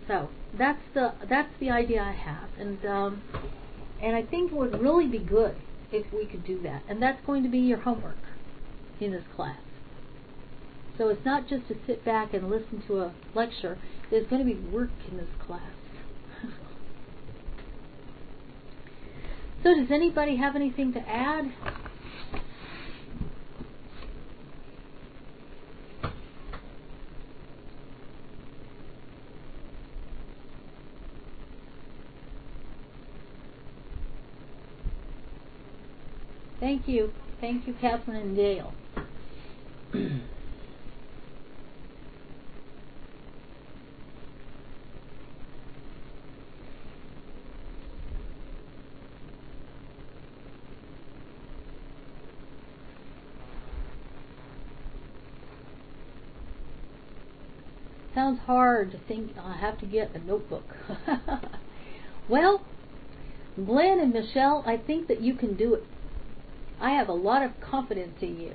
So 0.08 0.30
that's 0.58 0.82
the 0.94 1.14
that's 1.30 1.52
the 1.60 1.70
idea 1.70 2.02
I 2.02 2.14
have, 2.14 2.50
and 2.58 2.86
um, 2.86 3.22
and 4.02 4.16
I 4.16 4.24
think 4.24 4.54
it 4.54 4.56
would 4.56 4.82
really 4.82 5.08
be 5.08 5.20
good 5.20 5.56
if 5.92 6.12
we 6.14 6.26
could 6.26 6.46
do 6.46 6.62
that, 6.64 6.84
and 6.88 7.02
that's 7.02 7.24
going 7.26 7.44
to 7.44 7.50
be 7.50 7.60
your 7.60 7.80
homework 7.80 8.16
in 9.02 9.12
this 9.12 9.26
class. 9.36 9.60
So 10.98 11.10
it's 11.10 11.26
not 11.26 11.48
just 11.48 11.68
to 11.68 11.76
sit 11.86 12.04
back 12.06 12.34
and 12.34 12.50
listen 12.50 12.82
to 12.88 13.02
a 13.02 13.14
lecture. 13.36 13.78
There's 14.10 14.26
going 14.28 14.48
to 14.48 14.52
be 14.52 14.60
work 14.70 14.90
in 15.12 15.18
this 15.18 15.28
class. 15.46 15.77
So 19.68 19.76
does 19.76 19.92
anybody 19.92 20.38
have 20.38 20.56
anything 20.56 20.94
to 20.94 21.00
add? 21.10 21.52
Thank 36.62 36.88
you. 36.88 37.12
Thank 37.42 37.68
you, 37.68 37.74
Catherine 37.74 38.22
and 38.22 38.36
Dale. 38.38 38.74
Sounds 58.18 58.40
hard 58.48 58.90
to 58.94 58.98
think 59.08 59.34
I 59.38 59.56
have 59.58 59.78
to 59.78 59.86
get 59.86 60.16
a 60.16 60.18
notebook. 60.18 60.64
well, 62.28 62.66
Glenn 63.64 64.00
and 64.00 64.12
Michelle, 64.12 64.64
I 64.66 64.78
think 64.78 65.08
that 65.10 65.22
you 65.22 65.36
can 65.36 65.56
do 65.56 65.76
it. 65.76 65.84
I 66.82 66.90
have 66.94 67.10
a 67.10 67.14
lot 67.14 67.44
of 67.44 67.52
confidence 67.62 68.16
in 68.22 68.40
you. 68.40 68.54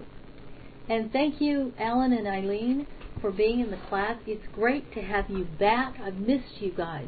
And 0.88 1.12
thank 1.12 1.40
you, 1.40 1.72
Alan 1.78 2.12
and 2.12 2.26
Eileen, 2.26 2.88
for 3.20 3.30
being 3.30 3.60
in 3.60 3.70
the 3.70 3.76
class. 3.88 4.16
It's 4.26 4.42
great 4.52 4.92
to 4.94 5.00
have 5.00 5.30
you 5.30 5.44
back. 5.44 5.94
I've 6.02 6.16
missed 6.16 6.60
you 6.60 6.72
guys. 6.72 7.06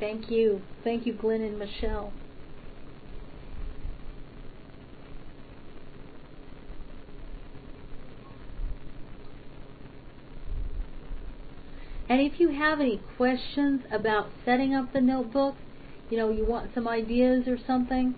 Thank 0.00 0.30
you. 0.30 0.62
Thank 0.84 1.06
you, 1.06 1.12
Glenn 1.12 1.42
and 1.42 1.58
Michelle. 1.58 2.12
And 12.08 12.20
if 12.22 12.40
you 12.40 12.48
have 12.50 12.80
any 12.80 13.02
questions 13.16 13.82
about 13.92 14.30
setting 14.44 14.74
up 14.74 14.92
the 14.92 15.00
notebook, 15.00 15.56
you 16.08 16.16
know, 16.16 16.30
you 16.30 16.44
want 16.46 16.70
some 16.74 16.88
ideas 16.88 17.46
or 17.46 17.58
something, 17.66 18.14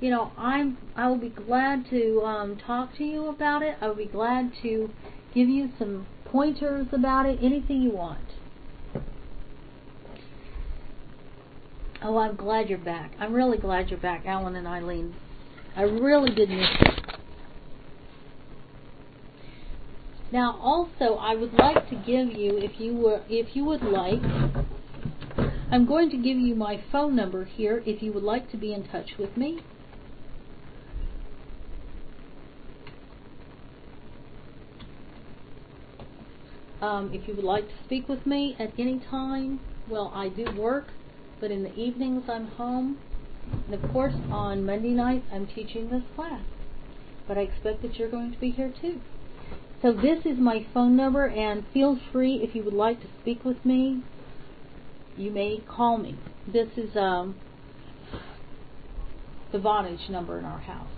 you 0.00 0.10
know, 0.10 0.32
I'm 0.36 0.76
I 0.94 1.08
will 1.08 1.18
be 1.18 1.30
glad 1.30 1.88
to 1.90 2.22
um, 2.22 2.56
talk 2.58 2.96
to 2.98 3.04
you 3.04 3.28
about 3.28 3.62
it. 3.62 3.76
I 3.80 3.88
will 3.88 3.94
be 3.94 4.06
glad 4.06 4.52
to 4.62 4.90
give 5.34 5.48
you 5.48 5.70
some 5.78 6.06
pointers 6.26 6.88
about 6.92 7.26
it, 7.26 7.38
anything 7.42 7.80
you 7.82 7.92
want. 7.92 8.29
Oh, 12.02 12.16
I'm 12.16 12.34
glad 12.34 12.70
you're 12.70 12.78
back. 12.78 13.12
I'm 13.18 13.34
really 13.34 13.58
glad 13.58 13.90
you're 13.90 14.00
back, 14.00 14.24
Alan 14.24 14.56
and 14.56 14.66
Eileen. 14.66 15.14
I 15.76 15.82
really 15.82 16.34
did 16.34 16.48
miss 16.48 16.66
you. 16.80 16.86
Now, 20.32 20.58
also, 20.62 21.16
I 21.16 21.34
would 21.34 21.52
like 21.52 21.90
to 21.90 21.96
give 21.96 22.32
you, 22.32 22.56
if 22.56 22.80
you 22.80 22.94
were, 22.94 23.22
if 23.28 23.54
you 23.54 23.64
would 23.66 23.82
like, 23.82 24.22
I'm 25.70 25.86
going 25.86 26.08
to 26.10 26.16
give 26.16 26.38
you 26.38 26.54
my 26.54 26.82
phone 26.90 27.14
number 27.14 27.44
here 27.44 27.82
if 27.84 28.02
you 28.02 28.12
would 28.12 28.22
like 28.22 28.50
to 28.52 28.56
be 28.56 28.72
in 28.72 28.88
touch 28.88 29.10
with 29.18 29.36
me. 29.36 29.60
Um, 36.80 37.10
if 37.12 37.28
you 37.28 37.34
would 37.34 37.44
like 37.44 37.68
to 37.68 37.74
speak 37.84 38.08
with 38.08 38.24
me 38.24 38.56
at 38.58 38.72
any 38.78 39.00
time, 39.10 39.60
well, 39.86 40.10
I 40.14 40.30
do 40.30 40.46
work, 40.56 40.86
but 41.40 41.50
in 41.50 41.62
the 41.62 41.74
evenings 41.74 42.24
I'm 42.28 42.46
home. 42.46 42.98
And 43.66 43.74
of 43.74 43.90
course, 43.92 44.14
on 44.30 44.64
Monday 44.64 44.90
nights 44.90 45.26
I'm 45.32 45.46
teaching 45.46 45.90
this 45.90 46.02
class. 46.14 46.42
But 47.26 47.38
I 47.38 47.42
expect 47.42 47.82
that 47.82 47.96
you're 47.96 48.10
going 48.10 48.32
to 48.32 48.38
be 48.38 48.50
here 48.50 48.72
too. 48.80 49.00
So 49.82 49.92
this 49.92 50.26
is 50.26 50.38
my 50.38 50.66
phone 50.74 50.94
number, 50.94 51.26
and 51.26 51.64
feel 51.72 51.98
free 52.12 52.40
if 52.42 52.54
you 52.54 52.62
would 52.62 52.74
like 52.74 53.00
to 53.00 53.06
speak 53.22 53.44
with 53.44 53.64
me. 53.64 54.02
You 55.16 55.30
may 55.30 55.62
call 55.66 55.96
me. 55.96 56.16
This 56.46 56.68
is 56.76 56.94
um, 56.96 57.36
the 59.52 59.58
Vonage 59.58 60.10
number 60.10 60.38
in 60.38 60.44
our 60.44 60.60
house. 60.60 60.88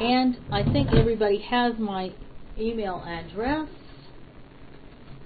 And 0.00 0.36
I 0.50 0.62
think 0.62 0.92
everybody 0.92 1.38
has 1.38 1.74
my 1.78 2.12
email 2.58 3.02
address, 3.06 3.68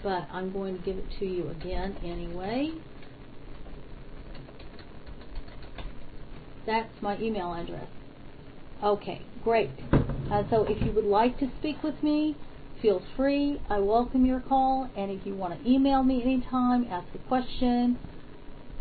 but 0.02 0.26
I'm 0.32 0.52
going 0.52 0.78
to 0.78 0.84
give 0.84 0.96
it 0.96 1.06
to 1.18 1.26
you 1.26 1.48
again 1.48 1.96
anyway. 2.02 2.72
That's 6.66 6.90
my 7.00 7.18
email 7.18 7.54
address. 7.54 7.88
Okay, 8.82 9.22
great. 9.42 9.70
Uh, 10.30 10.44
so 10.50 10.64
if 10.64 10.84
you 10.84 10.92
would 10.92 11.04
like 11.04 11.38
to 11.38 11.50
speak 11.58 11.82
with 11.82 12.00
me, 12.02 12.36
feel 12.82 13.02
free. 13.16 13.60
I 13.68 13.78
welcome 13.78 14.24
your 14.26 14.40
call. 14.40 14.90
And 14.96 15.10
if 15.10 15.26
you 15.26 15.34
want 15.34 15.60
to 15.60 15.70
email 15.70 16.02
me 16.02 16.22
anytime, 16.22 16.86
ask 16.90 17.06
a 17.14 17.18
question, 17.26 17.98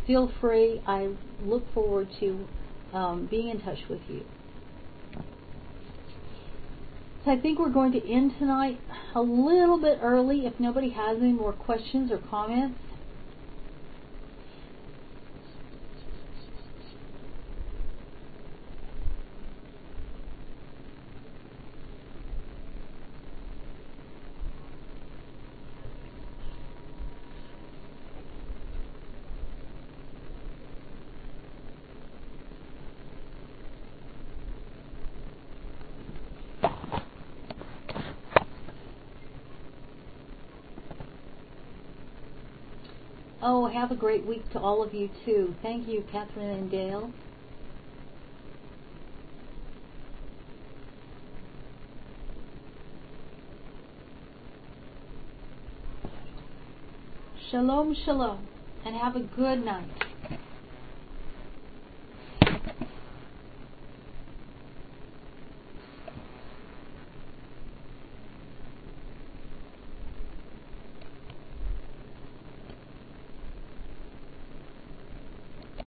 feel 0.06 0.32
free. 0.42 0.82
I 0.86 1.14
look 1.42 1.74
forward 1.74 2.10
to 2.20 2.48
um, 2.94 3.28
being 3.30 3.50
in 3.50 3.62
touch 3.62 3.80
with 3.90 4.02
you. 4.10 4.26
So 7.28 7.34
I 7.34 7.42
think 7.42 7.60
we're 7.60 7.68
going 7.68 7.92
to 7.92 8.10
end 8.10 8.36
tonight 8.40 8.80
a 9.14 9.20
little 9.20 9.82
bit 9.82 10.00
early 10.02 10.46
if 10.46 10.58
nobody 10.62 10.92
has 10.92 11.18
any 11.18 11.34
more 11.34 11.52
questions 11.52 12.10
or 12.10 12.20
comments. 12.20 12.80
Oh, 43.40 43.67
have 43.78 43.92
a 43.92 43.96
great 43.96 44.26
week 44.26 44.50
to 44.52 44.60
all 44.60 44.82
of 44.82 44.94
you 44.94 45.10
too. 45.24 45.56
Thank 45.62 45.88
you, 45.88 46.04
Catherine 46.12 46.50
and 46.50 46.72
Dale. 46.72 47.14
Shalom, 57.52 57.96
shalom, 58.04 58.48
and 58.84 58.96
have 58.96 59.16
a 59.16 59.22
good 59.22 59.64
night. 59.64 60.07